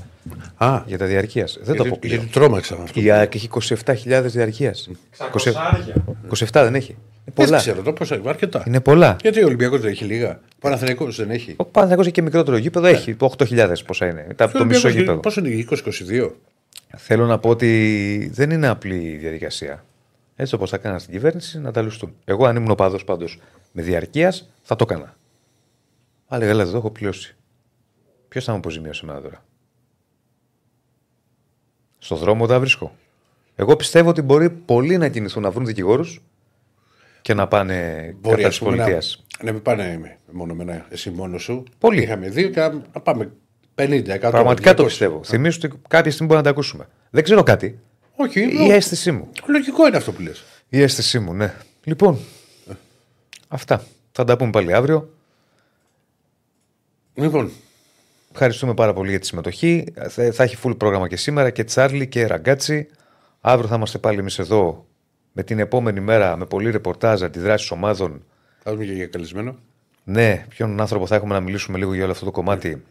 Α, 0.56 0.82
για 0.86 0.98
τα 0.98 1.06
διαρκείας. 1.06 1.52
Δεν 1.52 1.64
το 1.64 1.72
γιατί- 1.72 1.88
αποκλείω. 1.88 2.14
γιατί 2.14 2.30
τρόμαξα 2.32 2.76
με 2.76 2.82
αυτό 2.82 3.00
Η 3.00 3.10
ΑΕΚ 3.10 3.34
έχει 3.34 3.48
27.000 3.48 4.22
διαρκείας. 4.24 4.88
600. 5.18 5.52
27 6.28 6.62
δεν 6.62 6.74
έχει. 6.74 6.90
Είναι 6.90 7.32
Δεν 7.34 7.46
πολλά. 7.46 7.58
ξέρω 7.58 7.82
το 7.82 7.92
πόσα 7.92 8.20
αρκετά. 8.26 8.64
Είναι 8.66 8.80
πολλά. 8.80 9.16
Γιατί 9.22 9.42
ο 9.42 9.46
Ολυμπιακός 9.46 9.80
δεν 9.80 9.90
έχει 9.90 10.04
λίγα; 10.04 10.30
Ο 10.30 10.58
Παναθηναϊκός 10.60 11.16
δεν 11.16 11.30
έχει. 11.30 11.54
Ο 11.56 11.64
Παναθηναϊκός 11.64 12.06
έχει 12.06 12.14
και 12.14 12.22
μικρότερο 12.22 12.56
γήπεδο, 12.56 12.86
έχει 12.86 13.14
το 13.14 13.26
8.000 13.38 13.72
πόσα 13.86 14.06
είναι. 14.06 14.26
Τα, 14.36 14.46
Και 14.46 14.56
ο 14.56 14.58
το 14.58 14.64
μισό 14.64 14.88
Ολυμπιακός 14.88 14.92
γήπεδο. 14.94 15.18
Πόσο 15.20 15.40
είναι, 15.40 15.48
20-22. 16.28 16.30
Θέλω 16.96 17.26
να 17.26 17.38
πω 17.38 17.48
ότι 17.48 18.30
δεν 18.34 18.50
είναι 18.50 18.68
απλή 18.68 18.94
η 18.96 19.16
διαδικασία. 19.16 19.84
Έτσι 20.40 20.54
όπως 20.54 20.70
θα 20.70 20.76
έκανα 20.76 20.98
στην 20.98 21.12
κυβέρνηση 21.12 21.58
να 21.60 21.70
τα 21.72 21.82
λουστούν. 21.82 22.14
Εγώ, 22.24 22.46
αν 22.46 22.56
ήμουν 22.56 22.70
οπαδό 22.70 23.04
πάντως 23.04 23.38
με 23.72 23.82
διαρκείας, 23.82 24.50
θα 24.62 24.76
το 24.76 24.86
έκανα. 24.88 25.16
Αλλά 26.26 26.46
γαλά, 26.46 26.62
δεν 26.62 26.72
το 26.72 26.78
έχω 26.78 26.90
πληρώσει. 26.90 27.36
Ποιος 28.28 28.44
θα 28.44 28.52
μου 28.52 28.58
αποζημιώσει 28.58 29.00
εμένα 29.04 29.20
τώρα; 29.20 29.44
Στο 31.98 32.16
δρόμο 32.16 32.46
τα 32.46 32.60
βρίσκω. 32.60 32.94
Εγώ 33.56 33.76
πιστεύω 33.76 34.08
ότι 34.08 34.22
μπορεί 34.22 34.50
πολλοί 34.50 34.98
να 34.98 35.08
κινηθούν 35.08 35.42
να 35.42 35.50
βρουν 35.50 35.66
δικηγόρους 35.66 36.22
και 37.22 37.34
να 37.34 37.48
πάνε 37.48 38.10
Μπορεί 38.20 38.36
κατά 38.36 38.48
ας 38.48 38.58
τη 38.58 38.64
πούμε, 38.64 38.76
να, 38.76 38.82
πολιτείας. 38.82 39.24
να 39.42 39.52
μην 39.52 39.62
πάνε 39.62 39.98
με- 40.00 40.18
μόνο 40.32 40.54
με 40.54 40.62
ένα, 40.62 40.86
εσύ 40.90 41.10
μόνος 41.10 41.42
σου. 41.42 41.64
Πολλοί. 41.78 42.02
Είχαμε 42.02 42.28
δύο 42.28 42.48
και 42.48 42.60
να, 42.60 42.72
να 42.72 43.00
πάμε 43.00 43.32
50, 43.74 44.14
100. 44.14 44.30
Πραγματικά 44.30 44.74
το 44.74 44.82
200. 44.82 44.86
πιστεύω. 44.86 45.24
Θυμίζω 45.24 45.58
ότι 45.64 45.80
κάποια 45.88 46.10
στιγμή 46.10 46.26
μπορεί 46.26 46.38
να 46.38 46.44
τα 46.44 46.50
ακούσουμε. 46.50 46.88
Δεν 47.10 47.22
ξέρω 47.24 47.42
κάτι. 47.42 47.78
Όχι, 48.22 48.40
Η 48.40 48.52
λο- 48.52 48.70
αίσθησή 48.72 49.12
μου. 49.12 49.28
λογικό 49.46 49.86
είναι 49.86 49.96
αυτό 49.96 50.12
που 50.12 50.22
λες. 50.22 50.44
Η 50.68 50.82
αίσθησή 50.82 51.18
μου, 51.18 51.34
ναι. 51.34 51.54
Λοιπόν, 51.84 52.18
αυτά. 53.48 53.84
Θα 54.12 54.24
τα 54.24 54.36
πούμε 54.36 54.50
πάλι 54.50 54.72
αύριο. 54.74 55.10
Λοιπόν, 57.14 57.50
Ευχαριστούμε 58.32 58.74
πάρα 58.74 58.92
πολύ 58.92 59.10
για 59.10 59.18
τη 59.18 59.26
συμμετοχή. 59.26 59.84
Θα, 60.08 60.32
θα 60.32 60.42
έχει 60.42 60.56
full 60.62 60.76
πρόγραμμα 60.78 61.08
και 61.08 61.16
σήμερα 61.16 61.50
και 61.50 61.64
Τσάρλι 61.64 62.06
και 62.08 62.26
Ραγκάτσι. 62.26 62.88
Αύριο 63.40 63.68
θα 63.68 63.74
είμαστε 63.76 63.98
πάλι 63.98 64.18
εμείς 64.18 64.38
εδώ 64.38 64.86
με 65.32 65.42
την 65.42 65.58
επόμενη 65.58 66.00
μέρα 66.00 66.36
με 66.36 66.46
πολλή 66.46 66.70
ρεπορτάζ, 66.70 67.22
αντιδράσεις 67.22 67.70
ομάδων. 67.70 68.24
θα 68.62 68.70
δούμε 68.72 68.84
και 68.84 68.92
για 68.92 69.06
καλεσμένο. 69.06 69.56
Ναι, 70.04 70.44
ποιον 70.48 70.80
άνθρωπο 70.80 71.06
θα 71.06 71.14
έχουμε 71.14 71.34
να 71.34 71.40
μιλήσουμε 71.40 71.78
λίγο 71.78 71.94
για 71.94 72.02
όλο 72.02 72.12
αυτό 72.12 72.24
το 72.24 72.30
κομμάτι 72.30 72.82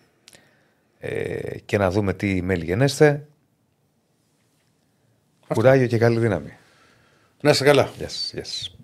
ε, 1.00 1.58
και 1.66 1.78
να 1.78 1.92
δούμε 1.92 2.14
τι 2.14 2.42
μέλη 2.42 2.66
γενέστε. 2.66 3.28
Κουράγιο 5.54 5.88
και 5.88 5.98
καλή 5.98 6.20
δύναμη. 6.20 6.54
Να 7.42 7.50
είστε 7.50 7.64
καλά. 7.64 7.90
Yes, 8.00 8.38
yes. 8.38 8.79